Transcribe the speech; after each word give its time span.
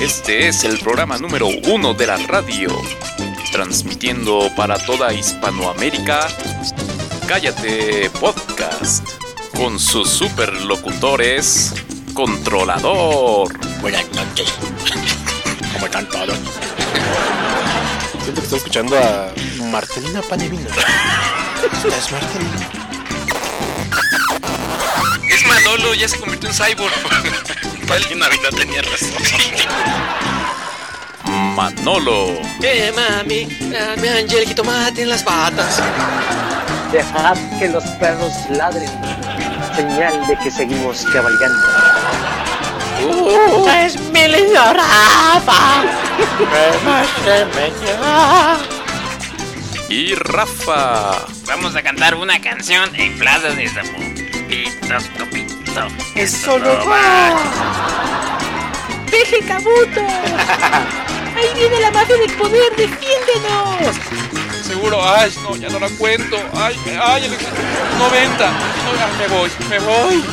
Este 0.00 0.48
es 0.48 0.64
el 0.64 0.78
programa 0.78 1.18
número 1.18 1.46
uno 1.46 1.92
de 1.92 2.06
la 2.06 2.16
radio, 2.16 2.70
transmitiendo 3.52 4.50
para 4.56 4.78
toda 4.78 5.12
Hispanoamérica. 5.12 6.26
Cállate 7.28 8.08
Podcast, 8.18 9.06
con 9.54 9.78
sus 9.78 10.08
superlocutores, 10.08 11.74
Controlador. 12.14 13.52
Buenas 13.82 14.10
noches. 14.12 14.54
¿Cómo 15.74 15.84
están 15.84 16.08
todos? 16.08 16.38
Siento 18.22 18.34
que 18.34 18.40
estoy 18.40 18.56
escuchando 18.56 18.96
a 18.98 19.34
Marcelina 19.70 20.22
Panevino. 20.22 20.66
Es 21.76 22.10
Marcelina. 22.10 22.70
Es 25.28 25.46
Manolo, 25.46 25.92
ya 25.92 26.08
se 26.08 26.18
convirtió 26.18 26.48
en 26.48 26.54
cyborg. 26.54 27.59
Navidad 27.90 28.50
tenía 28.56 28.82
razón. 28.82 29.10
Manolo. 31.56 32.40
Eh, 32.62 32.92
mami, 32.94 33.46
dame 33.68 34.08
Angel 34.10 34.46
jitomate 34.46 35.02
en 35.02 35.08
las 35.08 35.24
patas. 35.24 35.82
Dejad 36.92 37.36
que 37.58 37.66
los 37.66 37.82
perros 37.98 38.32
ladren, 38.50 38.88
señal 39.74 40.24
de 40.28 40.38
que 40.38 40.52
seguimos 40.52 41.04
cabalgando. 41.12 41.66
Uh, 43.08 43.68
es 43.68 43.98
mi 44.12 44.28
lindo 44.28 44.60
Rafa. 44.72 45.82
Y 49.88 50.14
Rafa. 50.14 51.26
Vamos 51.46 51.74
a 51.74 51.82
cantar 51.82 52.14
una 52.14 52.40
canción 52.40 52.88
en 52.94 53.18
Plaza 53.18 53.48
de 53.48 53.68
Copito. 55.74 55.88
Eso 56.14 56.58
no 56.58 56.86
va. 56.86 57.36
Deje 59.10 59.40
Kabuto. 59.46 60.00
Ahí 61.36 61.54
viene 61.54 61.80
la 61.80 61.90
mafia 61.90 62.16
del 62.16 62.32
poder, 62.32 62.76
defiéndenos. 62.76 63.96
Seguro, 64.66 65.00
ay, 65.02 65.32
no, 65.42 65.56
ya 65.56 65.68
no 65.68 65.78
la 65.78 65.88
cuento. 65.90 66.36
Ay, 66.54 66.76
ay, 67.02 67.24
el 67.24 67.30
90. 67.98 68.50
No, 68.50 68.54
ay, 68.98 69.12
me 69.18 69.28
voy, 69.28 69.50
me 69.68 69.78
voy. 69.78 70.24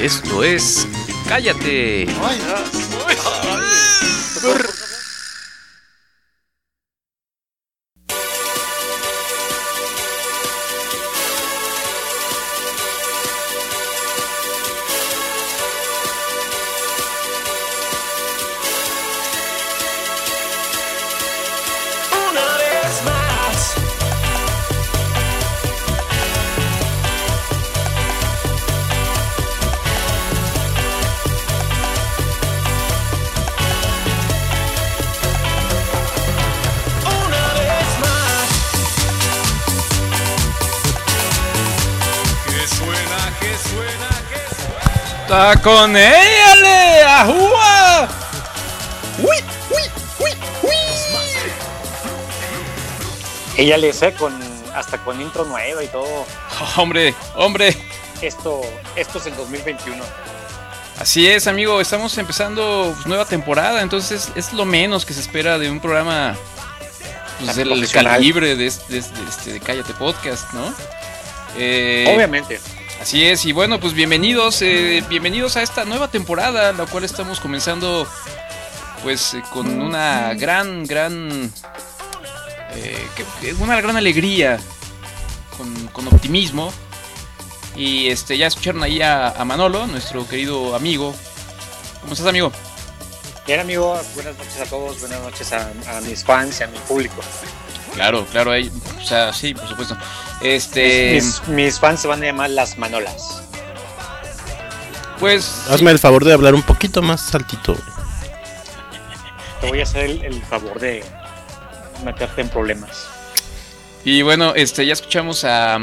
Esto 0.00 0.42
es 0.42 0.86
Cállate. 1.28 2.06
Ay, 2.22 2.40
Una 4.42 4.87
con 45.68 45.94
éale! 45.94 47.02
¡Ajúa! 47.04 48.08
¡Uy, 49.18 49.36
uy, 49.70 49.82
uy, 50.18 50.30
uy! 50.62 50.72
Ella 53.58 53.76
le 53.76 53.92
sé 53.92 54.14
con 54.14 54.32
hasta 54.74 54.96
con 54.98 55.20
intro 55.20 55.44
nueva 55.44 55.84
y 55.84 55.88
todo. 55.88 56.24
Hombre, 56.76 57.14
hombre. 57.34 57.76
Esto, 58.22 58.62
esto 58.96 59.18
es 59.18 59.26
el 59.26 59.36
2021. 59.36 60.02
Así 60.98 61.28
es, 61.28 61.46
amigo. 61.46 61.82
Estamos 61.82 62.16
empezando 62.16 62.92
pues, 62.94 63.06
nueva 63.06 63.26
temporada. 63.26 63.82
Entonces 63.82 64.32
es 64.36 64.54
lo 64.54 64.64
menos 64.64 65.04
que 65.04 65.12
se 65.12 65.20
espera 65.20 65.58
de 65.58 65.70
un 65.70 65.80
programa 65.80 66.34
pues, 67.40 67.56
del 67.56 67.90
calibre 67.90 68.56
de, 68.56 68.70
de 68.70 68.70
de 68.88 69.00
este 69.28 69.52
de 69.52 69.60
Cállate 69.60 69.92
Podcast, 69.92 70.50
¿no? 70.54 70.74
Eh, 71.58 72.10
Obviamente. 72.14 72.58
Así 73.00 73.24
es, 73.24 73.44
y 73.46 73.52
bueno, 73.52 73.78
pues 73.78 73.94
bienvenidos, 73.94 74.60
eh, 74.60 75.04
bienvenidos 75.08 75.56
a 75.56 75.62
esta 75.62 75.84
nueva 75.84 76.08
temporada, 76.08 76.72
la 76.72 76.84
cual 76.86 77.04
estamos 77.04 77.38
comenzando 77.38 78.08
pues 79.04 79.34
eh, 79.34 79.42
con 79.52 79.80
una 79.80 80.34
gran, 80.34 80.84
gran, 80.84 81.52
eh, 82.72 83.54
una 83.60 83.80
gran 83.80 83.96
alegría, 83.96 84.58
con, 85.92 86.08
optimismo. 86.08 86.72
Y 87.76 88.08
este 88.08 88.36
ya 88.36 88.48
escucharon 88.48 88.82
ahí 88.82 89.00
a, 89.00 89.28
a 89.28 89.44
Manolo, 89.44 89.86
nuestro 89.86 90.26
querido 90.26 90.74
amigo. 90.74 91.14
¿Cómo 92.00 92.14
estás, 92.14 92.26
amigo? 92.26 92.50
Bien, 93.46 93.60
amigo, 93.60 93.98
buenas 94.14 94.36
noches 94.36 94.60
a 94.60 94.64
todos, 94.64 95.00
buenas 95.00 95.20
noches 95.22 95.52
a, 95.52 95.70
a 95.96 96.00
mis 96.00 96.24
fans 96.24 96.60
y 96.60 96.64
a 96.64 96.66
mi 96.66 96.78
público. 96.80 97.22
Claro, 97.94 98.24
claro, 98.30 98.52
ahí, 98.52 98.70
o 98.98 99.04
sea, 99.04 99.32
sí, 99.32 99.54
por 99.54 99.68
supuesto. 99.68 99.96
Este, 100.40 101.14
Mis, 101.14 101.46
mis 101.48 101.80
fans 101.80 102.00
se 102.00 102.08
van 102.08 102.22
a 102.22 102.26
llamar 102.26 102.50
las 102.50 102.78
Manolas. 102.78 103.42
pues, 105.18 105.64
Hazme 105.68 105.90
el 105.90 105.98
favor 105.98 106.24
de 106.24 106.32
hablar 106.32 106.54
un 106.54 106.62
poquito 106.62 107.02
más 107.02 107.34
altito. 107.34 107.76
Te 109.60 109.66
voy 109.68 109.80
a 109.80 109.82
hacer 109.82 110.04
el, 110.04 110.22
el 110.24 110.42
favor 110.44 110.78
de 110.78 111.04
meterte 112.04 112.40
en 112.42 112.48
problemas. 112.48 113.08
Y 114.04 114.22
bueno, 114.22 114.54
este 114.54 114.86
ya 114.86 114.92
escuchamos 114.92 115.44
a, 115.44 115.76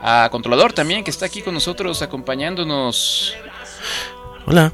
a 0.00 0.28
Controlador 0.30 0.72
también, 0.72 1.02
que 1.02 1.10
está 1.10 1.26
aquí 1.26 1.42
con 1.42 1.54
nosotros 1.54 2.00
acompañándonos. 2.02 3.34
Hola. 4.46 4.72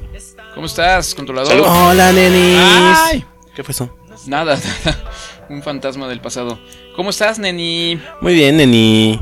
¿Cómo 0.53 0.67
estás, 0.67 1.15
Controlador? 1.15 1.51
Salud. 1.51 1.65
Hola, 1.67 2.11
nenis. 2.11 2.59
¡Ay! 2.61 3.25
¿Qué 3.55 3.63
fue 3.63 3.71
eso? 3.71 3.89
Nada, 4.27 4.55
nada. 4.85 5.03
Un 5.49 5.63
fantasma 5.63 6.07
del 6.07 6.19
pasado. 6.21 6.59
¿Cómo 6.95 7.09
estás, 7.09 7.39
Neni? 7.39 7.99
Muy 8.21 8.33
bien, 8.33 8.57
neni. 8.57 9.19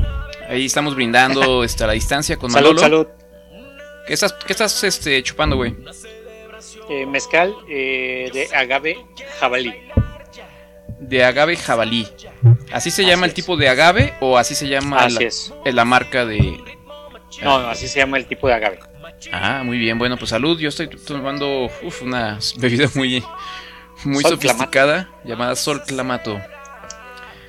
Ahí 0.48 0.66
estamos 0.66 0.94
brindando 0.94 1.62
a 1.80 1.86
la 1.86 1.92
distancia 1.92 2.36
con 2.36 2.50
Salud, 2.50 2.74
Manolo. 2.74 2.80
salud. 2.80 3.06
¿Qué 4.06 4.14
estás, 4.14 4.32
qué 4.32 4.52
estás 4.52 4.84
este, 4.84 5.22
chupando, 5.22 5.56
güey? 5.56 5.74
Eh, 6.88 7.06
mezcal 7.06 7.54
eh, 7.68 8.30
de 8.32 8.48
agave 8.56 9.04
jabalí. 9.40 9.74
De 11.00 11.24
agave 11.24 11.56
jabalí. 11.56 12.06
¿Así 12.72 12.90
se 12.90 13.02
Así 13.02 13.10
llama 13.10 13.26
el 13.26 13.30
es. 13.30 13.34
tipo 13.34 13.56
de 13.56 13.68
agave 13.68 14.14
o 14.20 14.38
así 14.38 14.54
se 14.54 14.68
llama 14.68 14.98
Así 15.04 15.18
la, 15.20 15.26
es. 15.26 15.52
la 15.64 15.84
marca 15.84 16.24
de... 16.24 16.58
No, 17.42 17.60
no, 17.60 17.68
así 17.68 17.86
se 17.88 17.98
llama 17.98 18.16
el 18.16 18.26
tipo 18.26 18.48
de 18.48 18.54
agave. 18.54 18.78
Ah, 19.32 19.62
muy 19.64 19.78
bien. 19.78 19.98
Bueno, 19.98 20.16
pues 20.16 20.30
salud. 20.30 20.58
Yo 20.58 20.68
estoy 20.68 20.88
tomando 20.88 21.66
uf, 21.82 22.02
una 22.02 22.38
bebida 22.58 22.88
muy, 22.94 23.22
muy 24.04 24.22
Sol 24.22 24.32
sofisticada 24.32 25.10
llamada 25.24 25.54
Sol 25.56 25.82
Clamato. 25.84 26.40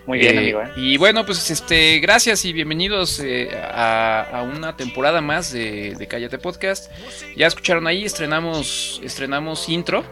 Muy 0.05 0.19
bien, 0.19 0.35
Eh, 0.35 0.37
amigo. 0.39 0.61
¿eh? 0.61 0.71
Y 0.77 0.97
bueno, 0.97 1.25
pues 1.25 1.49
este, 1.51 1.99
gracias 1.99 2.45
y 2.45 2.53
bienvenidos 2.53 3.19
eh, 3.19 3.49
a, 3.73 4.21
a 4.31 4.41
una 4.43 4.77
temporada 4.77 5.19
más 5.19 5.51
de, 5.51 5.95
de 5.95 6.07
Cállate 6.07 6.37
Podcast. 6.37 6.89
Ya 7.35 7.47
escucharon 7.47 7.87
ahí, 7.87 8.05
estrenamos, 8.05 9.01
estrenamos 9.03 9.67
intro. 9.67 10.05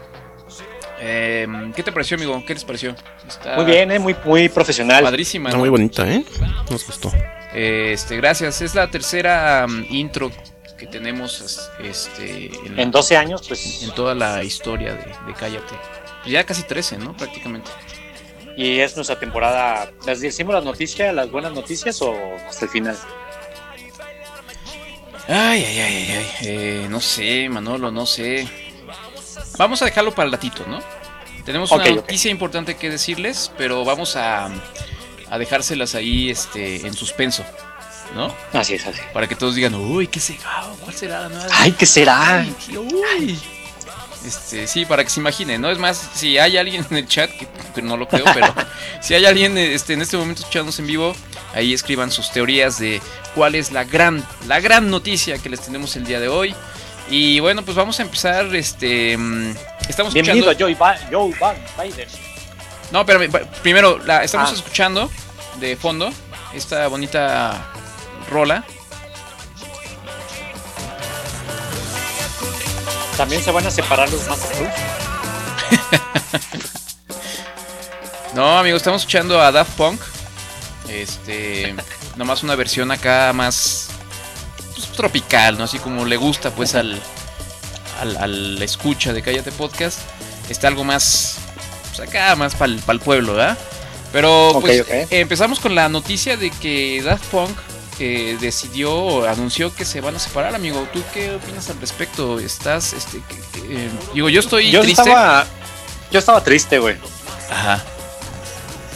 Eh, 1.00 1.46
¿Qué 1.74 1.82
te 1.82 1.92
pareció, 1.92 2.16
amigo? 2.16 2.42
¿Qué 2.46 2.52
les 2.54 2.64
pareció? 2.64 2.94
Está 3.26 3.56
Muy 3.56 3.64
bien, 3.64 3.90
¿eh? 3.90 3.98
muy, 3.98 4.14
muy 4.24 4.48
profesional. 4.50 5.02
Padrísima. 5.02 5.48
Está 5.48 5.56
¿no? 5.56 5.60
muy 5.62 5.70
bonita, 5.70 6.06
¿eh? 6.10 6.24
Nos 6.70 6.86
gustó. 6.86 7.10
Eh, 7.54 7.92
Este, 7.94 8.16
gracias. 8.16 8.60
Es 8.60 8.74
la 8.74 8.90
tercera 8.90 9.64
um, 9.66 9.84
intro 9.88 10.30
que 10.78 10.86
tenemos 10.86 11.70
este, 11.82 12.46
en, 12.66 12.76
la- 12.76 12.82
En 12.82 12.90
12 12.90 13.16
años, 13.16 13.42
pues. 13.48 13.82
en 13.82 13.94
toda 13.94 14.14
la 14.14 14.44
historia 14.44 14.92
de, 14.92 15.04
de 15.26 15.32
Cállate. 15.38 15.74
Pues 16.26 16.32
ya 16.32 16.44
casi 16.44 16.64
13, 16.64 16.98
¿no? 16.98 17.16
Prácticamente. 17.16 17.70
Y 18.56 18.80
es 18.80 18.96
nuestra 18.96 19.16
temporada. 19.16 19.92
¿Las 20.06 20.20
decimos 20.20 20.56
las 20.56 20.64
noticias, 20.64 21.14
las 21.14 21.30
buenas 21.30 21.52
noticias 21.52 22.02
o 22.02 22.16
hasta 22.48 22.64
el 22.64 22.70
final? 22.72 22.98
Ay, 25.28 25.64
ay, 25.64 25.78
ay, 25.78 25.94
ay, 25.94 26.10
ay. 26.10 26.26
Eh, 26.40 26.86
no 26.90 27.00
sé, 27.00 27.48
Manolo, 27.48 27.92
no 27.92 28.06
sé. 28.06 28.48
Vamos 29.56 29.82
a 29.82 29.84
dejarlo 29.84 30.12
para 30.16 30.26
el 30.26 30.32
ratito, 30.32 30.64
¿no? 30.66 30.80
Tenemos 31.44 31.70
una 31.70 31.88
noticia 31.90 32.28
importante 32.28 32.74
que 32.74 32.90
decirles, 32.90 33.52
pero 33.56 33.84
vamos 33.84 34.16
a, 34.16 34.50
a 35.30 35.38
dejárselas 35.38 35.94
ahí 35.94 36.28
este, 36.28 36.88
en 36.88 36.94
suspenso, 36.94 37.44
¿no? 38.16 38.34
Así 38.52 38.74
es, 38.74 38.84
así. 38.84 38.98
Para 39.12 39.28
que 39.28 39.36
todos 39.36 39.54
digan, 39.54 39.76
uy, 39.76 40.08
¿qué 40.08 40.18
será? 40.18 40.64
¿Cuál 40.80 40.92
será 40.96 41.20
la 41.20 41.28
nueva? 41.28 41.46
Ay, 41.52 41.70
¿qué 41.70 41.86
será? 41.86 42.40
Ay, 42.40 42.52
uy. 42.76 43.38
Este, 44.26 44.66
sí, 44.66 44.84
para 44.84 45.04
que 45.04 45.10
se 45.10 45.20
imaginen, 45.20 45.60
¿no? 45.60 45.70
Es 45.70 45.78
más, 45.78 46.10
si 46.14 46.36
hay 46.38 46.56
alguien 46.56 46.84
en 46.90 46.96
el 46.96 47.06
chat, 47.06 47.30
que, 47.30 47.46
que 47.74 47.82
no 47.82 47.96
lo 47.96 48.08
creo, 48.08 48.24
pero 48.34 48.52
si 49.00 49.14
hay 49.14 49.24
alguien 49.24 49.56
este, 49.56 49.92
en 49.92 50.02
este 50.02 50.16
momento 50.16 50.40
escuchándonos 50.40 50.78
en 50.80 50.86
vivo, 50.88 51.14
ahí 51.54 51.72
escriban 51.72 52.10
sus 52.10 52.30
teorías 52.32 52.78
de 52.78 53.00
cuál 53.34 53.54
es 53.54 53.70
la 53.70 53.84
gran, 53.84 54.26
la 54.48 54.58
gran 54.60 54.90
noticia 54.90 55.38
que 55.38 55.48
les 55.48 55.60
tenemos 55.60 55.94
el 55.96 56.04
día 56.04 56.18
de 56.20 56.28
hoy. 56.28 56.54
Y 57.08 57.38
bueno, 57.38 57.62
pues 57.64 57.76
vamos 57.76 58.00
a 58.00 58.02
empezar 58.02 58.52
este 58.56 59.16
mm, 59.16 59.54
estamos 59.88 60.12
Bienvenido 60.12 60.50
escuchando. 60.50 60.76
a 60.76 61.08
Joe, 61.12 61.34
Biden. 61.88 62.08
No, 62.90 63.06
pero 63.06 63.20
primero, 63.62 63.98
la, 64.04 64.24
estamos 64.24 64.50
Ah. 64.50 64.54
escuchando 64.54 65.08
de 65.60 65.76
fondo 65.76 66.12
esta 66.52 66.88
bonita 66.88 67.72
rola. 68.28 68.64
También 73.16 73.42
se 73.42 73.50
van 73.50 73.66
a 73.66 73.70
separar 73.70 74.10
los 74.10 74.26
más 74.28 74.38
Cruz. 74.38 74.68
No, 78.34 78.58
amigo, 78.58 78.76
estamos 78.76 79.00
escuchando 79.00 79.40
a 79.40 79.50
Daft 79.50 79.78
Punk. 79.78 79.98
Este, 80.90 81.74
nomás 82.16 82.42
una 82.42 82.54
versión 82.54 82.90
acá 82.90 83.32
más 83.32 83.88
pues, 84.74 84.92
tropical, 84.92 85.56
¿no? 85.56 85.64
Así 85.64 85.78
como 85.78 86.04
le 86.04 86.18
gusta 86.18 86.50
pues 86.50 86.74
al, 86.74 87.00
al, 87.98 88.16
al 88.18 88.62
escucha 88.62 89.14
de 89.14 89.22
Cállate 89.22 89.52
Podcast. 89.52 90.00
Está 90.50 90.68
algo 90.68 90.84
más, 90.84 91.38
pues 91.88 92.06
acá 92.06 92.36
más 92.36 92.54
para 92.54 92.74
el 92.74 93.00
pueblo, 93.00 93.32
¿verdad? 93.32 93.56
Pero 94.12 94.58
pues 94.60 94.86
eh, 94.88 95.06
empezamos 95.10 95.58
con 95.58 95.74
la 95.74 95.88
noticia 95.88 96.36
de 96.36 96.50
que 96.50 97.00
Daft 97.02 97.24
Punk 97.30 97.56
eh, 97.98 98.36
decidió, 98.40 99.26
anunció 99.28 99.74
que 99.74 99.84
se 99.84 100.00
van 100.00 100.16
a 100.16 100.18
separar, 100.18 100.54
amigo. 100.54 100.86
¿Tú 100.92 101.02
qué 101.14 101.34
opinas 101.34 101.68
al 101.70 101.80
respecto? 101.80 102.38
¿Estás, 102.38 102.92
este, 102.92 103.18
eh, 103.68 103.90
digo, 104.14 104.28
yo 104.28 104.40
estoy 104.40 104.70
Yo 104.70 104.82
triste. 104.82 105.02
estaba, 105.02 105.46
yo 106.10 106.18
estaba 106.18 106.42
triste, 106.44 106.78
güey. 106.78 106.96
Ajá. 107.50 107.84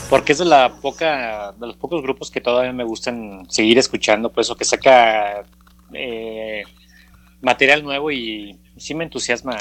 Porque 0.08 0.32
es 0.32 0.38
de 0.38 0.44
la 0.44 0.72
poca, 0.80 1.52
de 1.52 1.66
los 1.66 1.76
pocos 1.76 2.02
grupos 2.02 2.30
que 2.30 2.40
todavía 2.40 2.72
me 2.72 2.84
gustan 2.84 3.46
seguir 3.48 3.78
escuchando, 3.78 4.30
por 4.32 4.42
eso 4.42 4.56
que 4.56 4.64
saca 4.64 5.44
eh, 5.94 6.64
material 7.40 7.82
nuevo 7.84 8.10
y 8.10 8.58
sí 8.76 8.94
me 8.94 9.04
entusiasma 9.04 9.56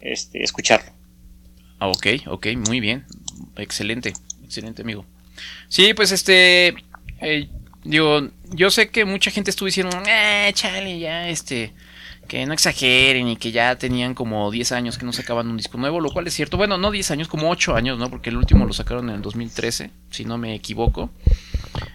este, 0.00 0.42
escucharlo. 0.42 0.90
Ah, 1.78 1.88
ok, 1.88 2.06
ok, 2.28 2.46
muy 2.66 2.80
bien. 2.80 3.04
Excelente, 3.56 4.14
excelente, 4.42 4.82
amigo. 4.82 5.04
Sí, 5.68 5.92
pues 5.92 6.12
este. 6.12 6.74
eh, 7.20 7.48
digo, 7.84 8.28
yo 8.54 8.70
sé 8.70 8.88
que 8.88 9.04
mucha 9.04 9.30
gente 9.30 9.50
estuvo 9.50 9.66
diciendo, 9.66 9.96
eh, 10.06 10.50
chale, 10.54 10.98
ya, 10.98 11.28
este. 11.28 11.72
Que 12.28 12.46
no 12.46 12.54
exageren 12.54 13.28
y 13.28 13.36
que 13.36 13.52
ya 13.52 13.76
tenían 13.76 14.14
como 14.14 14.50
10 14.50 14.72
años 14.72 14.96
que 14.96 15.04
no 15.04 15.12
sacaban 15.12 15.46
un 15.48 15.58
disco 15.58 15.76
nuevo, 15.76 16.00
lo 16.00 16.10
cual 16.10 16.26
es 16.26 16.32
cierto. 16.32 16.56
Bueno, 16.56 16.78
no 16.78 16.90
10 16.90 17.10
años, 17.10 17.28
como 17.28 17.50
8 17.50 17.76
años, 17.76 17.98
¿no? 17.98 18.08
Porque 18.08 18.30
el 18.30 18.38
último 18.38 18.64
lo 18.64 18.72
sacaron 18.72 19.10
en 19.10 19.16
el 19.16 19.22
2013, 19.22 19.90
si 20.10 20.24
no 20.24 20.38
me 20.38 20.54
equivoco. 20.54 21.10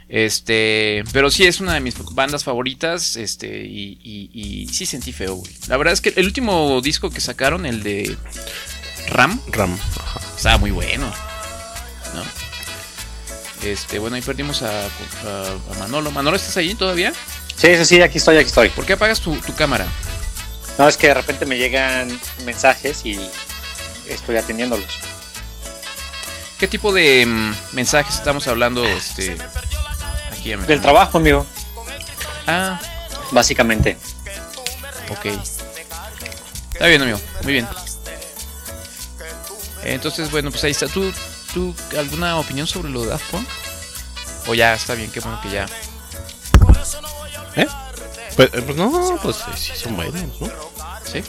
Este, 0.07 1.03
pero 1.13 1.31
sí 1.31 1.45
es 1.45 1.61
una 1.61 1.73
de 1.73 1.79
mis 1.79 1.95
bandas 2.13 2.44
favoritas, 2.44 3.15
este, 3.15 3.65
y, 3.65 4.00
y, 4.03 4.29
y 4.33 4.67
sí 4.67 4.85
sentí 4.85 5.13
feo, 5.13 5.35
güey. 5.35 5.51
La 5.67 5.77
verdad 5.77 5.94
es 5.94 6.01
que 6.01 6.13
el 6.15 6.25
último 6.25 6.79
disco 6.81 7.09
que 7.09 7.21
sacaron, 7.21 7.65
el 7.65 7.81
de 7.81 8.15
Ram, 9.09 9.39
Ram. 9.51 9.73
Ajá. 10.00 10.19
estaba 10.35 10.57
muy 10.59 10.71
bueno. 10.71 11.11
¿no? 12.13 12.49
Este, 13.63 14.00
bueno, 14.00 14.15
ahí 14.15 14.21
perdimos 14.21 14.61
a, 14.63 14.69
a- 14.85 14.88
a 15.73 15.79
Manolo. 15.79 16.11
Manolo, 16.11 16.38
¿estás 16.38 16.56
ahí 16.57 16.75
todavía? 16.75 17.11
Sí, 17.56 17.75
sí, 17.77 17.85
sí, 17.85 18.01
aquí 18.01 18.17
estoy, 18.17 18.38
aquí 18.38 18.47
estoy. 18.47 18.69
¿Por 18.69 18.85
qué 18.85 18.94
apagas 18.94 19.19
tu, 19.19 19.35
tu 19.38 19.53
cámara? 19.56 19.85
No, 20.77 20.88
es 20.88 20.95
que 20.95 21.07
de 21.07 21.13
repente 21.13 21.45
me 21.45 21.57
llegan 21.57 22.17
mensajes 22.45 23.06
y 23.06 23.19
estoy 24.07 24.38
atendiéndolos. 24.38 24.88
¿Qué 26.57 26.67
tipo 26.67 26.94
de 26.94 27.25
mm, 27.25 27.53
mensajes 27.73 28.15
estamos 28.15 28.47
hablando 28.47 28.85
este, 28.85 29.38
aquí? 30.31 30.53
amigo? 30.53 30.67
Del 30.67 30.81
trabajo, 30.81 31.17
amigo, 31.17 31.45
Ah, 32.47 32.79
básicamente. 33.31 33.97
ok. 35.09 35.25
Está 36.73 36.88
bien, 36.88 37.01
amigo. 37.01 37.19
Muy 37.44 37.53
bien. 37.53 37.67
Entonces, 39.83 40.31
bueno, 40.31 40.50
pues 40.51 40.63
ahí 40.63 40.71
está. 40.71 40.88
¿Tú, 40.88 41.11
¿Tú 41.54 41.74
alguna 41.98 42.38
opinión 42.38 42.68
sobre 42.68 42.90
lo 42.90 43.01
de 43.01 43.07
Daft 43.10 43.30
Punk? 43.31 43.48
O 44.48 44.54
ya 44.54 44.74
está 44.74 44.94
bien, 44.96 45.12
qué 45.12 45.19
bueno 45.19 45.40
que 45.42 45.50
ya. 45.50 45.66
Pues, 48.36 48.50
eh, 48.54 48.62
pues 48.62 48.78
no, 48.78 49.19
pues 49.22 49.36
sí, 49.38 49.51
sí 49.56 49.72
son 49.75 49.96
buenos, 49.96 50.13
¿no? 50.40 50.48
¿Sí? 51.04 51.22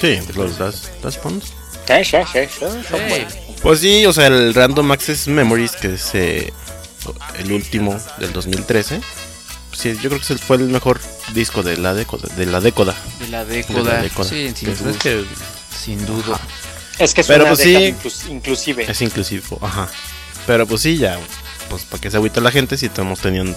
Sí, 0.00 0.18
los 0.34 0.58
Das, 0.58 0.90
das 1.02 1.16
Pons. 1.18 1.44
Sí, 1.86 2.04
sí, 2.04 2.16
sí, 2.32 2.38
sí, 2.50 2.58
son 2.60 2.82
Hey. 3.00 3.08
buenos. 3.08 3.34
Pues 3.62 3.80
sí, 3.80 4.06
o 4.06 4.12
sea, 4.12 4.26
el 4.26 4.54
Random 4.54 4.90
Access 4.92 5.28
Memories, 5.28 5.72
que 5.72 5.94
es 5.94 6.10
eh, 6.14 6.52
el 7.38 7.52
último 7.52 7.96
del 8.18 8.32
2013. 8.32 9.00
Sí, 9.72 9.96
yo 10.02 10.08
creo 10.10 10.20
que 10.20 10.36
fue 10.38 10.56
el 10.56 10.64
mejor 10.64 11.00
disco 11.34 11.62
de 11.62 11.76
la 11.76 11.94
década. 11.94 12.22
De 12.36 12.46
la 12.46 12.60
década. 12.60 12.94
De 13.20 13.28
la 13.28 13.44
De 13.44 13.56
década. 13.56 13.82
la 13.82 14.02
década. 14.02 14.24
Sí, 14.28 14.52
sin 14.56 14.76
duda. 14.76 14.98
que 14.98 15.24
Sin 15.76 16.06
duda. 16.06 16.40
Es 16.98 17.14
que 17.14 17.20
es 17.20 17.26
Pero 17.26 17.44
una 17.44 17.54
pues 17.54 17.60
sí. 17.62 17.72
década 17.72 17.88
inclus- 18.02 18.28
inclusive. 18.30 18.90
es 18.90 19.00
inclusivo, 19.02 19.58
ajá. 19.62 19.88
Pero 20.46 20.66
pues 20.66 20.82
sí, 20.82 20.96
ya, 20.96 21.18
pues 21.68 21.82
para 21.84 22.00
que 22.00 22.10
se 22.10 22.16
agüita 22.16 22.40
la 22.40 22.50
gente 22.50 22.76
si 22.76 22.86
estamos 22.86 23.20
teniendo 23.20 23.56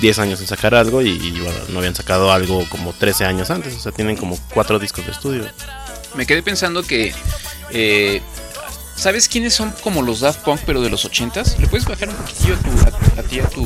10 0.00 0.18
años 0.20 0.40
en 0.40 0.46
sacar 0.46 0.74
algo 0.74 1.02
y, 1.02 1.08
y, 1.10 1.40
bueno, 1.40 1.58
no 1.68 1.78
habían 1.78 1.94
sacado 1.94 2.32
algo 2.32 2.64
como 2.68 2.92
13 2.92 3.24
años 3.24 3.50
antes. 3.50 3.74
O 3.74 3.80
sea, 3.80 3.90
tienen 3.92 4.16
como 4.16 4.38
4 4.54 4.78
discos 4.78 5.04
de 5.06 5.12
estudio. 5.12 5.46
Me 6.14 6.26
quedé 6.26 6.42
pensando 6.42 6.82
que. 6.82 7.12
eh, 7.70 8.20
¿Sabes 8.96 9.28
quiénes 9.28 9.54
son 9.54 9.70
como 9.84 10.02
los 10.02 10.20
Daft 10.20 10.40
Punk, 10.40 10.60
pero 10.66 10.80
de 10.80 10.90
los 10.90 11.04
80s? 11.08 11.56
¿Le 11.58 11.68
puedes 11.68 11.86
bajar 11.86 12.08
un 12.08 12.16
poquitillo 12.16 12.54
a, 12.54 12.58
tu, 12.58 12.70
a, 12.70 13.20
a 13.20 13.22
ti, 13.22 13.38
a 13.40 13.48
tu. 13.48 13.62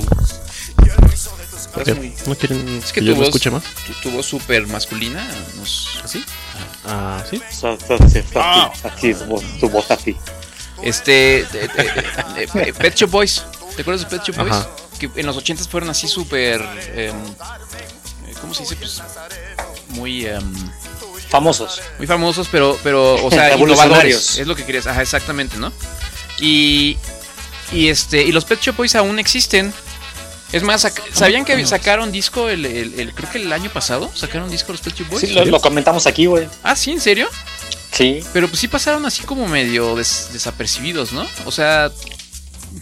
Muy- 1.97 2.13
¿No 2.27 2.35
quieren 2.35 2.81
Es 2.85 2.93
que, 2.93 3.01
que 3.01 3.07
yo 3.07 3.13
tu 3.15 3.21
lo 3.21 3.27
voz, 3.27 3.29
escuche 3.29 3.51
más? 3.51 3.63
tu, 3.87 3.93
tu 4.03 4.11
voz 4.11 4.27
súper 4.27 4.67
masculina 4.67 5.27
nos. 5.57 6.01
¿Así? 6.05 6.23
Ah, 6.85 7.23
sí. 7.29 7.41
So- 7.51 7.79
so- 7.79 7.97
so- 7.99 8.09
so- 8.33 8.41
Así, 8.89 9.13
voz- 9.15 9.71
voz 9.71 9.91
así. 9.91 10.17
Este. 10.83 11.47
de- 11.53 11.69
de- 11.69 12.47
de- 12.55 12.65
de- 12.65 12.73
Pet 12.75 12.95
Shop 12.95 13.11
Boys. 13.11 13.45
¿Te 13.77 13.83
acuerdas 13.83 14.03
de 14.09 14.17
Pet 14.17 14.27
Shop 14.27 14.37
Boys? 14.37 14.53
Ajá. 14.53 14.69
Que 14.99 15.11
en 15.17 15.27
los 15.27 15.37
80s 15.37 15.69
fueron 15.69 15.91
así 15.91 16.09
súper. 16.09 16.61
em, 16.95 17.15
¿Cómo 18.41 18.53
se 18.55 18.63
dice? 18.65 18.77
Pues. 18.77 19.01
Muy. 19.91 20.27
em, 20.27 20.53
Famosos. 21.29 21.81
muy 21.99 22.07
famosos, 22.07 22.49
pero, 22.51 22.79
pero 22.83 23.25
o 23.25 23.31
sea, 23.31 23.57
innovadores. 23.57 24.39
Es 24.39 24.47
lo 24.47 24.55
que 24.55 24.65
querías. 24.65 24.87
Ajá, 24.87 25.01
exactamente, 25.03 25.57
¿no? 25.57 25.73
Y, 26.39 26.99
y 27.73 27.89
este, 27.89 28.23
y 28.23 28.33
los 28.33 28.45
Pet 28.45 28.61
Shop 28.61 28.77
Boys 28.77 28.95
aún 28.97 29.19
existen. 29.19 29.73
Es 30.53 30.63
más, 30.63 30.87
¿sabían 31.15 31.45
que 31.45 31.65
sacaron 31.67 32.13
disco 32.13 32.49
el, 32.51 32.67
el- 32.67 33.01
el- 33.01 33.15
creo 33.15 33.31
que 33.31 33.39
el 33.39 33.53
año 33.53 33.71
pasado? 33.71 34.11
¿Sacaron 34.15 34.51
disco 34.51 34.73
los 34.73 34.81
Pet 34.83 34.95
Shop 34.95 35.09
Boys? 35.09 35.21
Sí, 35.27 35.33
lo, 35.33 35.45
lo 35.47 35.61
comentamos 35.61 36.07
aquí, 36.07 36.27
güey. 36.27 36.47
Ah, 36.63 36.77
sí, 36.77 36.91
¿en 36.91 37.01
serio? 37.01 37.29
Sí. 37.91 38.21
Pero 38.33 38.49
pues 38.49 38.61
sí 38.61 38.69
pasaron 38.69 39.05
así 39.07 39.23
como 39.23 39.49
medio 39.49 39.95
des- 39.97 40.29
desapercibidos, 40.33 41.13
¿no? 41.13 41.27
O 41.47 41.51
sea, 41.53 41.91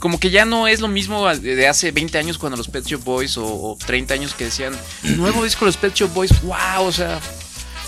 como 0.00 0.18
que 0.20 0.30
ya 0.30 0.44
no 0.44 0.66
es 0.68 0.80
lo 0.80 0.88
mismo 0.88 1.28
de 1.34 1.66
hace 1.68 1.90
20 1.92 2.16
años 2.18 2.38
cuando 2.38 2.56
los 2.56 2.68
Pet 2.68 2.84
Shop 2.86 3.02
Boys 3.04 3.36
o, 3.36 3.44
o 3.44 3.78
30 3.86 4.14
años 4.14 4.34
que 4.34 4.44
decían, 4.44 4.76
nuevo 5.02 5.44
disco 5.44 5.64
de 5.64 5.66
los 5.66 5.76
Pet 5.76 5.94
Shop 5.94 6.12
Boys, 6.12 6.42
wow, 6.42 6.84
o 6.86 6.92
sea, 6.92 7.20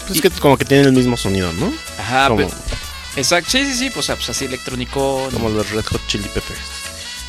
Pues 0.07 0.17
es 0.17 0.23
que 0.23 0.31
como 0.31 0.57
que 0.57 0.65
tienen 0.65 0.87
el 0.87 0.93
mismo 0.93 1.17
sonido, 1.17 1.53
¿no? 1.55 1.73
ajá, 1.99 2.29
como, 2.29 2.39
pero- 2.47 2.51
exacto, 3.17 3.51
sí, 3.51 3.65
sí, 3.65 3.75
sí, 3.75 3.91
pues, 3.91 4.07
pues 4.07 4.29
así 4.31 4.45
electrónico, 4.45 5.29
como 5.33 5.49
los 5.49 5.69
Red 5.71 5.85
Hot 5.87 6.07
Chili 6.09 6.29
Peppers. 6.29 6.61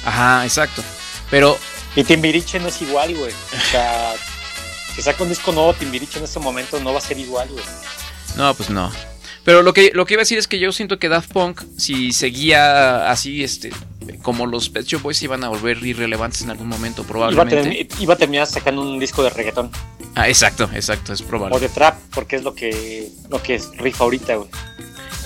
ajá, 0.06 0.44
exacto. 0.46 0.84
Pero 1.30 1.58
Y 1.96 2.04
Timbiriche 2.04 2.60
no 2.60 2.68
es 2.70 2.82
igual, 2.82 3.16
güey. 3.16 3.32
O 3.32 3.72
sea, 3.72 4.14
si 4.96 5.02
saca 5.02 5.24
un 5.24 5.30
disco 5.30 5.52
nuevo, 5.52 5.74
Timbiriche 5.74 6.18
en 6.20 6.26
este 6.26 6.40
momento 6.40 6.80
no 6.80 6.92
va 6.94 7.00
a 7.00 7.02
ser 7.02 7.18
igual, 7.20 7.50
güey. 7.50 7.64
No, 8.36 8.54
pues 8.56 8.70
no. 8.70 8.92
Pero 9.44 9.62
lo 9.62 9.74
que, 9.74 9.92
lo 9.94 10.06
que 10.06 10.14
iba 10.14 10.22
a 10.22 10.24
decir 10.26 10.38
es 10.38 10.48
que 10.48 10.58
yo 10.58 10.72
siento 10.72 10.98
que 11.00 11.10
Daft 11.10 11.32
Punk, 11.32 11.62
si 11.78 12.14
seguía 12.14 13.12
así, 13.12 13.44
este, 13.44 13.72
como 14.22 14.46
los 14.48 14.70
Pet 14.70 14.86
Shop 14.86 15.02
Boys, 15.02 15.22
iban 15.22 15.44
a 15.44 15.50
volver 15.50 15.78
irrelevantes 15.86 16.42
en 16.44 16.50
algún 16.50 16.68
momento, 16.70 17.02
Iba 17.02 17.28
a, 17.28 17.30
probablemente. 17.30 17.88
termi- 17.90 18.02
iba 18.02 18.14
a 18.14 18.18
terminar 18.18 18.48
sacando 18.48 18.82
un 18.82 19.00
disco 19.00 19.22
de 19.22 19.30
reggaetón 19.30 19.70
Ah, 20.16 20.30
exacto, 20.30 20.70
exacto, 20.74 21.12
es 21.12 21.22
o 21.22 21.26
probable. 21.26 21.60
de 21.60 21.68
trap, 21.70 21.98
porque 22.14 22.38
es 22.38 22.44
lo 22.44 22.54
que, 22.56 23.10
lo 23.30 23.42
que 23.44 23.56
es 23.56 23.76
rifa 23.78 24.04
ahorita, 24.06 24.36
güey. 24.36 24.50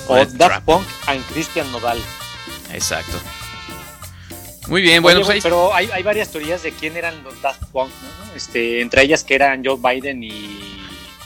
O 0.08 0.14
O 0.14 0.18
Daft 0.18 0.36
trap. 0.38 0.64
Punk 0.66 0.88
and 1.06 1.24
Christian 1.28 1.72
Nodal. 1.72 2.00
Exacto. 2.74 3.20
Muy 4.68 4.82
bien, 4.82 5.02
bueno, 5.02 5.20
Oye, 5.20 5.26
pues 5.26 5.36
ahí. 5.36 5.42
pero 5.42 5.74
hay, 5.74 5.90
hay 5.94 6.04
varias 6.04 6.30
teorías 6.32 6.62
de 6.64 6.72
quién 6.74 6.98
eran 6.98 7.24
los 7.24 7.42
Daft 7.42 7.64
Punk, 7.72 7.90
¿no? 7.90 8.36
Este, 8.36 8.82
entre 8.82 9.02
ellas 9.04 9.24
que 9.24 9.36
eran 9.36 9.64
Joe 9.66 9.78
Biden 9.82 10.24
y, 10.24 10.30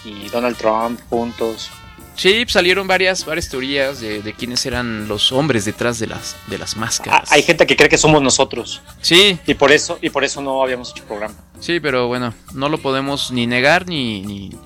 y 0.06 0.30
Donald 0.32 0.58
Trump 0.58 1.00
juntos. 1.10 1.72
Sí, 2.16 2.44
salieron 2.48 2.86
varias, 2.88 3.26
varias 3.26 3.50
teorías 3.50 4.00
de, 4.02 4.22
de 4.22 4.34
quiénes 4.34 4.64
eran 4.66 5.08
los 5.08 5.32
hombres 5.32 5.66
detrás 5.66 5.98
de 5.98 6.08
las, 6.08 6.36
de 6.48 6.58
las 6.60 6.76
Ah, 6.76 6.80
máscaras. 6.80 7.32
hay 7.32 7.42
gente 7.42 7.66
que 7.66 7.76
cree 7.76 7.90
que 7.90 7.98
somos 7.98 8.22
nosotros 8.22 8.82
Sí, 9.02 9.40
y 9.48 9.54
por 9.56 9.72
eso 9.72 9.98
y 10.02 10.10
por 10.12 10.24
eso 10.24 10.42
no 10.42 10.62
habíamos 10.62 10.92
hecho 10.92 11.04
programa. 11.06 11.34
sí, 11.60 11.80
pero 11.80 12.08
bueno, 12.08 12.34
no 12.54 12.70
lo 12.70 12.78
podemos 12.80 13.32
ni 13.32 13.48
negar 13.48 13.88
ni, 13.88 14.22
ni, 14.22 14.50
ni 14.50 14.58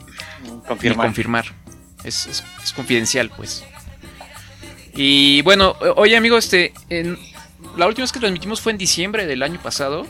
Confirmar. 0.68 1.46
Es, 2.04 2.26
es- 2.26 2.44
es 2.64 2.74
confidencial, 2.74 3.30
pues. 3.30 3.64
Y 4.96 5.42
bueno, 5.44 5.76
oye 5.98 6.16
amigo, 6.18 6.38
este, 6.38 6.74
en, 6.90 7.18
la 7.78 7.88
última 7.88 8.04
vez 8.04 8.12
que 8.12 8.20
transmitimos 8.20 8.62
fue 8.62 8.72
en 8.72 8.78
diciembre 8.78 9.26
del 9.26 9.44
año 9.44 9.60
pasado. 9.62 10.06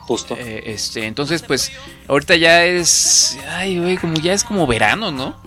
Justo. 0.00 0.36
Eh, 0.38 0.64
este, 0.66 1.06
entonces, 1.06 1.42
pues, 1.42 1.72
ahorita 2.08 2.36
ya 2.36 2.64
es, 2.64 3.38
ay, 3.48 3.78
güey, 3.78 3.96
como 3.96 4.14
ya 4.14 4.34
es 4.34 4.44
como 4.44 4.66
verano, 4.66 5.10
¿no? 5.10 5.40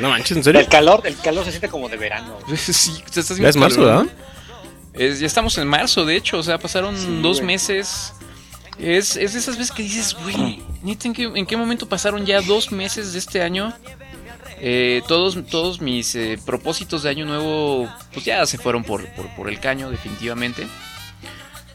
No 0.00 0.08
manches, 0.10 0.36
¿en 0.36 0.42
serio? 0.44 0.60
el 0.60 0.66
calor, 0.68 1.02
el 1.04 1.16
calor 1.16 1.44
se 1.44 1.50
siente 1.52 1.68
como 1.68 1.88
de 1.88 1.96
verano. 1.96 2.36
sí, 2.56 2.92
te 3.12 3.20
estás 3.20 3.36
Ya 3.36 3.48
es 3.48 3.56
marzo, 3.56 3.84
¿verdad? 3.84 4.06
ya 4.94 5.26
estamos 5.26 5.56
en 5.58 5.68
marzo, 5.68 6.04
de 6.04 6.16
hecho, 6.16 6.38
o 6.38 6.42
sea, 6.42 6.58
pasaron 6.58 6.96
Sí, 6.98 7.20
dos 7.22 7.36
güey. 7.36 7.46
meses. 7.46 8.12
Es, 8.78 9.16
es 9.16 9.34
de 9.34 9.38
esas 9.38 9.58
veces 9.58 9.72
que 9.72 9.82
dices, 9.82 10.16
güey, 10.22 10.62
¿en 10.84 11.12
qué, 11.14 11.22
en 11.34 11.46
qué 11.46 11.56
momento 11.56 11.88
pasaron 11.88 12.24
ya 12.26 12.40
dos 12.40 12.72
meses 12.72 13.12
de 13.12 13.18
este 13.18 13.42
año? 13.42 13.72
Eh, 14.62 15.02
todos, 15.08 15.38
todos 15.46 15.80
mis 15.80 16.14
eh, 16.14 16.38
propósitos 16.44 17.02
de 17.02 17.10
año 17.10 17.24
nuevo, 17.26 17.88
pues 18.12 18.24
ya 18.26 18.44
se 18.46 18.58
fueron 18.58 18.84
por, 18.84 19.06
por, 19.14 19.28
por 19.34 19.48
el 19.48 19.58
caño, 19.58 19.90
definitivamente. 19.90 20.66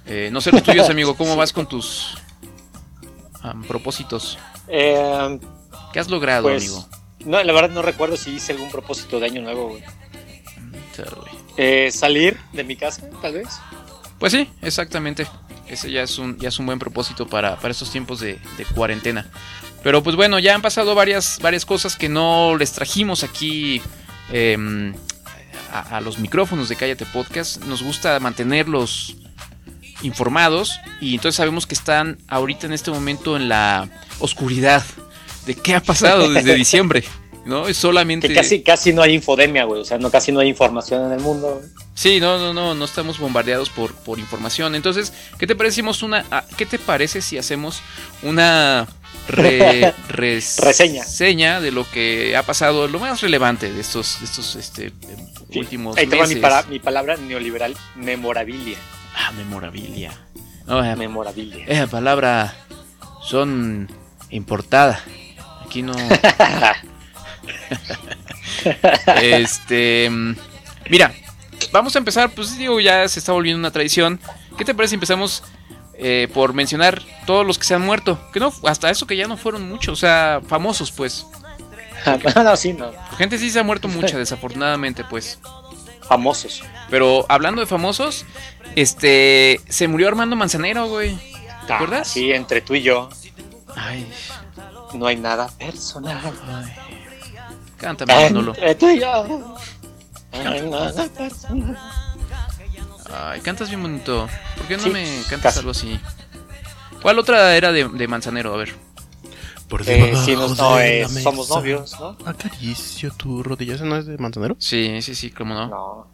Eh, 0.06 0.30
no 0.32 0.40
sé 0.42 0.52
los 0.52 0.62
tuyos, 0.64 0.90
amigo, 0.92 1.16
¿cómo 1.16 1.36
vas 1.36 1.52
con 1.52 1.68
tus 1.68 2.16
am, 3.42 3.64
propósitos? 3.64 4.38
Eh, 4.68 5.40
¿Qué 5.94 6.00
has 6.00 6.10
logrado, 6.10 6.44
Pues, 6.44 6.64
amigo? 6.64 6.88
no, 7.26 7.42
la 7.44 7.54
verdad 7.54 7.70
no 7.72 7.82
recuerdo 7.82 8.18
si 8.18 8.32
hice 8.36 8.52
algún 8.54 8.70
propósito 8.70 9.20
de 9.20 9.26
año 9.28 9.42
nuevo. 9.42 9.70
güey. 9.70 9.84
Güey. 10.96 11.36
Eh, 11.58 11.92
salir 11.92 12.40
de 12.54 12.64
mi 12.64 12.76
casa, 12.76 13.10
tal 13.22 13.34
vez. 13.34 13.48
Pues 14.20 14.32
sí, 14.32 14.50
exactamente. 14.62 15.28
Ese 15.68 15.92
ya 15.92 16.04
es 16.04 16.18
un, 16.20 16.38
ya 16.38 16.50
es 16.50 16.60
un 16.60 16.66
buen 16.68 16.80
propósito 16.80 17.28
para, 17.28 17.56
para 17.58 17.72
estos 17.72 17.92
tiempos 17.92 18.20
de, 18.20 18.40
de 18.58 18.66
cuarentena. 18.76 19.30
Pero 19.86 20.02
pues 20.02 20.16
bueno, 20.16 20.40
ya 20.40 20.56
han 20.56 20.64
pasado 20.64 20.96
varias, 20.96 21.38
varias 21.44 21.64
cosas 21.64 21.96
que 21.96 22.10
no 22.10 22.58
les 22.58 22.72
trajimos 22.72 23.24
aquí 23.24 23.84
em, 24.32 24.96
a, 25.72 25.98
a 25.98 26.02
los 26.02 26.18
micrófonos 26.18 26.70
de 26.70 26.76
Cállate 26.76 27.06
Podcast. 27.06 27.64
Nos 27.66 27.84
gusta 27.84 28.20
mantenerlos 28.20 29.16
informados 30.02 30.80
y 31.00 31.14
entonces 31.14 31.36
sabemos 31.36 31.68
que 31.68 31.76
están 31.76 32.18
ahorita 32.28 32.66
en 32.66 32.74
este 32.74 32.90
momento 32.90 33.38
en 33.38 33.48
la 33.48 33.88
oscuridad 34.18 34.84
de 35.46 35.54
qué 35.54 35.76
ha 35.76 35.82
pasado 35.82 36.34
desde 36.34 36.56
diciembre. 36.56 37.04
¿No? 37.46 37.68
Es 37.68 37.78
solamente... 37.78 38.28
Que 38.28 38.34
casi, 38.34 38.64
casi 38.64 38.92
no 38.92 39.04
hay 39.04 39.14
infodemia, 39.14 39.66
güey. 39.66 39.82
O 39.82 39.86
sea, 39.86 40.00
no, 40.00 40.10
casi 40.10 40.32
no 40.32 40.40
hay 40.40 40.50
información 40.50 41.06
en 41.06 41.12
el 41.12 41.20
mundo. 41.20 41.60
güey. 41.60 41.70
Sí, 41.94 42.20
no, 42.20 42.40
no, 42.40 42.56
no, 42.56 42.74
no 42.74 42.86
estamos 42.86 43.20
bombardeados 43.20 43.70
por, 43.70 43.94
por 43.94 44.18
información. 44.18 44.74
Entonces, 44.74 45.14
¿qué 45.38 45.46
te 45.46 45.68
hacemos 45.68 46.02
una, 46.02 46.26
ah, 46.32 46.44
qué 46.58 46.66
te 46.66 46.80
parece 46.80 47.22
si 47.22 47.38
hacemos 47.38 47.84
una 48.24 48.88
re- 49.28 49.94
res- 50.10 50.58
Reseña. 50.60 51.60
de 51.62 51.72
lo 51.72 51.90
que 51.90 52.36
ha 52.36 52.44
pasado, 52.44 52.88
lo 52.88 53.00
más 53.00 53.22
relevante 53.22 53.72
de 53.72 53.82
estos, 53.82 54.20
de 54.20 54.26
estos 54.26 54.56
este, 54.56 54.92
Sí. 55.52 55.60
últimos 55.60 55.98
Ahí 55.98 56.08
mi, 56.08 56.18
meses? 56.18 56.38
para- 56.40 56.64
mi 56.64 56.80
palabra 56.80 57.16
neoliberal, 57.18 57.76
memorabilia. 57.96 58.78
Ah, 59.16 59.32
memorabilia. 59.32 60.12
No, 60.66 60.84
esa, 60.84 60.96
Memorabilia. 60.96 61.66
esa 61.68 61.88
palabra 61.88 62.56
son 63.24 63.88
importada. 64.32 65.00
Aquí 65.66 65.82
no. 65.84 65.94
este, 69.22 70.10
mira, 70.90 71.14
vamos 71.72 71.96
a 71.96 72.00
empezar, 72.00 72.30
pues 72.32 72.58
digo, 72.58 72.80
ya 72.80 73.08
se 73.08 73.20
está 73.20 73.32
volviendo 73.32 73.60
una 73.60 73.72
tradición. 73.72 74.20
¿Qué 74.58 74.66
te 74.66 74.74
parece 74.74 74.92
si 74.92 74.96
empezamos 74.96 75.44
eh, 75.98 76.28
por 76.34 76.54
mencionar 76.54 77.02
todos 77.26 77.46
los 77.46 77.58
que 77.58 77.66
se 77.66 77.74
han 77.74 77.82
muerto? 77.82 78.20
Que 78.34 78.40
no, 78.40 78.54
hasta 78.66 78.90
eso 78.90 79.08
que 79.08 79.16
ya 79.18 79.28
no 79.28 79.38
fueron 79.38 79.68
muchos, 79.70 79.94
o 79.94 79.96
sea, 79.96 80.42
famosos, 80.48 80.92
pues. 80.92 81.26
no, 82.36 82.44
no, 82.44 82.56
sí, 82.56 82.74
no. 82.74 82.92
Gente 83.18 83.38
sí 83.38 83.50
se 83.50 83.60
ha 83.60 83.64
muerto 83.64 83.88
mucha, 83.88 84.18
desafortunadamente, 84.18 85.04
pues. 85.04 85.40
Famosos. 86.08 86.64
Pero 86.90 87.26
hablando 87.30 87.62
de 87.62 87.68
famosos, 87.68 88.26
este, 88.76 89.60
se 89.68 89.88
murió 89.88 90.08
Armando 90.08 90.36
Manzanero, 90.36 90.88
güey. 90.88 91.18
¿Te 91.66 91.74
acuerdas? 91.74 92.02
Ah, 92.02 92.14
Sí, 92.14 92.32
entre 92.32 92.62
tú 92.62 92.76
y 92.76 92.84
yo 92.84 93.10
Ay, 93.76 94.08
no 94.94 95.08
hay 95.08 95.16
nada 95.16 95.48
personal. 95.58 96.20
ay. 96.48 96.74
Cántame, 97.78 98.14
Manolo. 98.14 98.54
Entre 98.54 98.76
tú 98.76 98.90
y 98.90 99.00
yo 99.00 99.58
no 100.44 100.50
hay 100.52 100.62
nada 100.62 101.06
personal. 101.10 101.78
Ay, 103.14 103.42
cantas 103.42 103.70
bien 103.70 103.82
bonito. 103.82 104.28
¿Por 104.58 104.68
qué 104.68 104.78
no 104.78 104.84
Sí, 104.84 104.90
me 104.90 105.04
cantas 105.30 105.42
casi. 105.54 105.60
algo 105.60 105.72
así? 105.72 106.00
¿Cuál 107.02 107.20
otra 107.20 107.56
era 107.56 107.72
de, 107.72 107.88
de 107.88 108.08
Manzanero? 108.08 108.54
A 108.54 108.58
ver. 108.58 108.74
Por 109.70 109.82
Eh, 109.88 110.12
nos- 110.36 110.58
no, 110.58 110.76
de 110.78 111.02
la 111.02 111.10
somos 111.10 111.50
novios, 111.50 112.00
¿no? 112.00 112.18
Acaricio 112.26 113.12
tu 113.12 113.42
rodilla. 113.44 113.76
¿Ese 113.76 113.86
no 113.86 113.98
es 113.98 114.06
de 114.06 114.18
Manzanero? 114.18 114.56
Sí, 114.60 115.02
sí, 115.02 115.16
sí, 115.16 115.32
cómo 115.32 115.54
no. 115.56 115.68
No. 115.68 116.08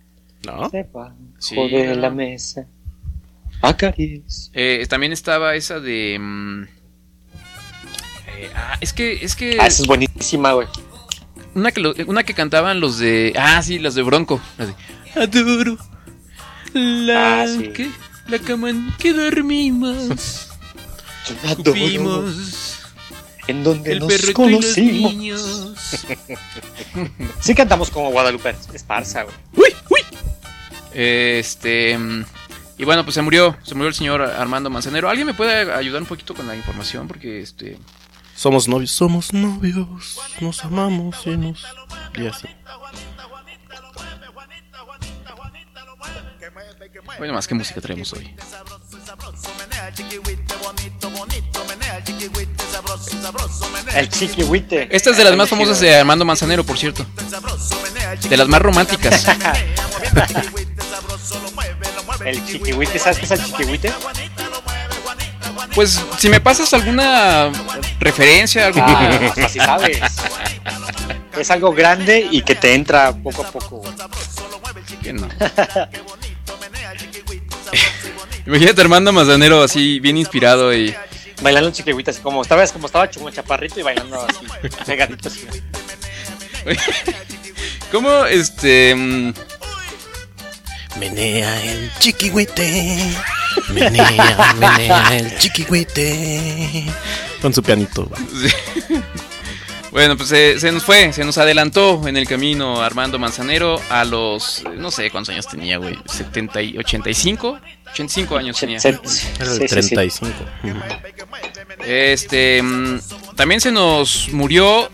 No. 0.46 0.70
Sepa. 0.70 1.14
Sí, 1.38 1.56
de 1.56 1.88
no. 1.88 1.96
la 2.02 2.10
mesa. 2.10 2.66
Acaricio. 3.62 4.52
Eh, 4.54 4.86
también 4.90 5.12
estaba 5.14 5.54
esa 5.56 5.80
de. 5.80 6.18
mm, 6.20 6.64
eh, 8.38 8.52
ah, 8.56 8.78
es 8.82 8.94
que, 8.94 9.14
es 9.24 9.36
que. 9.36 9.58
Ah, 9.60 9.68
esa 9.68 9.82
es 9.84 9.88
buenísima, 9.88 10.54
güey. 10.54 10.68
Una 11.54 11.72
que, 11.72 11.82
lo- 11.82 11.94
una 12.08 12.24
que 12.24 12.34
cantaban 12.34 12.80
los 12.80 12.98
de. 13.00 13.34
Ah, 13.38 13.62
sí, 13.62 13.80
las 13.80 13.96
de 13.96 14.02
Bronco. 14.02 14.40
Las 14.58 14.70
de. 14.70 15.22
Adoro. 15.22 15.78
La, 16.74 17.42
Ah, 17.44 17.48
sí. 17.48 17.70
¿qué? 17.74 17.92
la 18.28 18.40
cama 18.40 18.70
en 18.70 18.92
que 18.98 19.14
dormimos. 19.14 20.50
Adoro 21.48 21.74
Vimos. 21.74 22.80
En 23.48 23.64
donde 23.64 23.92
El 23.94 24.00
nos 24.00 24.08
perro 24.08 24.24
y 24.24 24.26
los 24.28 24.34
conocimos. 24.34 25.14
niños. 25.14 25.74
Sí 27.40 27.56
cantamos 27.56 27.90
como 27.90 28.12
Guadalupe 28.12 28.56
Esparza, 28.74 29.24
güey. 29.24 29.36
¡Uy! 29.56 29.76
¡Uy! 29.90 30.00
Este. 30.94 31.98
mm, 31.98 32.24
Y 32.78 32.86
bueno, 32.86 33.04
pues 33.04 33.16
se 33.16 33.22
murió. 33.22 33.58
Se 33.64 33.74
murió 33.76 33.90
el 33.90 33.94
señor 33.96 34.22
Armando 34.22 34.70
Manzanero. 34.70 35.10
¿Alguien 35.10 35.28
me 35.28 35.34
puede 35.34 35.72
ayudar 35.74 36.02
un 36.02 36.08
poquito 36.08 36.34
con 36.34 36.48
la 36.48 36.56
información? 36.56 37.08
Porque 37.08 37.42
este. 37.42 37.78
Somos 38.36 38.68
novios, 38.68 38.92
somos 38.92 39.34
novios. 39.34 40.20
Nos 40.40 40.64
amamos 40.64 41.16
y 41.26 41.32
nos. 41.38 41.64
Y 42.18 42.28
así. 42.28 42.48
Bueno, 47.18 47.34
más 47.34 47.48
qué 47.48 47.56
música 47.56 47.82
traemos 47.82 48.14
hoy. 48.14 48.34
El 53.96 54.10
chiquihuite. 54.10 54.96
Esta 54.96 55.10
es 55.12 55.18
de 55.18 55.24
las 55.24 55.36
más 55.36 55.50
famosas 55.50 55.80
de 55.80 55.96
Armando 55.96 56.26
Manzanero, 56.26 56.64
por 56.64 56.78
cierto. 56.78 57.06
De 58.30 58.38
las 58.38 58.48
más 58.48 58.62
románticas. 58.62 59.28
El 62.26 62.46
chiquihuite, 62.46 63.00
¿sabes 63.00 63.18
qué 63.18 63.26
es 63.26 63.32
el 63.32 63.44
chiquihuite? 63.44 63.92
Pues 65.74 66.00
si 66.20 66.30
me 66.30 66.40
pasas 66.40 66.72
alguna 66.74 67.52
referencia, 68.00 68.68
algo. 68.68 68.82
Ah, 68.84 69.34
así 69.44 69.58
sabes. 69.60 70.00
Es 71.38 71.50
algo 71.50 71.74
grande 71.74 72.28
y 72.30 72.44
que 72.44 72.54
te 72.56 72.76
entra 72.76 73.12
poco 73.12 73.44
a 73.44 73.52
poco. 73.52 73.82
que 75.02 75.14
no. 75.14 75.28
Imagínate 78.46 78.82
Armando 78.82 79.12
Manzanero 79.12 79.64
así, 79.64 80.00
bien 80.00 80.18
inspirado 80.18 80.74
y. 80.74 80.94
Bailando 81.42 81.70
así 81.70 81.84
como 82.22 82.42
estaba, 82.44 82.66
como 82.68 82.86
estaba 82.86 83.08
como 83.10 83.32
chaparrito 83.32 83.80
y 83.80 83.84
bailando 83.84 84.26
así, 84.26 84.46
pegadito 84.86 85.28
así. 85.28 85.48
¿Cómo 87.92 88.26
este. 88.26 88.94
mm, 88.96 89.34
Menea 91.00 91.64
el 91.64 91.92
chiquihuite. 92.00 93.16
Menea, 93.70 94.54
menea 94.60 95.18
el 95.18 95.38
chiquihuite. 95.40 96.86
Con 97.42 97.54
su 97.54 97.64
pianito. 97.64 98.10
Bueno, 99.92 100.16
pues 100.16 100.30
se, 100.30 100.58
se 100.60 100.72
nos 100.72 100.84
fue, 100.86 101.12
se 101.12 101.26
nos 101.26 101.38
adelantó 101.38 102.08
en 102.08 102.16
el 102.16 102.26
camino 102.26 102.82
Armando 102.82 103.20
Manzanero 103.20 103.80
a 103.90 104.06
los. 104.06 104.64
No 104.78 104.90
sé 104.90 105.12
cuántos 105.12 105.34
años 105.34 105.48
tenía, 105.48 105.78
güey. 105.78 105.96
¿70 105.98 106.74
y 106.74 106.78
85? 106.78 107.60
85 107.92 108.38
años 108.38 108.58
tenía. 108.58 108.80
Sí, 108.80 108.88
el 108.88 109.00
sí, 109.04 109.28
sí. 109.38 109.68
35. 109.68 110.28
Ujú. 110.64 110.74
Este. 111.86 112.62
mm, 112.64 113.00
También 113.36 113.60
se 113.60 113.72
nos 113.72 114.30
murió 114.32 114.90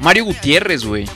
Mario 0.00 0.24
Gutiérrez, 0.24 0.84
güey. 0.84 1.06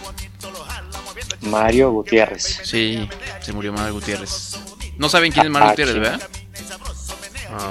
Mario 1.40 1.90
Gutiérrez. 1.92 2.60
Sí, 2.62 3.08
se 3.40 3.52
murió 3.54 3.72
Mario 3.72 3.94
Gutiérrez. 3.94 4.58
No 4.98 5.08
saben 5.08 5.32
quién 5.32 5.46
es 5.46 5.52
Mario 5.52 5.68
Apache. 5.68 5.84
Gutiérrez, 5.86 6.12
¿verdad? 6.12 6.28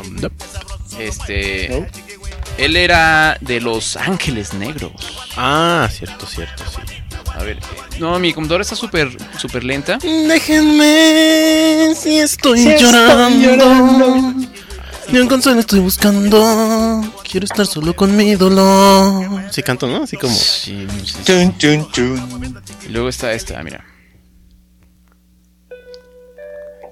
Um, 0.03 0.15
no. 0.15 0.29
Este. 1.00 1.70
¿No? 1.70 2.06
Él 2.57 2.75
era 2.75 3.37
de 3.41 3.61
Los 3.61 3.95
Ángeles 3.97 4.53
Negros. 4.53 4.91
Ah, 5.35 5.87
cierto, 5.91 6.25
cierto, 6.25 6.63
sí. 6.69 6.81
A 7.33 7.43
ver. 7.43 7.59
No, 7.99 8.17
mi 8.19 8.33
computadora 8.33 8.63
está 8.63 8.75
súper, 8.75 9.09
súper 9.37 9.63
lenta. 9.63 9.97
Déjenme 10.01 11.93
si 11.95 12.17
estoy 12.17 12.59
Si 12.59 12.69
estoy 12.69 12.85
llorando. 12.91 13.45
llorando. 13.47 14.33
Ni 15.09 15.19
un 15.19 15.27
consuelo 15.27 15.59
estoy 15.59 15.79
buscando. 15.79 17.01
Quiero 17.29 17.45
estar 17.45 17.65
solo 17.67 17.95
con 17.95 18.15
mi 18.17 18.35
dolor. 18.35 19.43
Sí, 19.51 19.61
canto, 19.63 19.87
¿no? 19.87 20.03
Así 20.03 20.17
como. 20.17 20.33
Sí, 20.33 20.87
sí, 21.05 21.05
sí. 21.05 21.23
Tun, 21.25 21.53
tun, 21.57 21.91
tun. 21.91 22.61
Y 22.87 22.89
luego 22.89 23.07
está 23.07 23.31
esta, 23.33 23.61
mira. 23.63 23.85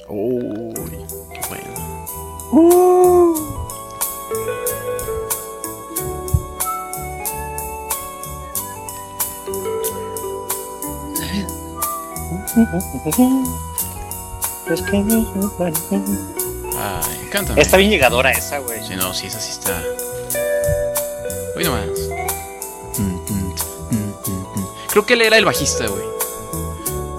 Uy, 0.07 0.43
qué 1.33 1.41
bueno. 1.49 2.05
Es 2.53 3.64
Ay, 16.77 17.27
cántame. 17.31 17.61
Está 17.61 17.77
bien 17.77 17.89
llegadora 17.89 18.31
esa, 18.31 18.59
güey. 18.59 18.83
Sí, 18.85 18.95
no, 18.95 19.13
sí, 19.13 19.27
esa 19.27 19.39
sí 19.39 19.51
está. 19.51 19.81
Hoy 21.55 21.63
nomás. 21.63 21.85
Creo 24.89 25.05
que 25.05 25.13
él 25.13 25.21
era 25.23 25.37
el 25.37 25.45
bajista, 25.45 25.87
güey. 25.87 26.03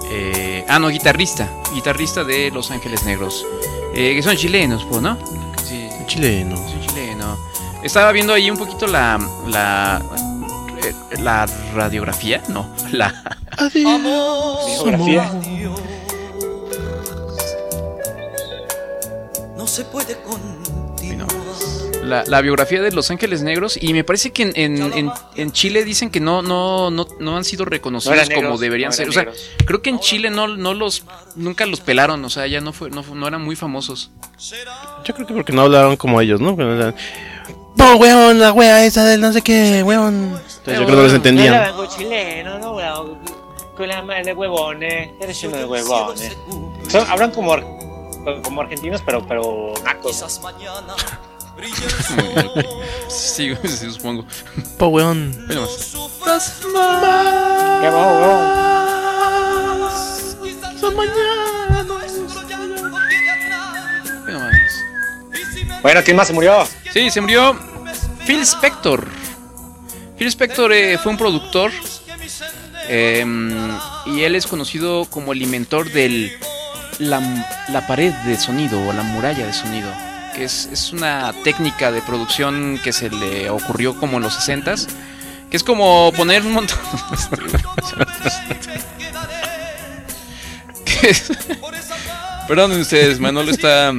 Eh, 0.09 0.65
ah, 0.67 0.79
no, 0.79 0.89
guitarrista. 0.89 1.47
Guitarrista 1.73 2.23
de 2.23 2.49
Los 2.51 2.71
Ángeles 2.71 3.03
Negros. 3.03 3.45
Eh, 3.93 4.13
que 4.15 4.23
son 4.23 4.35
chilenos, 4.35 4.85
pues, 4.89 5.01
¿no? 5.01 5.17
Sí, 5.63 5.87
Chileno. 6.07 6.55
soy 6.57 6.87
chileno. 6.87 7.37
Estaba 7.83 8.11
viendo 8.11 8.33
ahí 8.33 8.49
un 8.49 8.57
poquito 8.57 8.87
la. 8.87 9.19
La. 9.47 10.01
eh, 10.83 10.93
La 11.19 11.45
radiografía, 11.75 12.41
no, 12.49 12.67
la, 12.91 13.36
Biografía. 14.83 15.31
No 19.57 19.65
se 19.67 19.83
puede 19.85 20.15
continuar. 20.21 21.27
la, 22.03 22.23
la 22.25 22.41
biografía 22.41 22.81
de 22.81 22.91
Los 22.91 23.11
Ángeles 23.11 23.41
Negros 23.41 23.77
y 23.81 23.91
me 23.93 24.03
parece 24.03 24.31
que 24.31 24.43
en, 24.43 24.53
en- 24.55 24.93
en- 24.93 25.11
en 25.35 25.51
Chile 25.51 25.83
dicen 25.83 26.09
que 26.09 26.19
no, 26.21 26.41
no, 26.41 26.89
no, 26.91 27.05
no 27.19 27.35
han 27.35 27.43
sido 27.43 27.65
No 27.65 27.69
reconocidos 27.71 28.29
como 28.33 28.57
deberían 28.57 28.89
no 28.89 28.95
ser. 28.95 29.09
O 29.09 29.11
sea, 29.11 29.23
negros. 29.23 29.41
creo 29.65 29.81
que 29.81 29.89
en 29.89 29.99
Chile 29.99 30.29
no, 30.29 30.47
no 30.47 30.73
los, 30.73 31.03
nunca 31.35 31.65
los 31.65 31.81
pelaron, 31.81 32.23
o 32.23 32.29
sea, 32.29 32.47
ya 32.47 32.61
no 32.61 32.71
fue, 32.71 32.89
no, 32.91 33.03
no 33.13 33.27
eran 33.27 33.41
muy 33.43 33.55
famosos. 33.57 34.11
Yo 35.03 35.13
creo 35.15 35.27
que 35.27 35.33
porque 35.33 35.51
no 35.51 35.63
hablaban 35.63 35.97
como 35.97 36.21
ellos, 36.21 36.39
¿no? 36.39 36.55
No 36.55 36.93
¡Oh, 37.79 37.95
weón! 37.97 38.39
La 38.39 38.53
wea 38.53 38.85
esa 38.85 39.03
del 39.05 39.21
no 39.21 39.31
sé 39.33 39.41
qué, 39.41 39.83
weón. 39.83 40.15
Entonces 40.33 40.79
yo 40.79 40.85
creo 40.85 40.87
que 40.87 40.93
no 40.95 41.03
les 41.03 41.13
entendían. 41.13 41.71
chileno, 41.95 42.57
no, 42.59 42.75
weón. 43.77 43.77
Con 43.77 43.87
la 43.87 44.01
madre 44.01 44.23
de 44.23 44.33
huevones. 44.33 45.11
Eres 45.19 45.43
uno 45.43 45.57
de 45.57 45.65
huevones. 45.65 46.37
Son, 46.89 47.07
hablan 47.09 47.31
como, 47.31 47.55
como 48.43 48.61
argentinos, 48.61 49.01
pero, 49.05 49.25
pero 49.27 49.73
nacos. 49.83 50.23
Sí, 53.07 53.55
sí, 53.63 53.91
supongo. 53.91 54.25
Po, 54.77 54.87
weón. 54.87 55.31
Bueno, 55.47 55.61
más. 55.61 55.71
sufras 55.71 56.61
Qué. 57.81 57.89
Son 60.79 60.95
más. 60.95 61.07
Bueno, 65.81 66.01
¿quién 66.03 66.17
más 66.17 66.27
se 66.27 66.33
murió? 66.33 66.67
Sí, 66.91 67.09
se 67.09 67.21
murió 67.21 67.57
Phil 68.25 68.41
Spector. 68.41 69.07
Phil 70.17 70.27
Spector 70.27 70.73
eh, 70.73 70.97
fue 70.97 71.11
un 71.11 71.17
productor 71.17 71.71
eh, 72.89 73.25
y 74.05 74.21
él 74.21 74.35
es 74.35 74.47
conocido 74.47 75.05
como 75.05 75.33
el 75.33 75.41
inventor 75.41 75.91
del 75.91 76.31
la, 76.99 77.21
la 77.69 77.85
pared 77.87 78.13
de 78.25 78.37
sonido 78.37 78.81
o 78.87 78.93
la 78.93 79.03
muralla 79.03 79.45
de 79.45 79.53
sonido, 79.53 79.91
que 80.35 80.43
es, 80.43 80.69
es 80.71 80.91
una 80.91 81.33
técnica 81.43 81.91
de 81.91 82.01
producción 82.01 82.79
que 82.83 82.91
se 82.93 83.09
le 83.09 83.49
ocurrió 83.49 83.99
como 83.99 84.17
en 84.17 84.23
los 84.23 84.37
60s, 84.37 84.87
que 85.49 85.57
es 85.57 85.63
como 85.63 86.11
poner 86.15 86.43
un 86.43 86.53
montón... 86.53 86.77
¿Qué 90.85 91.09
es? 91.09 91.31
Perdonen 92.47 92.79
ustedes, 92.79 93.19
Manolo 93.19 93.51
está 93.51 93.93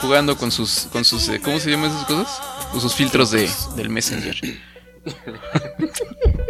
jugando 0.00 0.36
con 0.36 0.50
sus, 0.50 0.88
con 0.90 1.04
sus, 1.04 1.28
eh, 1.28 1.40
¿cómo 1.42 1.60
se 1.60 1.70
llaman 1.70 1.90
esas 1.90 2.06
cosas? 2.06 2.40
Con 2.70 2.80
sus 2.80 2.94
filtros 2.94 3.30
de, 3.30 3.48
del 3.76 3.90
Messenger. 3.90 4.40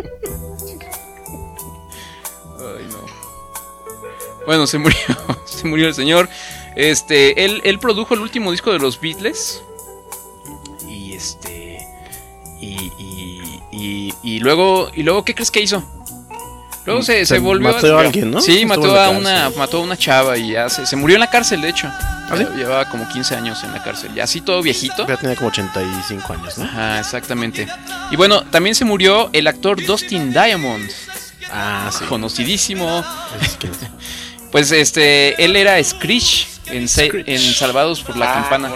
Bueno, 4.46 4.66
se 4.66 4.78
murió, 4.78 4.98
se 5.46 5.66
murió 5.66 5.88
el 5.88 5.94
señor. 5.94 6.28
Este, 6.76 7.44
él, 7.44 7.60
él 7.64 7.78
produjo 7.78 8.14
el 8.14 8.20
último 8.20 8.50
disco 8.50 8.72
de 8.72 8.78
los 8.78 9.00
Beatles. 9.00 9.62
Y 10.88 11.12
este, 11.14 11.86
y, 12.60 12.90
y, 12.98 13.60
y, 13.72 14.14
y 14.22 14.38
luego, 14.40 14.90
y 14.94 15.02
luego, 15.02 15.24
¿qué 15.24 15.34
crees 15.34 15.50
que 15.50 15.60
hizo? 15.60 15.82
Luego 16.84 17.02
se, 17.02 17.18
se 17.20 17.26
Se 17.36 17.38
volvió 17.38 17.72
mató 17.72 17.96
a 17.96 18.00
alguien, 18.00 18.30
¿no? 18.32 18.40
Sí, 18.40 18.66
mató 18.66 18.98
a 18.98 19.10
una, 19.10 19.50
mató 19.50 19.76
a 19.78 19.80
una 19.82 19.96
chava 19.96 20.36
y 20.36 20.52
ya 20.52 20.68
se, 20.68 20.84
se 20.84 20.96
murió 20.96 21.14
en 21.14 21.20
la 21.20 21.30
cárcel, 21.30 21.60
de 21.62 21.68
hecho. 21.68 21.86
¿Ah, 21.88 22.34
sí? 22.36 22.44
Llevaba 22.56 22.88
como 22.88 23.08
15 23.08 23.36
años 23.36 23.62
en 23.62 23.72
la 23.72 23.82
cárcel. 23.84 24.10
Y 24.16 24.20
así 24.20 24.40
todo 24.40 24.60
viejito. 24.62 25.06
Ya 25.06 25.16
tenía 25.16 25.36
como 25.36 25.48
85 25.50 26.32
años, 26.32 26.58
¿no? 26.58 26.64
Ajá, 26.64 26.98
exactamente. 26.98 27.68
Y 28.10 28.16
bueno, 28.16 28.42
también 28.46 28.74
se 28.74 28.84
murió 28.84 29.30
el 29.32 29.46
actor 29.46 29.84
Dustin 29.84 30.32
Diamond. 30.32 30.90
Ah, 31.52 31.88
sí. 31.96 32.04
Conocidísimo. 32.06 33.04
Es 33.40 33.56
que- 33.58 33.70
Pues 34.52 34.70
este, 34.70 35.42
él 35.42 35.56
era 35.56 35.82
Screech 35.82 36.46
en, 36.66 36.86
Sa- 36.88 37.02
en 37.04 37.38
Salvados 37.54 38.02
por 38.02 38.16
la 38.16 38.30
Ah, 38.30 38.34
Campana. 38.34 38.70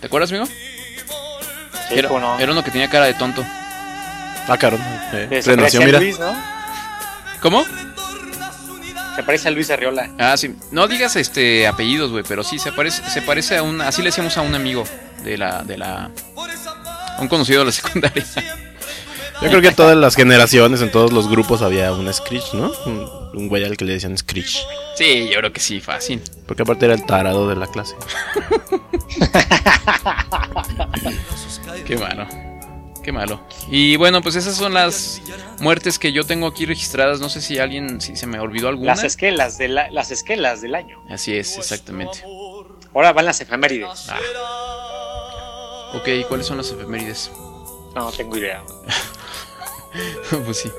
¿Te 0.00 0.06
acuerdas, 0.08 0.30
amigo? 0.30 0.46
Sí, 0.46 0.52
Era, 1.98 2.08
¿cómo 2.08 2.20
no? 2.20 2.38
era 2.38 2.52
uno 2.52 2.62
que 2.64 2.70
tenía 2.70 2.90
cara 2.90 3.06
de 3.06 3.14
tonto. 3.14 3.44
Ah, 4.48 4.56
caro. 4.58 4.76
Eh, 5.12 5.40
se 5.42 5.50
renació, 5.54 5.56
parece 5.56 5.76
a 5.78 5.86
mira. 5.86 5.98
Luis, 6.00 6.18
¿no? 6.18 6.34
¿Cómo? 7.40 7.64
Se 9.16 9.22
parece 9.22 9.48
a 9.48 9.50
Luis 9.52 9.70
Arriola. 9.70 10.10
Ah, 10.18 10.36
sí. 10.36 10.54
No 10.72 10.88
digas 10.88 11.14
este 11.16 11.66
apellidos, 11.68 12.10
güey, 12.10 12.24
pero 12.26 12.42
sí 12.42 12.58
se 12.58 12.72
parece, 12.72 13.08
se 13.08 13.22
parece 13.22 13.56
a 13.56 13.62
un, 13.62 13.80
así 13.80 14.02
le 14.02 14.06
decíamos 14.08 14.36
a 14.36 14.42
un 14.42 14.54
amigo 14.54 14.84
de 15.22 15.38
la, 15.38 15.62
de 15.62 15.78
la, 15.78 16.10
a 17.16 17.20
un 17.20 17.28
conocido 17.28 17.60
de 17.60 17.66
la 17.66 17.72
secundaria. 17.72 18.24
Yo 19.42 19.48
creo 19.48 19.60
que 19.60 19.68
en 19.68 19.74
todas 19.76 19.96
las 19.96 20.14
generaciones, 20.16 20.80
en 20.80 20.90
todos 20.92 21.12
los 21.12 21.28
grupos 21.28 21.60
había 21.62 21.92
un 21.92 22.12
Screech, 22.12 22.54
¿no? 22.54 22.72
Un, 22.86 23.08
un 23.34 23.48
güey 23.48 23.64
al 23.64 23.76
que 23.76 23.84
le 23.84 23.94
decían 23.94 24.16
Screech. 24.16 24.64
Sí, 24.96 25.28
yo 25.30 25.38
creo 25.40 25.52
que 25.52 25.60
sí, 25.60 25.80
fácil. 25.80 26.22
Porque 26.46 26.62
aparte 26.62 26.84
era 26.86 26.94
el 26.94 27.04
tarado 27.04 27.48
de 27.48 27.56
la 27.56 27.66
clase. 27.66 27.96
Qué 31.86 31.96
malo. 31.98 32.26
Qué 33.02 33.12
malo. 33.12 33.40
Y 33.70 33.96
bueno, 33.96 34.22
pues 34.22 34.34
esas 34.36 34.54
son 34.56 34.72
las 34.72 35.20
muertes 35.60 35.98
que 35.98 36.12
yo 36.12 36.24
tengo 36.24 36.46
aquí 36.46 36.64
registradas. 36.64 37.20
No 37.20 37.28
sé 37.28 37.42
si 37.42 37.58
alguien, 37.58 38.00
si 38.00 38.16
se 38.16 38.26
me 38.26 38.38
olvidó 38.40 38.68
alguna. 38.68 38.92
Las 38.92 39.04
esquelas, 39.04 39.58
de 39.58 39.68
la- 39.68 39.90
las 39.90 40.10
esquelas 40.10 40.62
del 40.62 40.74
año. 40.74 41.02
Así 41.10 41.36
es, 41.36 41.58
exactamente. 41.58 42.24
Ahora 42.94 43.12
van 43.12 43.26
las 43.26 43.40
efemérides. 43.40 44.06
Ok, 45.94 46.08
¿cuáles 46.28 46.46
son 46.46 46.56
las 46.56 46.70
efemérides? 46.70 47.30
No, 47.94 48.10
tengo 48.10 48.36
idea. 48.38 48.62
pues 50.44 50.58
sí. 50.58 50.70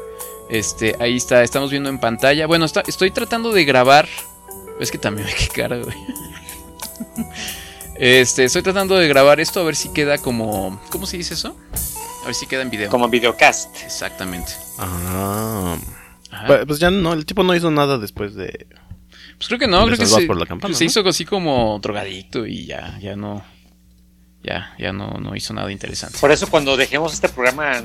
Este, 0.49 0.95
ahí 0.99 1.15
está, 1.17 1.43
estamos 1.43 1.71
viendo 1.71 1.89
en 1.89 1.99
pantalla. 1.99 2.45
Bueno, 2.47 2.65
está- 2.65 2.83
estoy 2.85 3.11
tratando 3.11 3.51
de 3.51 3.65
grabar. 3.65 4.07
Es 4.79 4.91
que 4.91 4.97
también, 4.97 5.27
qué 5.37 5.47
cara, 5.47 5.77
güey. 5.77 5.95
Este, 7.97 8.43
estoy 8.43 8.61
tratando 8.61 8.95
de 8.95 9.07
grabar 9.07 9.39
esto 9.39 9.61
a 9.61 9.63
ver 9.63 9.75
si 9.75 9.89
queda 9.93 10.17
como. 10.17 10.81
¿Cómo 10.89 11.05
se 11.05 11.15
dice 11.17 11.33
eso? 11.33 11.57
A 12.23 12.25
ver 12.25 12.35
si 12.35 12.45
queda 12.45 12.61
en 12.61 12.69
video. 12.69 12.89
Como 12.89 13.07
videocast. 13.07 13.73
Exactamente. 13.83 14.51
Ah. 14.77 15.77
Ajá. 16.29 16.47
Pues, 16.47 16.65
pues 16.67 16.79
ya 16.79 16.91
no, 16.91 17.13
el 17.13 17.25
tipo 17.25 17.43
no 17.43 17.55
hizo 17.55 17.71
nada 17.71 17.97
después 17.97 18.35
de. 18.35 18.67
Pues 19.37 19.47
creo 19.47 19.59
que 19.59 19.67
no, 19.67 19.85
creo 19.85 19.97
que 19.97 20.05
se, 20.05 20.25
por 20.25 20.37
la 20.37 20.45
Campana, 20.45 20.75
se 20.75 20.83
¿no? 20.83 20.87
hizo 20.89 21.07
así 21.07 21.23
como 21.23 21.79
drogadicto 21.81 22.45
y 22.45 22.65
ya, 22.65 22.97
ya 23.01 23.15
no. 23.15 23.43
Ya, 24.45 24.75
ya 24.77 24.93
no, 24.93 25.07
no 25.19 25.35
hizo 25.35 25.53
nada 25.53 25.71
interesante. 25.71 26.19
Por 26.19 26.31
eso 26.31 26.47
cuando 26.47 26.77
dejemos 26.77 27.13
este 27.13 27.29
programa, 27.29 27.83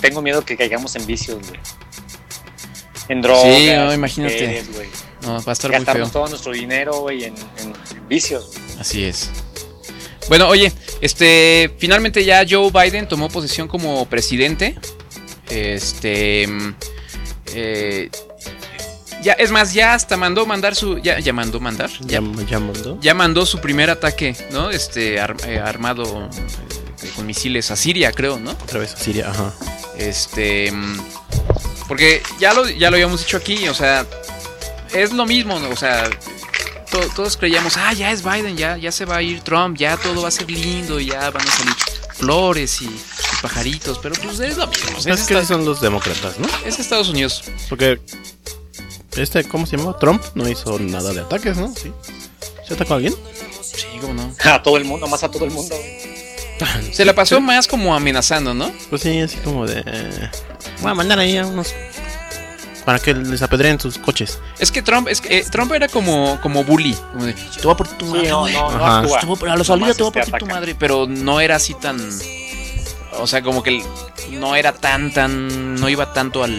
tengo 0.00 0.22
miedo 0.22 0.44
que 0.44 0.56
caigamos 0.56 0.96
en 0.96 1.04
vicios, 1.06 1.46
güey. 1.46 1.60
En 3.08 3.20
drogas. 3.20 3.42
Sí, 3.42 3.70
no, 3.74 3.92
imagínate. 3.92 4.64
güey. 4.72 4.88
No, 5.22 5.42
va 5.42 5.50
a 5.50 5.52
estar 5.52 5.70
muy 5.70 5.80
feo. 5.80 5.86
Gastamos 5.86 6.12
todo 6.12 6.28
nuestro 6.28 6.52
dinero, 6.52 7.00
güey, 7.00 7.24
en, 7.24 7.34
vicios. 8.08 8.46
güey. 8.46 8.80
Así 8.80 9.04
es. 9.04 9.30
Bueno, 10.28 10.48
oye, 10.48 10.72
este, 11.02 11.74
finalmente 11.78 12.24
ya 12.24 12.46
Joe 12.48 12.70
Biden 12.70 13.06
tomó 13.06 13.28
posesión 13.28 13.68
como 13.68 14.06
presidente. 14.06 14.78
Este, 15.50 16.46
mm, 16.46 16.74
eh, 17.54 18.10
ya, 19.22 19.32
es 19.34 19.50
más, 19.50 19.72
ya 19.72 19.94
hasta 19.94 20.16
mandó 20.16 20.46
mandar 20.46 20.74
su, 20.74 20.98
ya, 20.98 21.18
ya 21.20 21.32
mandó 21.32 21.60
mandar, 21.60 21.90
ya, 22.00 22.20
Ya, 22.20 22.44
ya 22.48 22.58
mandó. 22.60 22.98
ya 23.00 23.14
mandó 23.14 23.46
su 23.46 23.60
primer 23.60 23.90
ataque, 23.90 24.36
¿no? 24.52 24.70
Este, 24.70 25.20
ar- 25.20 25.36
eh, 25.46 25.58
armado 25.58 26.28
eh, 27.02 27.10
con 27.16 27.26
misiles 27.26 27.70
a 27.70 27.76
Siria, 27.76 28.12
creo, 28.12 28.38
¿no? 28.38 28.50
Otra 28.52 28.80
vez 28.80 28.94
a 28.94 28.96
Siria, 28.96 29.30
ajá. 29.30 29.52
Este. 29.98 30.72
Porque 31.88 32.22
ya 32.38 32.54
lo, 32.54 32.68
ya 32.68 32.88
lo 32.90 32.96
habíamos 32.96 33.20
dicho 33.20 33.36
aquí, 33.36 33.68
o 33.68 33.74
sea, 33.74 34.06
es 34.94 35.12
lo 35.12 35.26
mismo, 35.26 35.58
¿no? 35.58 35.68
o 35.70 35.76
sea, 35.76 36.08
to- 36.90 37.08
todos 37.16 37.36
creíamos, 37.36 37.76
ah, 37.76 37.92
ya 37.92 38.12
es 38.12 38.22
Biden, 38.22 38.56
ya, 38.56 38.76
ya 38.76 38.92
se 38.92 39.04
va 39.04 39.16
a 39.16 39.22
ir 39.22 39.40
Trump, 39.40 39.76
ya 39.76 39.96
todo 39.96 40.22
va 40.22 40.28
a 40.28 40.30
ser 40.30 40.48
lindo, 40.50 41.00
ya 41.00 41.30
van 41.30 41.46
a 41.46 41.50
salir 41.50 41.74
flores 42.14 42.80
y, 42.82 42.84
y 42.86 43.00
pajaritos, 43.42 43.98
pero 43.98 44.14
pues 44.22 44.38
es 44.40 44.56
lo 44.56 44.66
mismo, 44.68 44.98
es, 45.04 45.22
que 45.26 45.44
son 45.44 45.64
los 45.64 45.80
demócratas, 45.80 46.38
¿no? 46.38 46.46
es 46.64 46.78
Estados 46.78 47.08
Unidos. 47.08 47.42
Porque. 47.68 48.00
Este, 49.20 49.44
¿cómo 49.44 49.66
se 49.66 49.76
llama? 49.76 49.96
Trump 49.98 50.22
no 50.34 50.48
hizo 50.48 50.78
nada 50.78 51.12
de 51.12 51.20
ataques, 51.20 51.56
¿no? 51.56 51.72
Sí. 51.74 51.92
¿Se 52.66 52.74
atacó 52.74 52.94
a 52.94 52.96
alguien? 52.96 53.14
Sí, 53.62 53.86
cómo 54.00 54.14
no. 54.14 54.34
A 54.44 54.62
todo 54.62 54.76
el 54.76 54.84
mundo, 54.84 55.06
más 55.06 55.22
a 55.24 55.30
todo 55.30 55.44
el 55.44 55.50
mundo. 55.50 55.74
Se 56.92 57.04
la 57.04 57.14
pasó 57.14 57.40
más 57.40 57.66
como 57.66 57.94
amenazando, 57.94 58.52
¿no? 58.54 58.70
Pues 58.90 59.02
sí, 59.02 59.18
así 59.20 59.36
como 59.38 59.66
de. 59.66 59.82
eh, 59.86 60.30
Voy 60.82 60.90
a 60.90 60.94
mandar 60.94 61.18
ahí 61.18 61.36
a 61.36 61.46
unos 61.46 61.74
para 62.84 62.98
que 62.98 63.12
les 63.14 63.40
apedreen 63.42 63.78
sus 63.78 63.98
coches. 63.98 64.38
Es 64.58 64.70
que 64.72 64.82
Trump, 64.82 65.08
es 65.08 65.20
que, 65.20 65.38
eh, 65.38 65.44
Trump 65.50 65.72
era 65.72 65.88
como, 65.88 66.38
como 66.42 66.64
bully. 66.64 66.94
como 67.12 67.24
de, 67.26 67.34
te 67.34 67.62
voy 67.62 67.72
a 67.72 67.76
partir 67.76 67.98
tu 67.98 68.06
Sí, 68.06 68.12
madre, 68.12 68.28
no, 68.30 68.40
güey. 68.40 68.52
no, 68.54 68.70
no 68.72 68.86
actúa. 68.86 69.20
Voy 69.22 69.48
a- 69.48 69.52
a 69.52 69.56
la 69.56 69.64
salida 69.64 69.86
Nomás, 69.86 69.96
te 69.96 70.02
voy 70.02 70.12
a 70.16 70.20
este, 70.20 70.30
partir 70.30 70.48
tu 70.48 70.54
madre. 70.54 70.74
Pero 70.78 71.06
no 71.06 71.40
era 71.40 71.56
así 71.56 71.74
tan. 71.74 71.98
O 73.18 73.26
sea, 73.26 73.42
como 73.42 73.62
que 73.62 73.82
no 74.32 74.56
era 74.56 74.72
tan, 74.72 75.12
tan. 75.12 75.74
No 75.76 75.88
iba 75.88 76.12
tanto 76.12 76.42
al, 76.42 76.58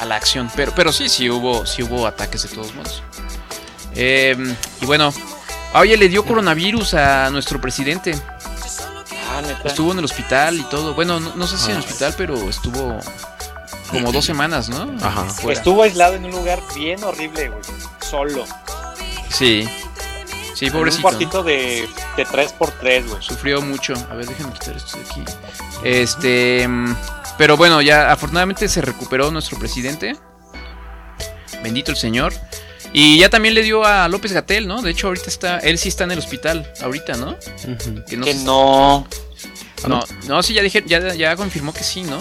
a 0.00 0.04
la 0.04 0.16
acción. 0.16 0.50
Pero, 0.56 0.72
pero 0.74 0.92
sí, 0.92 1.08
sí 1.08 1.28
hubo, 1.30 1.66
sí 1.66 1.82
hubo 1.82 2.06
ataques 2.06 2.42
de 2.42 2.48
todos 2.54 2.74
modos. 2.74 3.02
Eh, 3.94 4.36
y 4.80 4.86
bueno. 4.86 5.12
Oye, 5.74 5.96
le 5.96 6.08
dio 6.08 6.24
coronavirus 6.24 6.94
a 6.94 7.30
nuestro 7.30 7.60
presidente. 7.60 8.14
Ah. 9.28 9.42
Estuvo 9.64 9.90
en 9.92 9.98
el 9.98 10.04
hospital 10.04 10.56
y 10.56 10.62
todo. 10.64 10.94
Bueno, 10.94 11.18
no, 11.18 11.34
no 11.34 11.46
sé 11.48 11.58
si 11.58 11.66
en 11.66 11.72
el 11.72 11.76
Ah. 11.78 11.80
hospital, 11.80 12.14
pero 12.16 12.48
estuvo 12.48 12.98
como 13.90 14.12
dos 14.12 14.24
semanas, 14.24 14.68
¿no? 14.68 14.94
Ajá. 15.04 15.24
Fuera. 15.24 15.58
Estuvo 15.58 15.82
aislado 15.82 16.14
en 16.14 16.24
un 16.26 16.30
lugar 16.30 16.60
bien 16.76 17.02
horrible, 17.02 17.48
güey. 17.48 17.60
Solo. 18.08 18.44
Sí. 19.30 19.68
Sí, 20.54 20.66
En 20.66 20.72
un 20.72 20.78
pobrecito. 20.78 21.02
cuartito 21.02 21.42
de, 21.42 21.88
de 22.16 22.24
3x3, 22.26 23.08
güey. 23.08 23.20
Sufrió 23.22 23.60
mucho. 23.60 23.94
A 24.10 24.14
ver, 24.14 24.26
déjenme 24.26 24.52
quitar 24.52 24.76
esto 24.76 24.96
de 24.98 25.04
aquí. 25.04 25.24
Este. 25.82 26.68
Pero 27.38 27.56
bueno, 27.56 27.82
ya 27.82 28.12
afortunadamente 28.12 28.68
se 28.68 28.80
recuperó 28.80 29.30
nuestro 29.30 29.58
presidente. 29.58 30.16
Bendito 31.62 31.90
el 31.90 31.96
Señor. 31.96 32.32
Y 32.92 33.18
ya 33.18 33.28
también 33.28 33.54
le 33.54 33.62
dio 33.62 33.84
a 33.84 34.06
López 34.08 34.32
Gatel, 34.32 34.68
¿no? 34.68 34.80
De 34.80 34.90
hecho, 34.92 35.08
ahorita 35.08 35.28
está. 35.28 35.58
Él 35.58 35.78
sí 35.78 35.88
está 35.88 36.04
en 36.04 36.12
el 36.12 36.18
hospital. 36.20 36.72
Ahorita, 36.80 37.16
¿no? 37.16 37.36
Que 38.08 38.16
no. 38.16 38.24
Que 38.24 38.34
sé- 38.34 38.44
no. 38.44 39.06
no, 39.88 40.04
no, 40.28 40.42
sí, 40.42 40.54
ya, 40.54 40.62
dije, 40.62 40.84
ya, 40.86 41.12
ya 41.14 41.34
confirmó 41.34 41.74
que 41.74 41.82
sí, 41.82 42.02
¿no? 42.04 42.18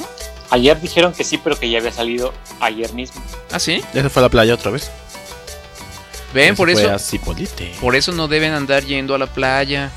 Ayer 0.50 0.80
dijeron 0.82 1.14
que 1.14 1.24
sí, 1.24 1.38
pero 1.44 1.60
que 1.60 1.70
ya 1.70 1.78
había 1.80 1.92
salido 1.92 2.34
ayer 2.60 2.92
mismo. 2.94 3.22
Ah, 3.52 3.60
sí. 3.60 3.82
Ya 3.94 4.02
se 4.02 4.10
fue 4.10 4.22
a 4.22 4.24
la 4.26 4.30
playa 4.30 4.54
otra 4.56 4.72
vez. 4.72 4.90
Ven, 6.34 6.56
por 6.56 6.70
eso. 6.70 6.82
Por 7.80 7.96
eso 7.96 8.12
no 8.12 8.28
deben 8.28 8.54
andar 8.54 8.84
yendo 8.84 9.16
a 9.16 9.18
la 9.18 9.28
playa. 9.28 9.92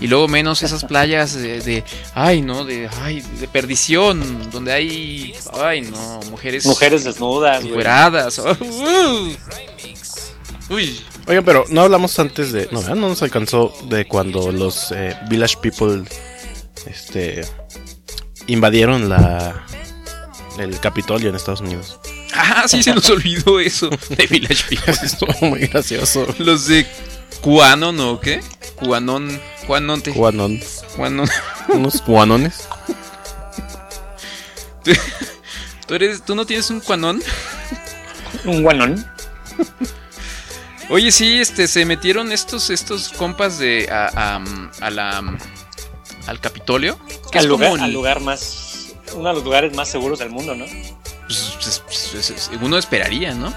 Y 0.00 0.06
luego 0.06 0.28
menos 0.28 0.62
esas 0.62 0.84
playas 0.84 1.34
de, 1.34 1.60
de- 1.60 1.84
ay, 2.14 2.40
no, 2.40 2.64
de, 2.64 2.88
ay, 3.02 3.20
de 3.40 3.48
perdición, 3.48 4.50
donde 4.50 4.72
hay, 4.72 5.34
ay, 5.60 5.80
no, 5.82 6.20
mujeres, 6.30 6.64
Mujeres 6.66 7.04
desnudas. 7.04 7.64
Uh. 7.64 9.32
Uy, 10.74 11.00
Oigan, 11.28 11.44
pero 11.44 11.64
no 11.68 11.82
hablamos 11.82 12.18
antes 12.18 12.52
de. 12.52 12.68
No, 12.70 12.80
no 12.82 12.94
nos 13.08 13.22
alcanzó 13.22 13.72
de 13.88 14.06
cuando 14.06 14.52
los 14.52 14.92
eh, 14.92 15.16
Village 15.28 15.56
People 15.60 16.04
este, 16.86 17.42
invadieron 18.46 19.08
la 19.08 19.64
el 20.58 20.78
Capitolio 20.80 21.28
en 21.28 21.36
Estados 21.36 21.60
Unidos. 21.60 21.98
Ah, 22.36 22.64
sí 22.66 22.82
se 22.82 22.94
nos 22.94 23.08
olvidó 23.10 23.58
eso 23.60 23.88
de 24.10 24.26
Village 24.26 24.64
People. 24.68 24.94
Estuvo 25.02 25.48
muy 25.48 25.60
gracioso. 25.60 26.26
Los 26.38 26.66
de 26.66 26.86
Cuanon 27.40 27.98
o 28.00 28.20
qué? 28.20 28.40
Cuanon, 28.76 29.40
Cuanonte, 29.66 30.12
Juanón. 30.12 30.60
Cuanon. 30.96 31.28
Unos 31.68 32.02
guanones. 32.04 32.68
¿Tú, 35.86 35.94
eres, 35.94 36.24
¿Tú 36.24 36.34
no 36.34 36.44
tienes 36.46 36.70
un 36.70 36.80
Cuanón? 36.80 37.22
Un 38.44 38.62
guanón. 38.62 39.04
Oye, 40.88 41.10
sí, 41.10 41.38
este, 41.38 41.66
se 41.66 41.84
metieron 41.84 42.30
estos, 42.32 42.70
estos 42.70 43.08
compas 43.10 43.58
de 43.58 43.88
a, 43.90 44.36
a- 44.36 44.44
a 44.80 44.90
la 44.90 45.36
al 46.26 46.40
Capitolio. 46.40 46.98
Que 47.32 47.38
Al 47.38 47.44
es 47.44 47.48
lugar, 47.50 47.70
como 47.70 47.76
el- 47.78 47.82
al 47.84 47.92
lugar 47.92 48.20
más. 48.20 48.94
Uno 49.14 49.28
de 49.28 49.34
los 49.34 49.44
lugares 49.44 49.74
más 49.74 49.88
seguros 49.88 50.18
del 50.18 50.30
mundo, 50.30 50.54
¿no? 50.54 50.66
Pues, 52.12 52.30
es- 52.30 52.48
es- 52.48 52.50
uno 52.60 52.78
esperaría, 52.78 53.34
¿no? 53.34 53.52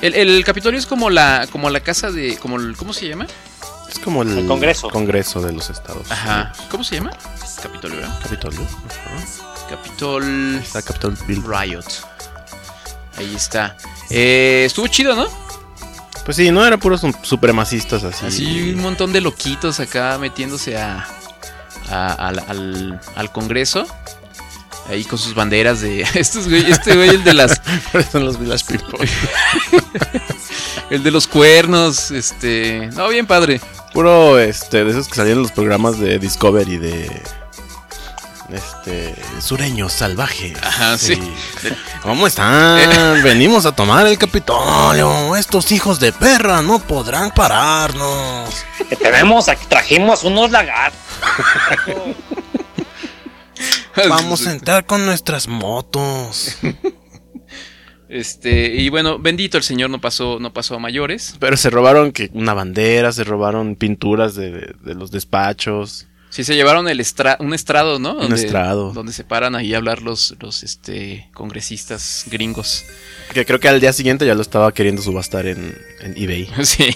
El, 0.00 0.14
el 0.14 0.44
Capitolio 0.44 0.78
es 0.78 0.86
como 0.86 1.08
la, 1.10 1.46
como 1.50 1.70
la 1.70 1.80
casa 1.80 2.10
de, 2.10 2.36
como 2.38 2.56
el, 2.58 2.76
¿cómo 2.76 2.92
se 2.92 3.08
llama? 3.08 3.26
Es 3.88 3.98
como 4.00 4.22
el, 4.22 4.38
El 4.38 4.46
Congreso. 4.46 4.90
Congreso 4.90 5.40
de 5.40 5.52
los 5.52 5.70
Estados 5.70 6.10
Ajá. 6.10 6.52
Unidos. 6.52 6.68
¿Cómo 6.70 6.84
se 6.84 6.96
llama? 6.96 7.10
Capitolio, 7.62 7.96
¿verdad? 7.98 8.18
Capitolio. 8.22 8.60
Ajá. 8.60 9.66
Capitol 9.70 10.58
Está 10.62 10.82
Capitol 10.82 11.16
Bill. 11.26 11.42
Riot. 11.46 11.84
Ahí 13.16 13.34
está. 13.34 13.76
Eh, 14.10 14.64
estuvo 14.66 14.86
chido, 14.88 15.14
¿no? 15.14 15.26
Pues 16.24 16.36
sí, 16.36 16.50
no 16.50 16.66
eran 16.66 16.80
puros 16.80 17.02
supremacistas 17.22 18.02
así. 18.04 18.26
Así 18.26 18.72
un 18.74 18.80
montón 18.82 19.12
de 19.12 19.20
loquitos 19.20 19.78
acá 19.80 20.18
metiéndose 20.18 20.76
a, 20.76 21.06
a- 21.88 22.12
al, 22.14 22.38
al- 22.40 23.00
al 23.14 23.32
Congreso. 23.32 23.86
Ahí 24.88 25.04
con 25.04 25.18
sus 25.18 25.34
banderas 25.34 25.80
de. 25.80 26.02
Estos 26.14 26.48
güey, 26.48 26.70
este 26.70 26.94
güey, 26.94 27.08
el 27.10 27.24
de 27.24 27.34
las. 27.34 27.60
Son 28.12 28.24
los 28.24 28.38
Village 28.38 28.64
People. 28.66 29.08
El 30.90 31.02
de 31.02 31.10
los 31.10 31.26
cuernos. 31.26 32.10
Este. 32.10 32.90
No, 32.92 33.08
bien 33.08 33.26
padre. 33.26 33.60
Puro 33.94 34.38
este, 34.38 34.84
de 34.84 34.90
esos 34.90 35.08
que 35.08 35.14
salían 35.14 35.38
en 35.38 35.42
los 35.42 35.52
programas 35.52 35.98
de 35.98 36.18
Discovery 36.18 36.76
de. 36.76 37.22
Este. 38.52 39.14
Sureños 39.40 39.94
salvajes. 39.94 40.56
Ajá, 40.62 40.98
sí. 40.98 41.18
¿Cómo 42.02 42.26
están? 42.26 43.22
Venimos 43.22 43.64
a 43.64 43.72
tomar 43.72 44.06
el 44.06 44.18
Capitolio. 44.18 45.34
Estos 45.36 45.72
hijos 45.72 45.98
de 45.98 46.12
perra 46.12 46.60
no 46.60 46.78
podrán 46.78 47.30
pararnos. 47.30 48.50
Que 48.88 48.96
tenemos, 48.96 49.48
aquí 49.48 49.64
trajimos 49.66 50.22
unos 50.22 50.50
lagartos. 50.50 51.00
Vamos 54.08 54.46
a 54.46 54.52
entrar 54.52 54.86
con 54.86 55.04
nuestras 55.06 55.48
motos. 55.48 56.58
Este, 58.06 58.66
y 58.76 58.90
bueno, 58.90 59.18
bendito 59.18 59.56
el 59.56 59.64
Señor 59.64 59.90
no 59.90 60.00
pasó, 60.00 60.38
no 60.38 60.52
pasó 60.52 60.76
a 60.76 60.78
mayores. 60.78 61.34
Pero 61.40 61.56
se 61.56 61.68
robaron 61.68 62.12
que 62.12 62.30
una 62.32 62.54
bandera, 62.54 63.10
se 63.10 63.24
robaron 63.24 63.74
pinturas 63.74 64.36
de, 64.36 64.52
de- 64.52 64.74
de 64.84 64.94
los 64.94 65.10
despachos. 65.10 66.06
Sí, 66.30 66.44
se 66.44 66.54
llevaron 66.54 66.86
el 66.86 67.00
estra- 67.00 67.36
un 67.40 67.54
estrado, 67.54 67.98
¿no? 67.98 68.14
Un 68.18 68.32
estrado. 68.32 68.92
Donde 68.92 69.12
se 69.12 69.24
paran 69.24 69.56
ahí 69.56 69.74
a 69.74 69.78
hablar 69.78 70.00
los, 70.02 70.36
los 70.38 70.62
este, 70.62 71.28
congresistas 71.34 72.24
gringos. 72.30 72.84
Que 73.32 73.44
creo 73.44 73.58
que 73.58 73.68
al 73.68 73.80
día 73.80 73.92
siguiente 73.92 74.26
ya 74.26 74.34
lo 74.36 74.42
estaba 74.42 74.72
queriendo 74.72 75.02
subastar 75.02 75.46
en, 75.46 75.76
en 76.00 76.14
eBay. 76.16 76.48
Sí. 76.62 76.94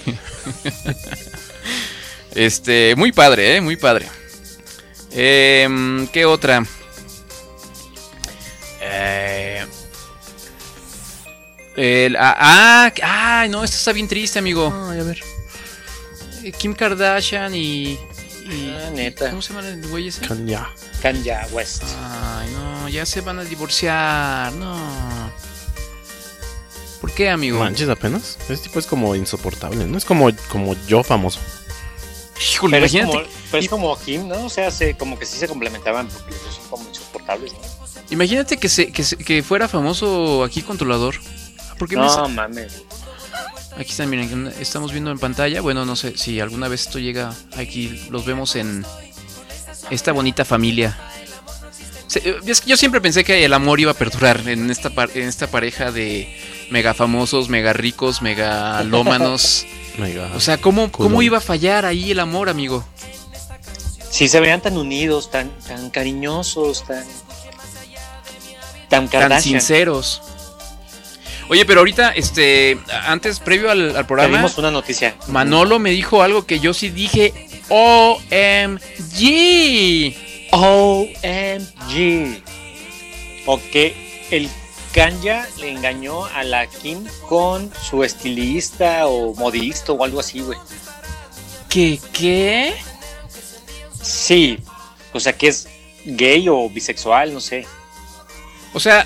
este, 2.34 2.94
muy 2.96 3.10
padre, 3.12 3.56
¿eh? 3.56 3.60
Muy 3.60 3.76
padre. 3.76 4.06
Em, 5.12 6.06
¿Qué 6.08 6.24
otra? 6.26 6.64
Eh, 8.90 9.66
el- 11.76 12.16
ah, 12.16 12.36
ah, 12.38 12.92
ah, 13.02 13.46
no, 13.48 13.62
esto 13.64 13.76
está 13.76 13.92
bien 13.92 14.08
triste, 14.08 14.38
amigo. 14.38 14.72
Ay, 14.90 15.00
a 15.00 15.04
ver. 15.04 15.20
Eh, 16.44 16.52
Kim 16.52 16.74
Kardashian 16.74 17.54
y. 17.54 17.92
y- 17.92 17.98
Ah, 18.76 18.90
neta. 18.94 19.30
¿Cómo 19.30 19.42
se 19.42 19.52
llama 19.52 19.66
el 19.68 19.86
güey 19.88 20.08
ese? 20.08 20.22
Ya. 20.46 20.70
Kanye 21.02 21.36
West. 21.52 21.84
Ay, 22.00 22.48
no, 22.52 22.88
ya 22.88 23.06
se 23.06 23.20
van 23.20 23.38
a 23.38 23.44
divorciar, 23.44 24.52
no. 24.54 25.30
¿Por 27.00 27.12
qué, 27.12 27.30
amigo? 27.30 27.60
Manches 27.60 27.88
apenas. 27.88 28.36
Ese 28.48 28.64
tipo 28.64 28.80
es 28.80 28.86
como 28.86 29.14
insoportable, 29.14 29.84
¿no? 29.86 29.96
Es 29.98 30.04
como, 30.04 30.30
como 30.48 30.74
yo 30.86 31.04
famoso. 31.04 31.38
Híjole, 32.52 32.76
Pero 32.76 32.86
es, 32.86 32.92
como, 32.92 33.12
pero 33.50 33.62
es 33.62 33.68
como 33.68 33.98
Kim, 34.00 34.26
¿no? 34.28 34.46
O 34.46 34.50
sea, 34.50 34.70
se, 34.72 34.96
como 34.96 35.18
que 35.18 35.26
sí 35.26 35.38
se 35.38 35.46
complementaban 35.48 36.08
porque 36.08 36.32
los 36.32 36.42
dos 36.44 36.54
son 36.56 36.68
como 36.68 36.88
insoportables, 36.88 37.52
¿no? 37.52 37.58
Imagínate 38.10 38.56
que, 38.56 38.68
se, 38.68 38.90
que, 38.92 39.04
se- 39.04 39.16
que 39.16 39.42
fuera 39.42 39.68
famoso 39.68 40.44
aquí 40.44 40.62
controlador. 40.62 41.16
¿Por 41.78 41.88
qué 41.88 41.96
me 41.96 42.08
sa- 42.08 42.22
No 42.22 42.28
mames. 42.28 42.82
Aquí 43.76 43.90
están, 43.90 44.10
miren, 44.10 44.52
estamos 44.58 44.90
viendo 44.92 45.10
en 45.12 45.18
pantalla. 45.18 45.60
Bueno, 45.60 45.84
no 45.84 45.94
sé 45.94 46.16
si 46.18 46.40
alguna 46.40 46.66
vez 46.68 46.82
esto 46.82 46.98
llega. 46.98 47.32
Aquí 47.56 48.06
los 48.10 48.24
vemos 48.26 48.56
en 48.56 48.84
esta 49.90 50.10
bonita 50.12 50.44
familia. 50.44 50.98
Se- 52.08 52.18
eh, 52.28 52.36
es 52.46 52.60
que 52.60 52.70
Yo 52.70 52.76
siempre 52.76 53.00
pensé 53.00 53.22
que 53.22 53.44
el 53.44 53.52
amor 53.52 53.78
iba 53.80 53.92
a 53.92 53.94
perdurar 53.94 54.48
en 54.48 54.70
esta, 54.70 54.90
en 55.14 55.28
esta 55.28 55.46
pareja 55.46 55.92
de 55.92 56.36
mega 56.70 56.92
famosos, 56.94 57.48
mega 57.48 57.72
ricos, 57.72 58.20
mega 58.22 58.82
lómanos. 58.82 59.66
Mega. 59.98 60.30
O 60.36 60.38
sea, 60.40 60.58
¿cómo, 60.58 60.92
¿cómo 60.92 61.22
iba 61.22 61.38
a 61.38 61.40
fallar 61.40 61.84
ahí 61.84 62.12
el 62.12 62.20
amor, 62.20 62.48
amigo? 62.48 62.84
Sí, 64.10 64.28
se 64.28 64.38
veían 64.38 64.60
tan 64.62 64.76
unidos, 64.78 65.28
tan, 65.30 65.50
tan 65.66 65.90
cariñosos, 65.90 66.84
tan. 66.86 67.04
Tan 68.88 69.08
Tan 69.08 69.42
sinceros. 69.42 70.22
Oye, 71.50 71.64
pero 71.64 71.80
ahorita, 71.80 72.10
este, 72.10 72.78
antes, 73.06 73.40
previo 73.40 73.70
al, 73.70 73.96
al 73.96 74.06
programa, 74.06 74.32
Tenemos 74.32 74.58
una 74.58 74.70
noticia. 74.70 75.16
Manolo 75.28 75.78
me 75.78 75.90
dijo 75.90 76.22
algo 76.22 76.44
que 76.44 76.60
yo 76.60 76.74
sí 76.74 76.90
dije, 76.90 77.32
OMG. 77.68 78.78
OMG. 80.52 82.42
O 83.46 83.58
que 83.72 84.26
el 84.30 84.50
Kanye 84.92 85.40
le 85.58 85.70
engañó 85.70 86.26
a 86.26 86.44
la 86.44 86.66
Kim 86.66 87.04
con 87.28 87.72
su 87.88 88.04
estilista 88.04 89.06
o 89.06 89.34
modista 89.34 89.92
o 89.92 90.04
algo 90.04 90.20
así, 90.20 90.40
güey. 90.40 90.58
¿Qué 91.70 91.98
qué? 92.12 92.74
Sí. 94.02 94.58
O 95.12 95.20
sea, 95.20 95.32
que 95.32 95.48
es 95.48 95.68
gay 96.04 96.48
o 96.48 96.68
bisexual, 96.68 97.32
no 97.32 97.40
sé. 97.40 97.66
O 98.78 98.80
sea, 98.80 99.04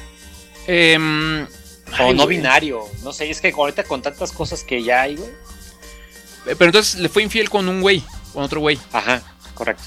em, 0.67 1.45
O 1.45 1.49
Ay, 1.97 2.15
no 2.15 2.25
güey. 2.25 2.37
binario. 2.37 2.85
No 3.03 3.11
sé, 3.15 3.31
es 3.31 3.41
que 3.41 3.51
ahorita 3.51 3.85
con 3.85 4.03
tantas 4.03 4.33
cosas 4.33 4.63
que 4.65 4.83
ya 4.83 5.01
hay, 5.01 5.17
güey. 5.17 5.31
Eh, 5.31 6.55
Pero 6.59 6.67
entonces 6.67 7.01
le 7.01 7.09
fue 7.09 7.23
infiel 7.23 7.49
con 7.49 7.67
un 7.69 7.81
güey, 7.81 8.05
con 8.35 8.43
otro 8.45 8.61
güey. 8.61 8.79
Ajá, 8.93 9.23
correcto. 9.55 9.83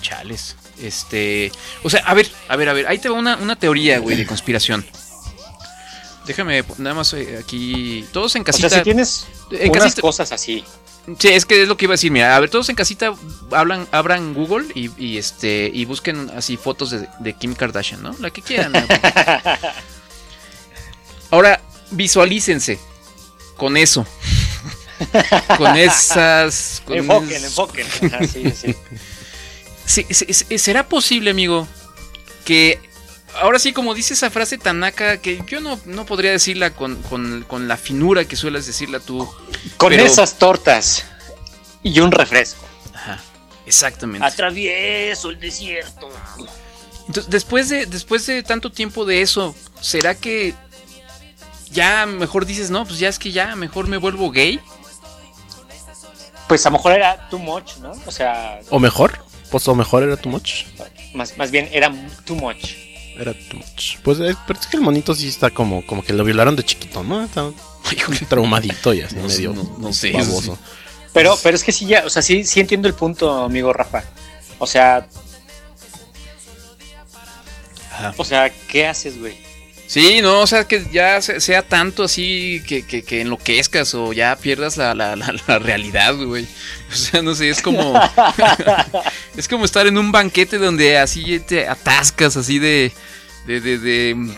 Chales. 0.00 0.54
Este. 0.80 1.50
O 1.82 1.90
sea, 1.90 2.04
a 2.06 2.14
ver, 2.14 2.30
a 2.48 2.54
ver, 2.56 2.68
a 2.68 2.72
ver. 2.72 2.86
Ahí 2.86 2.98
te 2.98 3.08
va 3.08 3.18
una, 3.18 3.36
una 3.36 3.56
teoría, 3.56 3.98
güey, 3.98 4.16
de 4.16 4.26
conspiración. 4.26 4.86
Déjame 6.26 6.64
nada 6.78 6.94
más 6.94 7.12
eh, 7.14 7.38
aquí. 7.42 8.06
Todos 8.12 8.34
en 8.36 8.42
O 8.42 8.44
casita. 8.44 8.68
sea, 8.70 8.78
si 8.78 8.84
tienes 8.84 9.26
en 9.50 9.70
unas 9.70 9.82
casita- 9.84 10.02
cosas 10.02 10.30
así. 10.32 10.64
Sí, 11.18 11.28
es 11.28 11.44
que 11.44 11.62
es 11.62 11.68
lo 11.68 11.76
que 11.76 11.84
iba 11.84 11.92
a 11.92 11.98
decir. 11.98 12.10
Mira, 12.10 12.34
a 12.34 12.40
ver, 12.40 12.48
todos 12.50 12.68
en 12.70 12.76
casita 12.76 13.12
hablan, 13.50 13.86
abran 13.92 14.32
Google 14.32 14.68
y, 14.74 14.90
y, 14.96 15.18
este 15.18 15.70
y 15.72 15.84
busquen 15.84 16.30
así 16.36 16.56
fotos 16.56 16.90
de, 16.90 17.06
de 17.20 17.32
Kim 17.34 17.54
Kardashian, 17.54 18.02
¿no? 18.02 18.14
La 18.20 18.30
que 18.30 18.40
quieran. 18.42 18.72
Ahora, 21.30 21.60
visualícense 21.90 22.78
con 23.56 23.76
eso. 23.76 24.06
con 25.58 25.76
esas. 25.76 26.82
Con 26.84 26.96
enfoquen, 26.98 27.36
es- 27.36 27.44
enfoquen. 27.44 27.86
Ajá, 28.02 28.26
sí, 28.26 28.74
sí, 29.86 30.06
¿Será 30.58 30.88
posible, 30.88 31.30
amigo, 31.30 31.66
que 32.44 32.80
ahora 33.40 33.58
sí, 33.58 33.72
como 33.72 33.94
dice 33.94 34.14
esa 34.14 34.30
frase 34.30 34.58
tanaca, 34.58 35.18
que 35.18 35.42
yo 35.46 35.60
no, 35.60 35.78
no 35.86 36.06
podría 36.06 36.30
decirla 36.32 36.70
con, 36.70 36.96
con- 37.02 37.44
con 37.48 37.68
la 37.68 37.76
finura 37.76 38.24
que 38.24 38.36
sueles 38.36 38.66
decirla 38.66 39.00
tú? 39.00 39.28
Con 39.76 39.90
Pero- 39.90 40.04
esas 40.04 40.34
tortas 40.38 41.04
y 41.82 42.00
un 42.00 42.10
refresco. 42.12 42.64
Ajá, 42.94 43.20
exactamente. 43.66 44.26
Atravieso 44.26 45.30
el 45.30 45.38
desierto. 45.40 46.08
Entonces, 47.06 47.30
después 47.30 47.68
de, 47.68 47.86
después 47.86 48.26
de 48.26 48.42
tanto 48.42 48.70
tiempo 48.72 49.04
de 49.04 49.20
eso, 49.22 49.54
¿será 49.80 50.14
que 50.14 50.54
ya 51.70 52.06
mejor 52.06 52.46
dices, 52.46 52.70
no, 52.70 52.86
pues 52.86 52.98
ya 52.98 53.08
es 53.08 53.18
que 53.18 53.30
ya 53.32 53.54
mejor 53.56 53.88
me 53.88 53.96
vuelvo 53.98 54.30
gay? 54.30 54.58
Pues 56.48 56.64
a 56.66 56.70
lo 56.70 56.76
mejor 56.76 56.92
era 56.92 57.28
too 57.30 57.38
much, 57.38 57.76
¿no? 57.78 57.92
O 58.06 58.10
sea, 58.10 58.60
O 58.70 58.78
mejor, 58.78 59.18
pues 59.50 59.66
o 59.68 59.74
mejor 59.74 60.02
era 60.02 60.16
too 60.16 60.28
much. 60.30 60.64
más, 61.14 61.36
más 61.38 61.50
bien 61.50 61.68
era 61.72 61.90
too 62.24 62.34
much. 62.36 62.74
Era 63.16 63.32
too 63.32 63.56
much. 63.58 63.98
Pues 64.02 64.18
eh, 64.20 64.34
pero 64.46 64.58
es 64.58 64.66
que 64.66 64.76
el 64.76 64.82
monito 64.82 65.14
sí 65.14 65.28
está 65.28 65.50
como, 65.50 65.86
como 65.86 66.02
que 66.02 66.12
lo 66.12 66.24
violaron 66.24 66.56
de 66.56 66.64
chiquito, 66.64 67.02
¿no? 67.02 67.24
Está 67.24 67.50
traumadito 68.28 68.92
y 68.94 69.02
así 69.02 69.14
No 69.16 69.22
medio 69.28 69.52
no- 69.52 69.76
no 69.78 69.92
sé, 69.92 70.12
baboso. 70.12 70.58
Pero, 71.12 71.38
pero 71.42 71.56
es 71.56 71.62
que 71.62 71.70
sí, 71.72 71.86
ya, 71.86 72.04
o 72.04 72.10
sea, 72.10 72.22
sí, 72.22 72.42
sí 72.44 72.58
entiendo 72.60 72.88
el 72.88 72.94
punto, 72.94 73.44
amigo 73.44 73.72
Rafa. 73.72 74.02
O 74.58 74.66
sea, 74.66 75.06
Ajá. 77.92 78.14
o 78.16 78.24
sea, 78.24 78.50
¿qué 78.68 78.86
haces, 78.86 79.18
güey? 79.18 79.36
Sí, 79.86 80.20
no, 80.22 80.40
o 80.40 80.46
sea, 80.46 80.64
que 80.66 80.84
ya 80.92 81.20
se- 81.22 81.40
sea 81.40 81.62
tanto 81.62 82.04
así 82.04 82.62
que, 82.66 82.84
que, 82.84 83.04
que 83.04 83.20
enloquezcas 83.20 83.94
o 83.94 84.12
ya 84.12 84.34
pierdas 84.36 84.76
la, 84.76 84.94
la, 84.94 85.14
la, 85.14 85.34
la 85.46 85.58
realidad, 85.58 86.14
güey. 86.16 86.46
O 87.00 87.10
sea, 87.10 87.22
no 87.22 87.34
sé, 87.34 87.50
es 87.50 87.60
como... 87.60 88.00
es 89.36 89.48
como 89.48 89.64
estar 89.64 89.86
en 89.86 89.98
un 89.98 90.12
banquete 90.12 90.58
donde 90.58 90.98
así 90.98 91.40
te 91.40 91.68
atascas 91.68 92.36
así 92.36 92.58
de... 92.58 92.92
de, 93.46 93.60
de, 93.60 93.78
de- 93.78 94.34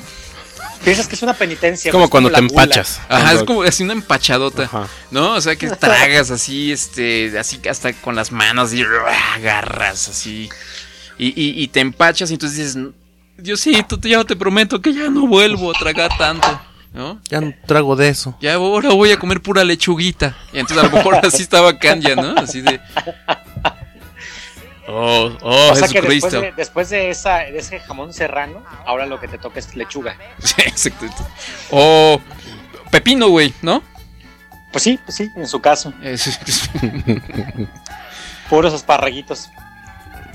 Piensas 0.85 1.09
que 1.09 1.17
es 1.17 1.23
una 1.23 1.35
penitencia. 1.35 1.89
Es 1.89 1.93
como 1.93 2.05
güey, 2.05 2.11
cuando 2.11 2.31
te 2.31 2.41
gula. 2.41 2.63
empachas. 2.65 3.01
Ajá, 3.09 3.09
Cuando- 3.23 3.41
es 3.41 3.47
como 3.47 3.63
así 3.63 3.83
una 3.83 3.93
empachadota. 3.95 4.65
Ajá. 4.65 4.89
¿No? 5.11 5.33
O 5.35 5.41
sea, 5.41 5.57
que 5.57 5.69
tragas 5.71 6.31
así, 6.31 6.71
este, 6.71 7.37
así 7.39 7.59
que 7.59 7.71
hasta 7.71 7.93
con 7.95 8.15
las 8.15 8.31
manos 8.31 8.73
y 8.73 8.85
agarras 9.35 10.09
así. 10.09 10.49
Y, 11.19 11.29
y, 11.29 11.63
y 11.63 11.69
te 11.69 11.81
empachas 11.81 12.31
y 12.31 12.35
entonces 12.35 12.59
dices, 12.75 12.89
Diosito, 13.39 13.99
ya 14.03 14.23
te 14.25 14.37
prometo 14.37 14.81
que 14.81 14.93
ya 14.95 15.09
no 15.11 15.27
vuelvo 15.27 15.71
a 15.75 15.79
tragar 15.79 16.11
tanto, 16.19 16.61
¿no? 16.93 17.21
Ya 17.29 17.41
no 17.41 17.53
trago 17.67 17.97
de 17.97 18.09
eso. 18.09 18.37
Ya 18.41 18.55
ahora 18.55 18.91
voy 18.91 19.13
a 19.13 19.19
comer 19.19 19.43
pura 19.43 19.65
lechuguita. 19.65 20.37
Y 20.53 20.59
entonces 20.59 20.85
a 20.85 20.89
lo 20.89 20.97
mejor 20.97 21.17
así 21.17 21.43
estaba 21.43 21.79
Kanya, 21.79 22.17
¿no? 22.17 22.35
Así 22.37 22.61
de... 22.61 22.81
Oh, 24.89 25.37
oh, 25.43 25.73
O 25.73 25.75
sea 25.75 25.89
que 25.89 26.01
después 26.01 26.33
de, 26.33 26.53
después 26.57 26.91
de, 26.91 27.11
esa, 27.11 27.39
de 27.39 27.59
ese 27.59 27.81
jamón 27.81 28.13
serrano, 28.13 28.63
ahora 28.85 29.07
lo 29.07 29.19
que 29.19 29.27
te 29.27 29.37
toca 29.37 29.59
es 29.59 29.75
lechuga. 29.75 30.17
Sí, 30.39 30.63
exacto. 30.65 31.07
O 31.71 32.21
pepino, 32.91 33.29
güey, 33.29 33.53
¿no? 33.63 33.83
Pues 34.71 34.85
sí, 34.85 34.99
pues 35.05 35.17
sí, 35.17 35.29
en 35.37 35.49
su 35.49 35.61
caso. 35.61 35.93
Puros 38.51 38.75
esparraguitos. 38.75 39.49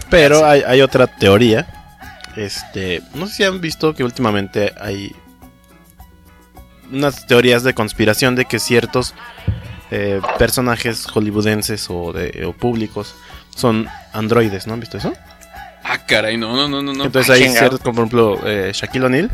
Pero 0.10 0.46
hay, 0.46 0.64
hay 0.68 0.82
otra 0.82 1.08
teoría. 1.08 1.68
Este, 2.36 3.02
no 3.14 3.28
sé 3.28 3.36
si 3.36 3.44
han 3.44 3.62
visto 3.62 3.94
que 3.94 4.04
últimamente 4.04 4.74
hay 4.80 5.16
unas 6.92 7.26
teorías 7.28 7.64
de 7.64 7.74
conspiración 7.74 8.36
de 8.36 8.46
que 8.46 8.60
ciertos 8.60 9.14
eh, 9.92 10.22
personajes 10.38 11.06
hollywoodenses 11.08 11.88
o, 11.90 12.14
de, 12.14 12.46
o 12.46 12.54
públicos 12.54 13.16
son 13.56 13.88
androides, 14.14 14.68
¿no 14.68 14.74
han 14.74 14.80
visto 14.80 14.98
eso? 14.98 15.14
ah, 15.84 15.98
caray, 16.06 16.38
no, 16.38 16.56
no, 16.56 16.70
no, 16.70 16.82
no. 16.82 16.94
no. 16.94 17.06
Entonces 17.06 17.30
Ah, 17.30 17.34
hay 17.34 17.40
chingado. 17.42 17.60
ciertos, 17.60 17.80
como 17.82 17.96
por 17.96 18.04
ejemplo 18.06 18.40
eh, 18.48 18.72
Shaquille 18.74 19.06
O'Neal. 19.06 19.32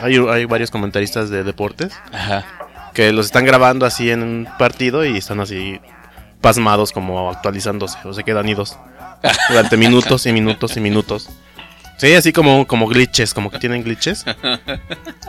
Hay, 0.00 0.16
hay 0.16 0.44
varios 0.44 0.70
comentaristas 0.70 1.30
de 1.30 1.42
deportes 1.44 1.92
Ajá. 2.12 2.44
que 2.92 3.12
los 3.12 3.26
están 3.26 3.44
grabando 3.46 3.86
así 3.86 4.10
en 4.10 4.22
un 4.22 4.48
partido 4.58 5.04
y 5.06 5.16
están 5.16 5.40
así 5.40 5.80
pasmados 6.40 6.92
como 6.92 7.30
actualizándose 7.30 7.96
o 8.04 8.12
se 8.12 8.22
quedan 8.24 8.48
idos 8.48 8.76
durante 9.48 9.76
minutos 9.76 10.26
y 10.26 10.32
minutos 10.32 10.76
y 10.76 10.80
minutos. 10.80 11.28
Sí, 11.96 12.12
así 12.14 12.32
como, 12.32 12.66
como 12.66 12.86
glitches, 12.86 13.32
como 13.34 13.50
que 13.50 13.58
tienen 13.58 13.82
glitches. 13.82 14.24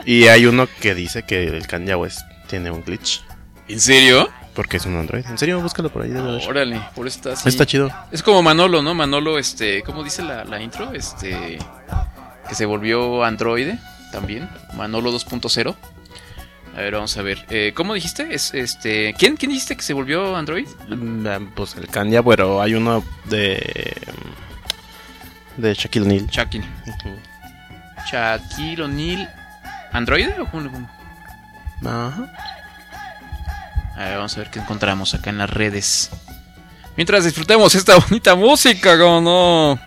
Y 0.04 0.28
hay 0.28 0.46
uno 0.46 0.66
que 0.80 0.94
dice 0.94 1.24
que 1.24 1.44
el 1.48 1.66
Kanye 1.66 1.94
West 1.94 2.20
tiene 2.48 2.70
un 2.70 2.82
glitch 2.82 3.22
¿En 3.68 3.78
serio? 3.80 4.30
porque 4.54 4.78
es 4.78 4.86
un 4.86 4.96
android. 4.96 5.24
En 5.26 5.36
serio, 5.38 5.60
búscalo 5.60 5.90
por 5.90 6.02
ahí. 6.02 6.10
haber. 6.10 6.48
Órale, 6.48 6.80
por 6.96 7.06
eso 7.06 7.18
está 7.18 7.32
así. 7.34 7.48
Está 7.48 7.64
chido. 7.66 7.90
Es 8.10 8.22
como 8.22 8.42
Manolo, 8.42 8.82
¿no? 8.82 8.94
Manolo, 8.94 9.38
este, 9.38 9.82
¿cómo 9.82 10.02
dice 10.02 10.22
la, 10.22 10.44
la 10.44 10.60
intro? 10.60 10.92
Este, 10.94 11.58
que 12.48 12.54
se 12.54 12.64
volvió 12.66 13.22
androide 13.22 13.78
también. 14.10 14.48
Manolo 14.74 15.12
2.0. 15.12 15.76
A 16.74 16.80
ver, 16.80 16.92
vamos 16.94 17.16
a 17.16 17.22
ver. 17.22 17.44
Eh, 17.50 17.72
¿Cómo 17.74 17.94
dijiste? 17.94 18.34
Es, 18.34 18.52
este, 18.54 19.14
¿quién, 19.18 19.36
¿Quién 19.36 19.50
dijiste 19.50 19.76
que 19.76 19.82
se 19.82 19.92
volvió 19.92 20.34
android? 20.34 20.66
Mm, 20.88 21.48
Pues 21.54 21.76
el 21.76 21.86
Kanye, 21.88 22.22
pero 22.22 22.60
hay 22.62 22.74
uno 22.74 23.04
de. 23.26 23.94
De 25.58 25.74
Shaquille 25.74 26.04
O'Neal. 26.06 26.26
Shaquille. 26.26 26.64
Ujú. 26.86 27.16
Shaquille 28.10 28.82
O'Neal. 28.82 29.28
¿Androide 29.92 30.40
o 30.40 30.46
cómo 30.46 30.62
le 30.62 30.68
pongo? 30.70 30.88
Ajá. 31.84 32.32
A 33.96 34.04
ver, 34.04 34.16
vamos 34.16 34.36
a 34.36 34.40
ver 34.40 34.50
qué 34.50 34.60
encontramos 34.60 35.14
acá 35.14 35.30
en 35.30 35.38
las 35.38 35.50
redes. 35.50 36.10
Mientras 36.96 37.24
disfrutemos 37.24 37.74
esta 37.74 37.96
bonita 38.08 38.34
música, 38.34 38.98
¿cómo 38.98 39.20
no? 39.20 39.78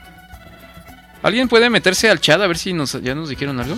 ¿Alguien 1.24 1.48
puede 1.48 1.70
meterse 1.70 2.10
al 2.10 2.20
chat 2.20 2.42
a 2.42 2.48
ver 2.48 2.58
si 2.58 2.74
nos, 2.74 2.94
ya 3.02 3.16
nos 3.16 3.30
dijeron 3.30 3.60
algo? 3.60 3.78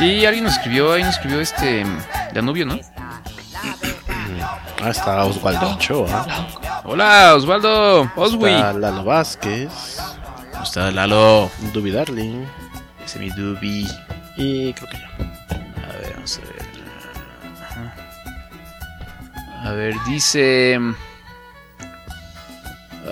Sí, 0.00 0.24
alguien 0.24 0.44
nos 0.44 0.54
escribió, 0.54 0.94
ahí 0.94 1.02
nos 1.02 1.14
escribió 1.16 1.40
este 1.40 1.84
Danubio, 2.32 2.64
¿no? 2.64 2.80
Ah, 4.82 4.90
está 4.90 5.24
Osvaldo 5.24 5.74
Ochoa. 5.74 6.26
Hola, 6.84 7.34
Osvaldo, 7.34 8.10
Oswi. 8.16 8.50
Está 8.50 8.72
Lalo 8.72 9.04
Vázquez. 9.04 9.98
¿Cómo 10.52 10.64
está 10.64 10.90
Lalo? 10.90 11.50
Duby 11.74 11.90
Darling. 11.90 12.46
Ese 13.04 13.18
es 13.18 13.20
mi 13.20 13.30
Dubi. 13.30 13.86
Y 14.36 14.72
creo 14.72 14.88
que 14.88 14.96
ya. 14.96 15.10
A 15.86 15.92
ver, 15.98 16.12
vamos 16.14 16.38
a 16.38 16.40
ver. 16.40 16.66
Ajá. 17.62 17.94
A 19.68 19.72
ver, 19.72 19.94
dice. 20.06 20.78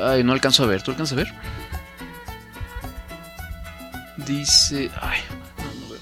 Ay, 0.03 0.25
no 0.25 0.33
alcanzo 0.33 0.65
a 0.65 0.67
ver. 0.67 0.81
¿Tú 0.83 0.93
alcanzas 0.93 1.19
a 1.19 1.23
ver? 1.23 1.35
Dice. 4.17 4.91
Ay, 5.03 5.21
no, 5.59 5.65
no 5.83 5.93
veo. 5.93 6.01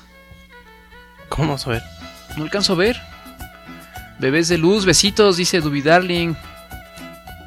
¿Cómo 1.28 1.48
vamos 1.48 1.66
a 1.66 1.70
ver? 1.70 1.82
No 2.36 2.44
alcanzo 2.44 2.74
a 2.74 2.76
ver. 2.76 3.15
Bebés 4.18 4.48
de 4.48 4.58
luz, 4.58 4.84
besitos, 4.86 5.36
dice 5.36 5.60
Duby 5.60 5.82
Darling. 5.82 6.34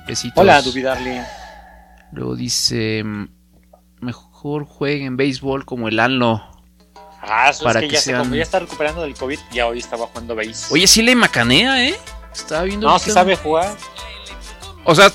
Besitos. 0.08 0.42
Hola, 0.42 0.62
Duby 0.62 0.82
Darling. 0.82 1.22
Luego 2.12 2.36
dice. 2.36 3.04
mm, 3.04 3.28
Mejor 4.02 4.64
jueguen 4.66 5.18
béisbol 5.18 5.66
como 5.66 5.90
el 5.90 6.00
Alno. 6.00 6.50
Ah, 7.22 7.50
eso 7.50 7.66
Para 7.66 7.80
es 7.80 7.84
que, 7.84 7.88
que 7.90 7.94
ya, 7.96 8.00
se- 8.00 8.06
sean- 8.12 8.22
como 8.24 8.36
ya 8.36 8.44
está 8.44 8.60
recuperando 8.60 9.02
del 9.02 9.14
COVID, 9.14 9.38
ya 9.52 9.68
hoy 9.68 9.80
estaba 9.80 10.08
jugando 10.08 10.36
base. 10.36 10.74
Oye, 10.74 10.88
sí 10.88 11.02
le 11.02 11.16
macanea, 11.16 11.86
¿eh? 11.86 11.96
Estaba 12.34 12.64
viendo. 12.64 12.88
no, 12.88 12.98
si 12.98 13.12
sabe 13.12 13.36
jugar. 13.36 13.76
O 14.86 14.96
sea, 14.96 15.12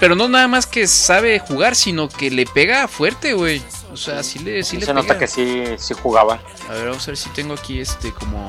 pero 0.00 0.14
no 0.14 0.28
nada 0.28 0.48
más 0.48 0.66
que 0.66 0.86
sabe 0.86 1.38
jugar, 1.40 1.76
sino 1.76 2.08
que 2.08 2.30
le 2.30 2.46
pega 2.46 2.88
fuerte, 2.88 3.34
güey. 3.34 3.60
O 3.92 3.96
sea, 3.98 4.22
sí 4.22 4.38
le, 4.38 4.62
sí 4.64 4.70
Sí 4.70 4.76
le 4.78 4.86
se 4.86 4.92
pega. 4.92 5.02
nota 5.02 5.18
que 5.18 5.26
sí, 5.26 5.64
sí 5.76 5.92
jugaba. 6.02 6.40
A 6.70 6.72
ver, 6.72 6.86
vamos 6.88 7.02
a 7.06 7.10
ver 7.10 7.18
si 7.18 7.28
tengo 7.30 7.52
aquí 7.52 7.80
este 7.80 8.12
como. 8.12 8.48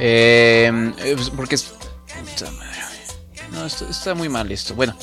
Eh, 0.00 0.92
eh, 0.98 1.12
pues, 1.14 1.30
porque 1.30 1.56
está 3.88 4.14
muy 4.14 4.28
mal 4.28 4.50
esto. 4.50 4.74
Bueno, 4.74 4.96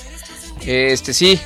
este 0.62 1.14
sí. 1.14 1.40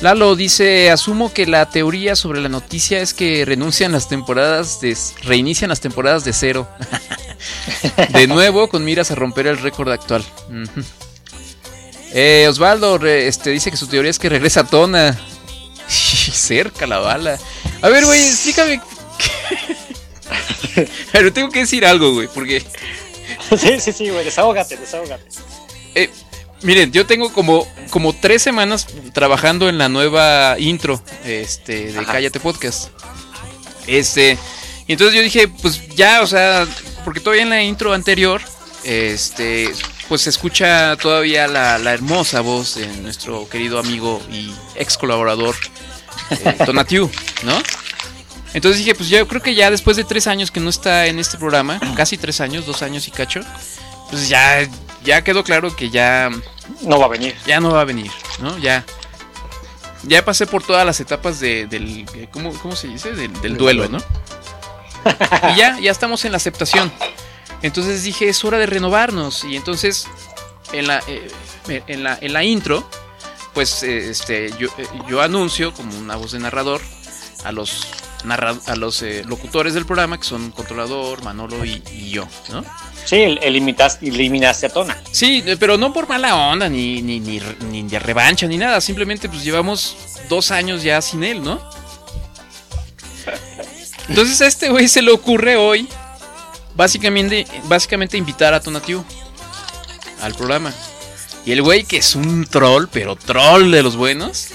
Lalo 0.00 0.34
dice, 0.34 0.90
asumo 0.90 1.32
que 1.32 1.46
la 1.46 1.68
teoría 1.68 2.16
sobre 2.16 2.40
la 2.40 2.48
noticia 2.48 3.00
es 3.00 3.12
que 3.12 3.44
renuncian 3.44 3.92
las 3.92 4.08
temporadas 4.08 4.80
de 4.80 4.96
reinician 5.22 5.68
las 5.68 5.80
temporadas 5.80 6.24
de 6.24 6.32
cero. 6.32 6.68
de 8.12 8.26
nuevo 8.26 8.68
con 8.68 8.84
miras 8.84 9.10
a 9.10 9.14
romper 9.14 9.46
el 9.46 9.58
récord 9.58 9.90
actual. 9.90 10.24
Eh, 12.12 12.46
Osvaldo 12.48 12.96
este, 13.06 13.50
dice 13.50 13.70
que 13.70 13.76
su 13.76 13.86
teoría 13.88 14.10
es 14.10 14.18
que 14.18 14.30
regresa 14.30 14.64
Tona. 14.64 15.18
Cerca 15.88 16.86
la 16.86 16.98
bala. 16.98 17.38
A 17.82 17.88
ver, 17.88 18.04
güey, 18.06 18.26
explícame. 18.26 18.80
Pero 21.12 21.32
tengo 21.32 21.50
que 21.50 21.60
decir 21.60 21.84
algo, 21.84 22.12
güey, 22.12 22.28
porque 22.32 22.60
sí, 23.58 23.80
sí, 23.80 23.92
sí, 23.92 24.08
güey, 24.10 24.24
desahógate, 24.24 24.76
desahógate. 24.76 25.24
eh, 25.94 26.10
miren, 26.62 26.92
yo 26.92 27.06
tengo 27.06 27.32
como, 27.32 27.66
como 27.90 28.12
tres 28.14 28.42
semanas 28.42 28.86
trabajando 29.12 29.68
en 29.68 29.78
la 29.78 29.88
nueva 29.88 30.56
intro 30.58 31.02
este, 31.24 31.92
de 31.92 31.98
Ajá. 31.98 32.12
Cállate 32.12 32.40
Podcast. 32.40 32.88
Este, 33.86 34.38
y 34.86 34.92
entonces 34.92 35.16
yo 35.16 35.22
dije, 35.22 35.48
pues 35.48 35.88
ya, 35.96 36.20
o 36.22 36.26
sea, 36.26 36.66
porque 37.04 37.20
todavía 37.20 37.42
en 37.42 37.50
la 37.50 37.62
intro 37.62 37.92
anterior, 37.92 38.40
este, 38.84 39.72
pues 40.08 40.22
se 40.22 40.30
escucha 40.30 40.96
todavía 40.96 41.46
la, 41.48 41.78
la 41.78 41.92
hermosa 41.92 42.40
voz 42.40 42.74
de 42.76 42.86
nuestro 42.98 43.48
querido 43.48 43.78
amigo 43.78 44.20
y 44.30 44.52
ex 44.74 44.96
colaborador 44.98 45.54
eh, 46.30 46.56
Tonatiu, 46.66 47.10
¿no? 47.42 47.62
Entonces 48.54 48.78
dije, 48.78 48.94
pues 48.94 49.08
yo 49.08 49.26
creo 49.28 49.40
que 49.42 49.54
ya 49.54 49.70
después 49.70 49.96
de 49.96 50.04
tres 50.04 50.26
años 50.26 50.50
que 50.50 50.60
no 50.60 50.70
está 50.70 51.06
en 51.06 51.18
este 51.18 51.38
programa, 51.38 51.78
casi 51.96 52.16
tres 52.18 52.40
años, 52.40 52.66
dos 52.66 52.82
años 52.82 53.06
y 53.08 53.10
cacho, 53.10 53.40
pues 54.10 54.28
ya, 54.28 54.68
ya 55.04 55.22
quedó 55.22 55.44
claro 55.44 55.74
que 55.76 55.90
ya, 55.90 56.30
No 56.82 56.98
va 56.98 57.06
a 57.06 57.08
venir. 57.08 57.36
ya 57.46 57.60
no 57.60 57.70
va 57.70 57.82
a 57.82 57.84
venir, 57.84 58.10
¿no? 58.40 58.58
Ya, 58.58 58.84
ya 60.02 60.24
pasé 60.24 60.46
por 60.46 60.62
todas 60.64 60.84
las 60.86 60.98
etapas 61.00 61.38
de- 61.40 61.66
del, 61.66 62.06
¿cómo, 62.32 62.52
cómo 62.54 62.74
se 62.74 62.88
dice? 62.88 63.12
Del, 63.12 63.32
del 63.40 63.56
duelo, 63.56 63.88
¿no? 63.88 63.98
Y 65.54 65.56
ya, 65.56 65.78
ya 65.78 65.90
estamos 65.90 66.24
en 66.24 66.32
la 66.32 66.36
aceptación. 66.38 66.92
Entonces 67.62 68.02
dije, 68.02 68.28
es 68.28 68.44
hora 68.44 68.58
de 68.58 68.66
renovarnos. 68.66 69.44
Y 69.44 69.56
entonces, 69.56 70.06
en 70.72 70.86
la, 70.88 71.02
eh, 71.06 71.30
en 71.86 72.02
la, 72.04 72.18
en 72.20 72.32
la 72.32 72.42
intro, 72.44 72.88
pues 73.54 73.82
eh, 73.82 74.10
este, 74.10 74.50
yo, 74.58 74.68
eh, 74.78 74.86
yo 75.08 75.20
anuncio 75.22 75.72
como 75.74 75.96
una 75.98 76.16
voz 76.16 76.32
de 76.32 76.38
narrador 76.40 76.80
a 77.44 77.52
los, 77.52 77.86
narra- 78.24 78.58
a 78.66 78.76
los 78.76 79.02
eh, 79.02 79.22
locutores 79.26 79.74
del 79.74 79.86
programa, 79.86 80.18
que 80.18 80.24
son 80.24 80.50
Controlador, 80.50 81.22
Manolo 81.24 81.64
y, 81.64 81.82
y 81.92 82.10
yo, 82.10 82.26
¿no? 82.50 82.64
Sí, 83.04 83.16
el- 83.16 83.38
elimitas- 83.40 83.98
eliminaste 84.02 84.66
a 84.66 84.68
Tona. 84.70 84.96
Sí, 85.10 85.42
eh, 85.46 85.56
pero 85.58 85.76
no 85.78 85.92
por 85.92 86.08
mala 86.08 86.36
onda, 86.36 86.68
ni, 86.68 87.02
ni, 87.02 87.18
ni, 87.20 87.40
ni 87.70 87.82
de 87.84 87.98
revancha, 87.98 88.46
ni 88.46 88.56
nada. 88.58 88.80
Simplemente 88.80 89.28
pues 89.28 89.42
llevamos 89.44 89.96
dos 90.28 90.50
años 90.50 90.82
ya 90.82 91.00
sin 91.02 91.24
él, 91.24 91.42
¿no? 91.42 91.60
Entonces 94.08 94.40
a 94.40 94.46
este 94.46 94.70
güey 94.70 94.88
se 94.88 95.02
le 95.02 95.12
ocurre 95.12 95.56
hoy 95.56 95.88
básicamente, 96.74 97.46
básicamente 97.64 98.16
invitar 98.16 98.52
a 98.54 98.60
Tonatiu 98.60 99.04
al 100.20 100.34
programa. 100.34 100.72
Y 101.46 101.52
el 101.52 101.62
güey 101.62 101.84
que 101.84 101.98
es 101.98 102.14
un 102.14 102.44
troll, 102.46 102.86
pero 102.92 103.16
troll 103.16 103.70
de 103.70 103.82
los 103.82 103.96
buenos. 103.96 104.48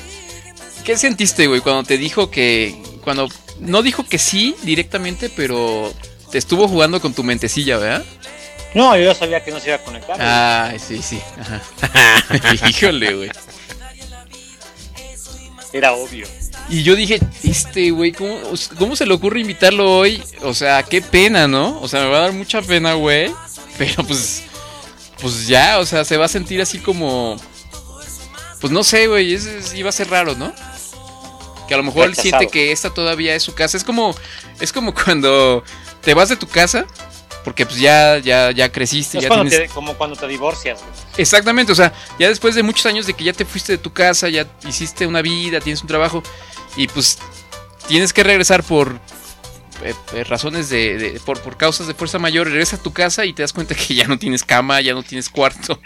¿Qué 0.83 0.97
sentiste, 0.97 1.47
güey, 1.47 1.61
cuando 1.61 1.83
te 1.83 1.97
dijo 1.97 2.29
que... 2.29 2.79
Cuando... 3.03 3.27
No 3.59 3.81
dijo 3.81 4.03
que 4.05 4.17
sí 4.19 4.55
directamente, 4.63 5.29
pero 5.29 5.93
te 6.31 6.37
estuvo 6.37 6.67
jugando 6.67 6.99
con 7.01 7.13
tu 7.13 7.23
mentecilla, 7.23 7.77
¿verdad? 7.77 8.03
No, 8.73 8.95
yo 8.97 9.03
ya 9.05 9.15
sabía 9.15 9.43
que 9.43 9.51
no 9.51 9.59
se 9.59 9.67
iba 9.67 9.77
a 9.77 9.83
conectar. 9.83 10.17
güey. 10.17 10.27
Ah, 10.29 10.73
sí, 10.85 11.01
sí. 11.01 11.19
Ajá. 11.39 11.61
Híjole, 12.69 13.13
güey. 13.15 13.29
Era 15.73 15.93
obvio. 15.93 16.27
Y 16.69 16.83
yo 16.83 16.95
dije, 16.95 17.19
este 17.43 17.91
güey, 17.91 18.11
¿cómo, 18.11 18.37
¿cómo 18.77 18.95
se 18.95 19.05
le 19.05 19.13
ocurre 19.13 19.39
invitarlo 19.41 19.97
hoy? 19.97 20.21
O 20.41 20.53
sea, 20.53 20.83
qué 20.83 21.01
pena, 21.01 21.47
¿no? 21.47 21.79
O 21.81 21.87
sea, 21.87 22.01
me 22.01 22.09
va 22.09 22.17
a 22.17 22.21
dar 22.21 22.33
mucha 22.33 22.61
pena, 22.61 22.93
güey. 22.93 23.31
Pero 23.77 24.03
pues, 24.03 24.43
pues 25.21 25.47
ya, 25.47 25.79
o 25.79 25.85
sea, 25.85 26.03
se 26.05 26.17
va 26.17 26.25
a 26.25 26.29
sentir 26.29 26.61
así 26.61 26.79
como... 26.79 27.37
Pues 28.61 28.71
no 28.73 28.83
sé, 28.83 29.07
güey, 29.07 29.33
es- 29.33 29.45
es- 29.45 29.73
iba 29.75 29.89
a 29.89 29.93
ser 29.93 30.09
raro, 30.09 30.33
¿no? 30.35 30.53
Que 31.67 31.73
a 31.73 31.77
lo 31.77 31.83
mejor 31.83 32.05
él 32.05 32.15
siente 32.15 32.47
que 32.47 32.71
esta 32.71 32.89
todavía 32.93 33.35
es 33.35 33.43
su 33.43 33.53
casa. 33.53 33.77
Es 33.77 33.83
como, 33.83 34.15
es 34.59 34.71
como 34.71 34.93
cuando 34.93 35.63
te 36.01 36.13
vas 36.13 36.29
de 36.29 36.35
tu 36.35 36.47
casa, 36.47 36.85
porque 37.43 37.65
pues 37.65 37.79
ya, 37.79 38.17
ya, 38.19 38.51
ya 38.51 38.71
creciste, 38.71 39.17
Es 39.17 39.23
ya 39.23 39.27
cuando 39.29 39.49
tienes... 39.49 39.67
te- 39.69 39.73
como 39.73 39.93
cuando 39.95 40.15
te 40.15 40.27
divorcias, 40.27 40.79
güey. 40.81 40.91
Exactamente, 41.17 41.71
o 41.71 41.75
sea, 41.75 41.93
ya 42.19 42.27
después 42.29 42.55
de 42.55 42.63
muchos 42.63 42.85
años 42.85 43.05
de 43.07 43.13
que 43.13 43.23
ya 43.23 43.33
te 43.33 43.45
fuiste 43.45 43.71
de 43.73 43.77
tu 43.77 43.93
casa, 43.93 44.29
ya 44.29 44.47
hiciste 44.67 45.07
una 45.07 45.21
vida, 45.21 45.59
tienes 45.61 45.81
un 45.81 45.87
trabajo 45.87 46.21
y 46.75 46.87
pues 46.87 47.17
tienes 47.87 48.13
que 48.13 48.23
regresar 48.23 48.63
por 48.63 48.99
eh, 49.83 49.93
eh, 50.13 50.23
razones 50.23 50.69
de, 50.69 50.97
de- 50.97 51.19
por, 51.19 51.41
por 51.41 51.57
causas 51.57 51.87
de 51.87 51.93
fuerza 51.93 52.19
mayor, 52.19 52.47
regresas 52.47 52.79
a 52.79 52.83
tu 52.83 52.93
casa 52.93 53.25
y 53.25 53.33
te 53.33 53.41
das 53.41 53.53
cuenta 53.53 53.75
que 53.75 53.93
ya 53.95 54.07
no 54.07 54.17
tienes 54.17 54.43
cama, 54.43 54.81
ya 54.81 54.93
no 54.93 55.03
tienes 55.03 55.29
cuarto. 55.29 55.79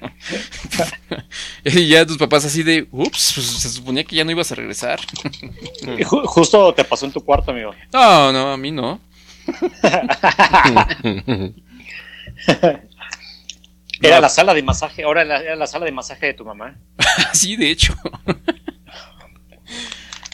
y 1.63 1.87
ya 1.87 2.05
tus 2.05 2.17
papás 2.17 2.45
así 2.45 2.63
de, 2.63 2.87
ups, 2.91 3.31
pues 3.35 3.47
se 3.47 3.69
suponía 3.69 4.03
que 4.03 4.15
ya 4.15 4.23
no 4.23 4.31
ibas 4.31 4.51
a 4.51 4.55
regresar. 4.55 4.99
Justo 6.05 6.73
te 6.73 6.83
pasó 6.83 7.05
en 7.05 7.11
tu 7.11 7.21
cuarto, 7.21 7.51
amigo. 7.51 7.73
No, 7.93 8.31
no, 8.31 8.53
a 8.53 8.57
mí 8.57 8.71
no. 8.71 8.99
Era 14.01 14.15
No. 14.15 14.21
la 14.21 14.29
sala 14.29 14.53
de 14.53 14.63
masaje, 14.63 15.03
ahora 15.03 15.25
la- 15.25 15.41
era 15.41 15.55
la 15.57 15.67
sala 15.67 15.85
de 15.85 15.91
masaje 15.91 16.27
de 16.27 16.33
tu 16.33 16.45
mamá. 16.45 16.75
Sí, 17.33 17.55
de 17.57 17.69
hecho. 17.71 17.93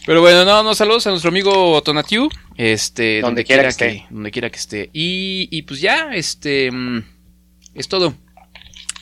Pero 0.05 0.21
bueno, 0.21 0.45
no, 0.45 0.61
no, 0.61 0.75
saludos 0.75 1.07
a 1.07 1.09
nuestro 1.09 1.29
amigo 1.29 1.81
Tonatiu. 1.81 2.29
Este, 2.57 3.21
donde, 3.21 3.43
quiera, 3.43 3.63
que, 3.63 3.69
esté. 3.69 4.05
donde 4.09 4.31
quiera 4.31 4.49
que 4.51 4.57
esté. 4.57 4.89
Y, 4.93 5.47
y 5.51 5.63
pues 5.63 5.81
ya, 5.81 6.13
este, 6.13 6.71
mm, 6.71 7.03
es 7.73 7.87
todo. 7.87 8.13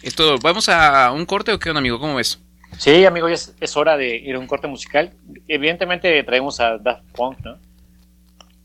Es 0.01 0.15
todo. 0.15 0.37
¿Vamos 0.39 0.69
a 0.69 1.11
un 1.11 1.25
corte 1.25 1.51
o 1.51 1.59
qué 1.59 1.69
onda, 1.69 1.79
amigo? 1.79 1.99
¿Cómo 1.99 2.15
ves? 2.15 2.39
Sí, 2.77 3.05
amigo, 3.05 3.27
ya 3.27 3.35
es, 3.35 3.53
es 3.59 3.75
hora 3.75 3.97
de 3.97 4.15
ir 4.15 4.35
a 4.35 4.39
un 4.39 4.47
corte 4.47 4.67
musical. 4.67 5.11
Evidentemente 5.47 6.23
traemos 6.23 6.59
a 6.61 6.77
Daft 6.77 7.03
Punk, 7.13 7.39
¿no? 7.43 7.57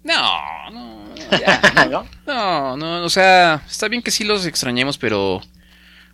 No, 0.04 0.70
no, 0.70 1.14
ya, 1.38 1.60
¿No? 1.90 2.06
no, 2.26 2.76
no, 2.76 3.04
o 3.04 3.10
sea, 3.10 3.62
está 3.68 3.88
bien 3.88 4.00
que 4.00 4.10
sí 4.10 4.24
los 4.24 4.46
extrañemos, 4.46 4.96
pero... 4.96 5.40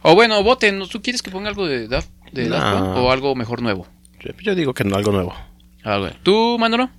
O 0.02 0.14
bueno, 0.14 0.42
voten, 0.42 0.78
¿no? 0.78 0.88
¿tú 0.88 1.00
quieres 1.00 1.22
que 1.22 1.30
ponga 1.30 1.48
algo 1.48 1.66
de 1.66 1.86
Daft, 1.86 2.10
de 2.32 2.48
Daft 2.48 2.64
No. 2.64 2.94
Punk 2.94 2.96
o 2.96 3.12
algo 3.12 3.34
mejor 3.34 3.62
nuevo? 3.62 3.86
Yo 4.42 4.54
digo 4.54 4.74
que 4.74 4.84
no, 4.84 4.96
algo 4.96 5.12
nuevo. 5.12 5.34
Algo. 5.84 6.10
¿Tú, 6.22 6.56
Manolo? 6.58 6.90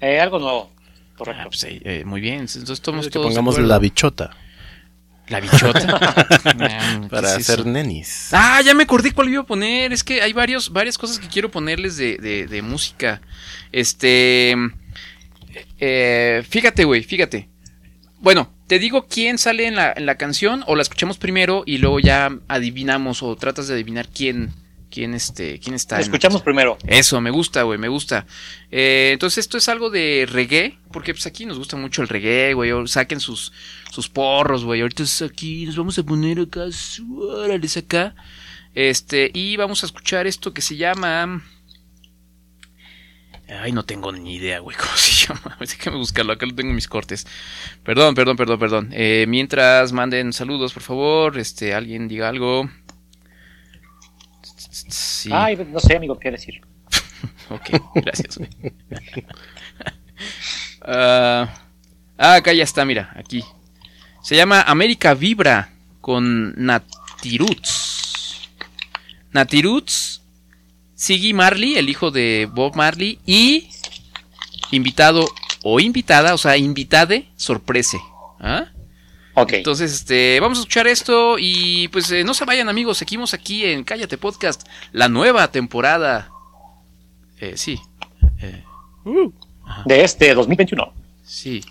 Eh, 0.00 0.20
algo 0.20 0.38
nuevo. 0.38 0.70
Ah, 0.76 1.14
Correcto. 1.18 1.48
pues, 1.48 1.64
eh, 1.64 1.80
eh, 1.84 2.04
muy 2.04 2.20
bien, 2.20 2.40
entonces 2.40 2.70
estamos 2.70 3.06
Que 3.06 3.10
todos 3.10 3.26
pongamos 3.26 3.58
la 3.58 3.78
bichota 3.80 4.30
La 5.28 5.40
bichota. 5.40 5.98
Ah, 6.60 6.98
¿qué 7.02 7.08
para 7.08 7.28
es 7.30 7.36
hacer 7.38 7.60
eso? 7.60 7.68
nenis. 7.68 8.28
Ah, 8.32 8.60
ya 8.64 8.72
me 8.74 8.84
acordé 8.84 9.12
cuál 9.12 9.28
iba 9.28 9.42
a 9.42 9.46
poner. 9.46 9.92
Es 9.92 10.04
que 10.04 10.22
hay 10.22 10.32
varios, 10.32 10.70
varias 10.72 10.96
cosas 10.96 11.18
que 11.18 11.26
quiero 11.28 11.50
ponerles 11.50 11.96
de, 11.96 12.16
de- 12.18 12.46
de 12.46 12.62
música. 12.62 13.20
Este. 13.72 14.54
eh, 15.80 16.42
fíjate, 16.48 16.84
güey, 16.84 17.02
fíjate. 17.02 17.48
Bueno, 18.20 18.50
te 18.66 18.78
digo 18.78 19.06
quién 19.08 19.38
sale 19.38 19.66
en 19.66 19.76
la, 19.76 19.92
en 19.96 20.06
la 20.06 20.16
canción 20.16 20.64
o 20.66 20.74
la 20.76 20.82
escuchamos 20.82 21.18
primero 21.18 21.62
y 21.66 21.78
luego 21.78 22.00
ya 22.00 22.30
adivinamos 22.48 23.22
o 23.22 23.34
tratas 23.36 23.68
de 23.68 23.74
adivinar 23.74 24.08
quién, 24.08 24.52
quién, 24.90 25.14
este, 25.14 25.58
quién 25.58 25.74
está. 25.74 26.00
Escuchamos 26.00 26.42
primero. 26.42 26.78
eso, 26.86 27.20
me 27.20 27.30
gusta, 27.30 27.62
güey, 27.62 27.78
me 27.78 27.88
gusta. 27.88 28.26
Eh, 28.70 29.10
entonces 29.12 29.38
esto 29.38 29.58
es 29.58 29.68
algo 29.68 29.90
de 29.90 30.26
reggae, 30.30 30.78
porque 30.92 31.14
pues 31.14 31.26
aquí 31.26 31.46
nos 31.46 31.58
gusta 31.58 31.76
mucho 31.76 32.02
el 32.02 32.08
reggae, 32.08 32.54
güey. 32.54 32.70
Saquen 32.86 33.20
sus, 33.20 33.52
sus 33.90 34.08
porros, 34.08 34.64
güey. 34.64 34.80
Ahorita 34.80 35.02
es 35.02 35.22
aquí, 35.22 35.66
nos 35.66 35.76
vamos 35.76 35.98
a 35.98 36.02
poner 36.02 36.40
acá, 36.40 36.66
órales 37.18 37.76
acá. 37.76 38.14
Este, 38.74 39.30
y 39.34 39.56
vamos 39.56 39.82
a 39.82 39.86
escuchar 39.86 40.26
esto 40.26 40.52
que 40.52 40.62
se 40.62 40.76
llama... 40.76 41.42
Ay, 43.48 43.72
no 43.72 43.82
tengo 43.82 44.12
ni 44.12 44.36
idea, 44.36 44.58
güey, 44.58 44.76
cómo 44.80 44.94
se 44.96 45.26
llama. 45.26 45.56
Déjame 45.60 45.96
buscarlo, 45.96 46.32
acá 46.32 46.46
lo 46.46 46.54
tengo 46.54 46.70
en 46.70 46.76
mis 46.76 46.88
cortes. 46.88 47.26
Perdón, 47.82 48.14
perdón, 48.14 48.36
perdón, 48.36 48.58
perdón. 48.58 48.90
Eh, 48.92 49.24
mientras 49.26 49.92
manden 49.92 50.32
saludos, 50.32 50.74
por 50.74 50.82
favor, 50.82 51.38
este, 51.38 51.74
alguien 51.74 52.08
diga 52.08 52.28
algo. 52.28 52.68
Sí. 54.88 55.30
Ay, 55.32 55.56
no 55.56 55.80
sé, 55.80 55.96
amigo, 55.96 56.18
qué 56.18 56.30
decir. 56.30 56.60
Ok, 57.50 57.70
gracias. 57.94 58.38
Ah, 60.80 61.54
ah, 62.16 62.34
acá 62.34 62.52
ya 62.52 62.64
está, 62.64 62.84
mira, 62.84 63.12
aquí. 63.14 63.44
Se 64.22 64.36
llama 64.36 64.62
América 64.62 65.14
Vibra 65.14 65.70
con 66.00 66.54
Natiruts. 66.56 68.48
Natiruts, 69.32 70.22
Siggy 70.94 71.34
Marley, 71.34 71.76
el 71.76 71.88
hijo 71.88 72.10
de 72.10 72.48
Bob 72.50 72.74
Marley, 72.74 73.18
y 73.26 73.68
invitado 74.70 75.28
o 75.62 75.78
invitada, 75.80 76.34
o 76.34 76.38
sea, 76.38 76.56
invitade, 76.56 77.28
sorprese. 77.36 77.98
¿Ah? 78.40 78.66
Ok. 79.42 79.52
Entonces, 79.54 79.92
este, 79.92 80.40
vamos 80.40 80.58
a 80.58 80.60
escuchar 80.62 80.86
esto 80.86 81.36
y 81.38 81.88
pues 81.88 82.10
eh, 82.10 82.24
no 82.24 82.34
se 82.34 82.44
vayan 82.44 82.68
amigos, 82.68 82.98
seguimos 82.98 83.34
aquí 83.34 83.64
en 83.64 83.84
Cállate 83.84 84.18
Podcast, 84.18 84.66
la 84.92 85.08
nueva 85.08 85.50
temporada. 85.50 86.30
Eh, 87.40 87.52
sí. 87.56 87.80
Eh, 88.40 88.64
uh, 89.04 89.32
de 89.84 90.02
este 90.02 90.34
2021. 90.34 90.92
Sí. 91.24 91.64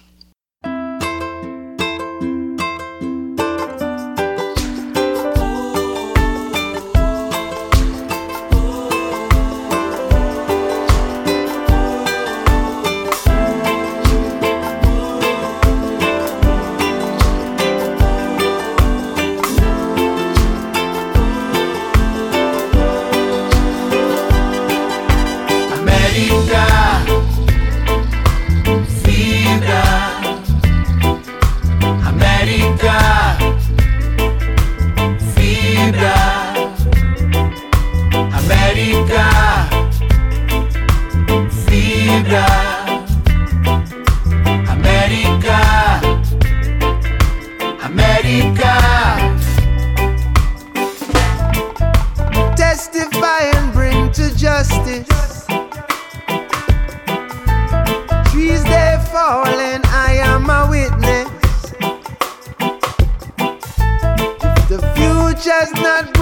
not 65.74 66.17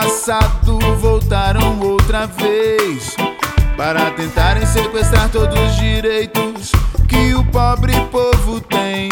passado 0.00 0.76
voltaram 0.98 1.78
outra 1.78 2.26
vez 2.26 3.14
para 3.76 4.10
tentarem 4.10 4.66
sequestrar 4.66 5.28
todos 5.28 5.56
os 5.56 5.76
direitos 5.76 6.72
que 7.08 7.32
o 7.32 7.44
pobre 7.44 7.92
povo 8.10 8.60
tem. 8.62 9.08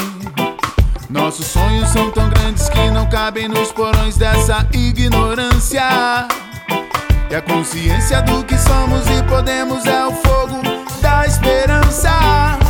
Nossos 1.09 1.47
sonhos 1.47 1.89
são 1.91 2.11
tão 2.11 2.28
grandes 2.30 2.68
que 2.68 2.91
não 2.91 3.09
cabem 3.09 3.47
nos 3.47 3.70
porões 3.70 4.16
dessa 4.16 4.66
ignorância. 4.72 6.26
E 7.30 7.35
a 7.37 7.41
consciência 7.41 8.20
do 8.22 8.43
que 8.43 8.59
somos 8.59 9.07
e 9.09 9.22
podemos 9.28 9.87
é 9.87 10.05
o 10.05 10.11
fogo 10.11 10.62
da 11.01 11.24
esperança. 11.24 12.61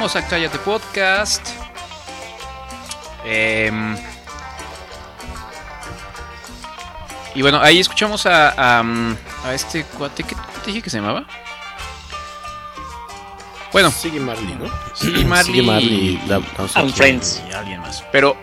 Regresamos 0.00 0.16
a 0.16 0.28
Cállate 0.30 0.58
Podcast. 0.60 1.46
Em, 3.22 3.98
y 7.34 7.42
bueno, 7.42 7.60
ahí 7.60 7.80
escuchamos 7.80 8.24
a, 8.24 8.78
a, 8.78 8.82
mm, 8.82 9.16
este 9.52 9.84
cuate 9.84 10.22
que 10.22 10.34
te 10.34 10.68
dije 10.68 10.80
que 10.80 10.88
se 10.88 11.00
llamaba. 11.00 11.26
Bueno, 13.72 13.90
sigue 13.90 14.20
Marley, 14.20 14.54
¿no? 14.54 14.70
Sigue 14.94 15.22
Marley. 15.22 15.52
Sigue 15.52 15.62
Marley 15.66 16.20
la, 16.26 16.40
Friends. 16.94 17.42
Y 17.50 17.52
alguien 17.52 17.80
más. 17.80 18.02
Pero 18.10 18.38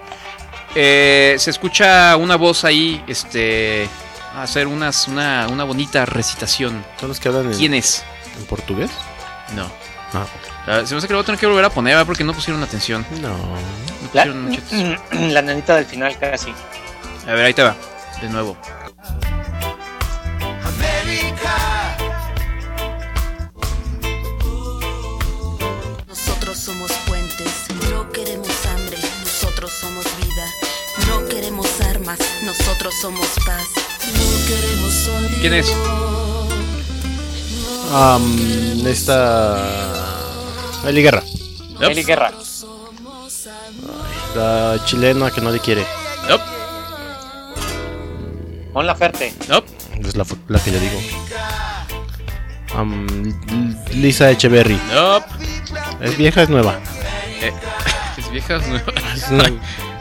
eh, 0.76 1.38
se 1.40 1.50
escucha 1.50 2.18
una 2.18 2.36
voz 2.36 2.66
ahí 2.66 3.04
este, 3.08 3.90
hacer 4.36 4.68
unas, 4.68 5.08
una, 5.08 5.48
una 5.48 5.64
bonita 5.64 6.06
recitación. 6.06 6.86
¿Quién 7.58 7.74
es? 7.74 8.04
¿En 8.38 8.46
portugués? 8.46 8.92
No. 9.56 9.72
Ah. 10.14 10.28
Ah, 10.68 10.86
se 10.86 10.94
me 10.94 10.98
hace 10.98 11.08
que 11.08 11.14
lo 11.14 11.20
voy 11.20 11.24
a 11.24 11.26
tener 11.26 11.40
que 11.40 11.48
volver 11.48 11.66
a 11.66 11.70
poner 11.70 11.94
¿verdad? 11.94 12.06
porque 12.06 12.24
no 12.24 12.34
pusieron 12.34 12.62
atención. 12.62 13.06
No. 13.22 13.30
No 13.30 13.36
La, 14.14 14.24
pusieron 14.26 14.54
atención. 14.54 15.34
la 15.34 15.42
nanita 15.42 15.76
del 15.76 15.86
final 15.86 16.18
casi. 16.20 16.54
A 17.26 17.34
ver, 17.34 17.46
ahí 17.46 17.54
te 17.54 17.64
va. 17.64 17.76
De 18.22 18.30
nuevo. 18.30 18.58
Nosotros 26.08 26.58
somos 26.58 26.92
puentes, 27.08 27.52
no 27.92 28.10
queremos 28.12 28.50
hambre, 28.68 28.98
nosotros 29.24 29.72
somos 29.82 30.06
vida. 30.18 30.46
No 31.08 31.28
queremos 31.28 31.68
armas, 31.82 32.18
nosotros 32.44 32.94
somos 33.02 33.28
paz. 33.46 33.66
No 34.14 34.48
queremos 34.48 35.08
odio. 35.08 35.38
¿Quién 35.42 35.54
es? 35.54 35.74
Am, 37.94 38.86
esta. 38.88 39.97
Eli 40.86 41.02
Guerra. 41.02 41.24
Yup. 41.80 41.90
Eli 41.92 42.04
Guerra. 42.04 42.32
La 44.36 44.78
chilena 44.86 45.32
que 45.32 45.42
nadie 45.42 45.60
quiere. 45.60 45.86
Yup. 46.30 46.42
Mon 48.74 48.86
Laferte. 48.86 49.34
Yup. 49.50 49.66
Es 50.06 50.16
la, 50.16 50.26
la 50.48 50.60
que 50.60 50.72
yo 50.72 50.80
digo. 50.80 51.00
Lisa 53.94 54.30
Echeverry. 54.32 54.80
Yup. 54.94 55.24
¿Es 56.02 56.18
vieja 56.18 56.44
es 56.44 56.50
nueva? 56.50 56.80
Eh, 57.42 57.52
es 58.18 58.32
vieja. 58.32 58.58
no. 58.60 58.78
Es 59.14 59.30
una- 59.30 59.52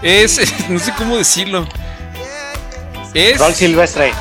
Es, 0.03 0.39
es- 0.43 0.53
no 0.71 0.79
sé 0.79 0.93
cómo 0.97 1.17
decirlo. 1.17 1.67
Es. 3.15 3.39
Rol 3.39 3.55
Silvestre. 3.55 4.13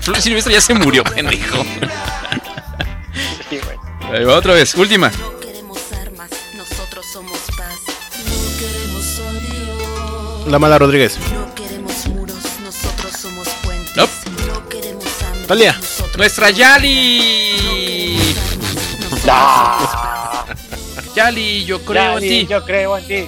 Flor 0.00 0.20
Silvestre 0.20 0.54
ya 0.54 0.60
se 0.60 0.74
murió, 0.74 1.04
pendejo. 1.04 1.62
Sí, 3.48 3.58
güey. 3.62 3.76
Ahí 4.18 4.24
va 4.24 4.36
otra 4.36 4.54
vez, 4.54 4.74
última. 4.74 5.10
La 10.46 10.58
mala 10.58 10.78
Rodríguez. 10.78 11.18
No 11.32 11.54
queremos 11.54 12.06
muros, 12.08 12.36
nosotros 12.62 13.12
somos 13.12 13.48
puentes. 13.62 13.96
Nope. 13.96 14.12
No 14.46 14.68
queremos 14.68 15.22
hambre. 15.22 15.46
Talia. 15.46 15.80
Nuestra 16.16 16.50
Yali. 16.50 18.18
paz. 19.24 20.56
Yali, 21.14 21.64
yo 21.64 21.80
creo 21.84 22.18
en 22.18 22.24
Yali, 22.24 22.28
ti. 22.28 22.46
Yo 22.46 22.64
creo 22.64 22.98
en 22.98 23.06
ti. 23.06 23.26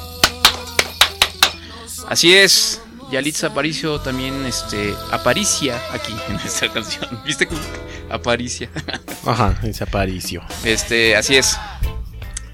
Así 2.09 2.35
es. 2.35 2.81
Yalitza 3.11 3.49
Aparicio 3.49 4.01
también 4.01 4.45
este, 4.47 4.95
aparicia 5.13 5.81
aquí 5.93 6.15
en 6.29 6.37
esta 6.37 6.73
canción. 6.73 7.21
¿Viste 7.25 7.47
cómo 7.47 7.61
aparicia? 8.11 8.69
Ajá, 9.25 9.55
dice 9.63 9.85
Aparicio. 9.85 10.43
Este, 10.65 11.15
así 11.15 11.37
es. 11.37 11.57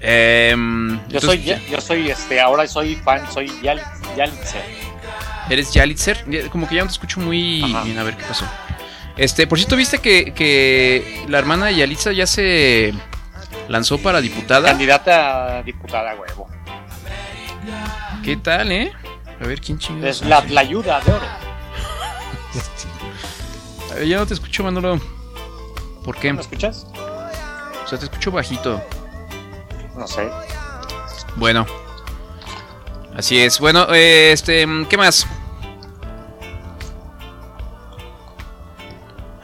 Em, 0.03 0.97
Yo 1.09 1.19
entonces, 1.19 1.45
soy, 1.45 1.69
yo 1.69 1.79
soy, 1.81 2.09
este, 2.09 2.41
ahora 2.41 2.65
soy 2.67 2.95
fan, 2.95 3.31
soy 3.31 3.49
Yal- 3.61 3.83
Yalitzer. 4.17 4.63
¿Eres 5.49 5.71
Yalitzer? 5.73 6.25
Ya- 6.29 6.49
Como 6.49 6.67
que 6.67 6.75
ya 6.75 6.81
no 6.81 6.87
te 6.87 6.93
escucho 6.93 7.19
muy 7.19 7.61
Ajá. 7.63 7.83
bien. 7.83 7.99
A 7.99 8.03
ver 8.03 8.17
qué 8.17 8.23
pasó. 8.23 8.45
Este, 9.17 9.45
por 9.45 9.59
cierto, 9.59 9.75
¿viste 9.75 9.99
que, 9.99 10.33
que 10.33 11.23
la 11.27 11.37
hermana 11.37 11.67
de 11.67 11.75
Yalitza 11.75 12.11
ya 12.13 12.25
se 12.25 12.93
lanzó 13.67 13.97
para 13.99 14.21
diputada? 14.21 14.69
Candidata 14.69 15.57
a 15.57 15.63
diputada, 15.63 16.15
huevo. 16.15 16.47
¿Qué 18.23 18.37
tal, 18.37 18.71
eh? 18.71 18.91
A 19.39 19.45
ver 19.47 19.61
quién 19.61 19.77
chingados. 19.77 20.21
Es 20.21 20.27
la, 20.27 20.43
la 20.49 20.61
ayuda 20.61 20.99
de 21.01 21.11
oro. 21.11 21.25
A 23.91 23.95
ver, 23.95 24.07
ya 24.07 24.17
no 24.17 24.25
te 24.25 24.33
escucho, 24.33 24.63
Manolo. 24.63 24.99
¿Por 26.05 26.17
qué? 26.17 26.31
¿Me 26.33 26.41
escuchas? 26.41 26.87
O 26.95 27.87
sea, 27.87 27.99
te 27.99 28.05
escucho 28.05 28.31
bajito. 28.31 28.81
No 29.97 30.07
sé. 30.07 30.29
Bueno. 31.35 31.65
Así 33.15 33.39
es. 33.39 33.59
Bueno, 33.59 33.87
este, 33.93 34.65
¿qué 34.89 34.97
más? 34.97 35.27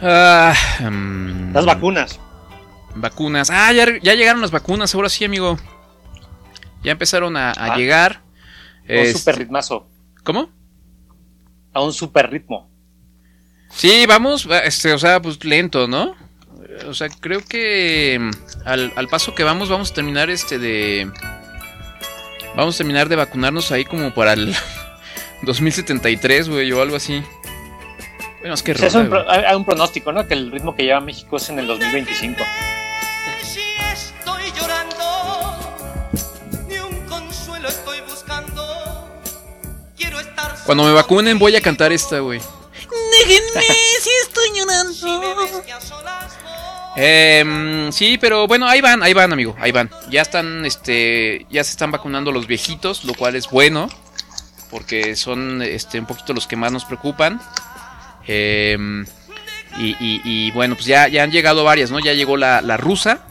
Ah, 0.01 0.53
mm, 0.89 1.53
Las 1.53 1.65
vacunas. 1.65 2.19
Vacunas. 2.95 3.49
Ah, 3.51 3.71
ya, 3.73 3.85
ya 4.01 4.13
llegaron 4.15 4.41
las 4.41 4.51
vacunas, 4.51 4.93
ahora 4.95 5.09
sí, 5.09 5.25
amigo. 5.25 5.57
Ya 6.83 6.91
empezaron 6.91 7.35
a, 7.35 7.49
a 7.51 7.73
Ah. 7.73 7.75
llegar. 7.77 8.21
A 8.87 8.91
un 8.93 8.97
Este, 8.99 9.19
super 9.19 9.37
ritmazo. 9.37 9.87
¿Cómo? 10.23 10.49
A 11.73 11.81
un 11.81 11.93
super 11.93 12.29
ritmo. 12.31 12.69
Sí, 13.69 14.05
vamos, 14.07 14.49
va- 14.49 14.59
este, 14.59 14.93
o 14.93 14.97
sea, 14.99 15.21
pues 15.21 15.43
lento, 15.43 15.87
¿no? 15.87 16.15
O 16.87 16.93
sea, 16.93 17.09
creo 17.09 17.41
que 17.43 18.17
mm, 18.19 18.31
al, 18.65 18.93
al 18.95 19.07
paso 19.07 19.33
que 19.35 19.43
vamos, 19.43 19.69
vamos 19.69 19.91
a 19.91 19.93
terminar 19.93 20.29
este 20.29 20.59
de... 20.59 21.11
Vamos 22.55 22.75
a 22.75 22.77
terminar 22.79 23.07
de 23.09 23.15
vacunarnos 23.15 23.71
ahí 23.71 23.85
como 23.85 24.13
para 24.13 24.33
el 24.33 24.55
2073, 25.43 26.49
güey, 26.49 26.71
o 26.71 26.81
algo 26.81 26.95
así. 26.95 27.23
Bueno, 28.39 28.53
es 28.55 28.63
que 28.63 28.71
O 28.71 28.75
sea, 28.77 28.87
es 28.87 28.93
rola, 28.93 29.03
un, 29.05 29.09
pro- 29.09 29.25
güey. 29.25 29.45
hay 29.45 29.55
un 29.55 29.65
pronóstico, 29.65 30.11
¿no? 30.11 30.27
Que 30.27 30.33
el 30.33 30.51
ritmo 30.51 30.75
que 30.75 30.83
lleva 30.83 30.99
México 31.01 31.37
es 31.37 31.49
en 31.49 31.59
el 31.59 31.67
2025. 31.67 32.41
Si 33.43 33.59
estoy 33.93 34.43
llorando, 34.59 35.57
ni 36.67 36.79
un 36.79 36.99
consuelo 37.07 37.67
estoy 37.67 38.01
buscando. 38.01 39.07
Quiero 39.95 40.19
estar 40.19 40.55
Cuando 40.65 40.83
me 40.83 40.93
vacunen 40.93 41.37
voy 41.39 41.55
a 41.55 41.61
cantar 41.61 41.91
esta, 41.91 42.19
güey. 42.19 42.39
Déjenme 43.19 43.61
si 44.01 44.09
estoy 44.23 44.47
Si 44.93 45.05
me 45.05 45.27
llorando. 45.27 45.63
Em, 46.99 47.91
sí, 47.91 48.17
pero 48.17 48.47
bueno, 48.47 48.67
ahí 48.67 48.81
van, 48.81 49.03
ahí 49.03 49.13
van, 49.13 49.31
amigo, 49.31 49.55
ahí 49.59 49.71
van. 49.71 49.91
Ya 50.09 50.23
están, 50.23 50.65
este, 50.65 51.45
ya 51.49 51.63
se 51.63 51.71
están 51.71 51.91
vacunando 51.91 52.31
los 52.31 52.47
viejitos, 52.47 53.05
lo 53.05 53.13
cual 53.13 53.35
es 53.35 53.49
bueno, 53.51 53.87
porque 54.71 55.15
son, 55.15 55.61
este, 55.61 55.99
un 55.99 56.07
poquito 56.07 56.33
los 56.33 56.47
que 56.47 56.55
más 56.55 56.71
nos 56.71 56.85
preocupan. 56.85 57.39
Em, 58.25 59.05
y, 59.77 60.49
bueno, 60.51 60.73
pues 60.73 60.87
ya, 60.87 61.07
ya 61.07 61.21
han 61.21 61.31
llegado 61.31 61.63
varias, 61.63 61.91
¿no? 61.91 61.99
Ya 61.99 62.13
llegó 62.13 62.35
la, 62.35 62.61
la 62.61 62.77
rusa, 62.77 63.27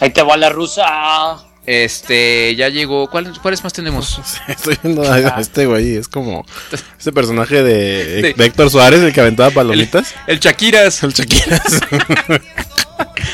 Ahí 0.00 0.10
te 0.10 0.22
va 0.22 0.36
la 0.36 0.50
rusa. 0.50 1.36
Este, 1.66 2.54
ya 2.56 2.68
llegó, 2.68 3.08
¿cuál- 3.10 3.32
¿cuáles 3.40 3.62
más 3.64 3.72
tenemos? 3.72 4.20
Estoy 4.48 4.76
viendo 4.82 5.02
a 5.10 5.40
este 5.40 5.66
güey, 5.66 5.96
es 5.96 6.08
como 6.08 6.44
este 6.98 7.12
personaje 7.12 7.62
de, 7.62 8.22
De- 8.22 8.34
de 8.34 8.44
Héctor 8.46 8.70
Suárez, 8.70 9.00
el 9.02 9.12
que 9.12 9.20
aventaba 9.20 9.50
palomitas. 9.50 10.14
El 10.26 10.40
Shakiras. 10.40 11.02
El 11.02 11.12
Chaquiras. 11.14 11.62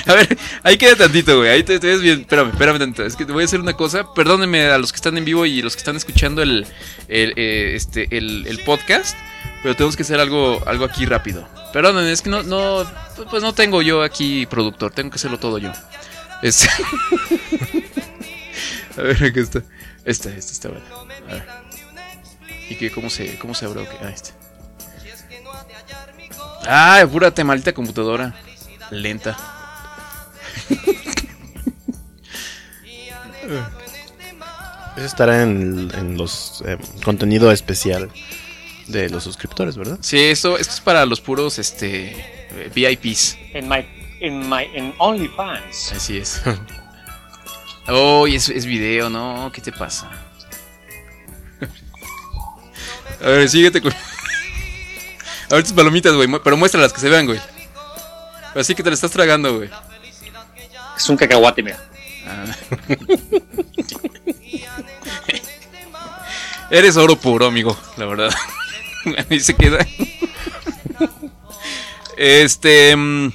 A 0.07 0.15
ver, 0.15 0.39
ahí 0.63 0.79
queda 0.79 0.97
tantito, 0.97 1.37
güey. 1.37 1.51
Ahí 1.51 1.63
te, 1.63 1.79
te 1.79 1.87
ves 1.87 2.01
bien. 2.01 2.21
Espérame, 2.21 2.49
espérame 2.51 2.79
tantito. 2.79 3.05
Es 3.05 3.15
que 3.15 3.25
te 3.27 3.33
voy 3.33 3.43
a 3.43 3.45
hacer 3.45 3.61
una 3.61 3.75
cosa. 3.75 4.13
Perdónenme 4.15 4.65
a 4.67 4.79
los 4.79 4.91
que 4.93 4.97
están 4.97 5.19
en 5.19 5.25
vivo 5.25 5.45
y 5.45 5.61
los 5.61 5.75
que 5.75 5.81
están 5.81 5.97
escuchando 5.97 6.43
el, 6.43 6.67
el, 7.09 7.35
eh, 7.37 7.73
este, 7.77 8.09
el, 8.17 8.47
el 8.49 8.59
podcast. 8.61 9.17
Pero 9.63 9.77
tenemos 9.77 9.97
que 9.97 10.03
hacer 10.03 10.19
algo, 10.19 10.63
algo 10.67 10.87
aquí 10.87 11.05
rápido. 11.05 11.47
Perdónenme, 11.75 12.11
es 12.11 12.23
que 12.23 12.31
no, 12.31 12.43
no, 12.43 12.91
pues 13.31 13.43
no 13.43 13.53
tengo 13.53 13.83
yo 13.83 14.03
aquí 14.03 14.47
productor. 14.47 14.93
Tengo 14.93 15.11
que 15.11 15.17
hacerlo 15.17 15.39
todo 15.39 15.59
yo. 15.59 15.71
Este- 16.43 16.69
a 18.97 19.03
ver, 19.03 19.25
aquí 19.25 19.41
está. 19.41 19.63
Esta, 20.05 20.31
esta 20.31 20.53
está 20.53 20.69
buena. 20.69 20.85
A 21.29 21.33
ver. 21.35 21.47
¿Y 22.69 22.77
qué, 22.77 22.91
cómo 22.91 23.11
se, 23.11 23.39
cómo 23.39 23.55
se 23.55 23.67
abre? 23.67 23.83
Ok, 23.83 23.89
Ah, 24.03 24.11
este. 24.11 24.31
Ah, 26.67 27.01
apúrate, 27.01 27.43
maldita 27.45 27.73
computadora. 27.73 28.35
Lenta. 28.91 29.37
Ese 34.97 35.07
estará 35.07 35.43
en, 35.43 35.91
en 35.95 36.17
los 36.17 36.63
eh, 36.67 36.77
contenido 37.05 37.51
especial 37.53 38.11
de 38.89 39.09
los 39.09 39.25
suscriptores, 39.25 39.77
¿verdad? 39.77 39.99
Sí, 40.01 40.19
esto, 40.19 40.59
esto 40.59 40.75
es 40.75 40.81
para 40.81 41.07
los 41.07 41.21
puros 41.21 41.59
este 41.59 42.11
eh, 42.51 42.71
VIPs. 42.75 43.37
En 43.55 43.69
my, 43.69 43.87
en 44.21 44.49
my, 44.49 44.65
en 44.75 44.95
OnlyFans. 44.99 45.93
Así 45.93 46.19
es. 46.19 46.43
Oh, 47.89 48.27
y 48.27 48.37
es, 48.37 48.49
es 48.49 48.67
video, 48.67 49.11
¿no? 49.11 49.51
¿Qué 49.53 49.61
te 49.61 49.73
pasa? 49.73 50.11
A 53.23 53.29
ver, 53.29 53.49
síguete 53.49 53.81
con. 53.83 53.93
A 53.93 55.55
ver 55.55 55.63
tus 55.63 55.73
palomitas, 55.73 56.15
güey. 56.15 56.29
Pero 56.43 56.57
muéstralas 56.57 56.93
que 56.93 57.01
se 57.01 57.09
vean, 57.09 57.27
güey. 57.27 57.41
Así 58.55 58.75
que 58.75 58.83
te 58.83 58.91
la 58.91 58.95
estás 58.95 59.11
tragando, 59.11 59.57
güey. 59.57 59.71
Es 60.97 61.09
un 61.09 61.17
cacahuate, 61.17 61.63
mira. 61.63 61.79
Ah. 62.27 62.45
Eres 66.71 66.97
oro 66.97 67.17
puro, 67.17 67.47
amigo, 67.47 67.77
la 67.97 68.07
verdad. 68.07 68.31
Y 69.31 69.41
se 69.41 69.57
queda. 69.57 69.79
este. 72.19 72.95
mm, 72.95 73.33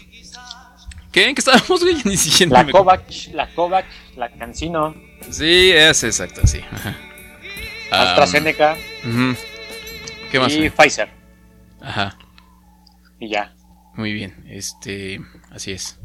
¿Qué? 1.11 1.29
¿En 1.29 1.33
qué 1.35 1.39
estábamos, 1.39 1.81
güey? 1.81 1.97
Ni 2.05 2.17
siquiera 2.17 2.61
La 2.63 2.71
Kovac, 2.71 3.01
la 3.33 3.49
Kovac, 3.55 3.85
la 4.16 4.30
Cancino, 4.30 4.95
Sí, 5.30 5.72
es 5.72 6.03
exacto, 6.03 6.45
sí. 6.45 6.61
Ajá. 6.72 6.95
AstraZeneca 7.91 8.76
ujú. 9.03 9.36
¿Qué 10.32 10.39
más? 10.39 10.53
y? 10.53 10.70
Pfizer. 10.70 11.09
Ajá. 11.82 12.18
Y 13.20 13.30
ya. 13.30 13.53
Muy 13.95 14.11
bien. 14.13 14.43
Este. 14.49 15.22
Así 15.51 15.72
es. 15.72 15.99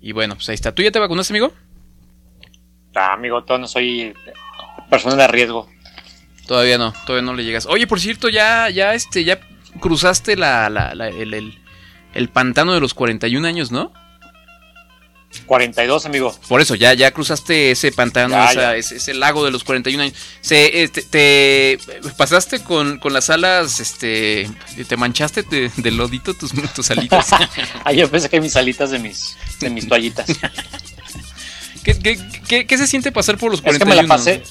Y 0.00 0.12
bueno, 0.12 0.34
pues 0.34 0.48
ahí 0.48 0.54
está. 0.54 0.74
¿Tú 0.74 0.82
ya 0.82 0.90
te 0.90 0.98
vacunaste, 0.98 1.32
amigo? 1.32 1.52
Ah, 2.94 3.12
amigo, 3.14 3.44
todo 3.44 3.58
no 3.58 3.66
soy 3.68 4.14
persona 4.90 5.16
de 5.16 5.26
riesgo. 5.28 5.68
Todavía 6.46 6.78
no, 6.78 6.92
todavía 7.06 7.24
no 7.26 7.34
le 7.34 7.44
llegas. 7.44 7.66
Oye, 7.66 7.86
por 7.86 8.00
cierto, 8.00 8.28
ya, 8.28 8.68
ya, 8.70 8.94
este, 8.94 9.24
ya 9.24 9.40
cruzaste 9.80 10.36
la, 10.36 10.68
la- 10.70 10.94
la- 10.94 11.08
el, 11.08 11.34
el- 11.34 11.58
el 12.14 12.28
pantano 12.28 12.72
de 12.72 12.80
los 12.80 12.94
41 12.94 13.46
años, 13.46 13.70
¿no? 13.72 13.92
42, 15.46 16.06
amigo. 16.06 16.34
Por 16.48 16.60
eso, 16.60 16.74
ya, 16.74 16.94
ya 16.94 17.10
cruzaste 17.10 17.70
ese 17.72 17.92
pantano, 17.92 18.34
Ya, 18.34 18.50
esa- 18.50 18.60
ya. 18.60 18.76
Ese, 18.76 18.96
ese 18.96 19.14
lago 19.14 19.44
de 19.44 19.50
los 19.50 19.64
41 19.64 20.02
años. 20.04 20.14
Se, 20.40 20.82
este, 20.82 21.02
te 21.02 21.78
pasaste 22.16 22.62
con, 22.62 22.98
con 22.98 23.12
las 23.12 23.28
alas, 23.30 23.78
este, 23.80 24.48
te 24.88 24.96
manchaste 24.96 25.42
de, 25.42 25.70
de 25.76 25.90
lodito 25.90 26.32
tus, 26.34 26.52
tus 26.74 26.90
alitas. 26.90 27.28
Ah, 27.84 27.92
yo 27.92 28.10
pensé 28.10 28.28
que 28.28 28.40
mis 28.40 28.56
alitas 28.56 28.90
de 28.90 28.98
mis, 28.98 29.36
de 29.60 29.70
mis 29.70 29.86
toallitas. 29.88 30.26
¿Qué, 31.84 31.96
qué, 31.98 32.18
qué- 32.48 32.66
qué 32.66 32.78
se 32.78 32.86
siente 32.86 33.12
pasar 33.12 33.36
por 33.38 33.50
los 33.50 33.60
Es 33.60 33.64
que 33.64 33.78
41? 33.78 34.02
me 34.02 34.02
la 34.02 34.08
pasé. 34.08 34.42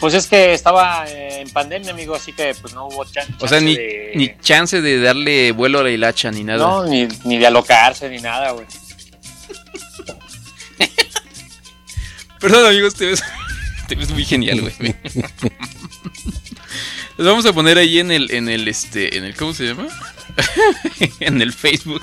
Pues 0.00 0.14
es 0.14 0.26
que 0.28 0.52
estaba 0.54 1.04
eh, 1.08 1.40
en 1.40 1.50
pandemia, 1.50 1.90
amigo, 1.90 2.14
así 2.14 2.32
que 2.32 2.54
pues 2.60 2.72
no 2.72 2.86
hubo 2.86 3.04
chan- 3.04 3.26
chance 3.26 3.44
O 3.44 3.48
sea, 3.48 3.60
ni, 3.60 3.74
de... 3.76 4.12
ni 4.14 4.36
chance 4.40 4.80
de 4.80 5.00
darle 5.00 5.50
vuelo 5.52 5.80
a 5.80 5.82
la 5.82 5.90
hilacha 5.90 6.30
ni 6.30 6.44
nada. 6.44 6.58
No, 6.66 6.86
ni, 6.86 7.08
ni 7.24 7.36
de 7.38 7.46
alocarse, 7.48 8.08
ni 8.08 8.18
nada, 8.20 8.52
güey. 8.52 8.64
Perdón, 12.40 12.66
amigos, 12.66 12.94
te 12.94 13.06
ves, 13.06 13.22
te 13.88 13.94
ves 13.94 14.10
muy 14.10 14.24
genial, 14.24 14.60
güey. 14.60 14.74
Les 17.18 17.26
vamos 17.26 17.46
a 17.46 17.52
poner 17.52 17.78
ahí 17.78 17.98
en 17.98 18.12
el, 18.12 18.30
en 18.30 18.48
el, 18.48 18.68
este, 18.68 19.16
en 19.18 19.24
el, 19.24 19.34
¿cómo 19.34 19.52
se 19.52 19.64
llama? 19.66 19.88
en 21.20 21.42
el 21.42 21.52
Facebook. 21.52 22.02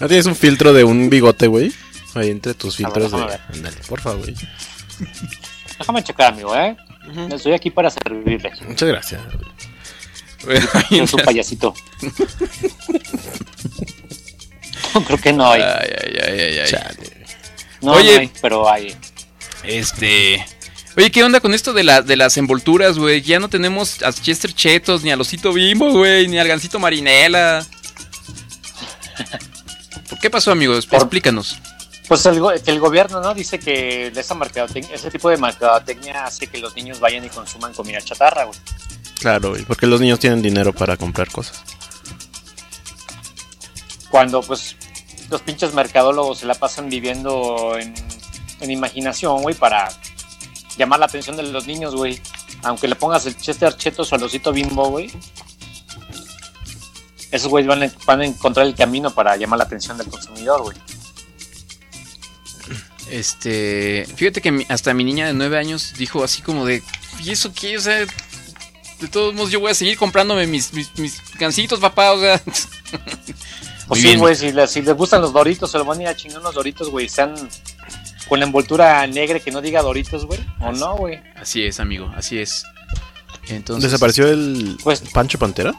¿No 0.00 0.08
tienes 0.08 0.26
un 0.26 0.34
filtro 0.34 0.72
de 0.72 0.82
un 0.82 1.08
bigote, 1.08 1.46
güey? 1.46 1.72
Ahí 2.14 2.30
entre 2.30 2.54
tus 2.54 2.80
A 2.80 2.88
ver, 2.88 3.02
filtros 3.02 3.12
de. 3.12 3.38
Ándale, 3.54 3.76
porfa, 3.86 4.14
güey. 4.14 4.34
Déjame 5.78 6.02
checar, 6.02 6.32
amigo, 6.32 6.56
¿eh? 6.56 6.76
Estoy 7.30 7.52
aquí 7.52 7.70
para 7.70 7.90
servirle. 7.90 8.50
Muchas 8.66 8.88
gracias. 8.88 9.20
Yo 10.90 11.06
soy 11.06 11.20
un 11.20 11.24
payasito. 11.24 11.74
No, 14.94 15.04
creo 15.04 15.18
que 15.18 15.32
no 15.32 15.50
hay. 15.50 15.62
Ay, 15.62 15.90
ay, 16.02 16.18
ay, 16.22 16.40
ay, 16.40 16.58
ay. 16.58 17.15
No, 17.82 17.92
Oye. 17.92 18.14
no 18.14 18.20
hay, 18.20 18.30
pero 18.40 18.70
hay. 18.70 18.96
Este. 19.64 20.44
Oye, 20.96 21.10
¿qué 21.10 21.22
onda 21.22 21.40
con 21.40 21.52
esto 21.52 21.74
de, 21.74 21.84
la, 21.84 22.00
de 22.00 22.16
las 22.16 22.36
envolturas, 22.38 22.98
güey? 22.98 23.20
Ya 23.20 23.38
no 23.38 23.48
tenemos 23.50 24.02
a 24.02 24.12
Chester 24.12 24.54
Chetos, 24.54 25.02
ni 25.02 25.10
al 25.10 25.20
Osito 25.20 25.52
Bimbo, 25.52 25.92
güey, 25.92 26.26
ni 26.26 26.38
al 26.38 26.48
Gancito 26.48 26.78
Marinela. 26.78 27.66
¿Por 30.08 30.18
qué 30.20 30.30
pasó, 30.30 30.52
amigos? 30.52 30.88
Explícanos. 30.90 31.58
Pues 32.08 32.24
el, 32.26 32.40
el 32.66 32.80
gobierno, 32.80 33.20
¿no? 33.20 33.34
Dice 33.34 33.58
que 33.58 34.06
esa 34.06 34.36
ese 34.92 35.10
tipo 35.10 35.28
de 35.28 35.36
mercadotecnia 35.36 36.24
hace 36.24 36.46
que 36.46 36.58
los 36.58 36.74
niños 36.76 37.00
vayan 37.00 37.24
y 37.24 37.28
consuman 37.28 37.74
comida 37.74 38.00
chatarra, 38.00 38.44
güey. 38.44 38.58
Claro, 39.18 39.50
güey. 39.50 39.64
Porque 39.64 39.86
los 39.86 40.00
niños 40.00 40.18
tienen 40.18 40.40
dinero 40.40 40.72
para 40.72 40.96
comprar 40.96 41.28
cosas. 41.30 41.62
Cuando, 44.08 44.40
pues, 44.40 44.76
los 45.30 45.42
pinches 45.42 45.74
mercadólogos 45.74 46.38
se 46.38 46.46
la 46.46 46.54
pasan 46.54 46.88
viviendo 46.88 47.76
en, 47.78 47.94
imaginación, 48.70 49.42
güey, 49.42 49.54
para 49.54 49.88
llamar 50.76 51.00
la 51.00 51.06
atención 51.06 51.36
de 51.36 51.42
los 51.44 51.66
niños, 51.66 51.94
güey. 51.94 52.20
Aunque 52.62 52.88
le 52.88 52.94
pongas 52.96 53.26
el 53.26 53.36
Chester 53.36 53.76
Chetos 53.76 54.12
o 54.12 54.16
el 54.16 54.22
osito 54.22 54.52
bimbo, 54.52 54.88
güey. 54.88 55.10
Esos 57.30 57.48
güeyes 57.48 57.68
van, 57.68 57.82
a- 58.20 58.24
encontrar 58.24 58.66
el 58.66 58.74
camino 58.74 59.10
para 59.12 59.36
llamar 59.36 59.58
la 59.58 59.64
atención 59.64 59.98
del 59.98 60.08
consumidor, 60.08 60.62
güey. 60.62 60.76
Este. 63.10 64.06
Fíjate 64.16 64.40
que 64.40 64.66
hasta 64.68 64.94
mi 64.94 65.04
niña 65.04 65.26
de 65.26 65.34
9 65.34 65.58
años 65.58 65.94
dijo 65.96 66.24
así 66.24 66.42
como 66.42 66.64
de. 66.66 66.82
¿Y 67.22 67.30
eso 67.30 67.52
qué? 67.52 67.76
O 67.76 67.80
sea. 67.80 68.06
De 69.00 69.08
todos 69.08 69.34
modos, 69.34 69.50
yo 69.50 69.60
voy 69.60 69.70
a 69.70 69.74
seguir 69.74 69.98
comprándome 69.98 70.46
mis, 70.46 70.72
mis, 70.72 70.96
mis 70.98 71.20
gancitos, 71.38 71.78
papá. 71.78 72.12
O 72.12 72.20
sea. 72.20 72.42
Pues 73.88 74.02
Muy 74.02 74.10
sí, 74.12 74.16
güey, 74.18 74.34
si, 74.34 74.52
les- 74.52 74.70
si 74.70 74.82
les 74.82 74.94
gustan 74.96 75.22
los 75.22 75.32
doritos, 75.32 75.70
se 75.70 75.78
lo 75.78 75.84
van 75.84 75.98
a 75.98 76.02
ir 76.02 76.08
a 76.08 76.16
chingar 76.16 76.40
unos 76.40 76.54
doritos, 76.54 76.88
güey. 76.90 77.08
Sean 77.08 77.34
con 78.28 78.40
la 78.40 78.46
envoltura 78.46 79.06
negra 79.06 79.38
que 79.38 79.50
no 79.52 79.60
diga 79.60 79.80
doritos, 79.82 80.26
güey. 80.26 80.40
O 80.60 80.72
no, 80.72 80.96
güey. 80.96 81.20
Así 81.36 81.62
es, 81.64 81.78
amigo, 81.78 82.10
así 82.16 82.38
es. 82.38 82.64
Entonces. 83.48 83.90
¿Desapareció 83.92 84.26
el 84.28 84.76
Pues- 84.82 85.00
Pancho 85.12 85.38
Pantera? 85.38 85.72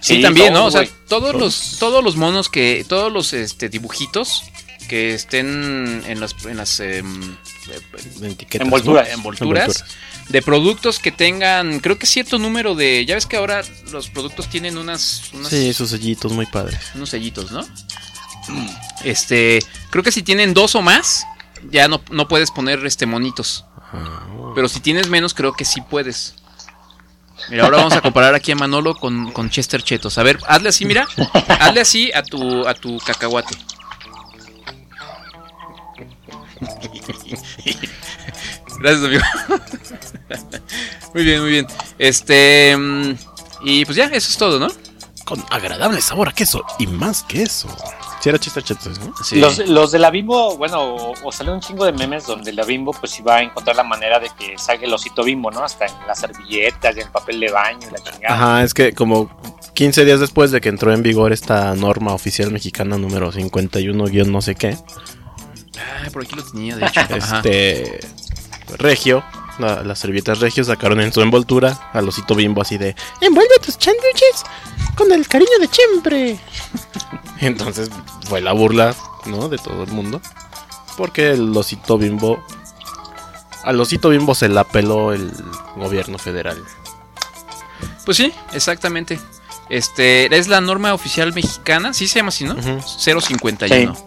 Sí, 0.00 0.16
Sí, 0.16 0.22
también, 0.22 0.52
¿no? 0.52 0.66
O 0.66 0.70
sea, 0.70 0.86
todos 1.08 1.34
los, 1.34 1.76
todos 1.78 2.02
los 2.04 2.16
monos 2.16 2.48
que, 2.48 2.84
todos 2.88 3.12
los 3.12 3.32
este, 3.34 3.68
dibujitos 3.68 4.42
que 4.88 5.14
estén 5.14 6.02
en 6.06 6.20
las, 6.20 6.34
en 6.46 6.56
las 6.56 6.80
Etiquetas, 6.80 8.64
Envolturas. 8.66 9.08
¿no? 9.08 9.14
envolturas 9.14 9.84
de 10.30 10.42
productos 10.42 10.98
que 10.98 11.12
tengan, 11.12 11.80
creo 11.80 11.98
que 11.98 12.06
cierto 12.06 12.38
número 12.38 12.74
de, 12.74 13.04
ya 13.04 13.14
ves 13.16 13.26
que 13.26 13.36
ahora 13.36 13.62
los 13.90 14.08
productos 14.10 14.48
tienen 14.48 14.78
unas, 14.78 15.32
unas 15.32 15.50
Sí, 15.50 15.72
sus 15.74 15.90
sellitos 15.90 16.32
muy 16.32 16.46
padres. 16.46 16.78
unos 16.94 17.10
sellitos, 17.10 17.50
¿no? 17.50 17.66
Este, 19.04 19.60
creo 19.90 20.02
que 20.02 20.12
si 20.12 20.22
tienen 20.22 20.54
dos 20.54 20.74
o 20.74 20.82
más, 20.82 21.26
ya 21.70 21.88
no, 21.88 22.00
no 22.10 22.28
puedes 22.28 22.50
poner 22.50 22.84
este 22.86 23.06
monitos. 23.06 23.64
Pero 24.54 24.68
si 24.68 24.80
tienes 24.80 25.08
menos, 25.08 25.34
creo 25.34 25.52
que 25.52 25.64
sí 25.64 25.80
puedes. 25.80 26.34
Mira, 27.48 27.64
ahora 27.64 27.78
vamos 27.78 27.94
a 27.94 28.00
comparar 28.00 28.34
aquí 28.34 28.52
a 28.52 28.56
Manolo 28.56 28.94
con, 28.94 29.32
con 29.32 29.50
Chester 29.50 29.82
Chetos. 29.82 30.18
A 30.18 30.22
ver, 30.22 30.38
hazle 30.46 30.68
así, 30.68 30.84
mira. 30.84 31.06
Hazle 31.60 31.80
así 31.80 32.10
a 32.14 32.22
tu, 32.22 32.66
a 32.68 32.74
tu 32.74 32.98
cacahuate. 32.98 33.56
Gracias, 38.80 39.04
amigo. 39.04 39.22
Muy 41.14 41.24
bien, 41.24 41.40
muy 41.40 41.50
bien. 41.50 41.66
Este. 41.98 42.76
mm, 42.76 43.14
Y 43.64 43.84
pues 43.84 43.96
ya, 43.96 44.04
eso 44.06 44.30
es 44.30 44.36
todo, 44.36 44.58
¿no? 44.60 44.68
Con 45.24 45.44
agradable 45.50 46.00
sabor 46.00 46.28
a 46.28 46.32
queso 46.32 46.64
y 46.78 46.86
más 46.86 47.22
que 47.24 47.42
eso. 47.42 47.68
Si 48.20 48.28
era 48.28 48.38
chiste 48.38 48.62
chetos, 48.62 48.98
¿no? 49.00 49.14
Sí. 49.24 49.36
Los, 49.40 49.58
los 49.66 49.92
de 49.92 49.98
la 49.98 50.10
Bimbo, 50.10 50.56
bueno, 50.56 50.80
o, 50.82 51.14
o 51.22 51.32
sale 51.32 51.50
un 51.52 51.60
chingo 51.60 51.84
de 51.86 51.92
memes 51.92 52.26
donde 52.26 52.52
la 52.52 52.64
Bimbo 52.64 52.92
pues 52.92 53.18
iba 53.18 53.36
a 53.36 53.42
encontrar 53.42 53.76
la 53.76 53.82
manera 53.84 54.18
de 54.20 54.28
que 54.38 54.58
salga 54.58 54.84
el 54.86 54.92
osito 54.92 55.24
Bimbo, 55.24 55.50
¿no? 55.50 55.64
Hasta 55.64 55.86
en 55.86 55.92
las 56.06 56.20
servilletas 56.20 56.96
y 56.96 57.00
en 57.00 57.06
el 57.06 57.12
papel 57.12 57.40
de 57.40 57.50
baño 57.50 57.88
y 57.88 57.90
la 57.92 57.98
chingada. 57.98 58.34
Ajá, 58.34 58.62
es 58.64 58.74
que 58.74 58.92
como 58.92 59.30
15 59.74 60.04
días 60.04 60.20
después 60.20 60.50
de 60.50 60.60
que 60.60 60.68
entró 60.68 60.92
en 60.92 61.02
vigor 61.02 61.32
esta 61.32 61.74
norma 61.74 62.12
oficial 62.12 62.50
mexicana 62.50 62.98
número 62.98 63.32
51 63.32 64.04
guion 64.04 64.30
no 64.30 64.42
sé 64.42 64.54
qué, 64.54 64.76
Ah, 65.78 66.08
por 66.12 66.22
aquí 66.22 66.34
lo 66.36 66.44
tenía, 66.44 66.76
de 66.76 66.86
hecho. 66.86 67.00
Ajá. 67.00 67.36
este 67.44 68.00
Regio, 68.76 69.24
la- 69.60 69.82
las 69.82 69.98
servilletas 69.98 70.40
Regio 70.40 70.64
sacaron 70.64 71.00
en 71.00 71.12
su 71.12 71.20
envoltura 71.22 71.90
al 71.92 72.08
osito 72.08 72.34
bimbo 72.34 72.62
así 72.62 72.78
de 72.78 72.96
envuelve 73.20 73.54
tus 73.64 73.74
sándwiches 73.74 74.44
con 74.96 75.12
el 75.12 75.26
cariño 75.28 75.50
de 75.60 75.68
siempre. 75.68 76.38
Entonces 77.40 77.90
fue 78.28 78.40
la 78.40 78.52
burla, 78.52 78.94
¿no? 79.26 79.48
De 79.48 79.58
todo 79.58 79.82
el 79.84 79.92
mundo. 79.92 80.20
Porque 80.96 81.30
el 81.30 81.56
osito 81.56 81.96
bimbo 81.98 82.42
al 83.64 83.80
osito 83.80 84.08
bimbo 84.08 84.34
se 84.34 84.48
la 84.48 84.64
peló 84.64 85.12
el 85.12 85.30
gobierno 85.76 86.18
federal. 86.18 86.62
Pues 88.04 88.16
sí, 88.16 88.32
exactamente. 88.52 89.20
Este, 89.68 90.34
es 90.36 90.48
la 90.48 90.60
norma 90.60 90.92
oficial 90.94 91.32
mexicana, 91.32 91.92
sí 91.94 92.08
se 92.08 92.18
llama 92.18 92.30
así, 92.30 92.44
¿no? 92.44 92.54
Ujú. 92.54 92.80
051. 93.20 93.92
¿Así 93.92 94.02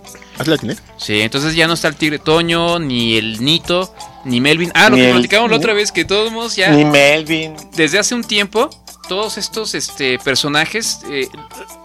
la 0.45 0.57
tiene? 0.57 0.75
Sí, 0.97 1.21
entonces 1.21 1.55
ya 1.55 1.67
no 1.67 1.73
está 1.73 1.87
el 1.87 1.95
Tigre 1.95 2.19
Toño, 2.19 2.79
ni 2.79 3.15
el 3.17 3.43
Nito, 3.43 3.93
ni 4.25 4.41
Melvin. 4.41 4.71
Ah, 4.75 4.89
lo 4.89 4.95
que 4.95 5.09
platicamos 5.11 5.49
la 5.51 5.57
otra 5.57 5.73
vez, 5.73 5.91
que 5.91 6.05
todos 6.05 6.31
modos 6.31 6.55
ya, 6.55 6.71
Ni 6.71 6.85
Melvin. 6.85 7.55
desde 7.75 7.99
hace 7.99 8.15
un 8.15 8.23
tiempo, 8.23 8.69
todos 9.07 9.37
estos 9.37 9.75
este, 9.75 10.17
personajes 10.19 10.99
eh, 11.09 11.27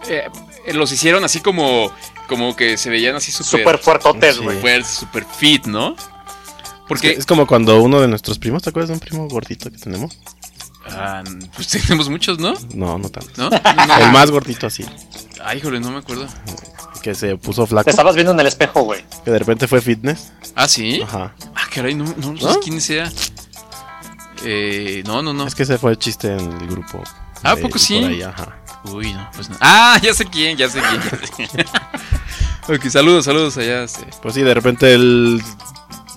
eh, 0.07 0.27
eh, 0.65 0.73
los 0.73 0.91
hicieron 0.91 1.23
así 1.23 1.39
como, 1.41 1.91
como 2.27 2.55
que 2.55 2.77
se 2.77 2.89
veían 2.89 3.15
así 3.15 3.31
súper 3.31 3.59
Súper 3.59 3.77
fuertotes, 3.79 4.39
güey. 4.39 4.57
super, 4.57 4.85
super 4.85 5.25
fit, 5.25 5.65
¿no? 5.65 5.95
Porque 6.87 7.11
Es 7.11 7.25
como 7.27 7.45
cuando 7.45 7.81
uno 7.81 8.01
de 8.01 8.07
nuestros 8.07 8.39
primos, 8.39 8.63
¿te 8.63 8.71
acuerdas 8.71 8.87
de 8.89 8.93
un 8.95 8.99
primo 8.99 9.27
gordito 9.27 9.69
que 9.69 9.77
tenemos? 9.77 10.17
ah, 10.89 11.23
pues 11.55 11.67
tenemos 11.67 12.09
muchos, 12.09 12.39
¿no? 12.39 12.53
No, 12.73 12.97
no 12.97 13.09
tanto. 13.09 13.31
¿No? 13.37 13.49
No. 13.87 13.97
El 13.97 14.11
más 14.11 14.31
gordito 14.31 14.65
así, 14.67 14.83
Ay, 15.43 15.59
híjole, 15.59 15.79
no 15.79 15.91
me 15.91 15.99
acuerdo. 15.99 16.27
Que 16.99 17.15
se 17.15 17.35
puso 17.37 17.65
flaco, 17.65 17.85
Te 17.85 17.89
estabas 17.91 18.15
viendo 18.15 18.31
en 18.33 18.39
el 18.39 18.47
espejo, 18.47 18.83
güey. 18.83 19.03
que 19.25 19.31
de 19.31 19.39
repente 19.39 19.67
fue 19.67 19.81
fitness. 19.81 20.31
Ah, 20.55 20.67
sí. 20.67 21.01
Ajá. 21.01 21.33
Ah, 21.55 21.67
caray, 21.73 21.95
no, 21.95 22.05
no, 22.17 22.33
no 22.33 22.53
sé 22.53 22.59
quién 22.63 22.79
sea. 22.81 23.11
Eh, 24.43 25.03
no, 25.05 25.21
no, 25.21 25.33
no. 25.33 25.45
Es 25.47 25.55
que 25.55 25.63
ese 25.63 25.77
fue 25.77 25.91
el 25.91 25.97
chiste 25.97 26.27
en 26.33 26.39
el 26.61 26.67
grupo. 26.67 27.03
¿Ah, 27.43 27.55
de- 27.55 27.61
poco 27.61 27.73
por 27.73 27.79
sí? 27.79 27.97
ahí, 28.03 28.21
ajá. 28.21 28.55
Uy, 28.85 29.11
no, 29.13 29.29
pues 29.35 29.49
no. 29.49 29.57
Ah, 29.59 29.99
ya 30.01 30.13
sé 30.13 30.25
quién, 30.25 30.57
ya 30.57 30.69
sé 30.69 30.79
quién. 30.81 31.01
ya 31.01 31.09
sé 31.27 31.33
quién. 31.35 32.77
ok, 32.79 32.85
saludos, 32.89 33.25
saludos 33.25 33.57
allá. 33.57 33.83
este. 33.83 34.05
Pues 34.21 34.35
sí, 34.35 34.41
de 34.41 34.53
repente 34.53 34.93
el 34.93 35.41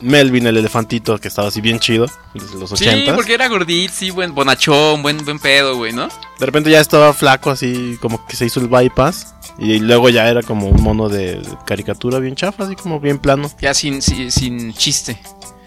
Melvin, 0.02 0.46
el 0.46 0.56
elefantito, 0.56 1.18
que 1.18 1.28
estaba 1.28 1.48
así 1.48 1.60
bien 1.60 1.78
chido, 1.78 2.06
desde 2.34 2.58
los 2.58 2.70
Sí, 2.70 2.86
80 2.86 3.14
porque 3.14 3.34
era 3.34 3.48
gordito, 3.48 3.92
sí, 3.96 4.10
buen 4.10 4.34
bonachón, 4.34 5.02
buen, 5.02 5.24
buen 5.24 5.38
pedo, 5.38 5.76
güey, 5.76 5.92
¿no? 5.92 6.08
De 6.38 6.46
repente 6.46 6.70
ya 6.70 6.80
estaba 6.80 7.12
flaco, 7.12 7.50
así 7.50 7.96
como 8.00 8.26
que 8.26 8.36
se 8.36 8.46
hizo 8.46 8.60
el 8.60 8.68
bypass. 8.68 9.34
Y 9.58 9.78
luego 9.80 10.08
ya 10.08 10.28
era 10.28 10.42
como 10.42 10.68
un 10.68 10.82
mono 10.82 11.08
de 11.08 11.40
caricatura 11.66 12.18
bien 12.18 12.34
chafa, 12.34 12.64
así 12.64 12.74
como 12.74 13.00
bien 13.00 13.18
plano. 13.18 13.50
Ya 13.60 13.74
sin, 13.74 14.00
sin, 14.00 14.30
sin 14.32 14.72
chiste. 14.72 15.18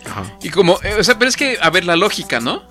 Ajá. 0.06 0.24
Y 0.42 0.50
como, 0.50 0.80
eh, 0.84 0.96
o 1.00 1.04
sea, 1.04 1.18
pero 1.18 1.30
es 1.30 1.38
que, 1.38 1.58
a 1.62 1.70
ver, 1.70 1.86
la 1.86 1.96
lógica, 1.96 2.40
¿no? 2.40 2.64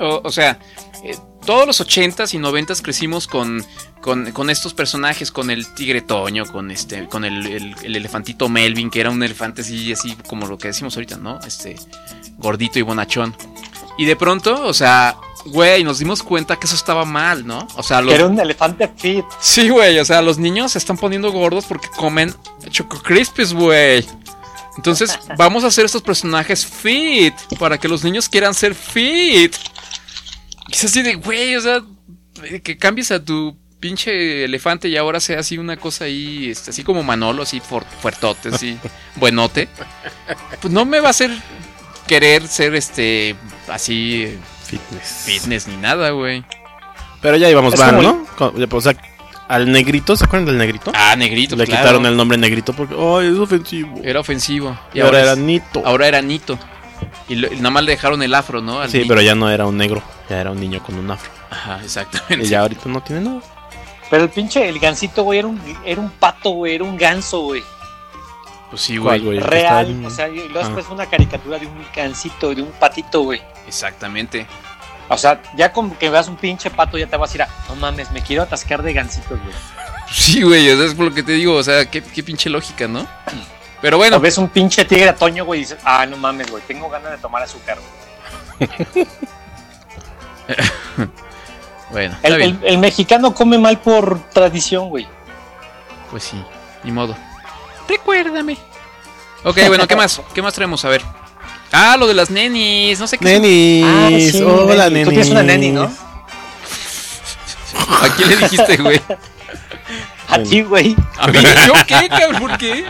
O, 0.00 0.22
o 0.24 0.32
sea, 0.32 0.58
eh, 1.04 1.16
todos 1.44 1.66
los 1.66 1.80
80s 1.80 2.34
y 2.34 2.38
90s 2.38 2.82
crecimos 2.82 3.26
con, 3.26 3.64
con, 4.02 4.32
con 4.32 4.50
estos 4.50 4.74
personajes, 4.74 5.30
con 5.30 5.50
el 5.50 5.66
tigre 5.74 6.02
Toño, 6.02 6.44
con 6.44 6.70
este, 6.70 7.06
con 7.08 7.24
el, 7.24 7.46
el- 7.46 7.74
el 7.82 7.96
elefantito 7.96 8.48
Melvin, 8.50 8.90
que 8.90 9.00
era 9.00 9.10
un 9.10 9.22
elefante 9.22 9.62
así, 9.62 9.92
así 9.92 10.14
como 10.28 10.46
lo 10.46 10.58
que 10.58 10.68
decimos 10.68 10.94
ahorita, 10.96 11.16
¿no? 11.16 11.38
Este, 11.46 11.76
gordito 12.36 12.78
y 12.78 12.82
bonachón. 12.82 13.34
Y 13.98 14.04
de 14.04 14.16
pronto, 14.16 14.66
o 14.66 14.74
sea, 14.74 15.16
güey, 15.46 15.84
nos 15.84 15.98
dimos 15.98 16.22
cuenta 16.22 16.58
que 16.58 16.66
eso 16.66 16.74
estaba 16.74 17.04
mal, 17.04 17.46
¿no? 17.46 17.66
O 17.76 17.82
sea, 17.82 18.00
los, 18.02 18.12
era 18.14 18.26
un 18.26 18.38
elefante 18.40 18.90
fit. 18.96 19.24
Sí, 19.40 19.68
güey, 19.68 19.98
o 19.98 20.04
sea, 20.04 20.20
los 20.22 20.38
niños 20.38 20.72
se 20.72 20.78
están 20.78 20.96
poniendo 20.96 21.30
gordos 21.30 21.64
porque 21.66 21.88
comen 21.96 22.34
Choco 22.70 23.00
Crispies, 23.02 23.52
güey. 23.52 24.04
Entonces, 24.76 25.18
vamos 25.38 25.62
a 25.64 25.68
hacer 25.68 25.84
estos 25.84 26.02
personajes 26.02 26.66
fit 26.66 27.34
para 27.58 27.78
que 27.78 27.86
los 27.88 28.02
niños 28.02 28.28
quieran 28.28 28.54
ser 28.54 28.74
fit. 28.74 29.54
Y 30.68 30.72
es 30.74 30.84
así 30.84 31.02
de, 31.02 31.14
güey, 31.16 31.54
o 31.56 31.60
sea, 31.60 31.82
que 32.64 32.78
cambies 32.78 33.12
a 33.12 33.22
tu 33.22 33.56
pinche 33.82 34.44
elefante 34.44 34.88
y 34.88 34.96
ahora 34.96 35.18
sea 35.18 35.40
así 35.40 35.58
una 35.58 35.76
cosa 35.76 36.04
ahí, 36.04 36.48
este, 36.50 36.70
así 36.70 36.84
como 36.84 37.02
Manolo, 37.02 37.42
así 37.42 37.60
fuer- 37.60 37.84
fuertote, 38.00 38.50
así, 38.50 38.78
buenote. 39.16 39.68
Pues 40.60 40.72
no 40.72 40.84
me 40.84 41.00
va 41.00 41.08
a 41.08 41.10
hacer 41.10 41.32
querer 42.06 42.46
ser 42.46 42.76
este, 42.76 43.34
así, 43.68 44.38
Fitness. 44.64 45.22
fitness 45.26 45.66
ni 45.68 45.76
nada, 45.76 46.10
güey. 46.10 46.44
Pero 47.20 47.36
ya 47.36 47.50
íbamos 47.50 47.74
como 47.74 48.00
¿no? 48.02 48.24
Con- 48.36 48.54
O 48.72 48.80
sea, 48.80 48.94
al 49.48 49.70
negrito, 49.72 50.14
¿se 50.16 50.24
acuerdan 50.26 50.46
del 50.46 50.58
negrito? 50.58 50.92
Ah, 50.94 51.16
negrito, 51.16 51.56
Le 51.56 51.64
claro. 51.66 51.82
quitaron 51.82 52.06
el 52.06 52.16
nombre 52.16 52.38
negrito 52.38 52.72
porque, 52.72 52.94
¡ay, 52.94 53.32
es 53.32 53.38
ofensivo! 53.38 54.00
Era 54.04 54.20
ofensivo. 54.20 54.78
Y 54.94 55.00
ahora 55.00 55.20
era 55.22 55.32
es- 55.32 55.38
Nito. 55.38 55.82
Ahora 55.84 56.06
era 56.06 56.22
Nito. 56.22 56.56
Y, 57.28 57.34
lo- 57.34 57.52
y 57.52 57.56
nada 57.56 57.70
más 57.70 57.82
le 57.82 57.90
dejaron 57.92 58.22
el 58.22 58.32
afro, 58.32 58.60
¿no? 58.62 58.80
Al 58.80 58.88
Sí, 58.90 59.04
pero 59.08 59.20
ya 59.20 59.34
no 59.34 59.50
era 59.50 59.66
un 59.66 59.76
negro, 59.76 60.02
ya 60.30 60.40
era 60.40 60.52
un 60.52 60.60
niño 60.60 60.80
con 60.84 60.94
un 60.94 61.10
afro. 61.10 61.30
Ajá, 61.50 61.80
exactamente. 61.84 62.46
Y 62.46 62.48
ya 62.48 62.60
ahorita 62.60 62.88
no 62.88 63.02
tiene 63.02 63.22
nada. 63.22 63.40
Pero 64.12 64.24
el 64.24 64.28
pinche, 64.28 64.68
el 64.68 64.78
gancito, 64.78 65.22
güey, 65.22 65.38
era 65.38 65.48
un, 65.48 65.58
era 65.86 65.98
un 65.98 66.10
pato, 66.10 66.50
güey, 66.50 66.74
era 66.74 66.84
un 66.84 66.98
ganso, 66.98 67.40
güey. 67.40 67.62
Pues 68.68 68.82
sí, 68.82 68.98
¿Cuál, 68.98 69.22
güey. 69.22 69.38
güey? 69.38 69.50
Real. 69.50 69.86
en- 69.90 70.04
O 70.04 70.10
sea, 70.10 70.28
y 70.28 70.36
luego 70.48 70.60
Ah. 70.60 70.64
después 70.64 70.84
fue 70.84 70.94
una 70.94 71.06
caricatura 71.06 71.58
de 71.58 71.66
un 71.66 71.82
gancito, 71.96 72.54
de 72.54 72.60
un 72.60 72.72
patito, 72.72 73.22
güey. 73.22 73.40
Exactamente. 73.66 74.46
O 75.08 75.16
sea, 75.16 75.40
ya 75.56 75.72
como 75.72 75.96
que 75.98 76.10
veas 76.10 76.28
un 76.28 76.36
pinche 76.36 76.68
pato, 76.68 76.98
ya 76.98 77.06
te 77.06 77.16
vas 77.16 77.32
a 77.32 77.34
ir 77.36 77.42
a, 77.44 77.48
no 77.70 77.76
mames, 77.76 78.10
me 78.12 78.20
quiero 78.22 78.42
atascar 78.42 78.82
de 78.82 78.92
gancitos, 78.92 79.40
güey. 79.40 79.54
Sí, 80.12 80.42
güey, 80.42 80.70
o 80.70 80.76
sea, 80.76 80.84
es 80.88 80.94
por 80.94 81.06
lo 81.06 81.14
que 81.14 81.22
te 81.22 81.32
digo, 81.32 81.54
o 81.54 81.62
sea, 81.62 81.90
qué, 81.90 82.02
qué 82.02 82.22
pinche 82.22 82.50
lógica, 82.50 82.86
¿no? 82.86 83.06
Pero 83.80 83.96
bueno, 83.96 84.18
O 84.18 84.20
ves 84.20 84.36
un 84.36 84.50
pinche 84.50 84.84
tigre 84.84 85.08
atoño, 85.08 85.46
güey, 85.46 85.60
y 85.60 85.62
dices, 85.64 85.78
ah, 85.84 86.04
no 86.04 86.18
mames, 86.18 86.50
güey, 86.50 86.62
tengo 86.66 86.90
ganas 86.90 87.12
de 87.12 87.16
tomar 87.16 87.42
azúcar, 87.42 87.78
güey. 88.58 88.68
bueno, 91.92 92.16
El, 92.22 92.36
bien. 92.36 92.58
el- 92.62 92.68
el 92.72 92.78
mexicano 92.78 93.32
come 93.34 93.58
mal 93.58 93.78
por 93.80 94.18
tradición, 94.30 94.88
güey. 94.88 95.06
Pues 96.10 96.24
sí, 96.24 96.42
ni 96.84 96.90
modo. 96.92 97.16
Recuérdame. 97.88 98.56
Ok, 99.44 99.58
bueno, 99.68 99.86
¿qué 99.86 99.96
más? 99.96 100.20
¿Qué 100.34 100.42
más 100.42 100.54
traemos? 100.54 100.84
A 100.84 100.88
ver. 100.88 101.02
Ah, 101.72 101.96
lo 101.98 102.06
de 102.06 102.14
las 102.14 102.30
nenis, 102.30 103.00
no 103.00 103.06
sé 103.06 103.16
qué. 103.18 103.24
Nenis, 103.24 103.84
Ah, 103.86 104.08
sí, 104.10 104.42
hola 104.42 104.90
neni. 104.90 104.94
nenis. 104.94 105.04
Tú 105.04 105.10
tienes 105.10 105.30
una 105.30 105.42
neni, 105.42 105.70
¿no? 105.70 105.84
¿A 108.02 108.08
quién 108.16 108.28
le 108.28 108.36
dijiste, 108.36 108.76
güey? 108.76 109.00
A 110.28 110.38
ti, 110.42 110.62
güey. 110.62 110.96
¿A 111.18 111.26
mí? 111.28 111.38
¿Yo 111.66 111.72
qué, 111.86 112.08
cabrón? 112.10 112.40
¿Por 112.40 112.58
qué? 112.58 112.86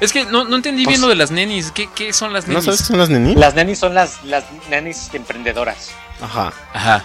Es 0.00 0.12
que 0.12 0.24
no, 0.24 0.44
no 0.44 0.56
entendí 0.56 0.86
bien 0.86 1.00
lo 1.00 1.08
de 1.08 1.14
las 1.14 1.30
nenis. 1.30 1.70
¿Qué, 1.72 1.88
qué 1.94 2.12
son 2.12 2.32
las 2.32 2.46
¿No 2.46 2.54
nenis? 2.54 2.64
sabes 2.64 2.80
qué 2.80 2.86
son 2.86 2.98
las 2.98 3.08
nenis? 3.10 3.36
Las 3.36 3.54
nenis 3.54 3.78
son 3.78 3.94
las, 3.94 4.24
las 4.24 4.44
nenis 4.70 5.10
emprendedoras. 5.12 5.90
Ajá. 6.20 6.52
Ajá. 6.72 7.04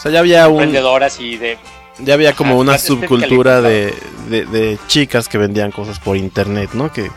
O 0.00 0.02
sea, 0.02 0.10
ya 0.10 0.20
había 0.20 0.48
un, 0.48 0.62
Emprendedoras 0.62 1.20
y 1.20 1.36
de... 1.36 1.58
ya 1.98 2.14
había 2.14 2.34
como 2.34 2.52
Ajá, 2.52 2.60
una 2.60 2.78
subcultura 2.78 3.60
de, 3.60 3.94
de, 4.30 4.46
de 4.46 4.78
chicas 4.86 5.28
que 5.28 5.36
vendían 5.36 5.72
cosas 5.72 6.00
por 6.00 6.16
internet, 6.16 6.70
¿no? 6.72 6.90
Que, 6.90 7.10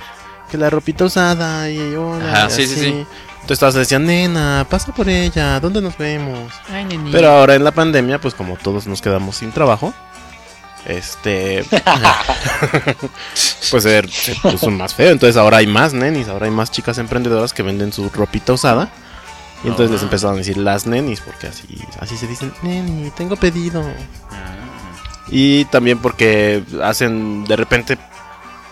que 0.52 0.58
la 0.58 0.70
ropita 0.70 1.06
usada 1.06 1.70
y 1.70 1.80
hola, 1.96 2.30
Ajá, 2.30 2.48
y 2.48 2.52
sí, 2.52 2.68
sí, 2.68 2.74
así. 2.74 2.84
sí. 2.84 3.06
Entonces 3.36 3.60
todas 3.60 3.76
decían, 3.76 4.06
nena, 4.06 4.68
pasa 4.70 4.94
por 4.94 5.08
ella, 5.08 5.62
¿dónde 5.62 5.82
nos 5.82 5.98
vemos? 5.98 6.52
Ay. 6.70 6.86
Pero 7.10 7.30
ahora 7.30 7.56
en 7.56 7.64
la 7.64 7.72
pandemia, 7.72 8.20
pues 8.20 8.34
como 8.34 8.58
todos 8.58 8.86
nos 8.86 9.02
quedamos 9.02 9.38
sin 9.38 9.54
trabajo, 9.54 9.94
este, 10.86 11.64
pues 13.72 13.84
se, 13.84 14.08
se 14.10 14.36
puso 14.36 14.70
más 14.72 14.94
feo. 14.94 15.12
Entonces 15.12 15.38
ahora 15.38 15.58
hay 15.58 15.68
más 15.68 15.94
nenis, 15.94 16.28
ahora 16.28 16.48
hay 16.48 16.52
más 16.52 16.70
chicas 16.70 16.98
emprendedoras 16.98 17.54
que 17.54 17.64
venden 17.64 17.94
su 17.94 18.10
ropita 18.10 18.52
usada. 18.52 18.92
Y 19.64 19.68
entonces 19.68 19.92
les 19.92 20.04
empezaron 20.04 20.36
a 20.36 20.40
decir 20.40 20.58
las 20.58 20.86
nenis, 20.86 21.22
porque 21.22 21.48
así, 21.48 21.66
así 22.00 22.18
se 22.18 22.28
dicen, 22.28 22.54
neni, 22.64 23.12
tengo 23.12 23.36
pedido. 23.36 23.84
Y 25.30 25.66
también 25.66 26.00
porque 26.00 26.64
hacen 26.84 27.46
de 27.46 27.56
repente, 27.56 27.98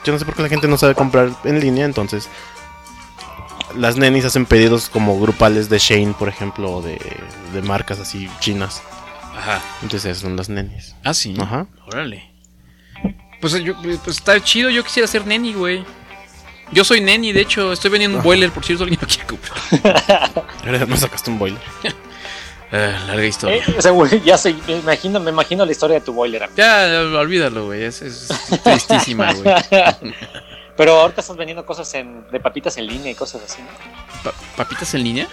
yo 0.03 0.11
no 0.11 0.19
sé 0.19 0.25
por 0.25 0.35
qué 0.35 0.43
la 0.43 0.49
gente 0.49 0.67
no 0.67 0.77
sabe 0.77 0.95
comprar 0.95 1.31
en 1.45 1.59
línea, 1.59 1.85
entonces 1.85 2.27
las 3.75 3.95
nenis 3.95 4.25
hacen 4.25 4.45
pedidos 4.45 4.89
como 4.89 5.19
grupales 5.19 5.69
de 5.69 5.79
Shane, 5.79 6.13
por 6.13 6.27
ejemplo, 6.27 6.71
o 6.71 6.81
de, 6.81 6.99
de 7.53 7.61
marcas 7.61 7.99
así 7.99 8.29
chinas. 8.39 8.81
Ajá. 9.35 9.61
Entonces 9.81 10.17
son 10.17 10.35
las 10.35 10.49
nenis. 10.49 10.95
Ah, 11.03 11.13
sí. 11.13 11.35
Ajá. 11.39 11.67
Órale. 11.87 12.29
Pues, 13.39 13.53
yo, 13.63 13.73
pues 13.81 14.17
está 14.17 14.41
chido, 14.43 14.69
yo 14.69 14.83
quisiera 14.83 15.07
ser 15.07 15.25
neni, 15.25 15.53
güey. 15.53 15.83
Yo 16.71 16.83
soy 16.83 17.01
neni, 17.01 17.33
de 17.33 17.41
hecho, 17.41 17.73
estoy 17.73 17.91
vendiendo 17.91 18.17
un 18.17 18.23
boiler, 18.23 18.49
por 18.51 18.63
cierto, 18.63 18.83
alguien 18.85 18.99
lo 19.01 19.07
quiere 19.07 19.25
comprar. 19.27 20.87
Me 20.87 20.97
sacaste 20.97 21.29
un 21.29 21.37
boiler. 21.39 21.59
Ah, 22.71 23.03
larga 23.07 23.25
historia. 23.25 23.57
Eh, 23.57 23.75
o 23.77 23.81
sea, 23.81 23.91
güey, 23.91 24.21
ya 24.23 24.37
sé, 24.37 24.55
me 24.67 24.77
imagino, 24.77 25.19
me 25.19 25.31
imagino 25.31 25.65
la 25.65 25.71
historia 25.71 25.99
de 25.99 26.05
tu 26.05 26.13
boiler, 26.13 26.43
amigo. 26.43 26.57
Ya, 26.57 27.01
olvídalo, 27.19 27.65
güey. 27.65 27.83
Es, 27.83 28.01
es 28.01 28.29
tristísima, 28.63 29.33
güey. 29.33 29.53
Pero 30.77 30.99
ahorita 31.01 31.21
estás 31.21 31.35
vendiendo 31.35 31.65
cosas 31.65 31.93
en, 31.95 32.23
de 32.31 32.39
papitas 32.39 32.77
en 32.77 32.87
línea 32.87 33.11
y 33.11 33.15
cosas 33.15 33.41
así, 33.45 33.61
¿no? 33.61 33.67
Pa- 34.23 34.33
¿Papitas 34.55 34.93
en 34.93 35.03
línea? 35.03 35.27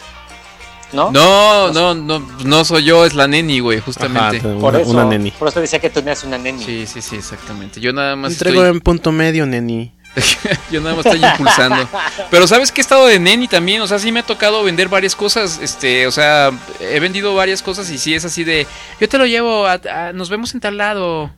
¿No? 0.93 1.11
No, 1.13 1.71
no, 1.73 1.95
no, 1.95 2.19
no 2.45 2.65
soy 2.65 2.85
yo, 2.85 3.05
es 3.05 3.15
la 3.15 3.29
neni, 3.29 3.61
güey, 3.61 3.79
justamente. 3.79 4.39
Ajá, 4.39 4.59
Por 4.59 4.75
una, 4.75 4.81
eso, 4.81 4.91
una 4.91 5.05
neni. 5.05 5.31
por 5.33 5.49
eso 5.49 5.61
decía 5.61 5.79
que 5.79 5.91
tú 5.91 6.01
tenías 6.01 6.25
una 6.25 6.39
neni. 6.39 6.65
Sí, 6.65 6.87
sí, 6.87 7.01
sí, 7.03 7.17
exactamente. 7.17 7.79
Yo 7.81 7.93
nada 7.93 8.17
más 8.17 8.33
Entrego 8.33 8.63
estoy, 8.63 8.75
en 8.77 8.81
punto 8.81 9.13
medio, 9.13 9.47
neni. 9.47 9.93
yo 10.71 10.81
nada 10.81 10.95
más 10.97 11.07
estoy 11.07 11.25
impulsando. 11.25 11.89
Pero 12.31 12.47
sabes 12.47 12.73
que 12.73 12.81
he 12.81 12.83
estado 12.83 13.07
de 13.07 13.19
neni 13.19 13.49
también, 13.49 13.81
o 13.83 13.87
sea, 13.87 13.99
sí 13.99 14.13
me 14.13 14.21
ha 14.21 14.23
tocado 14.23 14.63
vender 14.65 14.89
varias 14.89 15.15
cosas, 15.17 15.59
este, 15.63 16.07
o 16.07 16.11
sea, 16.13 16.51
he 16.81 17.01
vendido 17.01 17.35
varias 17.35 17.63
cosas 17.63 17.91
y 17.91 17.99
sí 17.99 18.15
es 18.15 18.25
así 18.25 18.45
de, 18.45 18.67
yo 19.01 19.09
te 19.09 19.19
lo 19.19 19.27
llevo, 19.27 19.67
a, 19.67 19.75
a- 19.91 20.13
nos 20.13 20.31
vemos 20.31 20.55
en 20.55 20.61
tal 20.61 20.77
lado. 20.77 21.35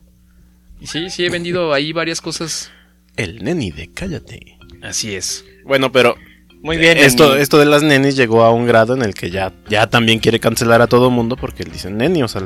Y 0.79 0.87
sí, 0.87 1.09
sí 1.09 1.25
he 1.25 1.29
vendido 1.29 1.73
ahí 1.73 1.93
varias 1.93 2.21
cosas. 2.21 2.71
El 3.15 3.43
neni 3.43 3.71
de 3.71 3.91
cállate. 3.93 4.57
Así 4.81 5.13
es. 5.13 5.45
Bueno, 5.63 5.91
pero 5.91 6.15
Muy 6.63 6.77
bien. 6.77 6.97
esto, 6.97 7.29
neni. 7.29 7.41
esto 7.41 7.57
de 7.59 7.65
las 7.65 7.83
nenis 7.83 8.15
llegó 8.15 8.43
a 8.43 8.51
un 8.51 8.65
grado 8.65 8.95
en 8.95 9.03
el 9.03 9.13
que 9.13 9.29
ya, 9.29 9.53
ya 9.69 9.87
también 9.87 10.19
quiere 10.19 10.39
cancelar 10.39 10.81
a 10.81 10.87
todo 10.87 11.11
mundo 11.11 11.35
porque 11.37 11.63
dicen 11.65 11.97
neni, 11.97 12.23
o 12.23 12.27
sea, 12.27 12.41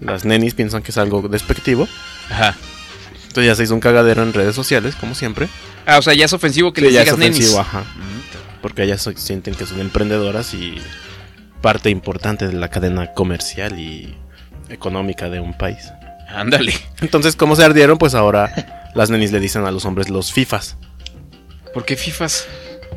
las 0.00 0.24
nenis 0.24 0.54
piensan 0.54 0.82
que 0.82 0.90
es 0.90 0.96
algo 0.98 1.20
despectivo. 1.28 1.86
Ajá. 2.30 2.56
Entonces 3.34 3.48
ya 3.50 3.56
se 3.56 3.64
hizo 3.64 3.74
un 3.74 3.80
cagadero 3.80 4.22
en 4.22 4.32
redes 4.32 4.54
sociales, 4.54 4.94
como 4.94 5.16
siempre. 5.16 5.48
Ah, 5.86 5.98
o 5.98 6.02
sea, 6.02 6.14
ya 6.14 6.24
es 6.26 6.32
ofensivo 6.32 6.72
que 6.72 6.82
Sí, 6.82 6.84
les 6.86 6.94
ya 6.94 7.00
es 7.00 7.06
digas 7.06 7.18
nenis. 7.18 7.36
ofensivo, 7.38 7.60
ajá. 7.62 7.82
Porque 8.62 8.84
ellas 8.84 9.02
so- 9.02 9.10
sienten 9.16 9.56
que 9.56 9.66
son 9.66 9.80
emprendedoras 9.80 10.54
y 10.54 10.80
parte 11.60 11.90
importante 11.90 12.46
de 12.46 12.52
la 12.52 12.68
cadena 12.70 13.12
comercial 13.12 13.76
y 13.80 14.14
económica 14.68 15.28
de 15.30 15.40
un 15.40 15.52
país. 15.58 15.90
Ándale. 16.28 16.74
Entonces, 17.00 17.34
como 17.34 17.56
se 17.56 17.64
ardieron, 17.64 17.98
pues 17.98 18.14
ahora 18.14 18.92
las 18.94 19.10
nenis 19.10 19.32
le 19.32 19.40
dicen 19.40 19.66
a 19.66 19.72
los 19.72 19.84
hombres 19.84 20.10
los 20.10 20.32
fifas. 20.32 20.76
¿Por 21.72 21.84
qué 21.84 21.96
FIFAs? 21.96 22.46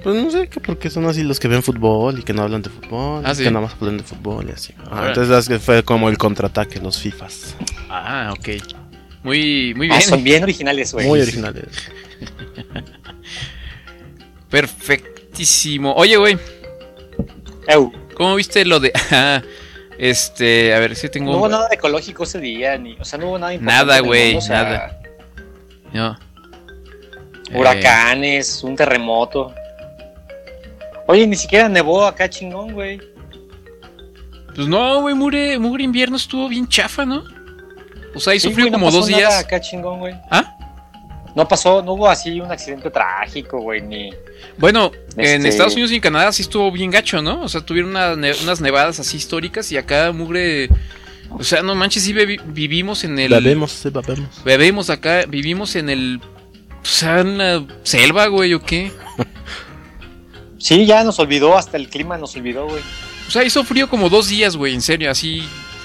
Pues 0.04 0.24
no 0.24 0.30
sé, 0.30 0.50
que 0.50 0.60
porque 0.60 0.92
son 0.92 1.06
así 1.08 1.24
los 1.24 1.40
que 1.40 1.48
ven 1.48 1.64
fútbol 1.64 2.20
y 2.20 2.22
que 2.22 2.32
no 2.34 2.44
hablan 2.44 2.62
de 2.62 2.70
fútbol, 2.70 3.24
Ah, 3.26 3.32
y 3.32 3.36
sí. 3.38 3.44
que 3.44 3.50
nada 3.50 3.66
más 3.66 3.76
hablan 3.82 3.98
de 3.98 4.04
fútbol 4.04 4.48
y 4.50 4.52
así. 4.52 4.76
Ah, 4.92 5.06
entonces 5.08 5.60
fue 5.64 5.82
como 5.82 6.10
el 6.10 6.20
contraataque, 6.20 6.80
los 6.80 7.00
fifas. 7.00 7.56
Ah, 7.90 8.32
ok. 8.38 8.50
Muy, 9.28 9.74
muy 9.76 9.88
Ah, 9.92 9.98
bien. 9.98 10.10
son 10.10 10.24
bien 10.24 10.44
originales, 10.44 10.94
güey. 10.94 11.06
Muy 11.06 11.20
originales. 11.20 11.66
Perfectísimo. 14.50 15.94
Oye, 15.96 16.16
güey. 16.16 16.38
¿Cómo 18.16 18.36
viste 18.36 18.64
lo 18.64 18.80
de.? 18.80 18.94
Ah, 19.12 19.42
este, 19.98 20.74
a 20.74 20.80
ver 20.80 20.96
si 20.96 21.10
tengo. 21.10 21.32
no 21.32 21.38
hubo 21.40 21.50
nada 21.50 21.68
de 21.68 21.76
ecológico 21.76 22.24
ese 22.24 22.40
día, 22.40 22.78
ni, 22.78 22.94
o 23.00 23.04
sea, 23.04 23.20
no 23.20 23.30
hubo 23.30 23.40
nada 23.40 23.54
importante 23.54 23.86
Nada, 23.86 24.00
güey, 24.00 24.34
mundo, 24.34 24.40
o 24.40 24.48
sea, 24.48 24.64
nada. 24.64 25.02
No. 25.92 26.20
Eh, 27.52 27.60
Huracanes, 27.60 28.64
un 28.64 28.76
terremoto. 28.76 29.54
Oye, 31.08 31.28
ni 31.28 31.36
siquiera 31.36 31.68
nevó 31.68 32.06
acá 32.06 32.30
chingón, 32.30 32.74
güey. 32.74 33.02
pues 34.56 34.68
no, 34.68 35.02
güey, 35.02 35.16
Mugre, 35.16 35.58
Mugre 35.60 35.84
Invierno 35.84 36.16
estuvo 36.16 36.48
bien 36.48 36.68
chafa, 36.68 37.06
¿no? 37.06 37.24
O 38.18 38.20
sea, 38.20 38.34
ahí 38.34 38.40
Sí, 38.40 38.48
sufrió 38.50 38.66
güey, 38.66 38.72
no 38.72 38.78
como 38.78 38.88
pasó 38.88 38.98
dos 39.00 39.10
nada 39.10 39.20
días. 39.30 39.40
acá 39.44 39.62
chingón, 39.62 40.00
güey. 40.00 40.14
¿Ah? 40.30 40.54
No 41.36 41.48
pasó, 41.48 41.82
no 41.84 41.94
hubo 41.94 42.10
así 42.10 42.42
un 42.42 42.52
accidente 42.52 42.90
trágico, 42.90 43.60
güey, 43.62 43.82
ni... 43.82 44.10
Bueno, 44.58 44.92
en 45.18 45.26
Este- 45.38 45.50
Estados 45.50 45.74
Unidos 45.74 45.92
y 45.92 45.96
en 45.96 46.02
Canadá 46.02 46.32
sí 46.32 46.42
estuvo 46.42 46.72
bien 46.72 46.90
gacho, 46.92 47.22
¿no? 47.22 47.42
O 47.44 47.50
sea, 47.50 47.62
tuvieron 47.62 47.92
una 47.92 48.16
ne- 48.16 48.34
unas 48.44 48.60
nevadas 48.60 49.00
así 49.00 49.18
históricas 49.18 49.72
y 49.72 49.78
acá 49.78 50.12
Mugre. 50.12 50.70
O 51.30 51.44
sea, 51.44 51.62
no 51.62 51.76
manches, 51.76 52.04
sí 52.04 52.14
vivimos 52.14 53.04
en 53.04 53.20
el. 53.20 53.30
Bebemos, 53.30 53.72
sí, 53.72 53.90
bebemos. 53.90 54.44
Bebemos 54.44 54.90
acá, 54.90 55.26
vivimos 55.28 55.76
en 55.76 55.90
el. 55.90 56.22
O 56.82 56.86
sea, 56.86 57.20
en 57.20 57.38
la 57.38 57.64
selva, 57.84 58.28
güey, 58.28 58.54
o 58.56 58.62
qué. 58.64 58.92
Sí, 60.60 60.86
ya 60.86 61.04
nos 61.04 61.20
olvidó, 61.20 61.56
hasta 61.58 61.78
el 61.78 61.88
clima 61.90 62.18
nos 62.18 62.36
olvidó, 62.36 62.66
güey. 62.68 62.82
O 63.28 63.32
sea, 63.32 63.44
hizo 63.44 63.64
frío 63.64 63.88
como 63.90 64.10
dos 64.10 64.28
días, 64.28 64.56
güey, 64.56 64.74
en 64.74 64.82
serio, 64.82 65.12
así. 65.12 65.44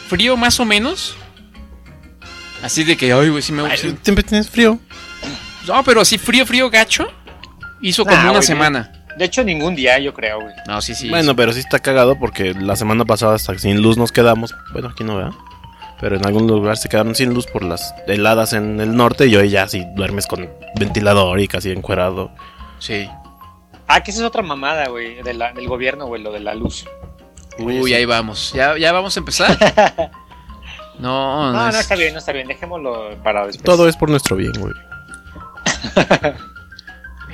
Frío 0.08 0.36
más 0.36 0.58
o 0.60 0.64
menos. 0.64 1.14
Así 2.62 2.84
de 2.84 2.96
que, 2.96 3.12
ay, 3.12 3.28
güey, 3.28 3.42
sí 3.42 3.52
me 3.52 3.76
sí- 3.76 3.94
Siempre 4.02 4.22
tienes 4.24 4.48
frío. 4.48 4.78
No, 5.66 5.82
pero 5.84 6.00
así 6.00 6.18
frío, 6.18 6.46
frío, 6.46 6.70
gacho. 6.70 7.06
Hizo 7.80 8.04
como 8.04 8.16
Nah, 8.16 8.22
una 8.24 8.30
güey, 8.32 8.42
semana. 8.42 8.92
De 9.18 9.24
hecho, 9.26 9.44
ningún 9.44 9.74
día, 9.74 9.98
yo 9.98 10.14
creo, 10.14 10.40
güey. 10.40 10.54
No, 10.66 10.80
sí, 10.80 10.94
sí. 10.94 11.08
Bueno, 11.10 11.36
pero 11.36 11.52
sí 11.52 11.60
está 11.60 11.78
cagado 11.80 12.18
porque 12.18 12.54
la 12.54 12.76
semana 12.76 13.04
pasada 13.04 13.34
hasta 13.34 13.58
sin 13.58 13.82
luz 13.82 13.96
nos 13.98 14.10
quedamos. 14.12 14.54
Bueno, 14.72 14.88
aquí 14.88 15.04
no 15.04 15.16
vea. 15.16 15.30
Pero 16.00 16.16
en 16.16 16.26
algún 16.26 16.46
lugar 16.46 16.76
se 16.78 16.88
quedaron 16.88 17.14
sin 17.14 17.32
luz 17.34 17.46
por 17.46 17.62
las 17.62 17.94
heladas 18.08 18.54
en 18.54 18.80
el 18.80 18.96
norte 18.96 19.26
y 19.26 19.36
hoy 19.36 19.50
ya 19.50 19.68
sí 19.68 19.84
duermes 19.94 20.26
con 20.26 20.48
ventilador 20.76 21.38
y 21.40 21.46
casi 21.46 21.70
encuerado. 21.70 22.32
Sí. 22.78 23.08
Ah, 23.86 24.02
que 24.02 24.10
esa 24.10 24.20
es 24.20 24.26
otra 24.26 24.42
mamada, 24.42 24.88
güey, 24.88 25.22
de 25.22 25.32
del 25.54 25.68
gobierno, 25.68 26.06
güey, 26.06 26.22
lo 26.22 26.32
de 26.32 26.40
la 26.40 26.54
luz. 26.54 26.86
Uy, 27.58 27.92
ahí 27.92 28.04
vamos. 28.06 28.52
¿Ya, 28.54 28.76
ya 28.78 28.90
vamos 28.92 29.14
a 29.16 29.20
empezar? 29.20 30.10
No, 31.02 31.52
no, 31.52 31.52
No, 31.52 31.62
no 31.64 31.68
es- 31.68 31.76
está 31.80 31.94
bien, 31.96 32.12
no 32.12 32.18
está 32.20 32.32
bien, 32.32 32.48
dejémoslo 32.48 33.16
para 33.22 33.46
después. 33.46 33.64
Todo 33.64 33.88
es 33.88 33.96
por 33.96 34.08
nuestro 34.08 34.36
bien, 34.36 34.52
güey. 34.58 34.72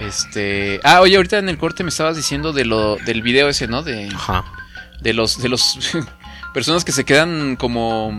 Este. 0.00 0.80
Ah, 0.84 1.00
oye, 1.00 1.16
ahorita 1.16 1.38
en 1.38 1.48
el 1.48 1.58
corte 1.58 1.82
me 1.82 1.88
estabas 1.88 2.16
diciendo 2.16 2.52
de 2.52 2.64
lo, 2.64 2.96
del 2.96 3.20
video 3.22 3.48
ese, 3.48 3.66
¿no? 3.66 3.82
De, 3.82 4.08
Ajá. 4.14 4.44
de 5.00 5.12
los, 5.12 5.42
de 5.42 5.48
los 5.48 5.76
personas 6.54 6.84
que 6.84 6.92
se 6.92 7.04
quedan 7.04 7.56
como. 7.56 8.10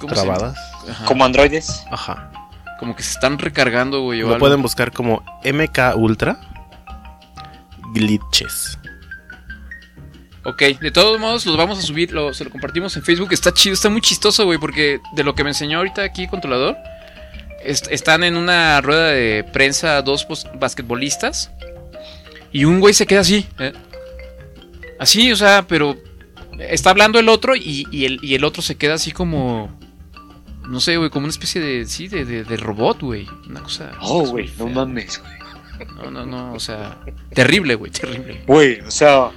¿cómo 0.00 0.14
se 0.14 0.20
llama? 0.20 0.36
Trabadas. 0.36 0.58
Ajá. 0.90 1.04
Como 1.06 1.24
androides. 1.24 1.84
Ajá. 1.90 2.30
Como 2.78 2.94
que 2.96 3.02
se 3.02 3.12
están 3.12 3.38
recargando, 3.38 4.02
güey. 4.02 4.20
Lo 4.20 4.26
algo. 4.28 4.38
pueden 4.38 4.60
buscar 4.62 4.92
como 4.92 5.22
MK 5.44 5.96
Ultra 5.96 6.38
Glitches. 7.94 8.78
Ok, 10.42 10.62
de 10.80 10.90
todos 10.90 11.20
modos 11.20 11.44
los 11.44 11.56
vamos 11.56 11.78
a 11.78 11.82
subir, 11.82 12.12
lo, 12.12 12.32
se 12.32 12.44
lo 12.44 12.50
compartimos 12.50 12.96
en 12.96 13.02
Facebook. 13.02 13.28
Está 13.32 13.52
chido, 13.52 13.74
está 13.74 13.90
muy 13.90 14.00
chistoso, 14.00 14.44
güey, 14.46 14.58
porque 14.58 14.98
de 15.14 15.22
lo 15.24 15.34
que 15.34 15.44
me 15.44 15.50
enseñó 15.50 15.78
ahorita 15.78 16.02
aquí 16.02 16.28
controlador, 16.28 16.76
est- 17.62 17.88
están 17.90 18.24
en 18.24 18.36
una 18.36 18.80
rueda 18.80 19.08
de 19.08 19.44
prensa 19.52 20.00
dos 20.00 20.26
basquetbolistas 20.58 21.50
y 22.52 22.64
un 22.64 22.80
güey 22.80 22.94
se 22.94 23.06
queda 23.06 23.20
así. 23.20 23.46
¿eh? 23.58 23.72
Así, 24.98 25.30
o 25.30 25.36
sea, 25.36 25.66
pero 25.68 25.96
está 26.58 26.90
hablando 26.90 27.18
el 27.18 27.28
otro 27.28 27.54
y, 27.54 27.86
y 27.90 28.06
el, 28.06 28.18
y 28.22 28.34
el 28.34 28.44
otro 28.44 28.62
se 28.62 28.76
queda 28.76 28.94
así 28.94 29.12
como... 29.12 29.78
No 30.66 30.78
sé, 30.80 30.96
güey, 30.96 31.10
como 31.10 31.24
una 31.24 31.32
especie 31.32 31.60
de... 31.60 31.84
Sí, 31.86 32.06
de, 32.08 32.24
de- 32.24 32.44
de 32.44 32.56
robot, 32.56 33.00
güey. 33.02 33.26
Una 33.48 33.60
cosa... 33.62 33.90
Oh, 34.00 34.24
güey, 34.26 34.50
no 34.58 34.68
mames, 34.68 35.20
güey. 35.20 35.86
No, 35.96 36.10
no, 36.10 36.24
no, 36.26 36.52
o 36.54 36.60
sea... 36.60 36.98
Terrible, 37.34 37.74
güey, 37.74 37.90
terrible. 37.90 38.42
Güey, 38.46 38.80
o 38.80 38.90
sea. 38.90 39.30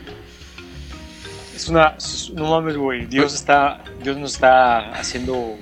Es 1.56 1.68
una. 1.70 1.96
No 2.34 2.50
mames, 2.50 2.78
güey. 2.78 3.06
Dios 3.06 3.34
está. 3.34 3.84
Dios 4.04 4.18
nos 4.18 4.34
está 4.34 4.92
haciendo. 4.92 5.56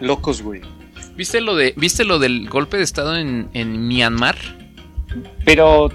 Locos, 0.00 0.42
güey. 0.42 0.60
¿Viste 1.16 1.40
lo, 1.40 1.54
de, 1.54 1.72
¿Viste 1.76 2.04
lo 2.04 2.18
del 2.18 2.48
golpe 2.48 2.76
de 2.76 2.82
estado 2.82 3.16
en, 3.16 3.48
en 3.54 3.86
Myanmar? 3.88 4.36
Pero. 5.44 5.90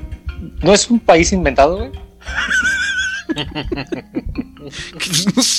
¿No 0.62 0.74
es 0.74 0.90
un 0.90 1.00
país 1.00 1.34
inventado, 1.34 1.78
güey? 1.78 1.92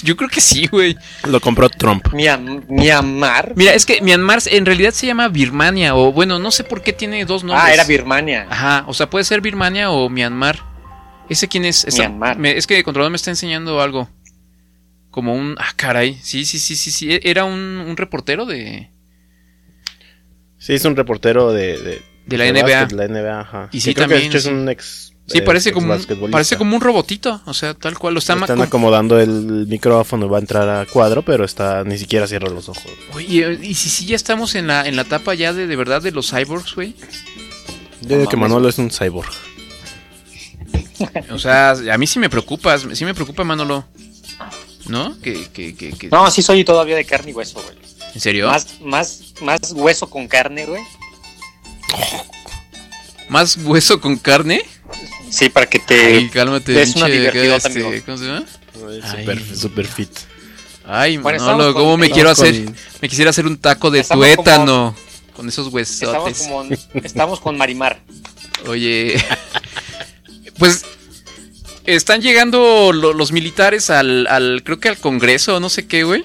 Yo 0.02 0.16
creo 0.16 0.28
que 0.28 0.40
sí, 0.40 0.66
güey. 0.66 0.96
Lo 1.28 1.40
compró 1.40 1.68
Trump. 1.68 2.08
Mian- 2.12 2.64
Myanmar. 2.68 3.52
Mira, 3.56 3.74
es 3.74 3.86
que 3.86 4.00
Myanmar 4.02 4.40
en 4.46 4.66
realidad 4.66 4.92
se 4.92 5.06
llama 5.06 5.28
Birmania, 5.28 5.94
o 5.94 6.12
bueno, 6.12 6.38
no 6.38 6.50
sé 6.50 6.64
por 6.64 6.82
qué 6.82 6.92
tiene 6.92 7.24
dos 7.24 7.44
nombres. 7.44 7.64
Ah, 7.68 7.72
era 7.74 7.84
Birmania. 7.84 8.46
Ajá, 8.50 8.84
o 8.86 8.94
sea, 8.94 9.08
puede 9.10 9.24
ser 9.24 9.40
Birmania 9.40 9.90
o 9.90 10.08
Myanmar. 10.08 10.69
¿Ese 11.30 11.48
quién 11.48 11.64
es? 11.64 11.84
Está- 11.86 12.08
Myanmar. 12.08 12.38
me- 12.38 12.56
es 12.58 12.66
que 12.66 12.76
el 12.76 12.84
controlador 12.84 13.10
me 13.12 13.16
está 13.16 13.30
enseñando 13.30 13.80
algo. 13.80 14.10
Como 15.10 15.34
un... 15.34 15.56
Ah, 15.58 15.72
caray. 15.76 16.18
Sí, 16.22 16.44
sí, 16.44 16.58
sí, 16.58 16.76
sí, 16.76 16.90
sí. 16.90 17.08
Era 17.22 17.44
un, 17.44 17.58
un 17.58 17.96
reportero 17.96 18.44
de... 18.46 18.90
Sí, 20.58 20.74
es 20.74 20.84
un 20.84 20.94
reportero 20.96 21.52
de... 21.52 21.78
De, 21.78 22.02
De 22.26 22.38
la 22.38 22.52
NBA. 22.52 22.62
básquet, 22.62 22.92
la 22.92 23.08
NBA, 23.08 23.40
ajá. 23.40 23.68
Y 23.72 23.80
sí, 23.80 23.94
creo 23.94 24.08
también, 24.08 24.32
es 24.34 24.42
sí. 24.42 24.48
un 24.50 24.68
ex... 24.68 25.06
Sí, 25.26 25.38
eh, 25.38 25.42
parece 25.42 25.70
como, 25.72 25.94
un, 25.94 26.30
parece 26.32 26.56
como 26.56 26.74
un 26.74 26.82
robotito. 26.82 27.40
O 27.46 27.54
sea, 27.54 27.74
tal 27.74 27.96
cual. 27.96 28.14
Lo 28.14 28.18
Están 28.18 28.40
com- 28.40 28.60
acomodando 28.62 29.20
el 29.20 29.66
micrófono, 29.68 30.28
va 30.28 30.38
a 30.38 30.40
entrar 30.40 30.68
a 30.68 30.86
cuadro, 30.86 31.22
pero 31.22 31.44
está 31.44 31.84
ni 31.84 31.98
siquiera 31.98 32.26
cierra 32.26 32.48
los 32.48 32.68
ojos. 32.68 32.82
Oye, 33.14 33.56
y 33.62 33.74
si 33.74 33.88
sí 33.90 34.06
ya 34.06 34.16
estamos 34.16 34.56
en 34.56 34.66
la, 34.66 34.88
en 34.88 34.96
la 34.96 35.02
etapa 35.02 35.34
ya 35.34 35.52
de, 35.52 35.68
de 35.68 35.76
verdad 35.76 36.02
de 36.02 36.10
los 36.10 36.30
cyborgs, 36.30 36.74
güey. 36.74 36.96
Yo 38.02 38.18
digo 38.18 38.28
que 38.28 38.36
Manolo 38.36 38.68
es 38.68 38.78
un 38.78 38.90
cyborg. 38.90 39.30
O 41.30 41.38
sea, 41.38 41.70
a 41.72 41.98
mí 41.98 42.06
sí 42.06 42.18
me 42.18 42.28
preocupas, 42.30 42.86
sí 42.92 43.04
me 43.04 43.14
preocupa 43.14 43.44
Manolo. 43.44 43.84
¿No? 44.86 45.18
Que, 45.20 45.48
que, 45.52 45.74
que, 45.76 45.92
que- 45.92 46.08
No, 46.08 46.30
sí 46.30 46.42
soy 46.42 46.64
todavía 46.64 46.96
de 46.96 47.04
carne 47.04 47.30
y 47.30 47.34
hueso, 47.34 47.62
güey. 47.62 47.76
¿En 48.14 48.20
serio? 48.20 48.48
Más, 48.48 48.80
más, 48.80 49.34
más 49.42 49.72
hueso 49.72 50.10
con 50.10 50.26
carne, 50.26 50.66
güey. 50.66 50.82
¿Más 53.28 53.56
hueso 53.58 54.00
con 54.00 54.16
carne? 54.16 54.62
Sí, 55.30 55.48
para 55.48 55.66
que 55.66 55.78
te. 55.78 56.16
Ay, 56.16 56.28
cálmate, 56.28 56.80
es 56.82 56.96
una 56.96 57.06
divertidota, 57.06 57.68
este. 57.68 58.02
¿Cómo 58.02 58.18
se 58.18 58.24
llama? 58.24 58.44
Ay. 58.74 59.02
Super, 59.20 59.56
super 59.56 59.86
fit. 59.86 60.10
Ay, 60.84 61.18
Bueno, 61.18 61.38
Manolo, 61.38 61.68
estamos 61.68 61.74
¿cómo 61.74 61.90
con- 61.92 62.00
me 62.00 62.10
quiero 62.10 62.30
estamos 62.32 62.50
hacer? 62.50 62.64
con- 62.64 62.76
Me 63.00 63.08
quisiera 63.08 63.30
hacer 63.30 63.46
un 63.46 63.58
taco 63.58 63.90
de 63.92 64.00
Estamos 64.00 64.24
tuétano. 64.34 64.96
Con 65.36 65.48
esos 65.48 65.66
Estamos, 65.72 65.74
huesotes. 65.74 66.38
como, 66.48 66.64
estamos 67.04 67.40
con 67.40 67.56
Marimar. 67.56 68.00
Oye, 68.66 69.14
pues 70.61 70.84
están 71.86 72.20
llegando 72.22 72.92
lo- 72.92 73.12
los 73.12 73.32
militares 73.32 73.90
al, 73.90 74.28
al, 74.28 74.62
creo 74.64 74.78
que 74.78 74.88
al 74.90 74.98
Congreso, 74.98 75.58
no 75.58 75.68
sé 75.68 75.88
qué, 75.88 76.04
güey. 76.04 76.24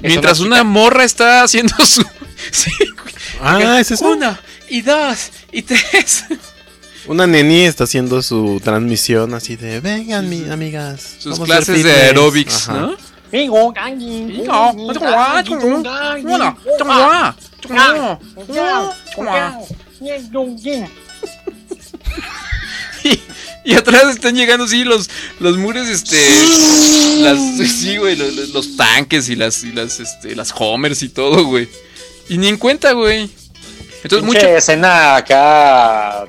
Mientras 0.00 0.40
una 0.40 0.64
morra 0.64 1.04
está 1.04 1.42
haciendo 1.42 1.74
su... 1.84 2.02
Sí. 2.52 2.70
Ah, 3.42 3.78
es 3.80 3.90
eso. 3.90 4.08
Una, 4.08 4.40
y 4.68 4.80
dos, 4.82 5.30
y 5.52 5.62
tres. 5.62 6.24
Una 7.06 7.26
neni 7.26 7.62
está 7.64 7.84
haciendo 7.84 8.22
su 8.22 8.60
transmisión 8.62 9.34
así 9.34 9.56
de, 9.56 9.80
vengan, 9.80 10.28
mi, 10.28 10.48
amigas. 10.48 11.16
Sus 11.18 11.32
vamos 11.38 11.50
a 11.50 11.58
hacer 11.58 11.64
clases 11.66 11.84
de 11.84 11.90
fitness". 11.90 12.06
aerobics, 12.08 12.68
Ajá. 12.68 12.80
¿no? 12.80 12.96
Y, 23.06 23.20
y 23.64 23.74
atrás 23.74 24.04
están 24.14 24.34
llegando, 24.36 24.66
sí, 24.68 24.84
los, 24.84 25.08
los 25.40 25.56
muros, 25.58 25.86
este. 25.88 26.18
Las, 27.18 27.38
sí, 27.70 27.96
güey, 27.96 28.16
los, 28.16 28.76
tanques 28.76 29.28
y 29.28 29.36
las, 29.36 29.62
y 29.64 29.72
las, 29.72 30.00
este, 30.00 30.34
las 30.36 30.52
homers 30.56 31.02
y 31.02 31.08
todo, 31.08 31.44
güey. 31.44 31.68
Y 32.28 32.38
ni 32.38 32.48
en 32.48 32.56
cuenta, 32.58 32.92
güey. 32.92 33.30
Entonces, 34.02 34.26
mucho. 34.26 34.46
escena 34.46 35.16
acá 35.16 36.26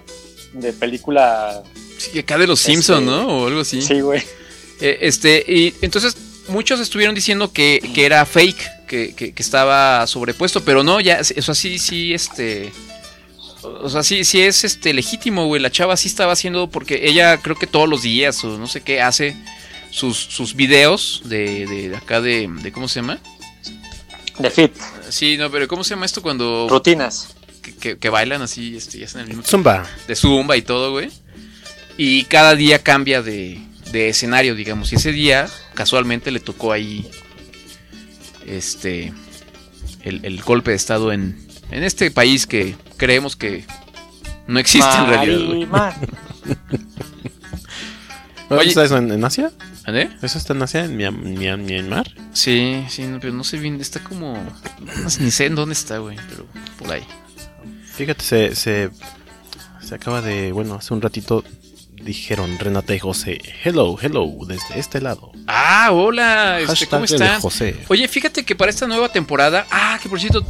de 0.54 0.74
película. 0.74 1.62
Sí, 1.98 2.20
acá 2.20 2.38
de 2.38 2.48
los 2.48 2.60
Este, 2.60 2.72
Simpsons, 2.74 3.06
¿no? 3.06 3.28
O 3.28 3.48
algo 3.48 3.62
así. 3.62 3.82
Sí, 3.82 4.02
güey. 4.02 4.22
Eh, 4.80 5.00
este, 5.02 5.44
y 5.48 5.74
entonces 5.82 6.16
muchos 6.48 6.80
estuvieron 6.80 7.16
diciendo 7.16 7.52
que, 7.52 7.80
que 7.94 8.06
era 8.06 8.26
fake, 8.26 8.86
que, 8.88 9.14
que- 9.16 9.34
que 9.34 9.44
estaba 9.44 10.06
sobrepuesto, 10.08 10.64
pero 10.64 10.84
no, 10.84 11.00
ya, 11.02 11.20
o 11.22 11.42
sea, 11.42 11.54
sí, 11.56 11.80
sí, 11.80 12.14
este. 12.14 12.72
O 13.64 13.90
sea, 13.90 14.04
sí, 14.04 14.24
sí 14.24 14.42
es 14.42 14.64
este 14.64 14.94
legítimo, 14.94 15.46
güey. 15.48 15.62
La 15.62 15.72
chava 15.72 15.98
sí 15.98 16.08
estaba 16.08 16.34
haciendo, 16.34 16.70
porque 16.70 17.08
ella 17.08 17.38
creo 17.38 17.56
que 17.58 17.68
todos 17.68 17.88
los 17.90 18.02
días, 18.04 18.44
o 18.44 18.58
no 18.58 18.68
sé 18.68 18.82
qué, 18.82 19.02
hace 19.02 19.36
sus, 19.92 20.18
sus 20.18 20.56
videos 20.56 21.22
de, 21.26 21.66
de, 21.66 21.90
de 21.90 21.96
acá 21.96 22.22
de, 22.22 22.48
de. 22.62 22.72
¿Cómo 22.72 22.88
se 22.88 23.02
llama? 23.02 23.20
De 24.40 24.52
fit. 24.52 24.72
Sí, 25.10 25.38
no, 25.38 25.50
pero 25.50 25.68
¿cómo 25.68 25.84
se 25.84 25.92
llama 25.92 26.06
esto 26.06 26.22
cuando. 26.22 26.68
Rutinas. 26.70 27.30
Que, 27.62 27.76
que- 27.76 27.98
que 27.98 28.10
bailan 28.10 28.42
así, 28.42 28.78
este, 28.78 29.00
y 29.00 29.04
hacen 29.04 29.22
el 29.22 29.28
mismo. 29.28 29.44
Zumba. 29.44 29.86
De 30.08 30.16
zumba 30.16 30.56
y 30.56 30.62
todo, 30.62 30.92
güey. 30.92 31.10
Y 31.98 32.26
cada 32.26 32.56
día 32.56 32.84
cambia 32.84 33.22
de, 33.24 33.60
de 33.92 34.10
escenario, 34.10 34.54
digamos. 34.56 34.92
Y 34.92 34.96
ese 34.96 35.12
día, 35.12 35.50
casualmente, 35.74 36.30
le 36.32 36.40
tocó 36.40 36.72
ahí. 36.72 37.10
Este. 38.46 39.14
El, 40.04 40.24
el 40.24 40.42
golpe 40.42 40.72
de 40.72 40.78
estado 40.78 41.12
en, 41.12 41.38
en 41.72 41.84
este 41.84 42.12
país 42.12 42.48
que 42.48 42.76
creemos 42.98 43.36
que 43.36 43.66
no 44.48 44.60
existe 44.60 44.90
en 44.98 45.08
realidad. 45.08 45.38
güey. 45.46 45.66
Marimar. 45.66 45.96
¿Dónde 48.50 48.62
Oye- 48.62 48.70
está 48.70 48.86
eso 48.86 48.98
en, 48.98 49.12
en 49.12 49.24
Asia? 49.26 49.52
¿Eh? 49.88 50.10
¿Eso 50.22 50.38
está 50.38 50.54
en 50.54 50.62
Asia? 50.62 50.86
¿En 50.86 50.96
Myanmar? 51.66 52.12
Sí, 52.34 52.86
sí, 52.90 53.04
no, 53.04 53.20
pero 53.20 53.34
no 53.34 53.44
sé 53.44 53.58
bien. 53.58 53.80
Está 53.82 54.00
como. 54.02 54.38
no 55.04 55.10
sé, 55.10 55.22
ni 55.24 55.32
sé 55.32 55.46
en 55.46 55.56
dónde 55.56 55.74
está, 55.74 55.98
güey. 56.00 56.18
Pero 56.30 56.46
por 56.78 56.92
ahí. 56.92 57.04
Fíjate, 57.96 58.24
se, 58.24 58.56
se, 58.56 58.90
se 59.82 59.96
acaba 59.96 60.22
de. 60.22 60.52
Bueno, 60.52 60.76
hace 60.76 60.94
un 60.94 61.02
ratito 61.02 61.44
dijeron 62.02 62.58
Renata 62.60 62.96
y 62.96 63.00
José. 63.00 63.42
Hello, 63.64 63.98
hello, 64.02 64.30
desde 64.48 64.80
este 64.80 65.02
lado. 65.02 65.32
Ah, 65.48 65.90
hola. 65.92 66.60
Este, 66.62 66.88
¿Cómo 66.88 67.04
están? 67.06 67.42
José. 67.42 67.78
Oye, 67.90 68.08
fíjate 68.08 68.46
que 68.46 68.56
para 68.56 68.72
esta 68.72 68.88
nueva 68.88 69.10
temporada. 69.12 69.66
Ah, 69.72 70.00
que 70.02 70.08
por 70.10 70.20
cierto. 70.22 70.46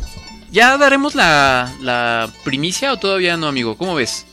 ¿Ya 0.57 0.75
daremos 0.79 1.13
la, 1.13 1.71
la 1.81 2.31
primicia 2.43 2.91
o 2.91 2.97
todavía 2.97 3.37
no, 3.37 3.45
amigo? 3.45 3.77
¿Cómo 3.77 3.93
ves? 3.93 4.25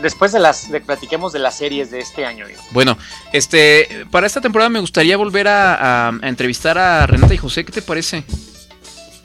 Después 0.00 0.30
de 0.30 0.38
las, 0.38 0.70
de 0.70 0.78
que 0.78 0.86
platiquemos 0.86 1.32
de 1.32 1.40
las 1.40 1.58
series 1.58 1.90
de 1.90 1.98
este 1.98 2.24
año, 2.24 2.46
digo. 2.46 2.60
Bueno, 2.70 2.96
este, 3.32 4.06
para 4.12 4.28
esta 4.28 4.40
temporada 4.40 4.68
me 4.68 4.78
gustaría 4.78 5.16
volver 5.16 5.48
a, 5.48 5.74
a- 5.74 6.12
a 6.22 6.28
entrevistar 6.28 6.78
a 6.78 7.04
Renata 7.04 7.34
y 7.34 7.36
José. 7.36 7.64
¿Qué 7.64 7.72
te 7.72 7.82
parece? 7.82 8.22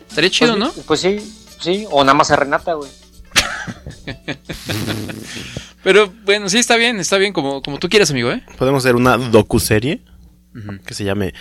Estaría 0.10 0.32
chido, 0.32 0.58
Pues, 0.58 0.60
¿no? 0.76 0.84
Pues 0.88 1.00
sí, 1.02 1.20
sí, 1.60 1.86
o 1.92 2.04
nada 2.04 2.16
más 2.16 2.32
a 2.32 2.38
Renata, 2.38 2.74
güey. 2.74 2.90
Pero 5.84 6.12
bueno, 6.26 6.50
sí, 6.50 6.58
está 6.58 6.76
bien, 6.76 7.00
está 7.00 7.20
bien, 7.20 7.34
como, 7.34 7.62
como 7.62 7.78
tú 7.78 7.88
quieras, 7.88 8.10
amigo, 8.10 8.32
¿eh? 8.32 8.44
Podemos 8.58 8.84
hacer 8.84 8.96
una 8.96 9.16
docuserie 9.18 10.02
Ujú. 10.56 10.80
que 10.84 10.96
se 10.96 11.04
llame 11.04 11.36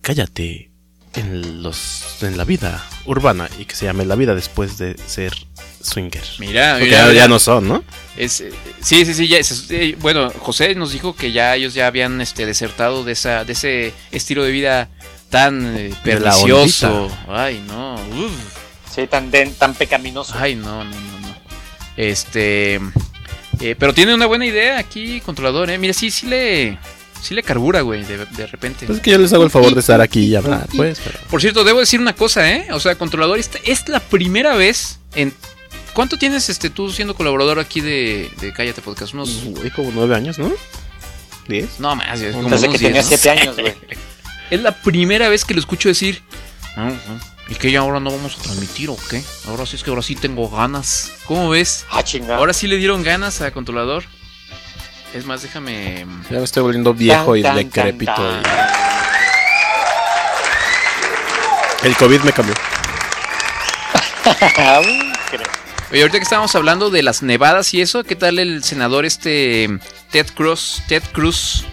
Cállate 0.00 0.71
en 1.14 1.62
los 1.62 2.22
en 2.22 2.36
la 2.36 2.44
vida 2.44 2.84
urbana 3.04 3.48
y 3.58 3.64
que 3.64 3.74
se 3.74 3.84
llame 3.86 4.04
La 4.04 4.14
vida 4.14 4.34
después 4.34 4.78
de 4.78 4.96
ser 5.06 5.32
swinger. 5.82 6.22
Mira, 6.38 6.72
Porque 6.74 6.84
mira, 6.86 6.98
ya, 6.98 7.06
mira. 7.08 7.14
ya 7.22 7.28
no 7.28 7.38
son, 7.38 7.68
¿no? 7.68 7.84
Es, 8.16 8.40
eh, 8.40 8.52
sí, 8.80 9.04
sí, 9.04 9.12
sí, 9.14 9.28
ya, 9.28 9.38
es- 9.38 9.66
eh, 9.70 9.96
bueno, 9.98 10.30
José 10.38 10.74
nos 10.74 10.92
dijo 10.92 11.14
que 11.16 11.32
ya 11.32 11.54
ellos 11.56 11.74
ya 11.74 11.86
habían 11.88 12.20
este, 12.20 12.46
desertado 12.46 13.02
de, 13.04 13.12
esa, 13.12 13.44
de 13.44 13.52
ese 13.54 13.92
estilo 14.12 14.44
de 14.44 14.52
vida 14.52 14.88
tan 15.30 15.76
eh, 15.76 15.94
pernicioso. 16.04 17.10
Ay, 17.28 17.62
no. 17.66 17.94
uf. 17.94 18.32
Sí, 18.94 19.06
tan, 19.06 19.30
de- 19.30 19.46
tan 19.46 19.74
pecaminoso. 19.74 20.34
Ay, 20.38 20.54
no, 20.54 20.84
no, 20.84 20.90
no, 20.90 21.18
no. 21.20 21.34
Este. 21.96 22.74
eh, 23.60 23.74
pero 23.78 23.92
tiene 23.94 24.14
una 24.14 24.26
buena 24.26 24.46
idea 24.46 24.78
aquí, 24.78 25.20
controlador, 25.20 25.70
¿eh? 25.70 25.78
Mira, 25.78 25.92
sí, 25.94 26.10
sí 26.10 26.26
le. 26.26 26.78
Sí 27.22 27.34
le 27.34 27.42
carbura, 27.44 27.82
güey, 27.82 28.02
de, 28.04 28.26
de 28.26 28.46
repente. 28.48 28.84
Pues 28.86 28.98
es 28.98 29.02
que 29.04 29.12
yo 29.12 29.18
les 29.18 29.32
hago 29.32 29.44
el 29.44 29.50
favor 29.50 29.72
de 29.74 29.80
estar 29.80 30.00
aquí 30.00 30.20
y 30.24 30.34
hablar, 30.34 30.66
pues. 30.76 31.00
pero- 31.04 31.18
Por 31.30 31.40
cierto, 31.40 31.62
debo 31.62 31.78
decir 31.80 32.00
una 32.00 32.14
cosa, 32.14 32.50
¿eh? 32.50 32.66
O 32.72 32.80
sea, 32.80 32.96
controlador, 32.96 33.38
esta 33.38 33.58
es 33.64 33.88
la 33.88 34.00
primera 34.00 34.54
vez 34.56 34.98
en. 35.14 35.32
¿Cuánto 35.94 36.16
tienes 36.18 36.48
este 36.48 36.68
tú 36.70 36.90
siendo 36.90 37.14
colaborador 37.14 37.58
aquí 37.60 37.80
de, 37.80 38.30
de 38.40 38.52
Cállate 38.52 38.82
Podcast? 38.82 39.14
Unos. 39.14 39.28
Uy, 39.44 39.70
como 39.70 39.92
nueve 39.94 40.16
años, 40.16 40.38
¿no? 40.38 40.50
¿Diez? 41.46 41.78
No 41.80 41.94
más, 41.94 42.20
es 42.20 42.34
como 42.34 42.46
unos 42.48 42.60
que 42.62 42.68
tenía 42.78 42.92
10, 42.92 43.04
¿no? 43.04 43.08
siete 43.16 43.30
años, 43.30 43.56
güey. 43.56 43.74
Es 44.50 44.60
la 44.60 44.72
primera 44.82 45.28
vez 45.30 45.44
que 45.46 45.54
lo 45.54 45.60
escucho 45.60 45.88
decir. 45.88 46.22
"Ah, 46.76 46.90
ah, 47.08 47.18
¿Y 47.48 47.54
que 47.54 47.70
ya 47.72 47.80
ahora 47.80 48.00
no 48.00 48.10
vamos 48.10 48.36
a 48.38 48.42
transmitir 48.42 48.90
o 48.90 48.96
qué? 49.08 49.22
Ahora 49.46 49.64
sí 49.66 49.76
es 49.76 49.82
que 49.82 49.88
ahora 49.90 50.02
sí 50.02 50.14
tengo 50.14 50.48
ganas. 50.50 51.10
¿Cómo 51.26 51.48
ves? 51.50 51.86
Ah, 51.90 52.02
chingada. 52.02 52.36
Ahora 52.36 52.52
sí 52.52 52.66
le 52.66 52.76
dieron 52.76 53.02
ganas 53.02 53.40
a 53.40 53.50
controlador. 53.50 54.04
Es 55.14 55.26
más, 55.26 55.42
déjame. 55.42 56.06
Ya 56.30 56.38
me 56.38 56.44
estoy 56.44 56.62
volviendo 56.62 56.94
viejo 56.94 57.36
y 57.36 57.42
Tan, 57.42 57.56
decrépito. 57.56 58.14
tan, 58.14 58.40
y- 61.82 61.86
El 61.86 61.96
COVID 61.96 62.20
me 62.20 62.32
cambió. 62.32 62.54
Oye, 65.90 66.00
ahorita 66.00 66.18
que 66.18 66.22
estábamos 66.24 66.54
hablando 66.54 66.88
de 66.90 67.02
las 67.02 67.22
nevadas 67.22 67.74
y 67.74 67.82
eso, 67.82 68.02
¿qué 68.04 68.16
tal 68.16 68.38
el 68.38 68.64
senador 68.64 69.04
este 69.04 69.68
Ted 70.10 70.26
Cruz? 70.34 70.80
Ted 70.88 71.02
Cruz. 71.12 71.64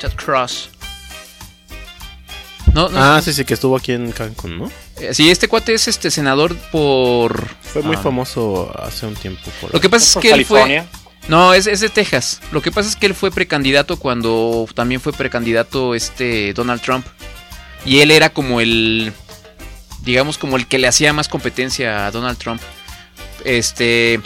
Ted 0.00 0.12
Cruz. 0.14 0.68
No, 2.74 2.88
no. 2.90 2.98
Ah, 3.00 3.22
sí, 3.24 3.32
sí, 3.32 3.44
que 3.44 3.54
estuvo 3.54 3.76
aquí 3.76 3.92
en 3.92 4.10
Cancún, 4.12 4.58
¿no? 4.58 4.70
eh, 5.00 5.14
Sí, 5.14 5.30
este 5.30 5.48
cuate 5.48 5.72
es 5.74 5.88
este 5.88 6.10
senador 6.10 6.54
por. 6.72 7.48
Fue 7.62 7.80
muy 7.82 7.96
ah, 7.96 8.00
famoso 8.02 8.70
hace 8.78 9.06
un 9.06 9.14
tiempo. 9.14 9.50
Por 9.60 9.72
Lo 9.72 9.80
que 9.80 9.88
pasa 9.88 10.18
es 10.18 10.22
que 10.22 10.32
él 10.32 10.44
fue. 10.44 10.84
No, 11.28 11.54
es, 11.54 11.66
es 11.66 11.80
de 11.80 11.88
Texas. 11.88 12.40
Lo 12.52 12.60
que 12.60 12.70
pasa 12.70 12.88
es 12.88 12.96
que 12.96 13.06
él 13.06 13.14
fue 13.14 13.30
precandidato 13.30 13.98
cuando 13.98 14.68
también 14.74 15.00
fue 15.00 15.12
precandidato 15.12 15.94
este 15.94 16.52
Donald 16.52 16.82
Trump. 16.82 17.06
Y 17.84 18.00
él 18.00 18.10
era 18.10 18.30
como 18.30 18.60
el. 18.60 19.12
Digamos 20.02 20.36
como 20.36 20.56
el 20.56 20.66
que 20.66 20.78
le 20.78 20.86
hacía 20.86 21.12
más 21.12 21.28
competencia 21.28 22.06
a 22.06 22.10
Donald 22.10 22.38
Trump. 22.38 22.60
Este. 23.44 24.20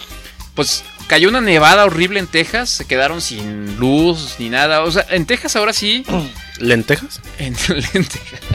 Pues 0.55 0.83
cayó 1.07 1.29
una 1.29 1.41
nevada 1.41 1.85
horrible 1.85 2.19
en 2.19 2.27
Texas. 2.27 2.69
Se 2.69 2.85
quedaron 2.85 3.21
sin 3.21 3.79
luz 3.79 4.37
ni 4.39 4.51
nada. 4.51 4.83
O 4.83 4.91
sea, 4.91 5.07
en 5.11 5.25
Texas 5.27 5.55
ahora 5.55 5.73
sí. 5.73 6.05
¿Lentejas? 6.59 7.21
En, 7.39 7.55
en 7.69 8.05
Texas. 8.05 8.41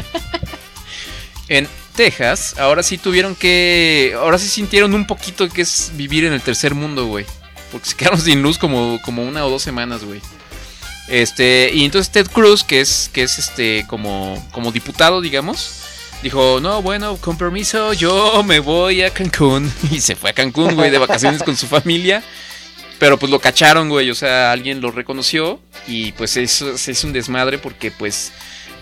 En 1.49 1.67
Texas, 1.95 2.55
ahora 2.57 2.83
sí 2.83 2.97
tuvieron 2.97 3.35
que. 3.35 4.15
Ahora 4.17 4.39
sí 4.39 4.47
sintieron 4.47 4.93
un 4.93 5.05
poquito 5.05 5.47
que 5.49 5.61
es 5.61 5.91
vivir 5.95 6.25
en 6.25 6.33
el 6.33 6.41
tercer 6.41 6.73
mundo, 6.73 7.05
güey. 7.05 7.25
Porque 7.73 7.89
se 7.89 7.95
quedaron 7.97 8.21
sin 8.21 8.41
luz 8.41 8.57
como, 8.57 9.01
como 9.01 9.23
una 9.23 9.45
o 9.45 9.49
dos 9.49 9.61
semanas, 9.61 10.05
güey. 10.05 10.21
Este. 11.09 11.71
Y 11.73 11.83
entonces 11.83 12.11
Ted 12.11 12.27
Cruz, 12.27 12.63
que 12.63 12.79
es. 12.79 13.09
que 13.11 13.23
es 13.23 13.37
este. 13.39 13.85
como. 13.87 14.41
como 14.53 14.71
diputado, 14.71 15.19
digamos. 15.19 15.81
Dijo, 16.21 16.61
no, 16.61 16.81
bueno, 16.81 17.17
con 17.17 17.37
permiso, 17.37 17.91
yo 17.91 18.43
me 18.43 18.59
voy 18.59 19.01
a 19.01 19.09
Cancún. 19.09 19.69
Y 19.91 19.99
se 19.99 20.15
fue 20.15 20.29
a 20.29 20.33
Cancún, 20.33 20.75
güey, 20.75 20.89
de 20.89 20.97
vacaciones 20.97 21.43
con 21.43 21.57
su 21.57 21.67
familia. 21.67 22.23
Pero 22.97 23.19
pues 23.19 23.29
lo 23.29 23.39
cacharon, 23.39 23.89
güey. 23.89 24.09
O 24.09 24.15
sea, 24.15 24.53
alguien 24.53 24.79
lo 24.79 24.91
reconoció. 24.91 25.59
Y 25.85 26.13
pues 26.13 26.37
eso 26.37 26.77
se 26.77 26.91
hizo 26.91 27.07
un 27.07 27.13
desmadre 27.13 27.57
porque 27.57 27.91
pues. 27.91 28.31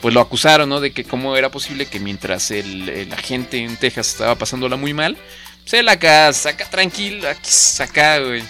Pues 0.01 0.15
lo 0.15 0.21
acusaron, 0.21 0.67
¿no? 0.67 0.79
De 0.79 0.93
que 0.93 1.03
cómo 1.03 1.37
era 1.37 1.51
posible 1.51 1.85
que 1.85 1.99
mientras 1.99 2.49
el, 2.49 2.89
el 2.89 3.13
agente 3.13 3.57
en 3.63 3.77
Texas 3.77 4.09
estaba 4.09 4.33
pasándola 4.33 4.75
muy 4.75 4.95
mal. 4.95 5.15
Pues 5.61 5.73
él 5.75 5.89
acá, 5.89 6.33
saca 6.33 6.67
tranquilo, 6.67 7.29
aquí 7.29 7.49
saca, 7.51 8.17
güey. 8.17 8.43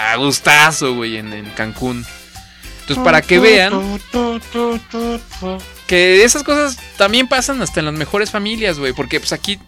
A 0.00 0.16
gustazo, 0.16 0.94
güey, 0.94 1.16
en, 1.16 1.32
en 1.32 1.46
Cancún. 1.50 2.04
Entonces, 2.80 3.04
para 3.04 3.22
que 3.22 3.38
vean 3.38 3.72
que 5.86 6.24
esas 6.24 6.42
cosas 6.42 6.78
también 6.96 7.28
pasan 7.28 7.60
hasta 7.62 7.80
en 7.80 7.86
las 7.86 7.94
mejores 7.94 8.30
familias, 8.30 8.78
güey. 8.78 8.92
Porque 8.92 9.20
pues 9.20 9.32
aquí 9.32 9.58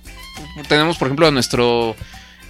tenemos, 0.69 0.97
por 0.97 1.09
ejemplo, 1.09 1.27
a 1.27 1.31
nuestro 1.31 1.95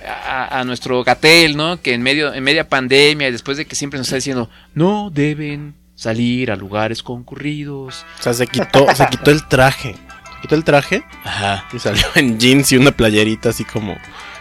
a, 0.07 0.61
a 0.61 0.65
nuestro 0.65 1.05
Gatel, 1.05 1.57
¿no? 1.57 1.81
Que 1.81 1.95
en 1.95 2.03
medio 2.03 2.33
en 2.33 2.43
media 2.45 2.69
pandemia 2.69 3.29
y 3.29 3.33
después 3.33 3.57
de 3.57 3.67
que 3.67 3.75
siempre 3.75 3.99
nos 3.99 4.09
está 4.09 4.17
diciendo 4.17 4.49
no 4.75 5.11
deben 5.11 5.75
salir 5.95 6.51
a 6.51 6.57
lugares 6.57 7.03
concurridos. 7.03 8.05
O 8.19 8.23
sea, 8.23 8.35
se 8.35 8.47
quitó, 8.47 8.87
se 8.95 9.07
quitó 9.07 9.31
el 9.31 9.47
traje. 9.47 9.93
Se 9.93 10.41
quitó 10.43 10.55
el 10.55 10.65
traje 10.65 11.05
Ajá. 11.25 11.67
y 11.73 11.79
salió 11.79 12.05
en 12.15 12.39
jeans 12.39 12.73
y 12.73 12.77
una 12.77 12.91
playerita 12.93 13.51
así 13.51 13.65
como 13.65 13.97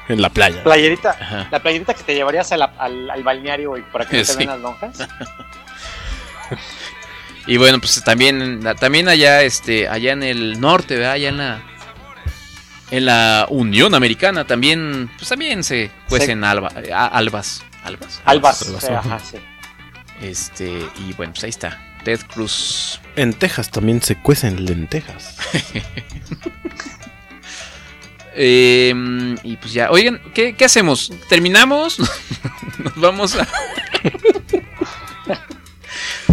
en 0.10 0.22
la 0.22 0.30
playa. 0.30 0.64
Playerita. 0.64 1.12
Ajá. 1.20 1.48
La 1.52 1.60
playerita 1.62 1.94
que 1.94 2.04
te 2.04 2.14
llevarías 2.16 2.52
a 2.52 2.58
la- 2.58 2.74
al, 2.78 3.10
al 3.10 3.24
balneario, 3.24 3.70
güey, 3.70 3.84
para 3.92 4.06
que 4.06 4.18
no 4.18 4.24
te 4.24 4.32
Sí. 4.32 4.38
vean 4.38 4.50
las 4.50 4.60
lonjas. 4.60 4.98
Y 7.48 7.58
bueno, 7.58 7.80
pues 7.80 8.04
también 8.04 8.62
también 8.80 9.08
allá 9.10 9.42
este 9.42 9.88
allá 9.88 10.12
en 10.14 10.22
el 10.22 10.60
norte, 10.62 10.96
¿verdad? 10.96 11.14
Allá 11.14 11.30
en 11.30 11.38
la 11.38 11.62
en 12.92 13.06
la 13.06 13.48
Unión 13.50 13.96
Americana 13.96 14.46
también 14.46 15.10
pues 15.18 15.30
también 15.30 15.64
se 15.64 15.90
cuecen 16.08 16.44
alba- 16.44 16.72
a- 16.94 17.08
albas, 17.08 17.64
albas. 17.84 18.22
Albas. 18.26 18.62
Albas, 18.62 18.82
sí, 18.84 18.88
ajá. 18.94 19.00
ajá, 19.16 19.20
sí. 19.20 19.38
Este, 20.22 20.86
y 21.00 21.14
bueno, 21.14 21.34
pues 21.34 21.44
ahí 21.46 21.50
está. 21.50 21.80
Ted 22.04 22.20
Cruz. 22.32 23.00
En 23.16 23.34
Texas 23.34 23.72
también 23.72 24.02
se 24.04 24.22
cuecen 24.22 24.64
lentejas. 24.66 25.38
Eh, 28.36 28.94
y 29.44 29.58
pues 29.58 29.74
ya, 29.74 29.90
oigan, 29.92 30.22
¿qué, 30.34 30.56
qué 30.56 30.66
hacemos? 30.66 31.12
¿Terminamos? 31.28 32.00
Nos 32.80 32.96
vamos 32.96 33.36
a. 33.36 33.48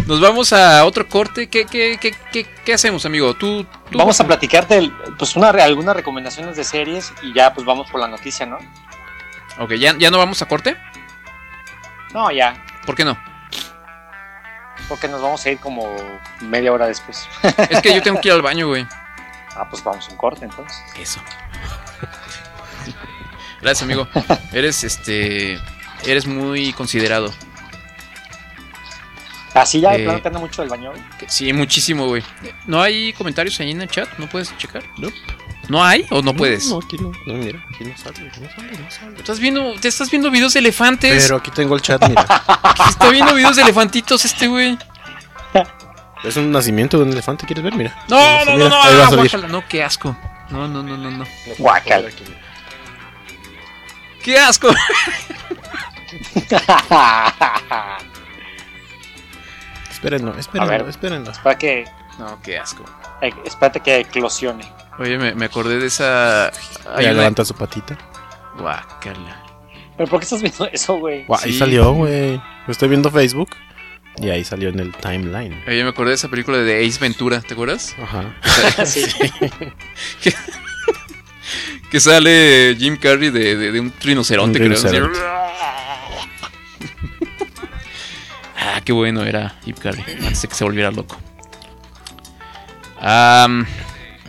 Nos 0.06 0.20
vamos 0.20 0.52
a 0.52 0.84
otro 0.84 1.06
corte. 1.08 1.48
¿Qué, 1.48 1.66
qué, 1.66 1.98
qué, 2.00 2.14
qué, 2.32 2.44
qué 2.64 2.72
hacemos, 2.74 3.04
amigo? 3.04 3.34
Tú, 3.34 3.64
tú- 3.90 3.98
Vamos 3.98 4.18
a 4.20 4.26
platicar 4.26 4.66
de 4.68 4.90
pues 5.18 5.36
una, 5.36 5.50
algunas 5.50 5.94
recomendaciones 5.94 6.56
de 6.56 6.64
series 6.64 7.12
y 7.22 7.32
ya 7.34 7.52
pues 7.52 7.66
vamos 7.66 7.90
por 7.90 8.00
la 8.00 8.08
noticia, 8.08 8.46
¿no? 8.46 8.58
Ok, 9.58 9.72
¿ya, 9.74 9.96
¿ya 9.98 10.10
no 10.10 10.18
vamos 10.18 10.40
a 10.40 10.46
corte? 10.46 10.76
No, 12.14 12.30
ya, 12.30 12.64
¿Por 12.86 12.94
qué 12.94 13.04
no? 13.04 13.18
porque 14.88 15.06
nos 15.08 15.20
vamos 15.20 15.44
a 15.44 15.50
ir 15.50 15.58
como 15.58 15.94
media 16.40 16.72
hora 16.72 16.86
después. 16.86 17.28
Es 17.68 17.82
que 17.82 17.94
yo 17.94 18.00
tengo 18.00 18.18
que 18.22 18.28
ir 18.28 18.34
al 18.34 18.40
baño, 18.42 18.68
güey. 18.68 18.86
Ah, 19.60 19.66
pues 19.68 19.82
vamos 19.82 20.08
a 20.08 20.12
un 20.12 20.16
corte 20.18 20.44
entonces. 20.44 20.76
Eso. 20.96 21.20
Gracias, 23.60 23.82
amigo. 23.82 24.08
Eres 24.52 24.84
este. 24.84 25.58
Eres 26.04 26.26
muy 26.26 26.72
considerado. 26.72 27.32
Así 29.54 29.80
ya, 29.80 29.90
de 29.92 30.02
Eh, 30.02 30.04
plano 30.04 30.22
que 30.22 30.28
anda 30.28 30.40
mucho 30.40 30.62
del 30.62 30.70
baño, 30.70 30.90
güey. 30.90 31.02
Que- 31.18 31.28
Sí, 31.28 31.52
muchísimo, 31.52 32.06
güey. 32.06 32.22
¿No 32.66 32.80
hay 32.80 33.12
comentarios 33.14 33.58
ahí 33.60 33.70
en 33.72 33.80
el 33.80 33.88
chat? 33.88 34.08
¿No 34.18 34.28
puedes 34.28 34.56
checar? 34.58 34.84
¿No 35.68 35.84
hay 35.84 36.06
o 36.10 36.22
no 36.22 36.34
puedes? 36.34 36.68
No, 36.68 36.78
aquí 36.78 36.96
no. 36.98 37.10
No, 37.26 37.34
mira, 37.34 37.62
aquí 37.74 37.84
no 37.84 37.96
sale, 37.98 38.20
no 38.20 38.48
sale, 38.54 38.72
no 38.78 38.90
sale. 38.90 39.16
¿Estás 39.18 39.40
viendo, 39.40 39.74
te 39.80 39.88
estás 39.88 40.10
viendo 40.10 40.30
videos 40.30 40.52
de 40.54 40.60
elefantes. 40.60 41.24
Pero 41.24 41.36
aquí 41.38 41.50
tengo 41.50 41.74
el 41.74 41.82
chat, 41.82 42.06
mira. 42.08 42.22
Está 42.88 43.10
viendo 43.10 43.34
videos 43.34 43.56
de 43.56 43.62
elefantitos 43.62 44.24
este 44.24 44.46
güey. 44.48 44.78
Es 46.24 46.36
un 46.36 46.50
nacimiento 46.50 46.96
de 46.98 47.04
un 47.04 47.12
elefante, 47.12 47.46
¿quieres 47.46 47.62
ver? 47.62 47.74
Mira. 47.74 47.96
No, 48.08 48.44
no, 48.44 48.44
no, 48.44 48.56
mira, 48.56 48.68
no, 48.70 48.76
ah, 48.76 49.04
salir. 49.08 49.16
guácala, 49.16 49.46
no, 49.48 49.68
qué 49.68 49.84
asco. 49.84 50.16
No, 50.50 50.66
no, 50.66 50.82
no, 50.82 50.96
no, 50.96 51.10
no. 51.12 51.24
Guácala. 51.58 52.08
Qué 54.22 54.38
asco. 54.38 54.68
Espérenlo, 59.90 60.36
espérenlo, 60.38 60.70
ver. 60.72 60.88
espérenlo. 60.88 61.30
Espera 61.30 61.58
que, 61.58 61.84
No, 62.18 62.40
qué 62.42 62.58
asco. 62.58 62.84
eh, 63.20 63.32
espérate 63.44 63.80
que 63.80 64.00
eclosione. 64.00 64.64
Oye, 64.98 65.18
me, 65.18 65.34
me 65.34 65.44
acordé 65.46 65.78
de 65.78 65.86
esa. 65.86 66.50
Una- 66.86 67.00
levanta 67.12 67.44
su 67.44 67.54
patita. 67.54 67.96
Guácala. 68.58 69.42
¿Pero 69.96 70.08
por 70.08 70.20
qué 70.20 70.24
estás 70.24 70.40
viendo 70.42 70.66
eso, 70.72 70.96
güey? 70.98 71.24
Guau, 71.24 71.40
Ahí 71.42 71.52
Sí. 71.52 71.58
salió, 71.58 71.92
güey. 71.92 72.40
Estoy 72.68 72.88
viendo 72.88 73.10
Facebook. 73.10 73.50
Y 74.20 74.30
ahí 74.30 74.44
salió 74.44 74.68
en 74.68 74.80
el 74.80 74.92
timeline. 74.96 75.62
Oye, 75.66 75.82
me 75.84 75.90
acordé 75.90 76.10
de 76.10 76.16
esa 76.16 76.28
película 76.28 76.58
de 76.58 76.84
Ace 76.86 76.98
Ventura, 77.00 77.40
¿te 77.40 77.54
acuerdas? 77.54 77.94
Ajá. 78.02 78.34
Sí. 78.86 79.04
que, 81.90 82.00
sale 82.00 82.76
Jim 82.78 82.96
Carrey 82.96 83.30
de, 83.30 83.56
de- 83.56 83.72
de 83.72 83.80
un 83.80 83.92
rinoceronte, 84.00 84.60
Un 84.60 84.72
creo. 84.74 85.10
ah, 88.56 88.80
qué 88.84 88.92
bueno 88.92 89.24
era 89.24 89.56
Jim 89.64 89.74
Carrey, 89.80 90.04
antes 90.22 90.42
de 90.42 90.48
que 90.48 90.54
se 90.54 90.64
volviera 90.64 90.90
loco. 90.90 91.16
Am, 93.00 93.66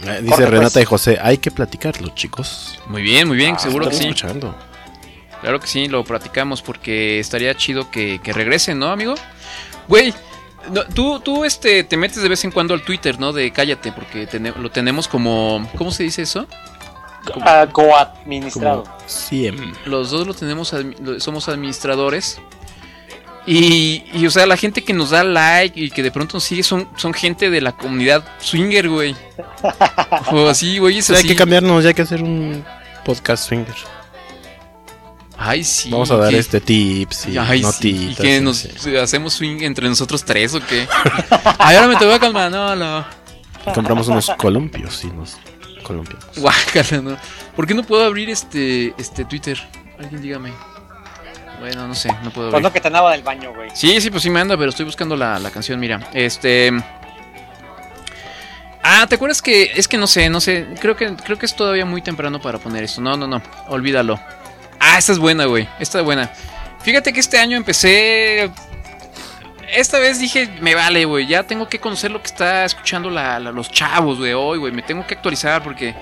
Eh, 0.06 0.20
Dice 0.24 0.46
Renata 0.46 0.74
pues. 0.76 0.84
y 0.84 0.86
José, 0.86 1.18
hay 1.22 1.40
que 1.40 1.52
platicarlo, 1.52 2.08
chicos. 2.16 2.80
muy 2.88 3.02
bien, 3.02 3.28
muy 3.28 3.36
bien, 3.36 3.56
Ah, 3.56 3.60
seguro 3.60 3.90
que 3.90 3.96
sí. 3.96 4.04
escuchando. 4.04 4.56
Claro 5.42 5.60
que 5.60 5.68
sí, 5.68 5.88
lo 5.90 6.04
platicamos 6.06 6.62
porque 6.62 7.20
estaría 7.20 7.54
chido 7.56 7.90
que, 7.92 8.20
que 8.24 8.32
regresen, 8.32 8.80
¿no, 8.80 8.88
amigo? 8.92 9.16
Güey, 9.90 10.14
no, 10.72 10.84
tú, 10.86 11.20
tú 11.20 11.44
este, 11.46 11.84
te 11.84 11.98
metes 11.98 12.22
de 12.22 12.30
vez 12.30 12.44
en 12.46 12.52
cuando 12.52 12.74
al 12.74 12.84
Twitter, 12.84 13.20
¿no? 13.20 13.34
De 13.34 13.52
cállate, 13.52 13.92
porque 13.92 14.28
lo 14.58 14.70
tenemos 14.72 15.08
como... 15.10 15.70
¿Cómo 15.78 15.92
se 15.92 16.04
dice 16.04 16.22
eso? 16.22 16.48
Ah, 17.42 17.68
coadministrado. 17.72 18.84
Como 18.84 18.96
100. 19.08 19.74
Los 19.86 20.12
dos 20.12 20.26
lo 20.28 20.34
tenemos, 20.34 20.74
somos 21.20 21.50
administradores. 21.50 22.40
Y, 23.46 24.04
y, 24.14 24.28
o 24.28 24.32
sea, 24.32 24.46
la 24.46 24.58
gente 24.58 24.84
que 24.84 24.94
nos 24.94 25.10
da 25.10 25.24
like 25.24 25.80
y 25.80 25.90
que 25.90 26.04
de 26.04 26.12
pronto 26.12 26.36
nos 26.36 26.44
sigue 26.44 26.62
son, 26.62 26.88
son 26.98 27.14
gente 27.14 27.50
de 27.50 27.62
la 27.62 27.72
comunidad 27.72 28.24
swinger, 28.40 28.90
güey. 28.90 29.16
O 30.32 30.48
así, 30.48 30.78
güey, 30.78 31.00
es 31.00 31.06
Sí, 31.06 31.14
hay 31.14 31.20
así. 31.20 31.28
que 31.30 31.36
cambiarnos, 31.36 31.84
ya 31.84 31.90
hay 31.90 31.94
que 31.96 32.02
hacer 32.04 32.22
un 32.22 32.64
podcast 33.06 33.48
swinger. 33.48 33.74
Ay, 35.38 35.64
sí. 35.64 35.90
Vamos 35.90 36.12
a 36.12 36.18
dar 36.18 36.32
que- 36.32 36.38
este 36.40 36.60
tips 36.60 37.28
y 37.28 37.38
Ay, 37.38 37.60
sí, 37.60 37.64
notitas. 37.64 38.20
y 38.20 38.22
que 38.22 38.38
sí, 38.38 38.44
nos 38.44 38.58
sí. 38.58 38.96
hacemos 38.98 39.34
swing 39.34 39.62
entre 39.62 39.88
nosotros 39.88 40.24
tres 40.26 40.54
o 40.54 40.60
qué. 40.60 40.86
Ay, 41.58 41.76
ahora 41.78 41.88
me 41.88 41.96
te 41.96 42.06
voy 42.06 42.14
a 42.16 42.20
calmar, 42.20 42.52
no, 42.52 42.76
no. 42.76 43.06
Compramos 43.74 44.08
unos 44.10 44.30
columpios 44.38 45.04
y 45.06 45.08
nos 45.08 45.38
columpiamos. 45.90 46.38
Guácala, 46.38 47.02
no. 47.02 47.18
¿Por 47.56 47.66
qué 47.66 47.74
no 47.74 47.84
puedo 47.84 48.04
abrir 48.04 48.30
este, 48.30 48.94
este 48.98 49.26
Twitter? 49.26 49.60
Alguien 49.98 50.22
dígame. 50.22 50.54
Bueno, 51.60 51.88
no 51.88 51.96
sé, 51.96 52.10
no 52.24 52.30
puedo 52.30 52.48
abrir. 52.48 52.52
¿Cuándo 52.52 52.72
que 52.72 52.80
te 52.80 52.88
andaba 52.88 53.12
del 53.12 53.24
baño, 53.24 53.54
güey? 53.54 53.72
Sí, 53.74 54.00
sí, 54.00 54.12
pues 54.12 54.22
sí 54.22 54.30
me 54.30 54.40
anda, 54.40 54.56
pero 54.56 54.70
estoy 54.70 54.86
buscando 54.86 55.18
la, 55.18 55.40
la 55.40 55.50
canción, 55.50 55.80
mira. 55.80 56.00
Este. 56.14 56.72
Ah, 58.84 59.08
¿te 59.10 59.16
acuerdas 59.16 59.42
que.? 59.42 59.72
Es 59.76 59.88
que 59.88 59.98
no 59.98 60.06
sé, 60.06 60.30
no 60.30 60.40
sé. 60.40 60.68
Creo 60.80 60.96
que, 60.96 61.16
creo 61.16 61.38
que 61.40 61.48
es 61.48 61.56
todavía 61.56 61.86
muy 61.86 62.02
temprano 62.04 62.40
para 62.40 62.60
poner 62.60 62.84
esto. 62.84 63.02
No, 63.02 63.18
no, 63.18 63.28
no. 63.28 63.42
Olvídalo. 63.68 64.20
Ah, 64.80 65.00
esta 65.00 65.12
es 65.12 65.18
buena, 65.18 65.46
güey. 65.46 65.68
Esta 65.80 66.00
es 66.00 66.06
buena. 66.06 66.32
Fíjate 66.84 67.12
que 67.12 67.20
este 67.20 67.40
año 67.40 67.58
empecé. 67.58 68.52
Esta 69.74 70.00
vez 70.00 70.20
dije, 70.20 70.50
me 70.62 70.76
vale, 70.76 71.06
güey. 71.06 71.28
Ya 71.28 71.44
tengo 71.44 71.68
que 71.70 71.80
conocer 71.80 72.12
lo 72.12 72.22
que 72.22 72.28
está 72.28 72.66
escuchando 72.66 73.10
la- 73.10 73.40
la- 73.40 73.52
los 73.52 73.72
chavos, 73.72 74.18
güey, 74.20 74.34
hoy, 74.34 74.58
güey. 74.60 74.72
Me 74.74 74.82
tengo 74.82 75.06
que 75.06 75.16
actualizar 75.16 75.64
porque. 75.64 75.96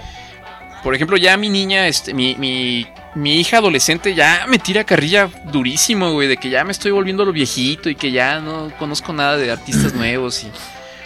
Por 0.84 0.94
ejemplo, 0.96 1.18
ya 1.18 1.36
mi 1.38 1.50
niña, 1.50 1.88
este, 1.88 2.14
mi, 2.14 2.36
mi, 2.36 2.88
mi 3.16 3.40
hija 3.42 3.58
adolescente 3.58 4.14
ya 4.14 4.46
me 4.48 4.60
tira 4.60 4.84
carrilla 4.84 5.28
durísimo, 5.46 6.12
güey, 6.14 6.28
de 6.28 6.38
que 6.38 6.50
ya 6.50 6.64
me 6.64 6.72
estoy 6.72 6.92
volviendo 6.92 7.26
lo 7.26 7.34
viejito 7.34 7.90
y 7.90 7.96
que 7.96 8.12
ya 8.12 8.40
no 8.40 8.72
conozco 8.78 9.12
nada 9.12 9.38
de 9.38 9.52
artistas 9.52 9.94
nuevos. 9.96 10.44
Y... 10.44 10.52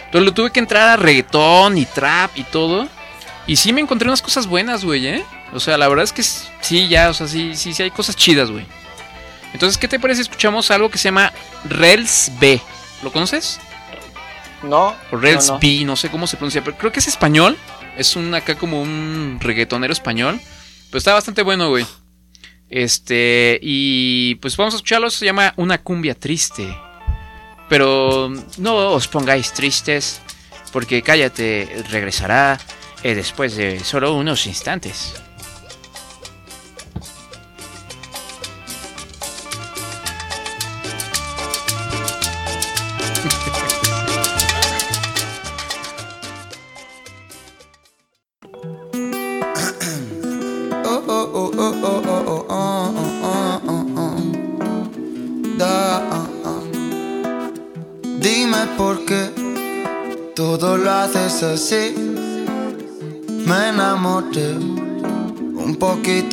Entonces 0.04 0.26
le 0.26 0.32
tuve 0.32 0.50
que 0.50 0.60
entrar 0.60 0.88
a 0.90 0.96
reggaetón 0.96 1.78
y 1.78 1.86
trap 1.86 2.30
y 2.36 2.44
todo. 2.44 2.86
Y 3.46 3.56
sí 3.56 3.72
me 3.72 3.80
encontré 3.80 4.06
unas 4.06 4.22
cosas 4.22 4.46
buenas, 4.46 4.84
güey, 4.84 5.06
¿eh? 5.06 5.24
O 5.54 5.58
sea, 5.58 5.76
la 5.78 5.88
verdad 5.88 6.04
es 6.04 6.12
que 6.12 6.22
sí, 6.22 6.86
ya, 6.88 7.08
o 7.08 7.14
sea, 7.14 7.26
sí, 7.26 7.56
sí, 7.56 7.72
sí 7.72 7.82
hay 7.82 7.90
cosas 7.90 8.14
chidas, 8.14 8.50
güey. 8.50 8.66
Entonces, 9.52 9.78
¿qué 9.78 9.88
te 9.88 10.00
parece 10.00 10.18
si 10.18 10.22
escuchamos 10.22 10.70
algo 10.70 10.90
que 10.90 10.98
se 10.98 11.04
llama 11.04 11.32
Rels 11.64 12.32
B? 12.40 12.60
¿Lo 13.02 13.12
conoces? 13.12 13.60
No. 14.62 14.94
O 15.10 15.16
Rels 15.16 15.48
no, 15.48 15.54
no. 15.54 15.60
B, 15.60 15.84
no 15.84 15.96
sé 15.96 16.10
cómo 16.10 16.26
se 16.26 16.36
pronuncia, 16.36 16.62
pero 16.64 16.76
creo 16.76 16.92
que 16.92 17.00
es 17.00 17.08
español. 17.08 17.56
Es 17.96 18.16
un 18.16 18.34
acá 18.34 18.54
como 18.54 18.80
un 18.80 19.38
reggaetonero 19.40 19.92
español. 19.92 20.40
Pero 20.88 20.98
está 20.98 21.14
bastante 21.14 21.42
bueno, 21.42 21.68
güey. 21.68 21.86
Este, 22.68 23.58
y 23.62 24.36
pues 24.36 24.56
vamos 24.56 24.74
a 24.74 24.76
escucharlo. 24.76 25.10
Se 25.10 25.26
llama 25.26 25.52
Una 25.56 25.78
cumbia 25.78 26.14
triste. 26.14 26.74
Pero 27.68 28.32
no 28.58 28.74
os 28.92 29.08
pongáis 29.08 29.52
tristes, 29.52 30.20
porque 30.72 31.02
cállate 31.02 31.84
regresará 31.90 32.58
eh, 33.02 33.14
después 33.14 33.56
de 33.56 33.80
solo 33.80 34.14
unos 34.14 34.46
instantes. 34.46 35.14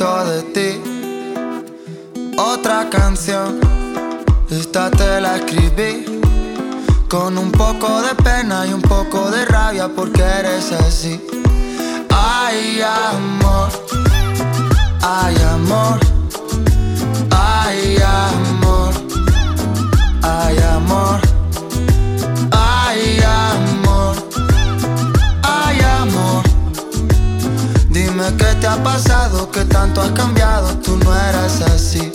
De 0.00 0.42
ti. 0.54 0.80
Otra 2.38 2.88
canción, 2.88 3.60
esta 4.48 4.90
te 4.90 5.20
la 5.20 5.36
escribí. 5.36 6.22
Con 7.06 7.36
un 7.36 7.52
poco 7.52 8.00
de 8.00 8.14
pena 8.14 8.66
y 8.66 8.72
un 8.72 8.80
poco 8.80 9.30
de 9.30 9.44
rabia 9.44 9.90
porque 9.94 10.22
eres 10.22 10.72
así. 10.72 11.20
Ay, 12.08 12.80
amor. 12.80 13.68
Ay, 15.02 15.36
amor. 15.52 16.19
Pasado, 28.82 29.50
que 29.50 29.64
tanto 29.64 30.00
has 30.00 30.10
cambiado, 30.12 30.68
tú 30.78 30.96
no 30.96 31.14
eras 31.14 31.60
así. 31.62 32.12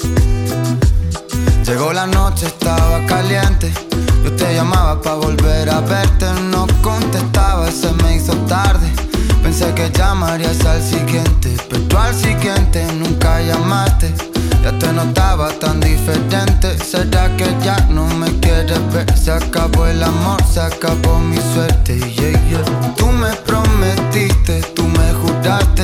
Llegó 1.66 1.94
la 1.94 2.06
noche, 2.06 2.48
estaba 2.48 3.06
caliente. 3.06 3.74
Yo 4.24 4.32
te 4.36 4.54
llamaba 4.54 5.02
para 5.02 5.16
volver 5.16 5.70
a 5.70 5.82
verte, 5.82 6.26
no 6.52 6.68
contestaba, 6.82 7.70
se 7.72 7.92
me 8.04 8.16
hizo 8.16 8.34
tarde. 8.48 8.88
Pensé 9.42 9.74
que 9.74 9.92
llamarías 9.92 10.66
al 10.66 10.82
siguiente, 10.82 11.56
pero 11.70 12.00
al 12.00 12.16
siguiente 12.16 12.86
nunca 12.94 13.42
llamaste. 13.42 14.14
Ya 14.64 14.78
te 14.80 14.92
notaba 14.92 15.50
tan 15.60 15.80
diferente. 15.80 16.76
¿Será 16.80 17.36
que 17.38 17.46
ya 17.64 17.78
no 17.90 18.08
me 18.08 18.40
quieres 18.40 18.80
ver? 18.92 19.06
Se 19.16 19.32
acabó 19.32 19.86
el 19.86 20.02
amor, 20.02 20.42
se 20.52 20.60
acabó 20.60 21.20
mi 21.20 21.38
suerte. 21.54 22.00
Tú 22.98 23.06
me 23.12 23.32
prometiste, 23.46 24.62
tú 24.76 24.84
me 24.88 25.14
juraste, 25.14 25.75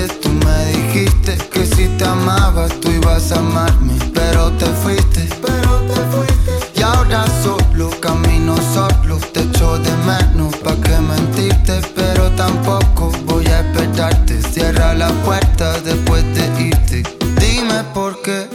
amarme, 3.35 3.97
pero 4.13 4.51
te 4.51 4.65
fuiste. 4.65 5.27
Pero 5.41 5.79
te 5.87 5.99
fuiste. 6.11 6.79
Y 6.79 6.81
ahora 6.81 7.25
solo 7.43 7.89
camino 7.99 8.55
solo, 8.73 9.17
te 9.33 9.41
echo 9.41 9.77
de 9.77 9.91
menos 10.05 10.55
pa 10.57 10.75
que 10.75 10.97
mentirte, 10.99 11.81
pero 11.95 12.29
tampoco 12.31 13.11
voy 13.25 13.45
a 13.47 13.59
esperarte. 13.61 14.41
Cierra 14.41 14.93
la 14.93 15.09
puerta 15.25 15.79
después 15.81 16.23
de 16.35 16.63
irte. 16.69 17.03
Dime 17.39 17.83
por 17.93 18.21
qué 18.21 18.47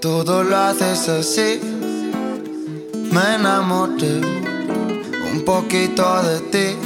todo 0.00 0.42
lo 0.42 0.56
haces 0.56 1.08
así. 1.08 1.60
me 3.12 3.34
enamoré 3.34 4.20
un 5.32 5.44
poquito 5.44 6.04
de 6.22 6.40
ti. 6.52 6.76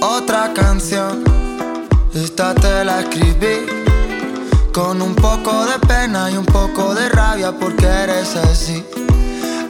Otra 0.00 0.52
canción, 0.54 1.24
esta 2.14 2.54
te 2.54 2.84
la 2.84 3.00
escribí 3.00 3.75
con 4.76 5.00
un 5.00 5.14
poco 5.14 5.64
de 5.64 5.78
pena 5.86 6.30
y 6.30 6.36
un 6.36 6.44
poco 6.44 6.94
de 6.94 7.08
rabia 7.08 7.50
porque 7.50 7.86
eres 7.86 8.36
así. 8.36 8.84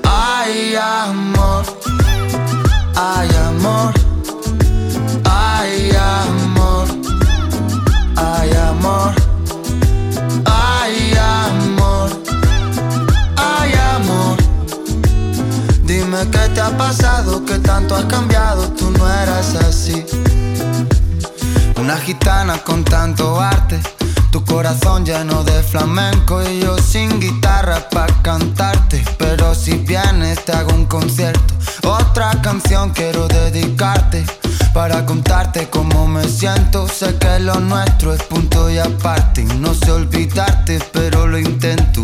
Ay, 0.03 0.75
amor, 0.75 1.65
ay, 2.97 3.29
amor, 3.47 3.95
ay, 5.31 5.91
amor, 5.95 6.89
ay, 8.17 8.51
amor, 8.53 9.15
ay, 10.45 11.15
amor, 11.15 12.11
ay, 13.37 13.73
amor. 13.95 14.37
Dime 15.85 16.29
qué 16.33 16.49
te 16.53 16.61
ha 16.61 16.77
pasado, 16.77 17.45
que 17.45 17.61
tanto 17.61 17.95
has 17.95 18.07
cambiado, 18.07 18.73
tú 18.73 18.91
no 18.91 19.09
eras 19.09 19.55
así. 19.55 20.05
Una 21.77 21.97
gitana 21.99 22.59
con 22.65 22.83
tanto 22.83 23.41
arte, 23.41 23.81
tu 24.37 24.45
corazón 24.45 25.07
lleno 25.07 25.45
de 25.45 25.63
flamenco 25.63 26.43
y 26.43 26.61
yo 26.61 26.77
sin 26.77 27.21
guitarra 27.21 27.89
para 27.89 28.13
cantarte. 28.21 29.03
Pero 29.17 29.55
si 29.55 29.73
vienes 29.79 30.45
te 30.45 30.53
hago 30.53 30.75
un 30.75 30.85
concierto, 30.85 31.55
otra 31.85 32.31
canción 32.43 32.91
quiero 32.91 33.29
dedicarte. 33.29 34.27
Para 34.75 35.07
contarte 35.07 35.69
cómo 35.71 36.07
me 36.07 36.29
siento, 36.29 36.87
sé 36.87 37.17
que 37.19 37.39
lo 37.39 37.59
nuestro 37.61 38.13
es 38.13 38.23
punto 38.25 38.69
y 38.69 38.77
aparte. 38.77 39.43
No 39.59 39.73
sé 39.73 39.91
olvidarte, 39.91 40.81
pero 40.93 41.27
lo 41.27 41.39
intento. 41.39 42.03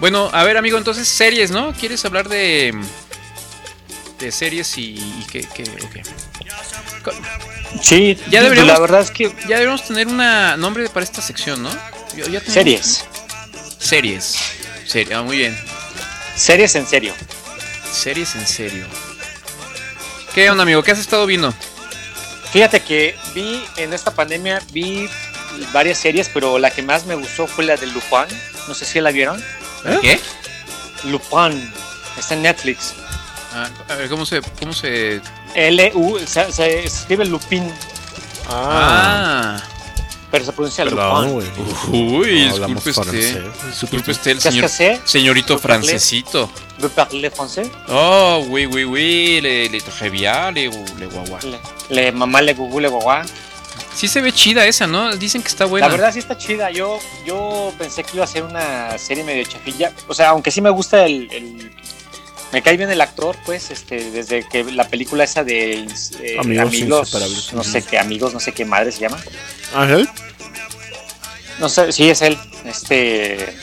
Bueno, 0.00 0.30
a 0.32 0.44
ver, 0.44 0.56
amigo, 0.56 0.78
entonces 0.78 1.06
series, 1.08 1.50
¿no? 1.50 1.72
¿Quieres 1.74 2.04
hablar 2.04 2.28
de. 2.28 2.74
de 4.18 4.32
series 4.32 4.76
y, 4.78 4.94
y 4.94 5.26
qué, 5.30 5.40
qué, 5.54 5.64
Sí, 7.82 8.18
Ya 8.30 8.42
deberíamos, 8.42 8.72
la 8.72 8.80
verdad 8.80 9.00
es 9.00 9.10
que 9.10 9.28
ya 9.42 9.58
deberíamos 9.58 9.84
tener 9.86 10.06
un 10.06 10.16
nombre 10.60 10.88
para 10.88 11.04
esta 11.04 11.22
sección, 11.22 11.62
¿no? 11.62 11.70
Yo- 12.16 12.26
ya 12.28 12.40
series. 12.40 13.04
Series. 13.78 14.36
Serie- 14.86 15.14
ah, 15.14 15.22
muy 15.22 15.36
bien. 15.38 15.56
Series 16.36 16.74
en 16.74 16.86
serio. 16.86 17.14
Series 17.92 18.34
en 18.34 18.46
serio. 18.46 18.86
¿Qué 20.34 20.50
onda, 20.50 20.62
amigo? 20.62 20.82
¿Qué 20.82 20.92
has 20.92 20.98
estado 20.98 21.26
viendo? 21.26 21.54
Fíjate 22.52 22.80
que 22.80 23.14
vi 23.34 23.62
en 23.76 23.92
esta 23.92 24.12
pandemia, 24.12 24.60
vi 24.72 25.08
varias 25.72 25.98
series, 25.98 26.28
pero 26.28 26.58
la 26.58 26.70
que 26.70 26.82
más 26.82 27.06
me 27.06 27.14
gustó 27.14 27.46
fue 27.46 27.64
la 27.64 27.76
de 27.76 27.86
Lupin. 27.86 28.26
No 28.68 28.74
sé 28.74 28.84
si 28.84 29.00
la 29.00 29.10
vieron. 29.10 29.42
¿Qué? 30.00 30.20
Lupin. 31.04 31.72
Está 32.18 32.34
en 32.34 32.42
Netflix. 32.42 32.94
Ah, 33.54 33.68
a 33.88 33.94
ver, 33.96 34.08
¿cómo 34.08 34.24
se, 34.26 34.40
cómo 34.58 34.72
se... 34.72 35.20
L-U, 35.54 36.18
se, 36.26 36.52
se 36.52 36.84
escribe 36.84 37.24
Lupin, 37.24 37.72
Ah. 38.48 39.60
pero 40.30 40.44
se 40.44 40.52
pronuncia 40.52 40.84
Perdón, 40.84 41.34
Lupin. 41.34 42.16
Uy, 42.16 42.46
No 42.48 42.66
disculpe 42.66 42.90
usted. 42.90 43.44
Disculpe 43.70 44.10
usted, 44.12 44.30
el 44.32 44.38
¿Qu'est-ce 44.38 44.68
señor, 44.68 45.00
señorito 45.04 45.54
Vous 45.54 45.62
francesito. 45.62 46.50
¿Vous 46.78 46.88
parlez 46.90 47.30
français? 47.30 47.70
Oh, 47.88 48.44
oui, 48.48 48.66
oui, 48.66 48.84
oui, 48.84 49.40
le, 49.42 49.68
le 49.68 49.80
très 49.80 50.08
bien, 50.10 50.50
le, 50.52 50.70
le 50.98 51.06
guagua. 51.08 51.38
Le, 51.42 51.58
le 51.94 52.12
mamá 52.12 52.40
le 52.42 52.54
gugu 52.54 52.80
le 52.80 52.88
guagua. 52.88 53.22
Sí 54.00 54.08
se 54.08 54.22
ve 54.22 54.32
chida 54.32 54.64
esa, 54.64 54.86
¿no? 54.86 55.14
Dicen 55.14 55.42
que 55.42 55.48
está 55.48 55.66
buena. 55.66 55.86
La 55.86 55.92
verdad 55.92 56.10
sí 56.10 56.20
está 56.20 56.38
chida. 56.38 56.70
Yo, 56.70 56.98
yo 57.26 57.70
pensé 57.76 58.02
que 58.02 58.12
iba 58.14 58.24
a 58.24 58.26
ser 58.26 58.44
una 58.44 58.96
serie 58.96 59.24
medio 59.24 59.44
chafilla. 59.44 59.92
O 60.08 60.14
sea, 60.14 60.30
aunque 60.30 60.50
sí 60.50 60.62
me 60.62 60.70
gusta 60.70 61.04
el, 61.04 61.30
el- 61.30 61.70
me 62.50 62.62
cae 62.62 62.78
bien 62.78 62.90
el 62.90 63.02
actor, 63.02 63.36
pues, 63.44 63.70
este, 63.70 64.10
desde 64.10 64.48
que 64.48 64.64
la 64.64 64.88
película 64.88 65.22
esa 65.24 65.44
de 65.44 65.86
eh, 66.22 66.38
Amigos 66.40 67.12
no 67.52 67.62
sé 67.62 67.82
qué 67.82 67.98
amigos, 67.98 68.32
no 68.32 68.40
sé 68.40 68.52
qué 68.52 68.64
madre 68.64 68.90
se 68.90 69.00
llama. 69.00 69.18
¿Ángel? 69.74 70.08
No 71.58 71.68
sé, 71.68 71.92
sí 71.92 72.08
es 72.08 72.22
él, 72.22 72.38
este, 72.64 73.54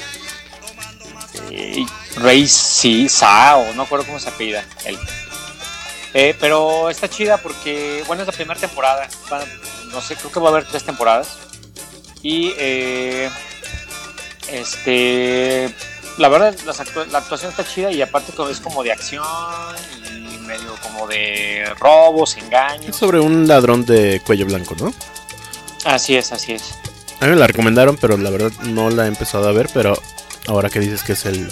eh, 1.49 1.83
Rey 2.17 2.47
sí, 2.47 3.09
Sa 3.09 3.57
o 3.57 3.73
no 3.73 3.81
acuerdo 3.81 4.05
cómo 4.05 4.19
se 4.19 4.29
apellida 4.29 4.63
él. 4.85 4.99
Eh, 6.13 6.35
pero 6.39 6.89
está 6.89 7.09
chida 7.09 7.37
porque, 7.37 8.03
bueno, 8.07 8.23
es 8.23 8.27
la 8.27 8.33
primera 8.33 8.59
temporada. 8.59 9.07
No 9.91 10.01
sé, 10.01 10.15
creo 10.15 10.31
que 10.31 10.39
va 10.39 10.49
a 10.49 10.51
haber 10.51 10.65
tres 10.65 10.83
temporadas. 10.83 11.37
Y, 12.23 12.53
eh, 12.57 13.29
este, 14.51 15.73
la 16.17 16.29
verdad, 16.29 16.55
la 17.11 17.17
actuación 17.19 17.51
está 17.51 17.65
chida 17.65 17.91
y 17.91 18.01
aparte 18.01 18.33
es 18.49 18.59
como 18.59 18.83
de 18.83 18.91
acción 18.91 19.23
y 20.05 20.37
medio 20.39 20.75
como 20.81 21.07
de 21.07 21.65
robos, 21.79 22.37
engaños. 22.37 22.89
Es 22.89 22.95
sobre 22.95 23.19
un 23.19 23.47
ladrón 23.47 23.85
de 23.85 24.21
cuello 24.25 24.45
blanco, 24.45 24.75
¿no? 24.79 24.93
Así 25.85 26.15
es, 26.17 26.31
así 26.31 26.53
es. 26.53 26.73
A 27.19 27.25
mí 27.25 27.31
me 27.31 27.37
la 27.37 27.47
recomendaron, 27.47 27.97
pero 27.97 28.17
la 28.17 28.29
verdad 28.29 28.51
no 28.63 28.89
la 28.89 29.05
he 29.05 29.07
empezado 29.07 29.47
a 29.47 29.51
ver, 29.51 29.69
pero 29.73 29.97
ahora 30.47 30.69
que 30.69 30.79
dices 30.79 31.03
que 31.03 31.13
es 31.13 31.25
el 31.25 31.51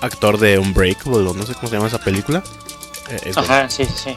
actor 0.00 0.38
de 0.38 0.58
Unbreakable, 0.58 1.32
no 1.34 1.46
sé 1.46 1.54
cómo 1.54 1.68
se 1.68 1.76
llama 1.76 1.88
esa 1.88 1.98
película. 1.98 2.42
Eh, 3.12 3.20
es 3.26 3.34
bueno. 3.36 3.52
Ajá, 3.52 3.68
sí, 3.70 3.84
sí, 3.84 3.92
sí. 4.04 4.16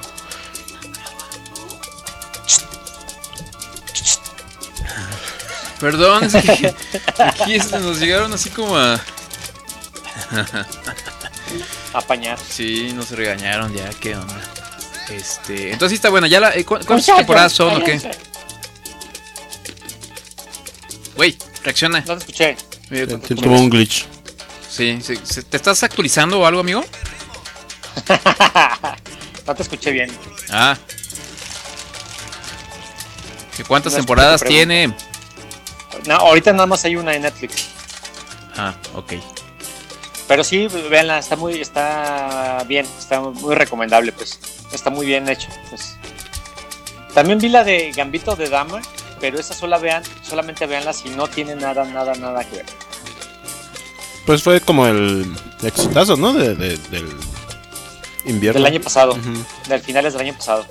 Perdón, 5.80 6.24
es 6.24 6.34
que 6.34 6.74
aquí 7.24 7.58
nos 7.58 8.00
llegaron 8.00 8.34
así 8.34 8.50
como 8.50 8.78
a... 8.78 9.00
Apañar. 11.94 12.40
Sí, 12.50 12.92
nos 12.94 13.12
regañaron 13.12 13.74
ya, 13.74 13.90
qué 14.00 14.16
onda. 14.16 14.42
Este, 15.10 15.72
entonces 15.72 15.90
sí 15.92 15.96
está 15.96 16.10
buena, 16.10 16.28
ya 16.28 16.40
la, 16.40 16.56
eh, 16.56 16.66
¿cu- 16.66 16.80
¿cuántas 16.86 17.06
temporadas 17.16 17.54
son 17.54 17.76
o 17.76 17.84
qué? 17.84 18.02
Güey, 21.16 21.38
reacciona. 21.64 22.00
No 22.02 22.18
te 22.18 22.20
escuché. 22.20 22.58
¿cómo 23.08 23.42
tuvo 23.42 23.56
un 23.60 23.70
glitch. 23.70 24.06
Sí, 24.70 25.00
sí, 25.02 25.16
¿te 25.50 25.58
estás 25.58 25.84
actualizando 25.84 26.40
o 26.40 26.46
algo, 26.46 26.60
amigo? 26.60 26.84
no 29.48 29.56
te 29.56 29.64
escuché 29.64 29.92
bien. 29.92 30.12
Ah. 30.52 30.78
¿Que 33.56 33.64
¿Cuántas 33.64 33.94
No 33.94 33.98
temporadas 33.98 34.44
tiene? 34.44 34.94
No, 36.08 36.16
ahorita 36.16 36.52
nada 36.52 36.66
más 36.66 36.84
hay 36.86 36.96
una 36.96 37.14
en 37.16 37.22
Netflix. 37.24 37.68
Ah, 38.58 38.74
ok. 38.94 39.14
Pero 40.28 40.44
sí, 40.44 40.68
véanla, 40.90 41.20
está 41.20 41.36
muy, 41.36 41.62
está 41.62 42.64
bien, 42.68 42.86
está 43.00 43.22
muy 43.22 43.56
recomendable, 43.56 44.12
pues. 44.12 44.40
Está 44.72 44.90
muy 44.90 45.06
bien 45.06 45.30
hecho. 45.30 45.48
Pues. 45.70 45.96
También 47.14 47.40
vi 47.40 47.48
la 47.50 47.64
de 47.64 47.92
Gambito 47.92 48.36
de 48.36 48.50
Dama, 48.50 48.82
pero 49.22 49.40
esa 49.40 49.54
sola 49.54 49.78
vean, 49.78 50.04
solamente 50.24 50.66
veanla 50.66 50.94
si 50.94 51.10
no 51.10 51.28
tiene 51.28 51.56
nada, 51.56 51.86
nada, 51.86 52.14
nada 52.16 52.44
que 52.44 52.58
ver. 52.58 52.66
Pues 54.26 54.42
fue 54.44 54.60
como 54.60 54.88
el 54.88 55.32
exitazo, 55.62 56.18
¿no? 56.18 56.34
De, 56.34 56.56
de- 56.56 56.78
del 56.90 57.08
invierno. 58.26 58.60
Del 58.62 58.72
año 58.74 58.82
pasado, 58.82 59.14
Ujú. 59.14 59.46
del 59.70 59.82
finales 59.82 60.14
del 60.14 60.22
año 60.24 60.34
pasado. 60.36 60.66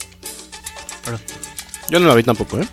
Yo 1.88 2.00
no 2.00 2.08
la 2.08 2.14
vi 2.14 2.22
tampoco, 2.22 2.58
¿eh? 2.60 2.66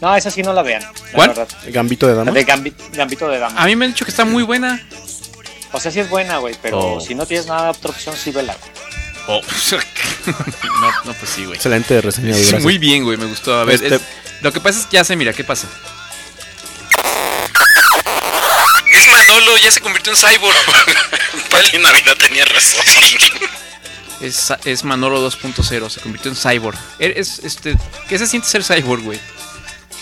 No, 0.00 0.14
esa 0.14 0.30
sí 0.30 0.42
no 0.42 0.52
la 0.52 0.62
vean. 0.62 0.82
la 0.82 0.92
¿Cuál? 1.12 1.28
verdad. 1.28 1.48
Gambito 1.68 2.06
de 2.06 2.12
La 2.12 2.18
dama. 2.18 2.32
de 2.32 2.46
Gambi- 2.46 2.74
Gambito 2.92 3.28
de 3.28 3.38
Dama. 3.38 3.60
A 3.60 3.66
mí 3.66 3.74
me 3.76 3.86
han 3.86 3.92
dicho 3.92 4.04
que 4.04 4.10
está 4.10 4.24
muy 4.24 4.42
buena. 4.42 4.80
O 5.72 5.80
sea, 5.80 5.90
sí 5.90 6.00
es 6.00 6.08
buena, 6.08 6.38
güey, 6.38 6.54
pero 6.62 6.78
Oh. 6.96 7.00
si 7.00 7.14
no 7.14 7.26
tienes 7.26 7.46
nada 7.46 7.70
otra 7.70 7.90
opción, 7.90 8.14
sí 8.16 8.30
vela. 8.30 8.56
Oh. 9.26 9.40
no, 10.80 10.90
no, 11.04 11.12
pues 11.14 11.30
sí, 11.34 11.44
güey. 11.44 11.56
Excelente 11.56 12.00
reseña. 12.00 12.34
Sí, 12.34 12.54
muy 12.56 12.78
bien, 12.78 13.02
güey, 13.04 13.16
me 13.16 13.26
gustó. 13.26 13.58
A 13.58 13.64
ver, 13.64 13.74
Este- 13.82 13.96
es- 13.96 14.02
lo 14.42 14.52
que 14.52 14.60
pasa 14.60 14.78
es 14.80 14.86
que 14.86 14.94
ya 14.96 15.04
sé, 15.04 15.16
mira, 15.16 15.32
¿qué 15.32 15.42
pasa? 15.44 15.66
Es 18.92 19.08
Manolo, 19.08 19.56
ya 19.58 19.70
se 19.70 19.80
convirtió 19.80 20.12
en 20.12 20.18
cyborg. 20.18 20.56
Pali 21.50 21.78
Navidad 21.82 22.16
tenía 22.18 22.44
razón. 22.44 22.84
Es, 24.20 24.52
es 24.64 24.84
Manolo 24.84 25.26
2.0, 25.28 25.90
se 25.90 26.00
convirtió 26.00 26.30
en 26.30 26.36
cyborg. 26.36 26.78
Er- 26.98 27.14
Es, 27.16 27.38
este, 27.40 27.76
¿Qué 28.08 28.18
se 28.18 28.26
siente 28.26 28.48
ser 28.48 28.64
cyborg, 28.64 29.02
güey? 29.02 29.20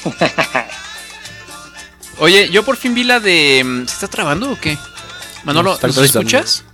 Oye, 2.18 2.48
yo 2.50 2.62
por 2.64 2.76
fin 2.76 2.94
vi 2.94 3.04
la 3.04 3.20
de... 3.20 3.62
mm, 3.64 3.86
¿Se 3.86 3.94
está 3.94 4.08
trabando 4.08 4.50
o 4.52 4.58
qué? 4.60 4.78
Manolo, 5.44 5.70
No, 5.70 5.74
está 5.74 5.86
¿nos 5.88 5.98
escuchas? 5.98 6.64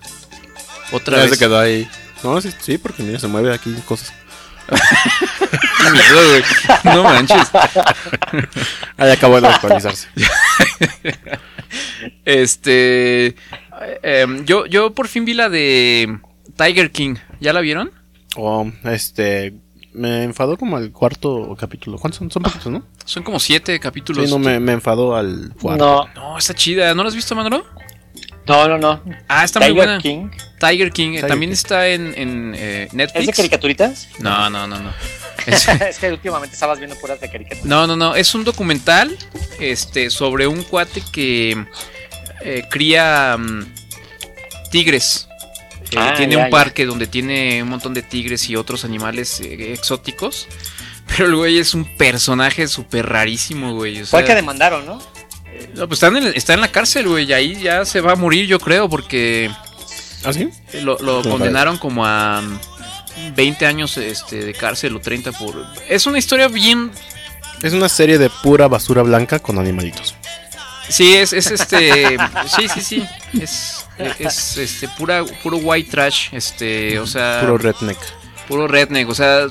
Otra 0.92 1.16
Ya 1.16 1.22
vez. 1.24 1.32
se 1.32 1.38
quedó 1.38 1.58
ahí. 1.58 1.88
No, 2.22 2.40
sí, 2.40 2.52
sí, 2.60 2.78
porque 2.78 3.02
mira, 3.02 3.18
se 3.18 3.26
mueve 3.26 3.52
aquí 3.54 3.74
cosas. 3.86 4.12
No 6.84 7.02
manches. 7.02 7.48
Ahí 8.96 9.10
acabó 9.10 9.40
de 9.40 9.48
actualizarse. 9.48 10.06
Este. 12.24 13.26
eh, 13.26 13.34
em, 14.02 14.44
yo, 14.44 14.66
yo 14.66 14.94
por 14.94 15.08
fin 15.08 15.24
vi 15.24 15.34
la 15.34 15.48
de 15.48 16.18
Tiger 16.56 16.92
King. 16.92 17.16
¿Ya 17.40 17.52
la 17.52 17.60
vieron? 17.60 17.90
O, 18.36 18.70
este. 18.84 19.54
Me 19.92 20.22
enfadó 20.22 20.56
como 20.56 20.76
al 20.76 20.92
cuarto 20.92 21.56
capítulo. 21.58 21.98
¿Cuántos 21.98 22.18
son? 22.18 22.30
Son 22.30 22.42
poquitos, 22.44 22.70
¿no? 22.70 22.84
Son 23.04 23.24
como 23.24 23.40
siete 23.40 23.78
capítulos. 23.80 24.24
Sí, 24.26 24.30
no, 24.30 24.38
me, 24.38 24.60
me 24.60 24.72
enfadó 24.72 25.16
al 25.16 25.52
cuarto. 25.60 26.08
No, 26.14 26.14
No, 26.14 26.38
está 26.38 26.54
chida. 26.54 26.94
¿No 26.94 27.02
la 27.02 27.08
has 27.08 27.14
visto, 27.16 27.34
Manolo? 27.34 27.64
no, 28.46 28.68
no, 28.68 28.78
no. 28.78 29.02
Ah, 29.28 29.44
está 29.44 29.58
muy 29.60 29.68
Tiger 29.70 29.76
buena. 29.86 29.98
King. 30.00 30.28
Tiger 30.60 30.92
King. 30.92 31.08
eh, 31.08 31.14
Tiger 31.16 31.28
También 31.28 31.50
King. 31.50 31.54
está 31.54 31.88
en, 31.88 32.14
en 32.16 32.52
eh, 32.56 32.88
Netflix. 32.92 33.20
¿Es 33.20 33.26
de 33.26 33.32
caricaturitas? 33.32 34.08
No, 34.20 34.48
no, 34.50 34.66
no, 34.68 34.78
no. 34.78 34.92
Es- 35.46 35.68
es 35.80 35.98
que 35.98 36.12
últimamente 36.12 36.54
estabas 36.54 36.78
viendo 36.78 36.94
puras 36.96 37.20
de 37.20 37.28
caricaturas. 37.30 37.64
no, 37.66 37.86
no, 37.88 37.96
no. 37.96 38.14
Es 38.14 38.32
un 38.34 38.44
documental 38.44 39.16
este, 39.58 40.08
sobre 40.10 40.46
un 40.46 40.62
cuate 40.62 41.02
que 41.12 41.64
eh, 42.42 42.62
cría 42.70 43.36
mm, 43.38 43.64
tigres. 44.70 45.26
Eh, 45.92 45.96
Ah, 45.98 46.14
tiene 46.16 46.32
ya, 46.34 46.38
un 46.38 46.44
ya. 46.44 46.50
parque 46.50 46.86
donde 46.86 47.06
tiene 47.06 47.62
un 47.62 47.68
montón 47.68 47.94
de 47.94 48.02
tigres 48.02 48.48
y 48.48 48.56
otros 48.56 48.84
animales 48.84 49.40
eh, 49.40 49.72
exóticos. 49.72 50.46
Pero 51.08 51.26
el 51.26 51.34
güey 51.36 51.58
es 51.58 51.74
un 51.74 51.84
personaje 51.96 52.68
súper 52.68 53.06
rarísimo, 53.06 53.74
güey. 53.74 54.02
o 54.02 54.06
Fue 54.06 54.24
que 54.24 54.34
demandaron, 54.34 54.86
¿no? 54.86 55.02
No, 55.74 55.86
pues 55.88 56.02
está 56.02 56.06
en, 56.06 56.16
el- 56.18 56.34
está 56.36 56.54
en 56.54 56.60
la 56.60 56.68
cárcel, 56.70 57.08
güey. 57.08 57.24
Y 57.28 57.32
ahí 57.32 57.60
ya 57.60 57.84
se 57.84 58.00
va 58.00 58.12
a 58.12 58.16
morir, 58.16 58.46
yo 58.46 58.58
creo, 58.60 58.88
porque 58.88 59.50
¿Ah, 60.24 60.32
sí? 60.32 60.48
lo, 60.82 60.96
condenaron 61.22 61.78
como 61.78 62.06
a 62.06 62.40
mm, 62.40 63.34
20 63.34 63.66
años 63.66 63.96
este, 63.98 64.44
de 64.44 64.54
cárcel 64.54 64.94
o 64.96 65.00
30 65.00 65.32
por... 65.32 65.66
Es 65.88 66.06
una 66.06 66.18
historia 66.18 66.46
bien... 66.48 66.90
Es 67.62 67.72
una 67.74 67.88
serie 67.88 68.16
de 68.18 68.30
pura 68.42 68.68
basura 68.68 69.02
blanca 69.02 69.38
con 69.40 69.58
animalitos. 69.58 70.14
Sí, 70.88 71.14
es, 71.16 71.32
es 71.32 71.50
este... 71.50 72.16
sí, 72.56 72.68
sí, 72.72 72.80
sí. 72.80 73.04
Es, 73.40 73.79
es 74.18 74.56
este, 74.56 74.88
pura, 74.88 75.24
puro 75.42 75.58
white 75.58 75.90
trash. 75.90 76.28
Este, 76.32 76.98
o 76.98 77.06
sea... 77.06 77.40
Puro 77.40 77.58
redneck. 77.58 77.98
puro 78.48 78.68
redneck, 78.68 79.08
o 79.08 79.14
sea, 79.14 79.46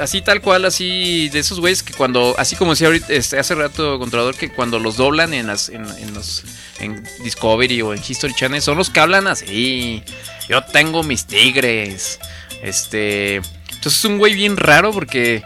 así 0.00 0.22
tal 0.22 0.40
cual, 0.40 0.64
así 0.64 1.28
de 1.30 1.38
esos 1.38 1.60
güeyes 1.60 1.82
que 1.82 1.92
cuando, 1.92 2.34
así 2.38 2.56
como 2.56 2.72
decía 2.72 2.88
ahorita, 2.88 3.12
este, 3.12 3.38
hace 3.38 3.54
rato 3.54 3.98
Controlador, 3.98 4.34
que 4.34 4.50
cuando 4.50 4.78
los 4.78 4.96
doblan 4.96 5.34
en 5.34 5.46
las, 5.46 5.68
en, 5.68 5.86
en 5.98 6.14
los, 6.14 6.44
en 6.80 7.02
Discovery 7.22 7.82
o 7.82 7.94
en 7.94 8.02
History 8.06 8.34
Channel, 8.34 8.62
son 8.62 8.78
los 8.78 8.90
que 8.90 9.00
hablan 9.00 9.26
así. 9.26 10.02
Yo 10.48 10.62
tengo 10.64 11.02
mis 11.02 11.26
tigres. 11.26 12.18
Este, 12.62 13.36
entonces 13.36 13.98
es 13.98 14.04
un 14.04 14.18
güey 14.18 14.34
bien 14.34 14.56
raro 14.56 14.92
porque 14.92 15.42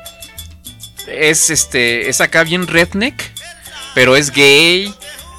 es 1.06 1.50
este, 1.50 2.08
es 2.08 2.20
acá 2.20 2.44
bien 2.44 2.66
redneck, 2.66 3.14
pero 3.94 4.16
es 4.16 4.30
gay, 4.30 4.92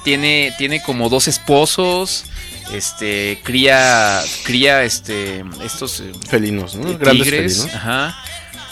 tiene, 0.04 0.54
tiene 0.58 0.82
como 0.82 1.08
dos 1.08 1.28
esposos. 1.28 2.24
Este 2.72 3.40
cría 3.44 4.20
cría 4.44 4.82
este 4.84 5.44
estos 5.64 6.00
eh, 6.00 6.12
Felinos, 6.28 6.74
¿no? 6.74 6.90
eh, 6.90 6.96
Grandes 6.98 7.24
tigres, 7.24 7.56
felinos. 7.58 7.74
ajá. 7.76 8.16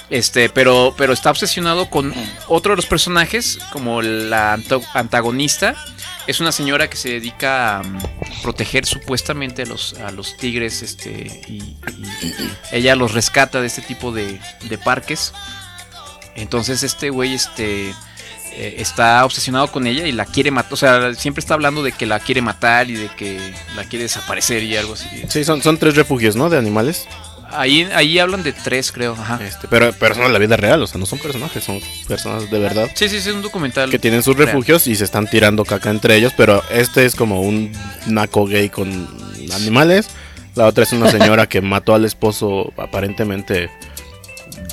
Este, 0.09 0.49
pero, 0.49 0.95
pero 0.97 1.13
está 1.13 1.31
obsesionado 1.31 1.91
con 1.91 2.15
otro 2.47 2.73
de 2.73 2.77
los 2.77 2.87
personajes, 2.87 3.59
como 3.73 4.03
la 4.03 4.57
antagonista. 4.95 5.75
Es 6.29 6.39
una 6.39 6.53
señora 6.53 6.89
que 6.89 6.97
se 6.97 7.09
dedica 7.09 7.79
a 7.79 7.83
mm, 7.83 7.99
proteger 8.43 8.87
supuestamente 8.87 9.63
a 9.63 9.67
los, 9.67 9.95
a 9.95 10.13
los 10.13 10.37
tigres, 10.37 10.83
este, 10.83 11.43
y, 11.49 11.55
y 11.55 11.77
ella 12.71 12.95
los 12.95 13.15
rescata 13.15 13.61
de 13.61 13.67
este 13.67 13.83
tipo 13.83 14.13
de, 14.13 14.39
de 14.69 14.79
parques. 14.79 15.33
Entonces 16.37 16.85
este 16.85 17.11
güey, 17.11 17.35
este, 17.35 17.93
eh, 18.59 18.77
está 18.79 19.25
obsesionado 19.25 19.71
con 19.71 19.87
ella 19.87 20.07
y 20.07 20.13
la 20.13 20.25
quiere 20.25 20.51
matar. 20.51 20.73
O 20.73 20.77
sea, 20.77 21.15
siempre 21.15 21.41
está 21.41 21.55
hablando 21.55 21.83
de 21.83 21.93
que 21.93 22.07
la 22.07 22.21
quiere 22.21 22.41
matar 22.41 22.89
y 22.91 22.95
de 22.95 23.09
que 23.09 23.39
la 23.77 23.85
quiere 23.85 24.05
desaparecer 24.05 24.63
y 24.63 24.77
algo 24.77 24.95
así. 24.95 25.07
Sí, 25.29 25.45
son, 25.45 25.63
son 25.63 25.77
tres 25.77 25.95
refugios, 25.95 26.37
¿no? 26.37 26.49
De 26.49 26.57
animales. 26.57 27.07
Ahí, 27.51 27.89
ahí 27.95 28.19
hablan 28.19 28.43
de 28.43 28.53
tres, 28.53 28.93
creo. 28.93 29.13
Ajá. 29.13 29.39
Este, 29.43 29.69
pero, 29.69 29.93
pero 29.99 30.15
son 30.15 30.25
de 30.25 30.33
la 30.33 30.39
vida 30.39 30.57
real, 30.57 30.83
o 30.83 30.87
sea, 30.87 30.99
no 30.99 31.07
son 31.07 31.19
personajes, 31.19 31.63
son 31.63 31.81
personas 32.09 32.51
de 32.51 32.59
verdad. 32.59 32.91
Sí, 32.95 33.09
sí, 33.09 33.21
sí, 33.21 33.29
es 33.29 33.35
un 33.35 33.43
documental. 33.43 33.91
Que 33.91 33.99
tienen 33.99 34.23
sus 34.23 34.37
real. 34.37 34.49
refugios 34.49 34.87
y 34.87 34.97
se 34.97 35.05
están 35.05 35.29
tirando 35.29 35.65
caca 35.65 35.91
entre 35.91 36.17
ellos, 36.17 36.33
pero 36.37 36.63
este 36.71 37.05
es 37.05 37.15
como 37.15 37.43
un 37.43 37.73
naco 38.07 38.47
gay 38.47 38.69
con 38.69 39.09
animales. 39.55 40.09
La 40.55 40.67
otra 40.67 40.85
es 40.85 40.93
una 40.93 41.11
señora 41.11 41.47
que 41.47 41.61
mató 41.63 41.95
al 41.95 42.05
esposo 42.05 42.73
aparentemente 42.79 43.71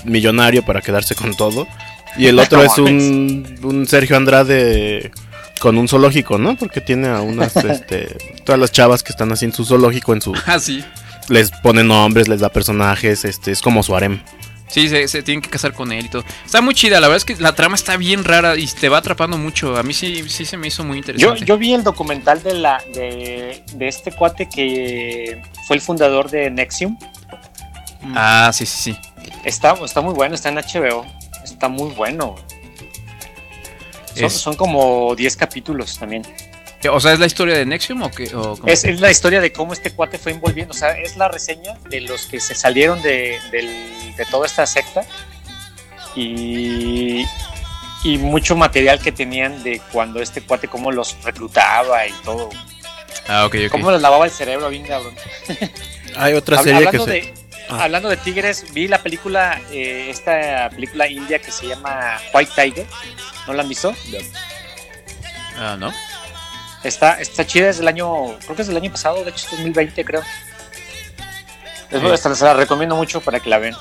millonario 0.06 0.64
para 0.64 0.82
quedarse 0.82 1.16
con 1.16 1.36
todo. 1.36 1.68
Y 2.18 2.28
el 2.28 2.40
otro 2.40 2.60
No 2.60 2.64
es 2.66 2.78
un, 2.78 3.60
un 3.64 3.88
Sergio 3.88 4.16
Andrade 4.18 5.12
con 5.60 5.78
un 5.78 5.88
zoológico, 5.88 6.38
¿no? 6.38 6.56
Porque 6.58 6.82
tiene 6.82 7.08
a 7.08 7.22
unas, 7.22 7.56
este, 7.58 8.16
todas 8.44 8.60
las 8.60 8.72
chavas 8.72 9.02
que 9.04 9.12
están 9.12 9.32
así 9.32 9.46
en 9.46 9.54
su 9.54 9.66
zoológico, 9.66 10.14
en 10.14 10.22
su, 10.22 10.34
Ah, 10.46 10.60
sí. 10.60 10.84
les 11.30 11.52
pone 11.52 11.84
nombres, 11.84 12.28
les 12.28 12.42
da 12.42 12.50
personajes, 12.50 13.24
este, 13.26 13.52
es 13.52 13.62
como 13.62 13.82
su 13.84 13.96
harem. 13.96 14.22
Sí, 14.68 14.90
se, 14.90 15.08
se 15.08 15.22
tienen 15.22 15.42
que 15.44 15.52
casar 15.52 15.74
con 15.74 15.92
él 15.92 16.06
y 16.06 16.10
todo. 16.10 16.24
Está 16.44 16.60
muy 16.60 16.74
chida, 16.74 17.00
la 17.00 17.08
verdad 17.08 17.18
es 17.18 17.26
que 17.26 17.36
la 17.42 17.54
trama 17.54 17.76
está 17.76 17.96
bien 17.96 18.24
rara 18.24 18.58
y 18.58 18.66
te 18.66 18.90
va 18.90 18.98
atrapando 18.98 19.38
mucho. 19.38 19.78
A 19.78 19.84
mí 19.84 19.94
sí, 19.94 20.28
sí 20.28 20.46
se 20.46 20.58
me 20.58 20.68
hizo 20.68 20.84
muy 20.84 20.96
Yo, 20.96 21.00
interesante. 21.00 21.46
yo 21.46 21.58
vi 21.60 21.74
el 21.76 21.84
documental 21.84 22.42
de 22.42 22.56
la 22.56 22.84
de, 22.92 23.64
de 23.76 23.88
este 23.88 24.12
cuate 24.12 24.50
que 24.50 25.40
fue 25.68 25.76
el 25.76 25.82
fundador 25.82 26.32
de 26.32 26.50
Nexium. 26.50 26.98
Ah, 28.16 28.50
sí, 28.52 28.66
sí, 28.66 28.94
sí. 28.94 28.98
Está, 29.46 29.76
está 29.86 30.02
muy 30.02 30.14
bueno, 30.16 30.34
está 30.34 30.50
en 30.50 30.56
HBO. 30.56 31.06
Está 31.44 31.68
muy 31.68 31.92
bueno. 31.92 32.36
Son, 34.16 34.26
Es- 34.26 34.34
son 34.34 34.56
como 34.56 35.16
10 35.16 35.36
capítulos 35.38 35.98
también. 35.98 36.24
O 36.92 37.00
sea, 37.00 37.14
¿es 37.14 37.20
la 37.20 37.26
historia 37.28 37.58
de 37.58 37.66
Nexium 37.66 38.02
o 38.04 38.12
qué? 38.12 38.26
O 38.36 38.58
cómo? 38.58 38.68
Es, 38.68 38.84
es 38.84 39.00
la 39.00 39.10
historia 39.10 39.40
de 39.40 39.54
cómo 39.54 39.72
este 39.72 39.92
cuate 39.92 40.18
fue 40.18 40.34
envolviendo. 40.34 40.74
O 40.74 40.78
sea, 40.78 40.92
es 40.98 41.16
la 41.16 41.30
reseña 41.30 41.78
de 41.90 42.02
los 42.02 42.26
que 42.26 42.42
se 42.42 42.56
salieron 42.56 43.02
de, 43.02 43.40
del- 43.52 44.16
de 44.18 44.26
toda 44.30 44.46
esta 44.46 44.66
secta. 44.66 45.04
Y, 46.16 47.26
y 48.04 48.18
mucho 48.18 48.56
material 48.56 49.00
que 49.00 49.12
tenían 49.12 49.64
de 49.64 49.82
cuando 49.92 50.22
este 50.22 50.42
cuate, 50.42 50.68
cómo 50.68 50.92
los 50.92 51.16
reclutaba 51.24 52.06
y 52.06 52.12
todo. 52.24 52.50
Ah, 53.28 53.46
ok, 53.46 53.56
ok. 53.68 53.72
Cómo 53.72 53.90
les 53.92 54.02
lavaba 54.02 54.26
el 54.26 54.32
cerebro, 54.32 54.70
bien 54.70 54.84
cabrón. 54.84 55.16
Hay 56.18 56.34
otra 56.34 56.62
serie 56.62 56.88
que 56.92 57.00
se... 57.00 57.10
de, 57.10 57.34
Ah. 57.70 57.84
hablando 57.86 58.10
de 58.10 58.18
tigres, 58.18 58.66
vi 58.74 58.88
la 58.88 59.02
película, 59.02 59.62
eh, 59.72 60.08
esta 60.10 60.70
película 60.70 61.08
india 61.08 61.40
que 61.40 61.52
se 61.52 61.68
llama 61.68 62.20
White 62.34 62.52
Tiger. 62.56 62.86
¿No 63.48 63.54
la 63.54 63.64
han 63.64 63.70
visto? 63.70 63.94
Ah, 65.58 65.76
¿no? 65.80 65.92
Está, 66.84 67.22
está 67.22 67.46
chida, 67.48 67.70
es 67.70 67.78
del 67.78 67.88
año, 67.88 68.38
creo 68.40 68.56
que 68.56 68.62
es 68.64 68.68
del 68.68 68.78
año 68.78 68.92
pasado, 68.92 69.24
de 69.24 69.30
hecho 69.30 69.46
es 69.46 69.52
2020 69.52 70.04
creo. 70.06 70.22
Es, 71.92 72.02
Sí. 72.02 72.08
esta 72.08 72.36
se 72.36 72.44
la 72.44 72.54
recomiendo 72.56 72.96
mucho 72.96 73.22
para 73.22 73.40
que 73.40 73.50
la 73.50 73.60
vean. 73.60 73.76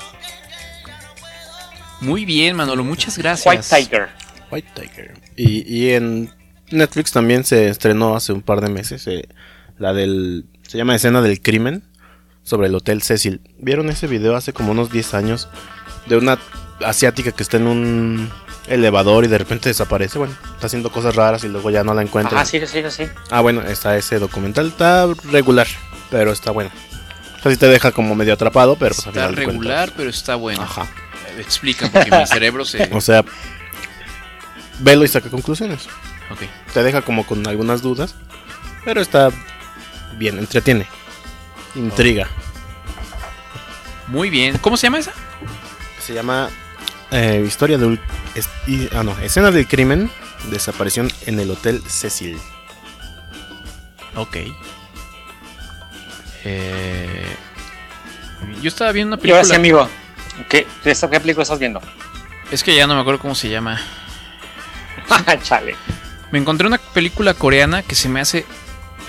Muy 1.99 2.25
bien, 2.25 2.55
Manolo, 2.55 2.83
muchas 2.83 3.17
gracias. 3.17 3.45
White 3.71 3.83
Tiger. 3.85 4.09
White 4.51 4.69
Tiger. 4.75 5.13
Y, 5.35 5.63
y 5.73 5.91
en 5.93 6.31
Netflix 6.69 7.11
también 7.11 7.43
se 7.43 7.69
estrenó 7.69 8.15
hace 8.15 8.33
un 8.33 8.41
par 8.41 8.61
de 8.61 8.69
meses 8.69 9.07
eh, 9.07 9.27
la 9.79 9.93
del 9.93 10.45
Se 10.67 10.77
llama 10.77 10.95
Escena 10.95 11.21
del 11.21 11.41
Crimen 11.41 11.83
sobre 12.43 12.67
el 12.67 12.75
Hotel 12.75 13.01
Cecil. 13.01 13.41
¿Vieron 13.59 13.89
ese 13.89 14.07
video 14.07 14.35
hace 14.35 14.53
como 14.53 14.71
unos 14.71 14.91
10 14.91 15.13
años 15.13 15.49
de 16.07 16.17
una 16.17 16.37
asiática 16.85 17.31
que 17.31 17.43
está 17.43 17.57
en 17.57 17.67
un 17.67 18.29
elevador 18.67 19.25
y 19.25 19.27
de 19.27 19.37
repente 19.37 19.69
desaparece? 19.69 20.19
Bueno, 20.19 20.35
está 20.53 20.67
haciendo 20.67 20.91
cosas 20.91 21.15
raras 21.15 21.43
y 21.43 21.49
luego 21.49 21.69
ya 21.69 21.83
no 21.83 21.93
la 21.93 22.01
encuentran. 22.01 22.41
Ah, 22.41 22.45
sí, 22.45 22.59
sí, 22.65 22.81
sí. 22.89 23.05
Ah, 23.29 23.41
bueno, 23.41 23.61
está 23.61 23.97
ese 23.97 24.19
documental. 24.19 24.67
Está 24.67 25.07
regular, 25.31 25.67
pero 26.09 26.31
está 26.31 26.51
bueno. 26.51 26.71
O 27.39 27.41
sea, 27.43 27.51
sí 27.51 27.57
te 27.57 27.67
deja 27.67 27.91
como 27.91 28.15
medio 28.15 28.33
atrapado, 28.33 28.75
pero 28.77 28.95
pues 28.95 29.07
Está 29.07 29.27
regular, 29.29 29.91
pero 29.95 30.09
está 30.09 30.35
bueno. 30.35 30.61
Ajá. 30.61 30.87
Explica, 31.37 31.89
porque 31.91 32.11
mi 32.11 32.25
cerebro 32.27 32.63
se. 32.63 32.89
O 32.93 33.01
sea, 33.01 33.25
velo 34.79 35.03
y 35.03 35.07
saca 35.07 35.29
conclusiones. 35.29 35.87
Ok. 36.31 36.41
Te 36.73 36.83
deja 36.83 37.01
como 37.01 37.25
con 37.25 37.45
algunas 37.47 37.81
dudas, 37.81 38.15
pero 38.85 39.01
está 39.01 39.29
bien, 40.17 40.37
entretiene. 40.37 40.87
Intriga. 41.75 42.27
Muy 44.07 44.29
bien. 44.29 44.57
¿Cómo 44.59 44.77
se 44.77 44.87
llama 44.87 44.99
esa? 44.99 45.13
Se 45.99 46.13
llama 46.13 46.49
eh, 47.11 47.43
Historia 47.47 47.77
de... 47.77 47.97
es- 48.35 48.49
y- 48.67 48.89
ah, 48.95 49.03
no, 49.03 49.17
Escena 49.19 49.49
del 49.51 49.67
crimen, 49.67 50.11
desaparición 50.51 51.11
en 51.25 51.39
el 51.39 51.49
Hotel 51.51 51.81
Cecil. 51.87 52.37
Ok. 54.15 54.37
Eh, 56.45 57.35
yo 58.61 58.67
estaba 58.67 58.91
viendo 58.91 59.15
una 59.15 59.19
Y 59.19 59.21
película. 59.21 59.39
ahora 59.41 59.49
sí, 59.49 59.55
amigo. 59.55 59.89
¿Qué, 60.49 60.67
¿De 60.83 60.91
esta 60.91 61.09
qué 61.09 61.19
película 61.19 61.43
estás 61.43 61.59
viendo? 61.59 61.81
Es 62.51 62.63
que 62.63 62.75
ya 62.75 62.85
no 62.87 62.95
me 62.95 63.01
acuerdo 63.01 63.19
cómo 63.19 63.35
se 63.35 63.49
llama. 63.49 63.79
Chale. 65.43 65.75
Me 66.31 66.39
encontré 66.39 66.67
una 66.67 66.77
película 66.77 67.33
coreana 67.33 67.81
que 67.83 67.95
se 67.95 68.09
me 68.09 68.19
hace. 68.19 68.45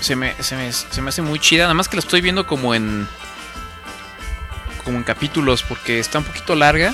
Se 0.01 0.15
me, 0.15 0.35
se 0.43 0.55
me, 0.55 0.71
se 0.71 1.01
me 1.01 1.09
hace 1.09 1.21
muy 1.21 1.39
chida. 1.39 1.63
Nada 1.63 1.73
más 1.73 1.87
que 1.87 1.95
la 1.95 2.01
estoy 2.01 2.21
viendo 2.21 2.45
como 2.45 2.75
en. 2.75 3.07
Como 4.83 4.97
en 4.97 5.03
capítulos. 5.03 5.63
Porque 5.63 5.99
está 5.99 6.19
un 6.19 6.25
poquito 6.25 6.55
larga. 6.55 6.93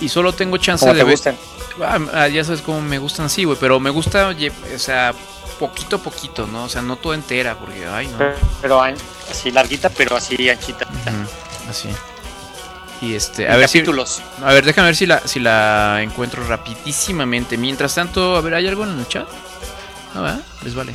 Y 0.00 0.08
solo 0.10 0.32
tengo 0.34 0.58
chance 0.58 0.82
¿Cómo 0.84 0.92
de 0.94 1.04
te 1.04 1.10
gustan? 1.10 1.36
Ah, 1.82 1.98
ah, 2.12 2.28
ya 2.28 2.44
sabes 2.44 2.60
cómo 2.62 2.80
me 2.82 2.98
gustan 2.98 3.26
así, 3.26 3.44
güey. 3.44 3.56
Pero 3.58 3.80
me 3.80 3.90
gusta, 3.90 4.28
oye, 4.28 4.52
o 4.74 4.78
sea, 4.78 5.14
poquito 5.58 5.96
a 5.96 5.98
poquito, 5.98 6.46
¿no? 6.46 6.64
O 6.64 6.68
sea, 6.68 6.82
no 6.82 6.96
toda 6.96 7.14
entera. 7.14 7.56
Porque, 7.58 7.86
ay, 7.86 8.08
no. 8.08 8.18
Pero 8.60 8.82
an- 8.82 8.96
así 9.30 9.50
larguita, 9.50 9.88
pero 9.88 10.16
así 10.16 10.50
anchita. 10.50 10.86
Así. 11.70 11.88
Y 13.00 13.14
este, 13.14 13.48
a 13.48 13.56
ver 13.56 13.68
si. 13.68 13.78
capítulos. 13.78 14.22
A 14.42 14.52
ver, 14.52 14.64
déjame 14.64 14.88
ver 14.88 14.96
si 14.96 15.06
la, 15.06 15.20
si 15.26 15.40
la 15.40 16.00
encuentro 16.02 16.46
rapidísimamente. 16.46 17.56
Mientras 17.56 17.94
tanto, 17.94 18.36
a 18.36 18.40
ver, 18.42 18.54
¿hay 18.54 18.66
algo 18.68 18.84
en 18.84 18.98
el 18.98 19.08
chat? 19.08 19.26
No, 20.14 20.22
¿verdad? 20.22 20.40
Les 20.62 20.74
vale. 20.74 20.94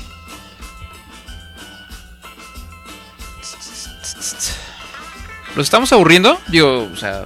¿Los 5.55 5.65
estamos 5.65 5.91
aburriendo? 5.91 6.39
Digo, 6.47 6.89
o 6.91 6.95
sea, 6.95 7.25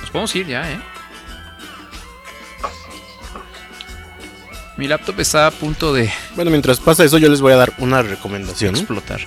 nos 0.00 0.10
podemos 0.10 0.34
ir 0.36 0.46
ya, 0.46 0.70
¿eh? 0.70 0.80
Mi 4.76 4.88
laptop 4.88 5.20
está 5.20 5.46
a 5.46 5.50
punto 5.50 5.92
de 5.92 6.12
Bueno, 6.34 6.50
mientras 6.50 6.80
pasa 6.80 7.04
eso, 7.04 7.18
yo 7.18 7.28
les 7.28 7.40
voy 7.40 7.52
a 7.52 7.56
dar 7.56 7.72
una 7.78 8.02
recomendación. 8.02 8.74
explotar. 8.74 9.20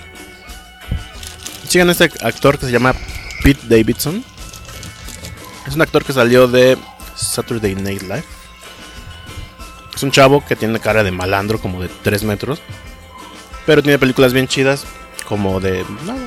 Sigan 1.68 1.88
a 1.88 1.92
este 1.92 2.10
actor 2.22 2.58
que 2.58 2.66
se 2.66 2.72
llama 2.72 2.94
Pete 3.42 3.62
Davidson. 3.66 4.24
Es 5.66 5.74
un 5.74 5.82
actor 5.82 6.04
que 6.04 6.12
salió 6.12 6.46
de 6.46 6.76
Saturday 7.14 7.74
Night 7.74 8.02
Live. 8.02 8.24
Es 9.94 10.02
un 10.02 10.10
chavo 10.10 10.44
que 10.44 10.56
tiene 10.56 10.78
cara 10.78 11.02
de 11.02 11.10
malandro, 11.10 11.58
como 11.58 11.80
de 11.80 11.88
3 11.88 12.24
metros. 12.24 12.60
Pero 13.64 13.82
tiene 13.82 13.98
películas 13.98 14.32
bien 14.32 14.46
chidas, 14.46 14.84
como 15.26 15.58
de. 15.58 15.84
Nada. 16.04 16.20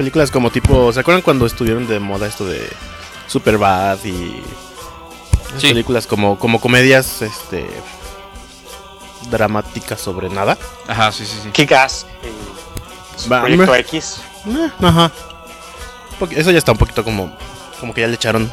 Películas 0.00 0.30
como 0.30 0.50
tipo. 0.50 0.90
¿Se 0.94 1.00
acuerdan 1.00 1.20
cuando 1.20 1.44
estuvieron 1.44 1.86
de 1.86 2.00
moda 2.00 2.26
esto 2.26 2.46
de 2.46 2.66
Superbad 3.26 4.02
y. 4.02 4.42
Sí. 5.58 5.68
películas 5.68 6.06
como, 6.06 6.38
como 6.38 6.58
comedias 6.58 7.20
este 7.20 7.68
dramáticas 9.30 10.00
sobre 10.00 10.30
nada? 10.30 10.56
Ajá, 10.88 11.12
sí, 11.12 11.26
sí, 11.26 11.36
sí. 11.42 11.50
Kick-Ass. 11.50 12.06
Va, 13.30 13.40
Proyecto 13.42 13.74
X. 13.74 14.22
Eh, 14.46 14.70
ajá. 14.80 15.12
Porque 16.18 16.40
eso 16.40 16.50
ya 16.50 16.56
está 16.56 16.72
un 16.72 16.78
poquito 16.78 17.04
como. 17.04 17.36
Como 17.78 17.92
que 17.92 18.00
ya 18.00 18.06
le 18.08 18.14
echaron 18.14 18.50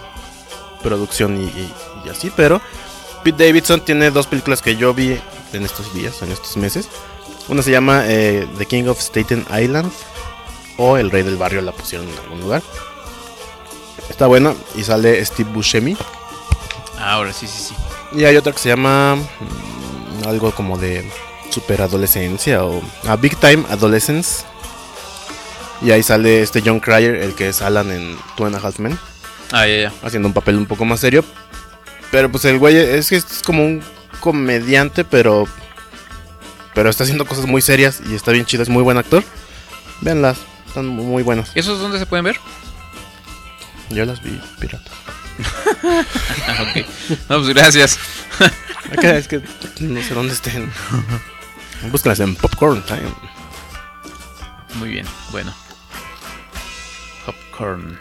producción 0.84 1.38
y, 1.42 1.46
y- 1.46 1.74
y 2.06 2.10
así, 2.10 2.30
pero. 2.36 2.60
Pete 3.24 3.46
Davidson 3.48 3.80
tiene 3.86 4.12
dos 4.12 4.28
películas 4.28 4.62
que 4.62 4.76
yo 4.76 4.94
vi 4.94 5.18
en 5.54 5.64
estos 5.64 5.94
días, 5.94 6.22
en 6.24 6.32
estos 6.34 6.58
meses. 6.58 6.90
Una 7.48 7.62
se 7.62 7.72
llama 7.72 8.02
eh, 8.06 8.46
The 8.58 8.66
King 8.66 8.88
of 8.90 9.00
Staten 9.00 9.46
Island. 9.58 9.90
O 10.78 10.98
El 10.98 11.10
Rey 11.12 11.24
del 11.24 11.38
Barrio 11.38 11.62
la 11.62 11.72
pusieron 11.72 12.08
en 12.08 12.18
algún 12.20 12.42
lugar. 12.42 12.62
Está 14.10 14.28
buena 14.28 14.54
y 14.76 14.84
sale 14.84 15.24
Steve 15.26 15.50
Buscemi. 15.52 15.98
Ahora 17.00 17.34
sí, 17.34 17.48
sí, 17.48 17.70
sí. 17.70 17.76
Y 18.18 18.26
hay 18.26 18.36
otra 18.38 18.54
que 18.54 18.60
se 18.60 18.70
llama. 18.70 19.16
mm, 19.16 20.28
algo 20.28 20.52
como 20.52 20.78
de 20.78 21.10
superadolescencia 21.50 22.64
o. 22.64 22.82
A 23.08 23.16
Big 23.16 23.36
Time 23.38 23.64
Adolescence. 23.70 24.44
Y 25.82 25.92
ahí 25.92 26.02
sale 26.02 26.42
este 26.42 26.62
John 26.66 26.80
Cryer, 26.80 27.16
el 27.16 27.36
que 27.36 27.50
es 27.50 27.62
Alan 27.62 27.92
en 27.92 28.18
Two 28.36 28.46
and 28.48 28.56
a 28.56 28.60
Half 28.60 28.80
Men, 28.80 28.98
Ah, 29.52 29.68
ya, 29.68 29.84
ya. 29.84 29.94
haciendo 30.04 30.28
un 30.28 30.34
papel 30.34 30.56
un 30.58 30.66
poco 30.66 30.86
más 30.86 31.00
serio. 31.00 31.24
Pero 32.10 32.32
pues 32.32 32.46
el 32.46 32.58
güey 32.58 32.76
es 32.78 33.10
que 33.10 33.18
es 33.18 33.26
como 33.46 33.64
un 33.66 33.84
comediante, 34.20 35.04
pero. 35.06 35.46
Pero 36.74 36.90
está 36.90 37.04
haciendo 37.04 37.26
cosas 37.26 37.46
muy 37.46 37.62
serias 37.62 38.02
y 38.10 38.16
está 38.16 38.32
bien 38.32 38.46
chido, 38.46 38.64
es 38.64 38.70
muy 38.70 38.82
buen 38.84 38.98
actor. 38.98 39.24
Véanlas, 40.02 40.38
están 40.68 40.88
muy 40.88 41.24
buenas. 41.24 41.52
¿Esos 41.56 41.80
dónde 41.80 42.00
se 42.00 42.06
pueden 42.06 42.26
ver? 42.26 42.40
Yo 43.90 44.06
las 44.06 44.22
vi 44.22 44.40
pirata. 44.60 44.92
Ah, 46.48 46.64
ok. 46.64 46.86
No, 47.30 47.38
pues 47.42 47.48
gracias. 47.50 48.00
Acá 48.92 49.18
es 49.18 49.28
que 49.28 49.42
no 49.80 50.02
sé 50.02 50.14
dónde 50.14 50.34
estén. 50.34 50.72
Búscalas 51.92 52.20
en 52.20 52.36
Popcorn 52.36 52.84
Time. 52.86 53.02
Muy 54.76 54.90
bien, 54.90 55.06
bueno. 55.32 55.54
Popcorn. 57.26 57.98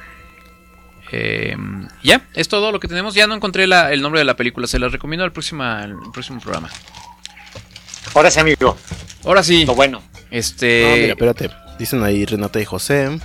Eh, 1.13 1.57
ya, 2.03 2.23
es 2.35 2.49
todo 2.49 2.73
lo 2.73 2.81
que 2.81 2.89
tenemos. 2.89 3.15
Ya 3.15 3.27
no 3.27 3.35
encontré 3.35 3.67
la- 3.67 3.93
el 3.93 4.03
nombre 4.03 4.21
de 4.21 4.25
la 4.25 4.35
película. 4.37 4.67
Se 4.67 4.79
la 4.79 4.89
recomiendo 4.89 5.25
al 5.25 5.33
próximo, 5.33 5.63
al 5.63 5.97
próximo 6.13 6.41
programa. 6.41 6.69
Ahora 8.15 8.31
sí, 8.31 8.41
amigo. 8.41 8.77
Ahora 9.25 9.43
sí. 9.43 9.65
Lo 9.67 9.75
bueno. 9.75 10.03
Este. 10.31 10.85
Ah, 10.93 10.97
mira, 10.97 11.13
espérate. 11.13 11.51
Dicen 11.79 12.03
ahí 12.03 12.25
Renata 12.25 12.61
y 12.61 12.65
José. 12.65 13.19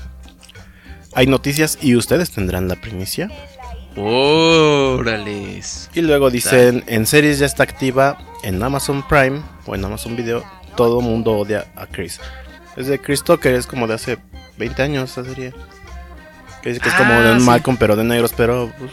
Hay 1.14 1.28
noticias 1.28 1.78
y 1.82 1.96
ustedes 1.96 2.32
tendrán 2.32 2.68
la 2.68 2.76
primicia. 2.76 3.30
Órales. 3.98 5.90
Y 5.94 6.02
luego 6.02 6.30
dicen, 6.30 6.84
en 6.88 7.06
series 7.06 7.40
ya 7.40 7.46
está 7.46 7.64
activa 7.64 8.18
en 8.44 8.62
Amazon 8.64 9.06
Prime 9.08 9.42
o 9.66 9.76
en 9.76 9.84
Amazon 9.84 10.16
Video. 10.16 10.44
Todo 10.76 11.02
mundo 11.02 11.34
odia 11.38 11.68
a 11.76 11.86
Chris. 11.88 12.20
Es 12.78 12.88
de 12.88 13.00
Chris 13.00 13.24
Tucker, 13.24 13.54
es 13.56 13.68
como 13.68 13.88
de 13.88 13.96
hace 13.96 14.18
20 14.58 14.82
años 14.82 15.12
esa 15.12 15.26
serie. 15.26 15.54
Que 16.62 16.70
dice 16.70 16.82
que 16.82 16.90
es 16.90 16.96
como 16.96 17.14
Ah, 17.14 17.22
de 17.22 17.32
un 17.34 17.40
sí. 17.40 17.46
Malcolm 17.46 17.76
pero 17.78 17.96
de 17.96 18.04
negros, 18.04 18.34
pero 18.36 18.72
pues, 18.78 18.92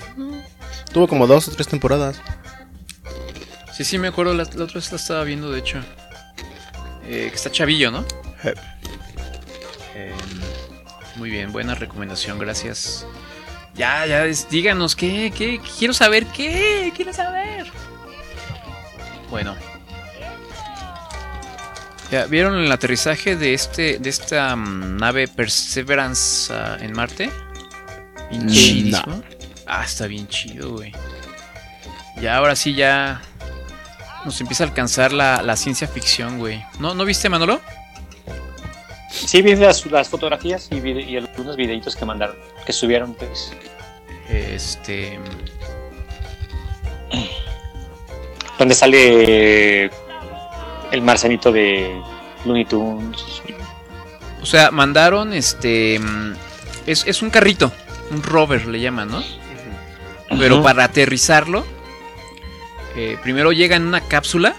tuvo 0.92 1.06
como 1.06 1.26
dos 1.26 1.46
o 1.48 1.52
tres 1.52 1.68
temporadas. 1.68 2.20
Sí, 3.72 3.84
sí, 3.84 3.98
me 3.98 4.08
acuerdo. 4.08 4.34
La, 4.34 4.42
la 4.44 4.64
otra 4.64 4.74
vez 4.74 4.90
la 4.90 4.96
estaba 4.96 5.22
viendo, 5.22 5.52
de 5.52 5.60
hecho. 5.60 5.78
Eh, 7.06 7.28
que 7.30 7.36
está 7.36 7.50
chavillo, 7.52 7.90
¿no? 7.92 8.04
Eh. 8.42 8.54
Eh, 9.98 10.12
muy 11.16 11.28
bien, 11.28 11.50
buena 11.50 11.74
recomendación, 11.74 12.38
gracias. 12.38 13.04
Ya, 13.74 14.06
ya, 14.06 14.24
díganos, 14.48 14.94
¿qué? 14.94 15.32
¿Qué? 15.36 15.60
Quiero 15.76 15.92
saber, 15.92 16.24
¿qué? 16.26 16.92
Quiero 16.94 17.12
saber. 17.12 17.66
Bueno. 19.28 19.56
Ya, 22.12 22.26
¿vieron 22.26 22.58
el 22.58 22.70
aterrizaje 22.70 23.34
de 23.34 23.54
este 23.54 23.98
de 23.98 24.08
esta 24.08 24.54
mm, 24.54 24.98
nave 24.98 25.26
Perseverance 25.26 26.52
ah, 26.54 26.78
en 26.80 26.92
Marte? 26.92 27.30
Bien 28.30 28.46
Mm, 28.46 28.48
chidísimo. 28.48 29.22
Ah, 29.66 29.82
está 29.84 30.06
bien 30.06 30.28
chido, 30.28 30.70
güey. 30.70 30.92
Ya, 32.22 32.36
ahora 32.36 32.54
sí, 32.54 32.74
ya 32.74 33.20
nos 34.24 34.40
empieza 34.40 34.62
a 34.62 34.68
alcanzar 34.68 35.12
la, 35.12 35.42
la 35.42 35.56
ciencia 35.56 35.88
ficción, 35.88 36.38
güey. 36.38 36.64
¿No, 36.78 36.94
¿No 36.94 37.04
viste, 37.04 37.28
Manolo? 37.28 37.60
Sí, 39.26 39.42
vi 39.42 39.54
las, 39.56 39.84
las 39.86 40.08
fotografías 40.08 40.68
y, 40.70 40.80
vi- 40.80 41.00
y 41.04 41.16
algunos 41.16 41.56
videitos 41.56 41.96
que 41.96 42.04
mandaron, 42.04 42.36
que 42.64 42.72
subieron, 42.72 43.14
pues. 43.14 43.52
Este. 44.28 45.18
Donde 48.58 48.74
sale 48.74 49.84
el 49.84 51.02
marcianito 51.02 51.52
de 51.52 52.00
Looney 52.44 52.64
Tunes. 52.64 53.22
O 54.42 54.46
sea, 54.46 54.70
mandaron 54.70 55.32
este. 55.32 56.00
Es, 56.86 57.06
es 57.06 57.22
un 57.22 57.30
carrito, 57.30 57.70
un 58.10 58.22
rover 58.22 58.66
le 58.66 58.80
llaman, 58.80 59.08
¿no? 59.10 59.22
Pero 60.38 60.62
para 60.62 60.84
aterrizarlo, 60.84 61.64
eh, 62.96 63.16
primero 63.22 63.52
llega 63.52 63.76
en 63.76 63.86
una 63.86 64.00
cápsula. 64.02 64.56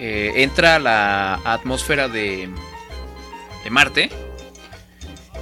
eh, 0.00 0.32
entra 0.42 0.76
a 0.76 0.78
la 0.78 1.34
atmósfera 1.44 2.08
de, 2.08 2.48
de 3.64 3.70
Marte. 3.70 4.10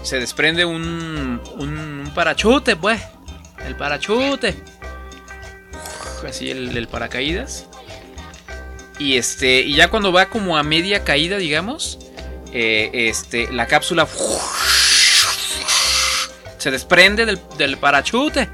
Se 0.02 0.18
desprende 0.18 0.64
un, 0.64 1.40
un, 1.58 2.12
parachute, 2.14 2.76
pues. 2.76 3.00
El 3.66 3.76
parachute. 3.76 4.54
Así 6.26 6.50
el, 6.50 6.88
paracaídas. 6.88 7.66
Y 8.98 9.16
este. 9.16 9.60
Y 9.60 9.74
ya 9.74 9.88
cuando 9.88 10.12
va 10.12 10.26
como 10.26 10.56
a 10.56 10.62
media 10.62 11.04
caída, 11.04 11.38
digamos. 11.38 11.98
eh, 12.52 12.90
este. 12.92 13.52
La 13.52 13.66
cápsula. 13.66 14.06
Se 16.58 16.70
desprende 16.70 17.26
del, 17.26 17.40
del 17.58 17.76
parachute. 17.76 18.48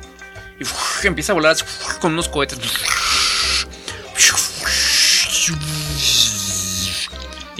Y 1.02 1.06
empieza 1.06 1.32
a 1.32 1.34
volar 1.34 1.56
con 2.00 2.12
unos 2.12 2.28
cohetes. 2.28 2.58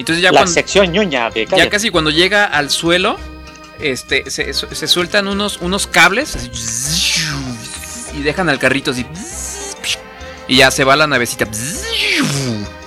Entonces 0.03 0.23
ya 0.23 0.31
la 0.33 0.41
cuando, 0.41 0.53
sección 0.53 0.91
ñoña 0.93 1.31
de 1.31 1.47
ya 1.47 1.71
casi 1.71 1.91
cuando 1.91 2.11
llega 2.11 2.45
al 2.45 2.71
suelo, 2.71 3.17
este, 3.81 4.29
se, 4.31 4.53
se 4.53 4.87
sueltan 4.89 5.29
unos, 5.29 5.59
unos 5.61 5.87
cables 5.87 6.37
así, 6.37 6.51
y 8.19 8.23
dejan 8.23 8.49
al 8.49 8.59
carrito 8.59 8.91
así. 8.91 9.07
Y 10.49 10.57
ya 10.57 10.71
se 10.71 10.85
va 10.85 10.97
la 10.97 11.07
navecita. 11.07 11.47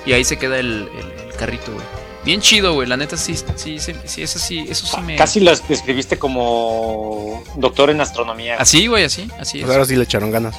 Y 0.06 0.14
ahí 0.14 0.24
se 0.24 0.38
queda 0.38 0.60
el, 0.60 0.90
el- 0.94 1.26
el 1.30 1.34
carrito, 1.36 1.72
güey. 1.74 1.86
Bien 2.24 2.42
chido, 2.42 2.74
güey. 2.74 2.88
La 2.88 2.98
neta 2.98 3.18
sí, 3.18 3.36
sí, 3.56 3.80
sí, 3.80 3.94
sí, 4.06 4.22
eso 4.24 4.40
sí, 4.40 4.66
eso 4.70 4.86
sí 4.88 5.02
me. 5.02 5.16
Casi 5.16 5.40
lo 5.40 5.56
describiste 5.56 6.18
como 6.18 7.44
doctor 7.58 7.90
en 7.92 8.02
astronomía. 8.02 8.56
Así, 8.58 8.88
güey, 8.88 9.04
así, 9.06 9.30
así 9.40 9.60
es. 9.60 9.64
Pues 9.66 9.74
ahora 9.76 9.86
sí 9.86 9.96
le 9.96 10.04
echaron 10.04 10.32
ganas. 10.32 10.56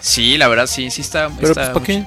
Sí, 0.00 0.38
la 0.38 0.48
verdad, 0.48 0.66
sí, 0.66 0.90
sí 0.90 1.00
está. 1.00 1.28
Pero 1.36 1.48
está 1.48 1.72
pues, 1.72 1.74
¿para 1.74 1.84
qué? 1.86 2.04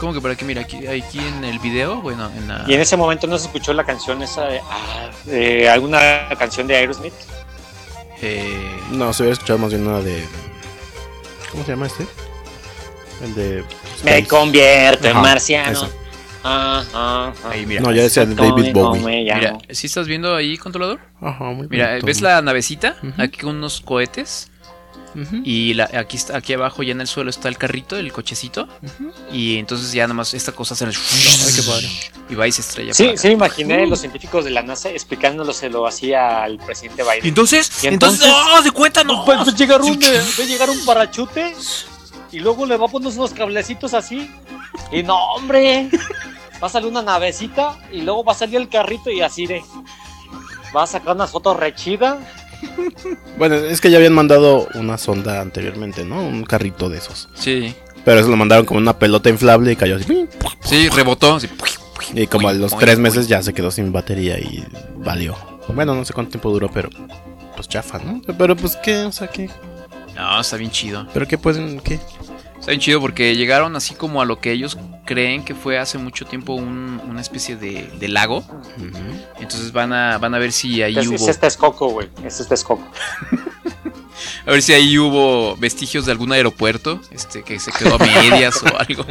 ¿Cómo 0.00 0.14
que 0.14 0.20
para 0.22 0.34
qué? 0.34 0.44
Mira, 0.46 0.62
aquí, 0.62 0.86
aquí 0.86 1.18
en 1.18 1.44
el 1.44 1.58
video, 1.58 2.00
bueno, 2.00 2.30
en 2.36 2.48
la. 2.48 2.64
Y 2.66 2.72
en 2.74 2.80
ese 2.80 2.96
momento 2.96 3.26
no 3.26 3.38
se 3.38 3.46
escuchó 3.46 3.72
la 3.74 3.84
canción 3.84 4.22
esa 4.22 4.44
de, 4.46 4.60
ah, 4.70 5.10
de 5.26 5.68
alguna 5.68 6.00
canción 6.38 6.66
de 6.66 6.74
Aerosmith. 6.76 7.12
eh, 8.22 8.80
No, 8.92 9.12
se 9.12 9.22
hubiera 9.22 9.34
escuchado 9.34 9.58
más 9.58 9.70
bien 9.70 9.86
una 9.86 10.00
de. 10.00 10.24
¿Cómo 11.52 11.64
se 11.64 11.70
llama 11.72 11.86
este? 11.86 12.06
El 13.22 13.34
de. 13.34 13.64
Me 14.02 14.26
convierto 14.26 15.06
en 15.06 15.12
Ajá, 15.12 15.22
marciano. 15.22 15.70
esa. 15.72 15.88
Ah, 16.42 16.82
ah, 16.94 17.32
ah. 17.44 17.50
ahí, 17.50 17.66
mira. 17.66 17.82
No, 17.82 17.92
ya 17.92 18.00
decía 18.02 18.24
de 18.24 18.34
David 18.34 18.72
¿Cómo 18.72 18.90
Bowie. 18.96 19.24
Mira, 19.24 19.58
¿sí 19.68 19.86
estás 19.88 20.06
viendo 20.06 20.34
ahí, 20.34 20.56
controlador? 20.56 20.98
Ajá, 21.20 21.44
muy 21.44 21.68
Mira, 21.68 21.88
bonito. 21.88 22.06
¿ves 22.06 22.22
la 22.22 22.40
navecita? 22.40 22.96
Ujú. 23.02 23.20
Aquí 23.20 23.40
con 23.40 23.56
unos 23.56 23.82
cohetes. 23.82 24.50
Y 25.44 25.74
la- 25.74 25.90
aquí, 25.98 26.16
está, 26.16 26.36
aquí 26.36 26.52
abajo, 26.52 26.82
ya 26.82 26.92
en 26.92 27.00
el 27.00 27.06
suelo, 27.06 27.30
está 27.30 27.48
el 27.48 27.56
carrito, 27.58 27.96
el 27.96 28.12
cochecito. 28.12 28.68
Y 29.32 29.56
entonces 29.58 29.92
ya 29.92 30.04
nada 30.04 30.14
más 30.14 30.34
esta 30.34 30.52
cosa 30.52 30.74
hace 30.74 30.84
el... 30.84 30.90
Ay, 30.90 31.52
qué 31.54 31.62
padre. 31.62 31.88
Y 32.28 32.34
va 32.34 32.46
y 32.46 32.52
se 32.52 32.60
estrella. 32.60 32.94
Sí, 32.94 33.12
sí, 33.16 33.28
me 33.28 33.34
imaginé 33.34 33.86
los 33.86 34.00
científicos 34.00 34.44
de 34.44 34.50
la 34.50 34.62
NASA 34.62 34.90
explicándoselo 34.90 35.86
así 35.86 36.14
al 36.14 36.58
presidente 36.58 37.02
Biden. 37.02 37.26
entonces, 37.26 37.70
Y 37.82 37.88
entonces, 37.88 38.24
entonces- 38.26 38.54
¡oh, 38.58 38.62
de 38.62 38.70
cuenta, 38.70 39.02
no! 39.04 39.24
Pues, 39.24 39.38
pues 39.44 39.56
llegar 39.56 39.82
un, 39.82 39.98
de, 39.98 40.20
de 40.22 40.46
llegar 40.46 40.70
un 40.70 40.84
parachute 40.84 41.54
y 42.32 42.38
luego 42.38 42.64
le 42.66 42.76
va 42.76 42.86
a 42.86 42.88
poner 42.88 43.08
unos 43.12 43.32
cablecitos 43.32 43.94
así. 43.94 44.30
Y 44.92 45.02
no, 45.02 45.16
hombre, 45.34 45.88
va 46.62 46.68
a 46.68 46.70
salir 46.70 46.88
una 46.88 47.02
navecita 47.02 47.76
y 47.92 48.02
luego 48.02 48.22
va 48.24 48.32
a 48.32 48.36
salir 48.36 48.56
el 48.56 48.68
carrito 48.68 49.10
y 49.10 49.20
así 49.20 49.46
de. 49.46 49.62
Va 50.74 50.84
a 50.84 50.86
sacar 50.86 51.16
unas 51.16 51.30
fotos 51.32 51.56
re 51.56 51.74
chidas. 51.74 52.18
Bueno, 53.38 53.54
es 53.56 53.80
que 53.80 53.90
ya 53.90 53.96
habían 53.96 54.12
mandado 54.12 54.68
una 54.74 54.98
sonda 54.98 55.40
anteriormente, 55.40 56.04
¿no? 56.04 56.22
Un 56.22 56.44
carrito 56.44 56.88
de 56.90 56.98
esos. 56.98 57.28
Sí, 57.34 57.74
Pero 58.04 58.20
eso 58.20 58.28
lo 58.28 58.36
mandaron 58.36 58.66
como 58.66 58.78
una 58.78 58.98
pelota 58.98 59.30
inflable 59.30 59.72
y 59.72 59.76
cayó 59.76 59.96
así. 59.96 60.26
sí, 60.62 60.88
rebotó. 60.90 61.36
así. 61.36 61.48
Y 62.14 62.26
como 62.26 62.48
a 62.48 62.52
los 62.52 62.76
tres 62.76 62.98
meses 62.98 63.28
ya 63.28 63.42
se 63.42 63.52
quedó 63.54 63.70
sin 63.70 63.92
batería 63.92 64.38
y 64.38 64.64
valió. 64.96 65.36
Bueno, 65.74 65.94
no 65.94 66.04
sé 66.04 66.12
cuánto 66.12 66.32
tiempo 66.32 66.50
duró, 66.50 66.70
pero 66.70 66.90
pues 67.54 67.68
chafa, 67.68 67.98
¿no? 67.98 68.20
Pero 68.36 68.56
pues 68.56 68.76
qué, 68.76 69.04
o 69.04 69.12
sea, 69.12 69.28
qué. 69.28 69.48
No, 70.16 70.40
está 70.40 70.56
bien 70.56 70.70
chido. 70.70 71.06
Pero 71.14 71.26
qué 71.28 71.38
pueden, 71.38 71.80
qué. 71.80 71.98
Está 72.70 72.76
bien 72.78 72.80
chido 72.84 73.00
porque 73.00 73.34
llegaron 73.34 73.74
así 73.74 73.96
como 73.96 74.22
a 74.22 74.24
lo 74.24 74.38
que 74.38 74.52
ellos 74.52 74.78
creen 75.04 75.44
que 75.44 75.56
fue 75.56 75.76
hace 75.80 75.98
mucho 75.98 76.24
tiempo 76.24 76.52
un- 76.54 77.00
una 77.08 77.20
especie 77.20 77.56
de, 77.56 77.90
de 77.98 78.06
lago. 78.06 78.44
Entonces 79.40 79.72
van 79.72 79.92
a, 79.92 80.18
van 80.18 80.36
a 80.36 80.38
ver 80.38 80.52
si 80.52 80.80
ahí 80.80 80.96
Es, 80.96 81.08
hubo... 81.08 81.16
es 81.16 81.26
este 81.26 81.48
escoco, 81.48 81.88
güey. 81.88 82.08
Es 82.24 82.38
este 82.38 82.54
escoco. 82.54 82.86
A 84.46 84.52
ver 84.52 84.62
si 84.62 84.72
ahí 84.72 84.96
hubo 84.98 85.56
vestigios 85.56 86.06
de 86.06 86.12
algún 86.12 86.30
aeropuerto, 86.32 87.00
este, 87.10 87.42
que 87.42 87.58
se 87.58 87.72
quedó 87.72 87.96
a 87.96 87.98
medias 87.98 88.62
o 88.62 88.78
algo. 88.78 89.04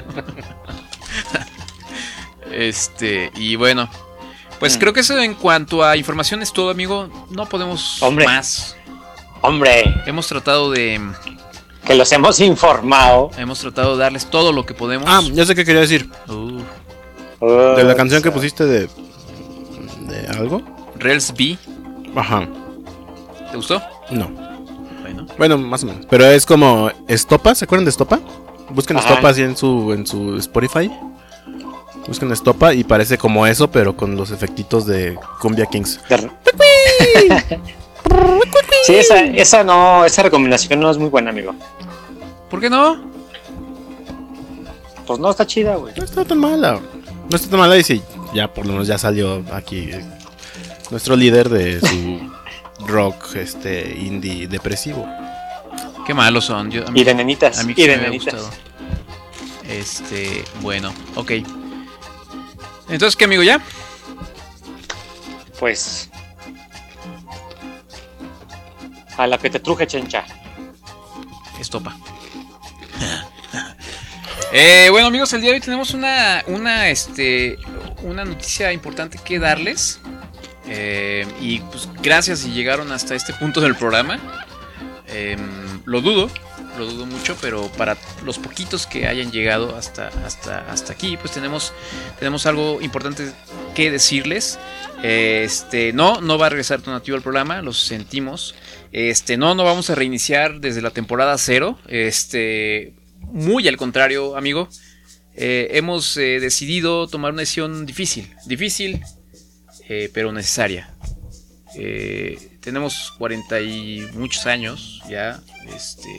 Este, 2.51 3.31
y 3.35 3.55
bueno, 3.57 3.89
pues 4.59 4.77
Mm. 4.77 4.79
creo 4.79 4.93
que 4.93 4.99
eso 5.01 5.19
en 5.19 5.33
cuanto 5.33 5.83
a 5.83 5.97
información 5.97 6.41
es 6.41 6.53
todo, 6.53 6.69
amigo. 6.69 7.09
No 7.29 7.45
podemos 7.47 8.01
Hombre. 8.01 8.25
más. 8.25 8.75
Hombre, 9.41 10.01
Hemos 10.05 10.27
tratado 10.27 10.71
de 10.71 11.01
que 11.85 11.95
los 11.95 12.11
hemos 12.11 12.39
informado. 12.39 13.31
hemos 13.37 13.59
tratado 13.59 13.95
de 13.97 14.03
darles 14.03 14.25
todo 14.27 14.51
lo 14.51 14.65
que 14.65 14.73
podemos. 14.73 15.07
Ah, 15.09 15.21
ya 15.33 15.45
sé 15.45 15.55
qué 15.55 15.65
quería 15.65 15.81
decir. 15.81 16.09
Uh, 16.27 16.61
De 17.75 17.83
la 17.83 17.95
canción 17.95 18.21
que 18.21 18.31
pusiste 18.31 18.65
de. 18.65 18.89
de 20.01 20.27
algo. 20.37 20.61
Rails 20.97 21.33
B, 21.37 21.57
Ajá. 22.15 22.47
¿te 23.51 23.55
gustó? 23.55 23.81
No. 24.11 24.29
Bueno. 25.01 25.25
Bueno, 25.37 25.57
más 25.57 25.83
o 25.83 25.85
menos. 25.87 26.05
Pero 26.09 26.25
es 26.25 26.45
como 26.45 26.91
Estopa, 27.07 27.55
¿se 27.55 27.63
acuerdan 27.65 27.85
de 27.85 27.91
Estopa? 27.91 28.19
Busquen 28.71 28.97
Ajá. 28.97 29.09
Estopa 29.09 29.29
así 29.29 29.41
en 29.41 29.55
su 29.55 29.93
en 29.93 30.05
su 30.05 30.35
Spotify. 30.37 30.91
Busquen 32.07 32.31
Estopa 32.31 32.73
y 32.73 32.83
parece 32.83 33.17
como 33.17 33.47
eso, 33.47 33.69
pero 33.71 33.95
con 33.95 34.15
los 34.15 34.31
efectitos 34.31 34.85
de 34.85 35.17
Cumbia 35.41 35.65
Kings. 35.67 35.99
Sí, 38.85 38.95
esa, 38.95 39.19
esa 39.23 39.63
no, 39.63 40.05
esa 40.05 40.23
recomendación 40.23 40.79
no 40.79 40.89
es 40.89 40.97
muy 40.97 41.09
buena, 41.09 41.29
amigo. 41.31 41.53
¿Por 42.49 42.59
qué 42.59 42.69
no? 42.69 42.99
Pues 45.05 45.19
no 45.19 45.29
está 45.29 45.45
chida, 45.45 45.75
güey. 45.75 45.93
No 45.95 46.03
está 46.03 46.25
tan 46.25 46.37
mala. 46.37 46.79
No 47.29 47.35
está 47.35 47.49
tan 47.49 47.59
mala 47.59 47.77
y 47.77 47.83
sí, 47.83 48.01
ya 48.33 48.51
por 48.51 48.65
lo 48.65 48.73
menos 48.73 48.87
ya 48.87 48.97
salió 48.97 49.43
aquí 49.53 49.89
eh, 49.91 50.03
nuestro 50.91 51.15
líder 51.15 51.49
de 51.49 51.79
su 51.79 52.19
rock 52.87 53.35
este 53.35 53.95
indie 53.99 54.47
depresivo. 54.47 55.07
Qué 56.07 56.13
malos 56.13 56.45
son. 56.45 56.71
Yo, 56.71 56.87
a 56.87 56.91
mí- 56.91 57.01
Y 57.01 57.03
de 57.03 57.13
nenitas. 57.13 57.59
A 57.59 57.63
mí 57.63 57.73
y 57.75 57.81
de 57.83 57.87
me 57.89 57.93
había 57.95 58.09
nenitas. 58.09 58.33
gustado. 58.33 58.49
Este, 59.69 60.43
bueno, 60.61 60.91
ok. 61.15 61.31
Entonces, 62.89 63.15
¿qué 63.15 63.25
amigo 63.25 63.43
ya? 63.43 63.61
Pues. 65.59 66.08
A 69.19 69.27
la 69.27 69.37
que 69.37 69.49
te 69.49 69.59
truje, 69.59 69.85
chencha. 69.85 70.23
Estopa. 71.59 71.95
Eh, 74.51 74.87
bueno 74.89 75.05
amigos, 75.05 75.31
el 75.33 75.41
día 75.41 75.51
de 75.51 75.57
hoy 75.57 75.61
tenemos 75.61 75.93
una, 75.93 76.43
una, 76.47 76.89
este, 76.89 77.55
una 78.01 78.25
noticia 78.25 78.73
importante 78.73 79.19
que 79.23 79.37
darles. 79.37 79.99
Eh, 80.65 81.27
y 81.39 81.59
pues 81.59 81.87
gracias 82.01 82.39
si 82.39 82.49
llegaron 82.49 82.91
hasta 82.91 83.13
este 83.13 83.31
punto 83.33 83.61
del 83.61 83.75
programa. 83.75 84.17
Em, 85.05 85.81
lo 85.85 86.01
dudo, 86.01 86.31
lo 86.79 86.87
dudo 86.87 87.05
mucho, 87.05 87.37
pero 87.41 87.67
para 87.73 87.95
los 88.23 88.39
poquitos 88.39 88.87
que 88.87 89.07
hayan 89.07 89.31
llegado 89.31 89.75
hasta, 89.75 90.07
hasta, 90.25 90.65
hasta 90.71 90.93
aquí, 90.93 91.15
pues 91.17 91.31
tenemos, 91.31 91.71
tenemos 92.17 92.47
algo 92.47 92.81
importante 92.81 93.31
que 93.75 93.91
decirles. 93.91 94.57
Este, 95.03 95.93
no, 95.93 96.21
no 96.21 96.39
va 96.39 96.47
a 96.47 96.49
regresar 96.49 96.81
Tonativo 96.81 97.17
al 97.17 97.21
programa, 97.21 97.61
lo 97.61 97.71
sentimos. 97.73 98.55
Este, 98.91 99.37
no, 99.37 99.53
no 99.55 99.63
vamos 99.63 99.89
a 99.89 99.95
reiniciar 99.95 100.59
desde 100.59 100.81
la 100.81 100.91
temporada 100.91 101.37
cero. 101.37 101.77
Este, 101.87 102.93
muy 103.21 103.67
al 103.67 103.77
contrario, 103.77 104.35
amigo. 104.35 104.69
Eh, 105.35 105.69
hemos 105.77 106.17
eh, 106.17 106.39
decidido 106.39 107.07
tomar 107.07 107.31
una 107.31 107.41
decisión 107.41 107.85
difícil, 107.85 108.33
difícil, 108.45 109.01
eh, 109.87 110.09
pero 110.13 110.31
necesaria. 110.31 110.89
Eh, 111.75 112.57
tenemos 112.61 113.13
40 113.17 113.61
y 113.61 114.07
muchos 114.13 114.45
años 114.47 115.01
ya. 115.09 115.39
Este, 115.75 116.09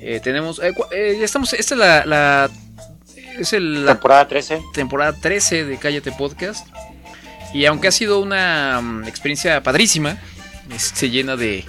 eh, 0.00 0.20
tenemos, 0.22 0.58
ya 0.58 1.24
estamos, 1.24 1.52
esta 1.52 1.74
es 1.74 1.78
la, 1.78 2.06
la- 2.06 2.50
es 3.38 3.52
el, 3.52 3.84
la 3.84 3.94
Temporada 3.94 4.28
13. 4.28 4.62
temporada 4.72 5.12
13 5.20 5.64
de 5.64 5.76
Cállate 5.78 6.12
Podcast. 6.12 6.66
Y 7.52 7.64
aunque 7.66 7.88
ha 7.88 7.92
sido 7.92 8.20
una 8.20 8.80
mm, 8.80 9.04
experiencia 9.08 9.60
padrísima, 9.62 10.16
este, 10.70 11.10
llena 11.10 11.36
de, 11.36 11.64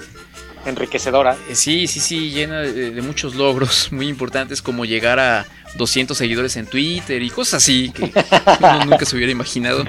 Enriquecedora. 0.65 1.37
eh, 1.49 1.55
Sí, 1.55 1.87
sí, 1.87 1.99
sí, 1.99 2.31
llena 2.31 2.61
de, 2.61 2.91
de 2.91 3.01
muchos 3.01 3.35
logros 3.35 3.89
muy 3.91 4.07
importantes 4.07 4.61
como 4.61 4.85
llegar 4.85 5.19
a 5.19 5.45
200 5.75 6.17
seguidores 6.17 6.55
en 6.55 6.65
Twitter 6.67 7.21
y 7.21 7.29
cosas 7.29 7.55
así 7.63 7.91
que 7.91 8.11
uno 8.59 8.85
nunca 8.85 9.05
se 9.05 9.15
hubiera 9.15 9.31
imaginado. 9.31 9.85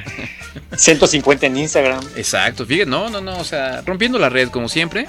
150 0.76 1.46
en 1.46 1.56
Instagram. 1.56 2.00
Exacto, 2.16 2.66
fíjate, 2.66 2.90
no, 2.90 3.08
no, 3.08 3.20
no, 3.20 3.38
o 3.38 3.44
sea, 3.44 3.82
rompiendo 3.82 4.18
la 4.18 4.28
red 4.28 4.48
como 4.48 4.68
siempre. 4.68 5.06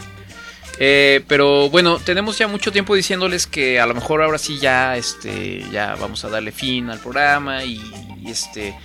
Eh, 0.79 1.23
pero 1.27 1.69
bueno, 1.71 1.97
tenemos 1.97 2.37
ya 2.37 2.47
mucho 2.47 2.71
tiempo 2.71 2.93
diciéndoles 2.95 3.47
que 3.47 3.79
a 3.79 3.87
lo 3.87 3.95
mejor 3.95 4.21
ahora 4.21 4.37
sí 4.37 4.59
ya, 4.59 4.95
este, 4.95 5.65
ya 5.71 5.95
vamos 5.95 6.23
a 6.23 6.29
darle 6.29 6.51
fin 6.51 6.89
al 6.91 6.99
programa 6.99 7.63
y, 7.63 7.81
y, 8.23 8.29
este, 8.29 8.75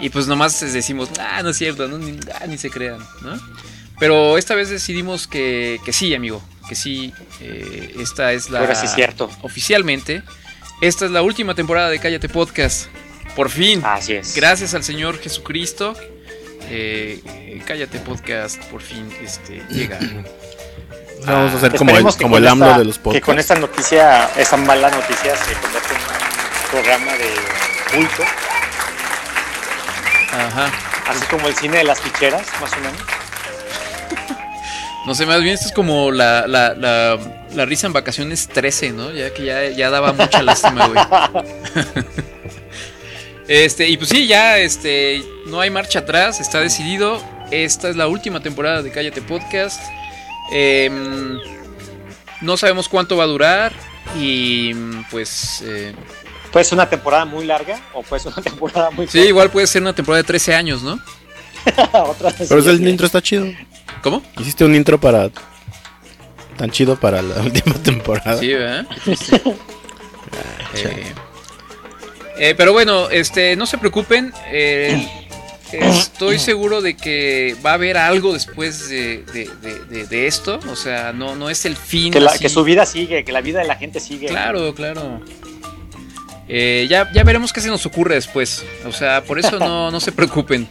y 0.00 0.08
pues 0.08 0.26
nomás 0.26 0.62
les 0.62 0.72
decimos, 0.72 1.10
ah, 1.20 1.42
no 1.42 1.50
es 1.50 1.58
cierto, 1.58 1.86
no, 1.88 1.98
ni, 1.98 2.18
ah, 2.40 2.46
ni 2.46 2.56
se 2.56 2.70
crean, 2.70 3.00
¿no? 3.20 3.38
Pero 4.02 4.36
esta 4.36 4.56
vez 4.56 4.68
decidimos 4.68 5.28
que, 5.28 5.80
que 5.84 5.92
sí, 5.92 6.12
amigo, 6.12 6.42
que 6.68 6.74
sí, 6.74 7.12
eh, 7.40 7.94
esta 8.00 8.32
es 8.32 8.50
la... 8.50 8.58
Ahora 8.58 8.74
sí 8.74 8.86
es 8.86 8.94
cierto. 8.96 9.30
Oficialmente, 9.42 10.24
esta 10.80 11.04
es 11.04 11.12
la 11.12 11.22
última 11.22 11.54
temporada 11.54 11.88
de 11.88 12.00
Cállate 12.00 12.28
Podcast. 12.28 12.88
Por 13.36 13.48
fin. 13.48 13.80
Así 13.84 14.14
es. 14.14 14.34
Gracias 14.34 14.74
al 14.74 14.82
Señor 14.82 15.20
Jesucristo. 15.20 15.94
eh, 16.68 17.20
eh, 17.26 17.62
Cállate 17.64 18.00
Podcast, 18.00 18.60
por 18.64 18.82
fin, 18.82 19.08
este, 19.22 19.62
llega. 19.70 20.00
Vamos 21.24 21.52
a 21.52 21.56
hacer 21.58 21.76
como 21.76 21.96
el, 21.96 22.04
que 22.04 22.22
como 22.24 22.38
el 22.38 22.48
AMLO 22.48 22.66
esta- 22.66 22.78
de 22.80 22.84
los 22.84 22.96
Que 22.96 23.02
podcasts. 23.04 23.26
con 23.26 23.38
esta 23.38 23.54
noticia, 23.54 24.30
esa 24.36 24.56
mala 24.56 24.90
noticia, 24.90 25.36
se 25.36 25.52
convierte 25.60 25.94
en 25.94 26.00
un 26.00 26.70
programa 26.72 27.12
de 27.12 27.30
culto. 27.94 28.22
Ajá. 30.32 30.72
Así 31.08 31.24
como 31.26 31.46
el 31.46 31.54
cine 31.54 31.76
de 31.78 31.84
las 31.84 32.00
ficheras, 32.00 32.46
más 32.60 32.72
o 32.72 32.76
menos. 32.80 32.98
No 35.06 35.14
sé, 35.16 35.26
más 35.26 35.42
bien 35.42 35.54
esto 35.54 35.66
es 35.66 35.72
como 35.72 36.12
la, 36.12 36.46
la, 36.46 36.74
la, 36.74 37.18
la 37.54 37.64
risa 37.64 37.88
en 37.88 37.92
vacaciones 37.92 38.46
13, 38.48 38.92
¿no? 38.92 39.10
Ya 39.10 39.34
que 39.34 39.44
ya, 39.44 39.68
ya 39.70 39.90
daba 39.90 40.12
mucha 40.12 40.42
lástima, 40.42 40.86
güey. 40.86 41.04
Este, 43.48 43.88
y 43.88 43.96
pues 43.96 44.08
sí, 44.08 44.26
ya 44.26 44.58
este, 44.58 45.22
no 45.48 45.60
hay 45.60 45.68
marcha 45.68 45.98
atrás, 46.00 46.40
está 46.40 46.60
decidido. 46.60 47.20
Esta 47.50 47.88
es 47.90 47.96
la 47.96 48.06
última 48.08 48.40
temporada 48.40 48.82
de 48.82 48.90
Cállate 48.90 49.20
Podcast. 49.20 49.82
Em, 50.52 51.38
no 52.40 52.56
sabemos 52.56 52.88
cuánto 52.88 53.16
va 53.16 53.24
a 53.24 53.26
durar. 53.26 53.72
Y 54.18 54.72
pues. 55.10 55.62
eh, 55.66 55.92
Puede 56.50 56.64
ser 56.64 56.76
una 56.76 56.88
temporada 56.88 57.24
muy 57.24 57.44
larga 57.44 57.80
o 57.94 58.02
puede 58.02 58.22
ser 58.22 58.32
una 58.32 58.42
temporada 58.42 58.90
muy 58.90 59.06
sí, 59.08 59.20
igual 59.20 59.50
puede 59.50 59.66
ser 59.66 59.82
una 59.82 59.94
temporada 59.94 60.22
de 60.22 60.26
13 60.26 60.54
años, 60.54 60.82
¿no? 60.82 61.00
Otra. 61.92 62.32
Pero 62.48 62.70
el 62.70 62.86
intro 62.88 63.06
está 63.06 63.20
chido. 63.20 63.46
¿Cómo? 64.02 64.22
Hiciste 64.38 64.64
un 64.64 64.74
intro 64.74 65.00
para. 65.00 65.30
Tan 66.56 66.70
chido 66.70 66.96
para 66.96 67.22
la 67.22 67.36
última 67.42 67.74
temporada. 67.82 68.38
Sí, 68.38 68.52
¿verdad? 68.52 68.86
Eh, 70.74 71.12
eh, 72.38 72.54
pero 72.56 72.72
bueno, 72.72 73.10
este, 73.10 73.56
no 73.56 73.66
se 73.66 73.78
preocupen. 73.78 74.32
eh, 74.46 75.08
estoy 75.72 76.38
seguro 76.38 76.82
de 76.82 76.96
que 76.96 77.56
va 77.64 77.70
a 77.70 77.74
haber 77.74 77.96
algo 77.96 78.32
después 78.34 78.88
de, 78.90 79.24
de- 79.32 79.50
de- 79.62 79.84
de- 79.86 80.06
de 80.06 80.26
esto. 80.26 80.60
O 80.70 80.76
sea, 80.76 81.12
no, 81.12 81.34
no 81.34 81.48
es 81.50 81.64
el 81.64 81.76
fin. 81.76 82.12
Que, 82.12 82.20
la- 82.20 82.30
así. 82.32 82.40
que 82.40 82.48
su 82.48 82.62
vida 82.64 82.84
sigue, 82.86 83.24
que 83.24 83.32
la 83.32 83.40
vida 83.40 83.60
de 83.60 83.66
la 83.66 83.76
gente 83.76 84.00
sigue. 84.00 84.26
Claro, 84.28 84.74
claro. 84.74 85.20
Eh, 86.48 86.86
ya, 86.90 87.10
ya 87.12 87.22
veremos 87.24 87.52
qué 87.52 87.60
se 87.60 87.68
nos 87.68 87.86
ocurre 87.86 88.16
después. 88.16 88.64
O 88.86 88.92
sea, 88.92 89.22
por 89.24 89.38
eso 89.38 89.58
no, 89.58 89.90
no 89.90 90.00
se 90.00 90.12
preocupen. 90.12 90.68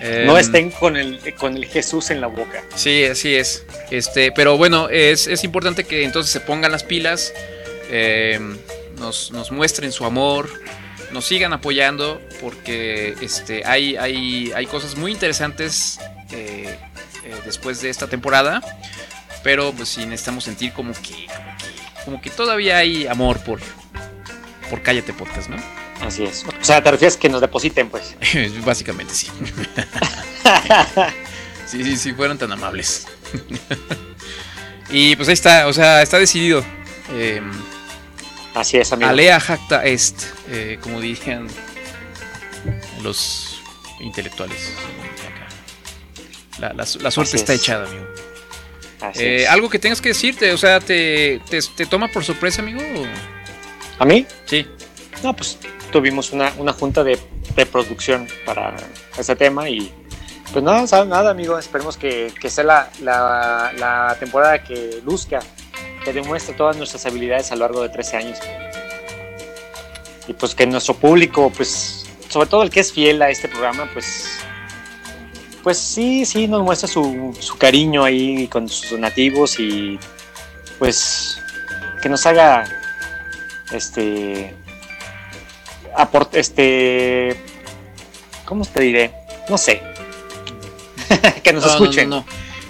No 0.00 0.06
Em, 0.06 0.36
estén 0.36 0.70
con 0.70 0.96
el, 0.96 1.34
con 1.34 1.56
el 1.56 1.66
Jesús 1.66 2.10
en 2.10 2.20
la 2.20 2.28
boca. 2.28 2.62
Sí, 2.74 3.04
así 3.04 3.34
es. 3.34 3.64
Este, 3.90 4.30
pero 4.30 4.56
bueno, 4.56 4.88
es, 4.88 5.26
es 5.26 5.42
importante 5.44 5.84
que 5.84 6.04
entonces 6.04 6.30
se 6.30 6.40
pongan 6.40 6.70
las 6.70 6.84
pilas, 6.84 7.32
eh, 7.90 8.38
nos, 8.98 9.32
nos 9.32 9.50
muestren 9.50 9.90
su 9.90 10.04
amor, 10.04 10.48
nos 11.10 11.26
sigan 11.26 11.52
apoyando, 11.52 12.20
porque 12.40 13.16
este, 13.20 13.64
hay, 13.64 13.96
hay, 13.96 14.52
hay 14.54 14.66
cosas 14.66 14.96
muy 14.96 15.10
interesantes 15.10 15.98
eh, 16.30 16.78
eh, 17.24 17.34
después 17.44 17.80
de 17.80 17.90
esta 17.90 18.06
temporada. 18.06 18.62
Pero 19.42 19.72
pues 19.72 19.88
sí 19.88 20.04
necesitamos 20.04 20.44
sentir 20.44 20.72
como 20.72 20.92
que, 20.92 21.26
como 21.26 21.56
que, 21.58 22.04
como 22.04 22.20
que 22.20 22.30
todavía 22.30 22.78
hay 22.78 23.06
amor 23.06 23.38
por, 23.40 23.60
por 24.68 24.82
Cállate 24.82 25.12
Podcast, 25.12 25.48
¿no? 25.48 25.56
Así 26.00 26.24
es. 26.24 26.44
O 26.44 26.64
sea, 26.64 26.82
te 26.82 26.90
refieres 26.90 27.16
que 27.16 27.28
nos 27.28 27.40
depositen, 27.40 27.88
pues. 27.90 28.14
Básicamente 28.64 29.12
sí. 29.14 29.28
sí, 31.66 31.84
sí, 31.84 31.96
sí, 31.96 32.12
fueron 32.12 32.38
tan 32.38 32.52
amables. 32.52 33.06
y 34.90 35.16
pues 35.16 35.28
ahí 35.28 35.34
está, 35.34 35.66
o 35.66 35.72
sea, 35.72 36.02
está 36.02 36.18
decidido. 36.18 36.64
Eh, 37.12 37.42
Así 38.54 38.76
es, 38.76 38.92
amigo. 38.92 39.10
alea 39.10 39.38
jacta 39.40 39.84
est, 39.84 40.22
eh, 40.48 40.78
como 40.80 41.00
dirían 41.00 41.46
los 43.02 43.60
intelectuales. 44.00 44.72
La, 46.58 46.72
la 46.72 46.86
su- 46.86 46.98
la 47.00 47.10
suerte 47.10 47.30
Así 47.30 47.36
está 47.36 47.54
es. 47.54 47.60
echada, 47.60 47.86
amigo. 47.86 48.06
Así 49.00 49.22
Eh, 49.22 49.42
es. 49.44 49.48
algo 49.48 49.68
que 49.70 49.78
tengas 49.78 50.00
que 50.00 50.08
decirte, 50.08 50.50
o 50.52 50.58
sea, 50.58 50.80
¿te, 50.80 51.40
te, 51.48 51.60
te 51.62 51.86
toma 51.86 52.08
por 52.08 52.24
sorpresa, 52.24 52.62
amigo? 52.62 52.80
¿A 53.98 54.04
mí? 54.04 54.26
Sí. 54.46 54.66
No, 55.22 55.34
pues 55.36 55.56
tuvimos 55.90 56.32
una, 56.32 56.52
una 56.58 56.72
junta 56.72 57.04
de, 57.04 57.18
producción 57.72 58.28
para 58.46 58.76
ese 59.18 59.34
tema 59.34 59.68
y 59.68 59.92
pues 60.52 60.64
sabe 60.88 61.08
nada, 61.08 61.30
amigo. 61.30 61.58
Esperemos 61.58 61.96
que, 61.96 62.32
que 62.40 62.48
sea 62.48 62.62
la, 62.62 62.90
la, 63.02 63.72
la 63.76 64.16
temporada 64.20 64.62
que 64.62 65.00
luzca, 65.04 65.40
que 66.04 66.12
demuestre 66.12 66.54
todas 66.54 66.76
nuestras 66.76 67.04
habilidades 67.06 67.50
a 67.50 67.56
lo 67.56 67.62
largo 67.62 67.82
de 67.82 67.88
13 67.88 68.16
años. 68.16 68.38
Y 70.28 70.34
pues 70.34 70.54
que 70.54 70.66
nuestro 70.66 70.94
público, 70.94 71.50
pues, 71.54 72.06
sobre 72.28 72.48
todo 72.48 72.62
el 72.62 72.70
que 72.70 72.80
es 72.80 72.92
fiel 72.92 73.20
a 73.22 73.30
este 73.30 73.48
programa, 73.48 73.90
pues, 73.92 74.38
pues 75.62 75.78
sí, 75.78 76.24
sí, 76.24 76.46
nos 76.46 76.62
muestra 76.62 76.86
su, 76.86 77.36
su 77.40 77.58
cariño 77.58 78.04
ahí 78.04 78.46
con 78.46 78.68
sus 78.68 78.90
donativos 78.90 79.58
y 79.58 79.98
pues 80.78 81.42
que 82.00 82.08
nos 82.08 82.24
haga 82.26 82.64
este 83.72 84.54
aport 85.96 86.34
este 86.34 87.36
cómo 88.44 88.64
te 88.64 88.82
diré 88.82 89.10
no 89.48 89.58
sé 89.58 89.82
que 91.42 91.52
nos 91.52 91.62
No, 91.64 91.68
no, 91.68 91.74
escuchen 91.74 92.10
no, 92.10 92.16
no. 92.20 92.26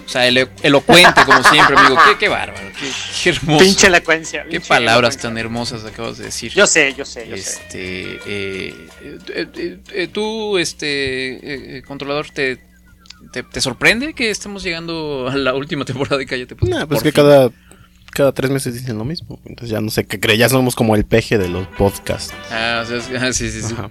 O 0.06 0.10
sea, 0.10 0.26
elo- 0.26 0.48
elocuente, 0.62 1.20
como 1.26 1.42
siempre, 1.42 1.76
amigo. 1.76 2.00
Qué, 2.08 2.16
qué 2.18 2.28
bárbaro, 2.28 2.66
qué, 2.80 2.90
qué 3.22 3.28
hermoso. 3.30 3.62
pinche 3.62 3.86
elocuencia 3.88 4.44
Qué 4.44 4.52
pinche 4.52 4.66
palabras 4.68 5.16
elocuencia. 5.16 5.28
tan 5.28 5.36
hermosas 5.38 5.84
acabas 5.84 6.16
de 6.16 6.24
decir. 6.24 6.50
yo 6.54 6.66
sé 6.66 6.94
yo 6.94 7.04
sé 7.04 7.28
yo 7.28 7.36
sé 7.36 7.42
este, 7.42 8.12
eh, 8.26 8.88
eh, 9.02 9.18
eh, 9.54 9.78
eh, 9.92 10.08
tú, 10.10 10.56
este, 10.56 11.82
controlador, 11.86 12.30
te, 12.30 12.58
te, 13.32 13.42
te 13.42 13.60
sorprende 13.60 14.14
que 14.14 14.30
estemos 14.30 14.62
llegando 14.62 15.28
a 15.30 15.36
la 15.36 15.52
última 15.54 15.84
temporada 15.84 16.16
de 16.16 16.24
Cállate? 16.24 16.56
Pues, 16.56 16.70
Nah, 16.70 16.86
pues 16.86 17.02
que 17.02 17.12
fin. 17.12 17.16
cada, 17.22 17.50
cada 18.12 18.32
tres 18.32 18.50
meses 18.50 18.74
dicen 18.74 18.98
lo 18.98 19.04
mismo. 19.04 19.40
Entonces 19.44 19.70
ya 19.70 19.80
no 19.80 19.90
sé 19.90 20.06
qué 20.06 20.18
cree. 20.20 20.36
Ya 20.36 20.48
somos 20.48 20.74
como 20.74 20.94
el 20.96 21.04
peje 21.04 21.38
de 21.38 21.48
los 21.48 21.66
podcasts. 21.68 22.32
Ah, 22.50 22.82
o 22.84 22.86
sea, 22.86 22.96
es- 22.98 23.10
ah, 23.22 23.32
sí, 23.32 23.50
sí, 23.50 23.62
sí. 23.62 23.74
Ajá. 23.74 23.90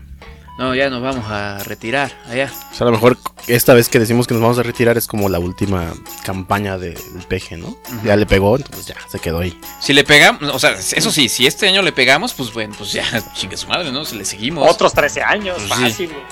No, 0.59 0.73
ya 0.73 0.89
nos 0.89 1.03
vamos 1.03 1.23
a 1.29 1.59
retirar 1.65 2.11
allá. 2.27 2.51
O 2.71 2.75
sea, 2.75 2.87
a 2.87 2.89
lo 2.89 2.91
mejor 2.93 3.15
esta 3.45 3.75
vez 3.75 3.89
que 3.89 3.99
decimos 3.99 4.25
que 4.25 4.33
nos 4.33 4.41
vamos 4.41 4.57
a 4.57 4.63
retirar 4.63 4.97
es 4.97 5.05
como 5.05 5.29
la 5.29 5.37
última 5.37 5.93
campaña 6.23 6.79
de- 6.79 6.93
del 7.13 7.23
peje, 7.27 7.57
¿no? 7.57 7.77
Ya 8.03 8.15
le 8.15 8.25
pegó, 8.25 8.57
entonces 8.57 8.87
ya 8.87 8.95
se 9.07 9.19
quedó 9.19 9.37
ahí. 9.39 9.55
Si 9.79 9.93
le 9.93 10.03
pegamos, 10.03 10.41
o 10.51 10.57
sea, 10.57 10.71
eso 10.71 11.11
sí, 11.11 11.29
si 11.29 11.45
este 11.45 11.67
año 11.67 11.83
le 11.83 11.91
pegamos, 11.91 12.33
pues 12.33 12.51
bueno, 12.51 12.73
pues 12.75 12.91
ya, 12.91 13.03
chingue 13.35 13.55
su 13.55 13.67
madre, 13.67 13.91
¿no? 13.91 14.03
Se 14.03 14.15
le 14.15 14.25
seguimos. 14.25 14.67
otros 14.67 14.93
13 14.93 15.21
años 15.21 15.57
Pues 15.59 15.73
sí. 15.79 15.83
fácil 15.83 16.07
güey. 16.09 16.23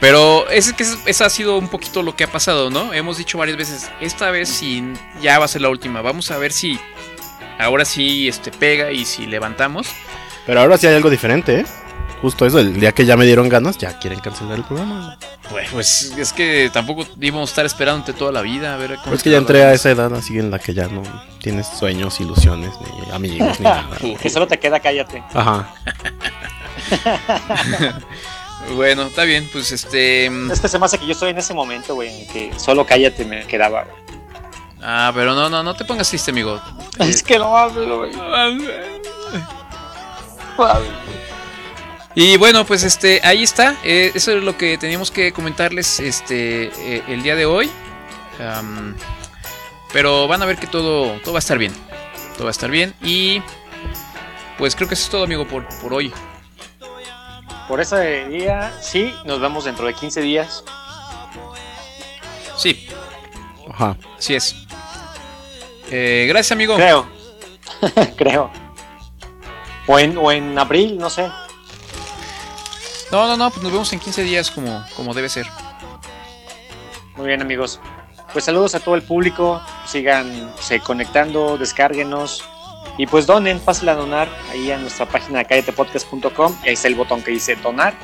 Pero 0.00 0.48
es 0.48 0.72
que 0.72 0.82
es- 0.82 0.98
esa 1.04 1.26
ha 1.26 1.30
sido 1.30 1.58
un 1.58 1.68
poquito 1.68 2.02
lo 2.02 2.16
que 2.16 2.24
ha 2.24 2.32
pasado, 2.32 2.70
¿no? 2.70 2.94
Hemos 2.94 3.18
dicho 3.18 3.36
varias 3.36 3.58
veces, 3.58 3.90
esta 4.00 4.30
vez 4.30 4.48
sí 4.48 4.82
ya 5.20 5.38
va 5.38 5.44
a 5.44 5.48
ser 5.48 5.60
la 5.60 5.68
última. 5.68 6.00
Vamos 6.00 6.30
a 6.30 6.38
ver 6.38 6.52
si 6.52 6.80
ahora 7.58 7.84
sí 7.84 8.28
este 8.28 8.50
pega 8.50 8.90
y 8.90 9.04
si 9.04 9.26
levantamos. 9.26 9.88
Pero 10.46 10.60
ahora 10.60 10.76
sí 10.76 10.86
hay 10.86 10.94
algo 10.94 11.10
diferente, 11.10 11.60
¿eh? 11.60 11.66
Justo 12.20 12.46
eso, 12.46 12.58
el 12.58 12.80
día 12.80 12.92
que 12.92 13.04
ya 13.04 13.18
me 13.18 13.26
dieron 13.26 13.50
ganas, 13.50 13.76
ya 13.76 13.98
quieren 13.98 14.18
cancelar 14.18 14.56
el 14.56 14.64
programa. 14.64 15.18
Pues, 15.50 15.68
pues 15.70 16.14
es 16.16 16.32
que 16.32 16.70
tampoco 16.72 17.06
íbamos 17.20 17.50
a 17.50 17.52
estar 17.52 17.66
esperándote 17.66 18.14
toda 18.14 18.32
la 18.32 18.40
vida 18.40 18.72
a 18.72 18.78
ver 18.78 18.92
cómo 18.92 19.02
Pero 19.04 19.16
es 19.16 19.22
que 19.22 19.30
ya 19.30 19.36
entré 19.36 19.62
a 19.62 19.74
esa 19.74 19.90
edad 19.90 20.12
así 20.14 20.38
en 20.38 20.50
la 20.50 20.58
que 20.58 20.72
ya 20.72 20.88
no 20.88 21.02
tienes 21.42 21.66
sueños, 21.66 22.18
ilusiones, 22.20 22.72
ni 22.80 23.12
amigos, 23.12 23.60
ni 23.60 23.64
nada. 23.64 23.90
que 24.22 24.30
solo 24.30 24.46
te 24.46 24.58
queda 24.58 24.80
cállate 24.80 25.22
Ajá. 25.34 25.74
Bueno, 28.74 29.02
está 29.02 29.24
bien, 29.24 29.46
pues 29.52 29.72
este 29.72 30.26
es 30.26 30.60
que 30.60 30.68
se 30.68 30.78
me 30.78 30.86
hace 30.86 30.96
que 30.96 31.04
yo 31.04 31.12
estoy 31.12 31.30
en 31.30 31.38
ese 31.38 31.52
momento 31.52 31.94
güey 31.94 32.22
en 32.22 32.26
que 32.28 32.58
solo 32.58 32.86
cállate 32.86 33.26
me 33.26 33.44
quedaba 33.44 33.84
güey. 33.84 34.13
Ah, 34.86 35.10
pero 35.14 35.34
no, 35.34 35.48
no, 35.48 35.62
no 35.62 35.74
te 35.74 35.84
pongas 35.84 36.08
triste, 36.08 36.30
amigo. 36.30 36.60
es 36.98 37.22
que 37.22 37.38
no 37.38 37.56
hablo 37.56 37.98
güey 38.00 38.12
Y 42.14 42.36
bueno, 42.36 42.64
pues 42.64 42.82
este, 42.84 43.20
ahí 43.24 43.42
está. 43.42 43.76
eh, 43.82 44.12
eso 44.14 44.32
es 44.32 44.42
lo 44.44 44.56
que 44.58 44.76
teníamos 44.78 45.10
que 45.10 45.32
comentarles 45.32 46.00
este 46.00 46.64
eh, 46.96 47.02
el 47.08 47.22
día 47.22 47.34
de 47.34 47.46
hoy. 47.46 47.70
Pero 49.92 50.28
van 50.28 50.42
a 50.42 50.46
ver 50.46 50.58
que 50.58 50.66
todo, 50.66 51.18
todo 51.20 51.32
va 51.32 51.38
a 51.38 51.40
estar 51.40 51.56
bien. 51.58 51.72
Todo 52.34 52.44
va 52.44 52.50
a 52.50 52.52
estar 52.52 52.70
bien. 52.70 52.94
Y 53.02 53.42
pues 54.58 54.76
creo 54.76 54.86
que 54.88 54.94
eso 54.94 55.04
es 55.04 55.10
todo, 55.10 55.24
amigo, 55.24 55.46
por, 55.48 55.66
por 55.80 55.94
hoy. 55.94 56.12
por 57.68 57.80
ese 57.80 58.26
día 58.28 58.72
sí 58.82 59.14
nos 59.24 59.40
vemos 59.40 59.64
dentro 59.64 59.86
de 59.86 59.94
15 59.94 60.20
días 60.20 60.62
Sí, 62.56 62.86
Ajá. 63.72 63.96
así 64.18 64.34
es. 64.34 64.54
Eh, 65.90 66.26
gracias, 66.28 66.52
amigo. 66.52 66.76
Creo. 66.76 67.06
Creo. 68.16 68.50
O 69.86 69.98
en, 69.98 70.16
o 70.16 70.32
en 70.32 70.58
abril, 70.58 70.98
no 70.98 71.10
sé. 71.10 71.28
No, 73.10 73.26
no, 73.26 73.36
no, 73.36 73.50
pues 73.50 73.62
nos 73.62 73.72
vemos 73.72 73.92
en 73.92 74.00
15 74.00 74.22
días 74.22 74.50
como, 74.50 74.84
como 74.96 75.14
debe 75.14 75.28
ser. 75.28 75.46
Muy 77.16 77.26
bien, 77.26 77.42
amigos. 77.42 77.80
Pues 78.32 78.46
saludos 78.46 78.74
a 78.74 78.80
todo 78.80 78.94
el 78.94 79.02
público. 79.02 79.62
Sigan 79.86 80.52
se 80.58 80.80
conectando, 80.80 81.56
descárguenos. 81.56 82.44
Y 82.96 83.06
pues 83.06 83.26
donen, 83.26 83.60
pásenla 83.60 83.92
a 83.92 83.96
donar 83.96 84.28
ahí 84.50 84.70
a 84.70 84.78
nuestra 84.78 85.06
página 85.06 85.44
calletepodcast.com. 85.44 86.56
Ahí 86.62 86.72
está 86.72 86.88
el 86.88 86.94
botón 86.94 87.22
que 87.22 87.30
dice 87.30 87.56
donar. 87.56 87.94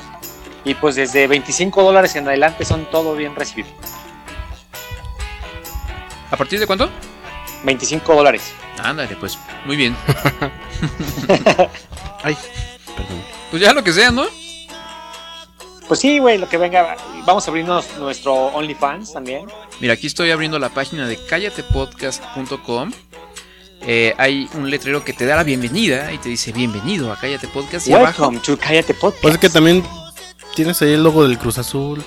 Y 0.63 0.75
pues 0.75 0.95
desde 0.95 1.27
25 1.27 1.81
dólares 1.83 2.15
en 2.15 2.27
adelante 2.27 2.63
son 2.65 2.85
todo 2.91 3.15
bien 3.15 3.35
recibido. 3.35 3.69
¿A 6.29 6.37
partir 6.37 6.59
de 6.59 6.67
cuánto? 6.67 6.89
25 7.63 8.15
dólares. 8.15 8.53
Ándale, 8.81 9.15
pues, 9.15 9.37
muy 9.65 9.75
bien. 9.75 9.95
Ay, 12.23 12.35
perdón. 12.95 13.23
Pues 13.49 13.61
ya 13.61 13.73
lo 13.73 13.83
que 13.83 13.93
sea, 13.93 14.11
¿no? 14.11 14.25
Pues 15.87 15.99
sí, 15.99 16.19
güey, 16.19 16.37
lo 16.37 16.47
que 16.47 16.57
venga. 16.57 16.95
Vamos 17.25 17.45
a 17.45 17.51
abrirnos 17.51 17.85
nuestro 17.97 18.33
OnlyFans 18.33 19.13
también. 19.13 19.47
Mira, 19.81 19.93
aquí 19.93 20.07
estoy 20.07 20.31
abriendo 20.31 20.57
la 20.57 20.69
página 20.69 21.05
de 21.05 21.17
callatepodcast.com. 21.25 22.91
Eh, 23.81 24.13
hay 24.17 24.47
un 24.53 24.69
letrero 24.69 25.03
que 25.03 25.11
te 25.11 25.25
da 25.25 25.35
la 25.35 25.43
bienvenida 25.43 26.13
y 26.13 26.17
te 26.19 26.29
dice 26.29 26.51
bienvenido 26.51 27.11
a 27.11 27.19
Cállate 27.19 27.47
Podcast. 27.47 27.87
Y 27.87 27.93
abajo, 27.93 28.23
Welcome 28.23 28.39
to 28.39 28.57
Cállate 28.57 28.93
Podcast. 28.93 29.21
Pues 29.21 29.33
es 29.33 29.39
que 29.39 29.49
también 29.49 29.83
tienes 30.55 30.81
ahí 30.81 30.93
el 30.93 31.03
logo 31.03 31.27
del 31.27 31.37
Cruz 31.37 31.57
Azul. 31.57 32.01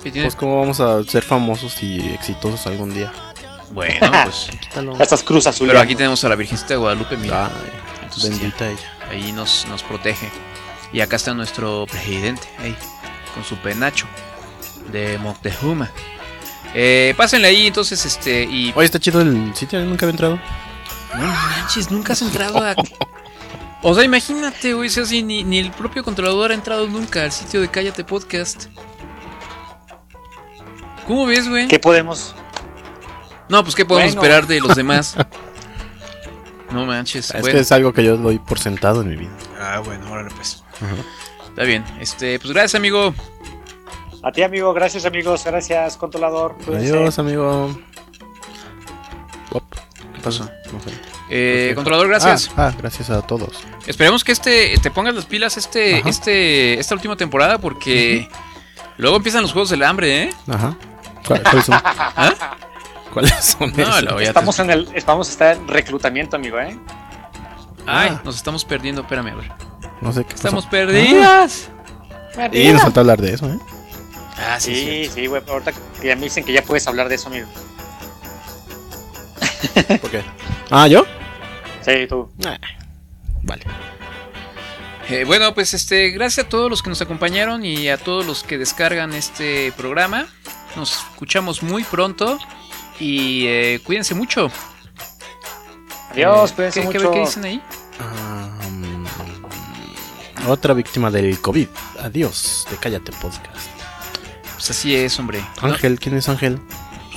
Pues 0.00 0.36
cómo 0.36 0.60
vamos 0.60 0.80
a 0.80 1.02
ser 1.04 1.22
famosos 1.22 1.82
y 1.82 1.98
exitosos 2.14 2.66
algún 2.66 2.94
día. 2.94 3.12
Bueno, 3.72 4.10
pues. 4.24 4.48
Estas 5.00 5.22
cruz 5.22 5.46
azules. 5.46 5.72
Pero 5.72 5.80
aquí 5.80 5.94
tenemos 5.94 6.22
a 6.24 6.28
la 6.28 6.36
Virgencita 6.36 6.70
de 6.70 6.76
Guadalupe, 6.76 7.16
mira. 7.16 7.46
Ay, 7.46 7.52
Entonces, 8.04 8.30
bendita 8.30 8.68
ella. 8.68 8.92
ahí 9.10 9.32
nos, 9.32 9.66
nos 9.68 9.82
protege. 9.82 10.30
Y 10.92 11.00
acá 11.00 11.16
está 11.16 11.34
nuestro 11.34 11.86
presidente, 11.86 12.48
ahí, 12.58 12.74
con 13.34 13.44
su 13.44 13.56
penacho 13.56 14.06
de 14.90 15.18
Moctezuma. 15.18 15.90
Eh, 16.74 17.14
pásenle 17.16 17.48
ahí, 17.48 17.66
entonces, 17.66 18.04
este, 18.04 18.44
y... 18.44 18.72
Oye, 18.74 18.86
está 18.86 18.98
chido 18.98 19.20
el 19.20 19.54
sitio, 19.54 19.80
nunca 19.80 20.06
había 20.06 20.12
entrado. 20.12 20.40
No 21.14 21.26
manches, 21.26 21.90
nunca 21.90 22.12
has 22.12 22.22
entrado 22.22 22.58
a... 22.58 22.74
O 23.80 23.94
sea, 23.94 24.02
imagínate, 24.02 24.74
güey, 24.74 24.90
si 24.90 24.98
así, 24.98 25.22
ni, 25.22 25.44
ni 25.44 25.58
el 25.60 25.70
propio 25.70 26.02
controlador 26.02 26.50
ha 26.50 26.54
entrado 26.54 26.88
nunca 26.88 27.22
al 27.22 27.30
sitio 27.30 27.60
de 27.60 27.68
Cállate 27.68 28.02
Podcast. 28.02 28.66
¿Cómo 31.06 31.26
ves, 31.26 31.48
güey? 31.48 31.68
¿Qué 31.68 31.78
podemos? 31.78 32.34
No, 33.48 33.62
pues, 33.62 33.74
¿qué 33.74 33.84
podemos 33.84 34.14
Bueno. 34.14 34.22
esperar 34.22 34.46
de 34.46 34.60
los 34.60 34.74
demás? 34.76 35.16
No 36.70 36.84
manches, 36.84 37.30
Es 37.30 37.40
bueno. 37.40 37.54
que 37.56 37.60
es 37.62 37.72
algo 37.72 37.92
que 37.92 38.04
yo 38.04 38.16
doy 38.16 38.38
por 38.38 38.58
sentado 38.58 39.00
en 39.02 39.08
mi 39.08 39.16
vida. 39.16 39.30
Ah, 39.60 39.80
bueno, 39.84 40.10
órale, 40.10 40.30
pues. 40.34 40.62
Está 41.48 41.62
bien, 41.64 41.84
este, 42.00 42.38
pues 42.38 42.52
gracias, 42.52 42.74
amigo. 42.74 43.14
A 44.22 44.32
ti, 44.32 44.42
amigo. 44.42 44.72
Gracias, 44.74 45.04
amigos. 45.06 45.44
Gracias, 45.44 45.96
controlador. 45.96 46.56
Cuídense. 46.64 46.92
Adiós, 46.92 47.18
amigo. 47.18 47.78
Op, 49.50 49.64
¿Qué 50.14 50.20
pasó? 50.22 50.44
No 50.72 50.80
sé. 50.80 50.90
Eh, 51.30 51.68
Ok. 51.70 51.76
controlador, 51.76 52.08
gracias. 52.08 52.50
Ah, 52.56 52.68
ah, 52.72 52.74
gracias 52.78 53.10
a 53.10 53.22
todos. 53.22 53.50
Esperemos 53.86 54.22
que 54.24 54.32
este 54.32 54.76
te 54.82 54.90
pongas 54.90 55.14
las 55.14 55.24
pilas 55.26 55.56
este, 55.56 56.00
Ajá. 56.00 56.08
este, 56.08 56.78
esta 56.78 56.94
última 56.94 57.16
temporada 57.16 57.58
porque 57.58 58.28
luego 58.98 59.16
empiezan 59.16 59.42
los 59.42 59.52
juegos 59.52 59.70
del 59.70 59.82
hambre, 59.84 60.24
¿eh? 60.24 60.30
Ajá. 60.48 60.76
¿Cuál- 61.26 61.42
¿Cuáles 61.42 61.64
son? 61.64 61.74
¿Ah? 61.84 62.34
¿Cuáles 63.12 63.32
son? 63.44 63.72
No, 63.76 63.82
esos? 63.82 64.02
luego 64.02 64.20
ya 64.20 64.28
Estamos 64.28 64.56
te- 64.56 64.62
en 64.62 64.70
el, 64.70 64.88
estamos 64.94 65.28
está 65.30 65.52
en 65.52 65.68
reclutamiento, 65.68 66.36
amigo, 66.36 66.58
¿eh? 66.60 66.78
Ay, 67.86 68.10
Ah. 68.12 68.20
nos 68.24 68.36
estamos 68.36 68.64
perdiendo, 68.64 69.02
espérame, 69.02 69.28
a 69.28 69.34
ver. 69.36 69.52
No 70.00 70.12
sé 70.12 70.20
qué 70.24 70.34
pasó. 70.34 70.48
Estamos 70.48 70.66
perdidas. 70.66 71.70
Y 72.52 72.68
nos 72.68 72.82
falta 72.82 73.00
hablar 73.00 73.20
de 73.20 73.34
eso, 73.34 73.46
¿eh? 73.50 73.58
Ah, 74.36 74.60
sí, 74.60 74.74
Sí, 74.74 75.10
sí. 75.14 75.26
güey. 75.26 75.42
Ahorita 75.48 75.72
que 76.00 76.06
ya 76.08 76.14
me 76.14 76.22
dicen 76.22 76.44
que 76.44 76.52
ya 76.52 76.62
puedes 76.62 76.86
hablar 76.86 77.08
de 77.08 77.16
eso, 77.16 77.28
amigo. 77.28 77.48
¿Por 80.00 80.10
qué? 80.10 80.22
Ah, 80.70 80.86
¿yo? 80.86 81.04
Sí, 81.82 82.06
tú. 82.08 82.30
Ah, 82.46 82.58
Vale. 83.42 83.62
Eh, 85.08 85.24
bueno, 85.24 85.54
pues 85.54 85.72
este, 85.72 86.10
gracias 86.10 86.46
a 86.46 86.48
todos 86.48 86.68
los 86.70 86.82
que 86.82 86.90
nos 86.90 87.00
acompañaron 87.00 87.64
y 87.64 87.88
a 87.88 87.96
todos 87.96 88.26
los 88.26 88.42
que 88.44 88.58
descargan 88.58 89.14
este 89.14 89.72
programa. 89.72 90.26
Nos 90.76 90.92
escuchamos 90.98 91.62
muy 91.62 91.82
pronto 91.82 92.38
y 93.00 93.46
eh, 93.46 93.80
cuídense 93.84 94.14
mucho. 94.14 94.50
Adiós, 96.10 96.50
Eh, 96.50 96.54
cuídense 96.54 96.80
¿qué, 96.80 96.86
mucho. 96.86 97.10
qué 97.12 97.20
dicen 97.20 97.44
ahí? 97.44 97.62
Otra 100.46 100.72
víctima 100.74 101.10
del 101.10 101.40
COVID. 101.40 101.68
Adiós, 102.02 102.66
de 102.70 102.76
Cállate 102.76 103.12
Podcast. 103.12 103.68
Pues 104.54 104.70
así 104.70 104.94
es, 104.94 105.18
hombre. 105.18 105.42
Ángel, 105.60 105.98
¿quién 106.00 106.16
es 106.16 106.28
Ángel? 106.28 106.58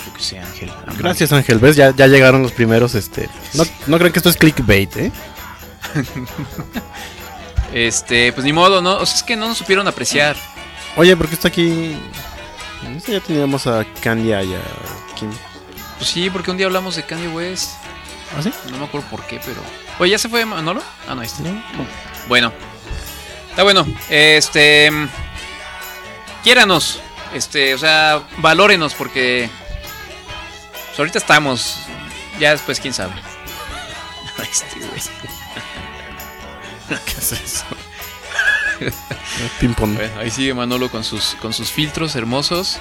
Yo 0.05 0.13
que 0.13 0.21
sé, 0.21 0.39
Ángel. 0.39 0.71
Gracias, 0.97 1.31
Ángel. 1.31 1.59
¿Ves? 1.59 1.75
Ya, 1.75 1.95
ya 1.95 2.07
llegaron 2.07 2.41
los 2.43 2.51
primeros, 2.51 2.93
este... 2.95 3.29
No, 3.53 3.63
no 3.87 3.97
creen 3.97 4.11
que 4.11 4.19
esto 4.19 4.29
es 4.29 4.37
clickbait, 4.37 4.95
¿eh? 4.97 5.11
Este, 7.73 8.33
pues 8.33 8.43
ni 8.43 8.51
modo, 8.51 8.81
¿no? 8.81 8.97
O 8.97 9.05
sea, 9.05 9.15
es 9.15 9.23
que 9.23 9.37
no 9.37 9.47
nos 9.47 9.57
supieron 9.57 9.87
apreciar. 9.87 10.35
Oye, 10.97 11.15
¿por 11.15 11.29
qué 11.29 11.35
está 11.35 11.47
aquí? 11.47 11.95
Ya 13.07 13.21
teníamos 13.21 13.65
a 13.65 13.85
Kanye 14.01 14.43
y 14.43 14.53
a... 14.55 14.61
¿Quién? 15.17 15.31
Pues 16.01 16.09
sí, 16.09 16.31
porque 16.31 16.49
un 16.49 16.57
día 16.57 16.65
hablamos 16.65 16.95
de 16.95 17.03
Kanye 17.03 17.27
West. 17.27 17.73
¿Ah, 18.35 18.41
sí? 18.41 18.51
No 18.71 18.79
me 18.79 18.85
acuerdo 18.85 19.07
por 19.07 19.23
qué, 19.27 19.39
pero. 19.45 19.61
Oye, 19.99 20.09
¿ya 20.09 20.17
se 20.17 20.29
fue 20.29 20.43
Manolo? 20.47 20.81
Ah, 21.07 21.13
no, 21.13 21.21
ahí 21.21 21.27
está. 21.27 21.43
No. 21.43 21.61
Bueno. 22.27 22.51
Está 23.51 23.61
bueno. 23.61 23.85
Este. 24.09 24.89
Quiéranos. 26.43 26.99
Este, 27.35 27.75
o 27.75 27.77
sea, 27.77 28.23
valórenos 28.37 28.95
porque. 28.95 29.47
Pues 30.87 30.97
ahorita 30.97 31.19
estamos. 31.19 31.77
Ya 32.39 32.49
después, 32.49 32.79
quién 32.79 32.95
sabe. 32.95 33.13
Este, 34.41 34.79
güey. 34.79 35.01
¿Qué 37.05 37.11
es 37.11 37.31
eso? 37.33 37.65
Ping 39.59 39.75
pong. 39.75 39.93
Bueno, 39.93 40.19
ahí 40.19 40.31
sigue 40.31 40.55
Manolo 40.55 40.89
con 40.89 41.03
sus, 41.03 41.35
con 41.35 41.53
sus 41.53 41.69
filtros 41.69 42.15
hermosos. 42.15 42.79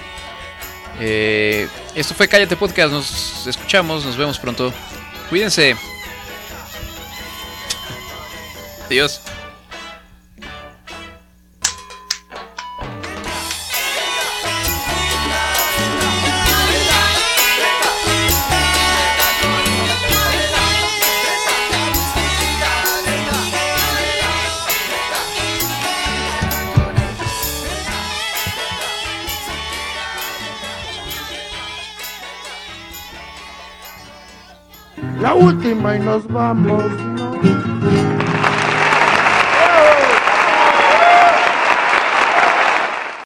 Eh, 1.01 1.67
esto 1.95 2.15
fue 2.15 2.29
Cállate 2.29 2.57
Podcast. 2.57 2.93
Nos 2.93 3.47
escuchamos, 3.47 4.05
nos 4.05 4.17
vemos 4.17 4.39
pronto. 4.39 4.73
Cuídense. 5.31 5.75
Adiós. 8.87 9.21
la 35.31 35.37
última 35.37 35.97
y 35.97 36.01
nos 36.01 36.27
vamos. 36.27 36.83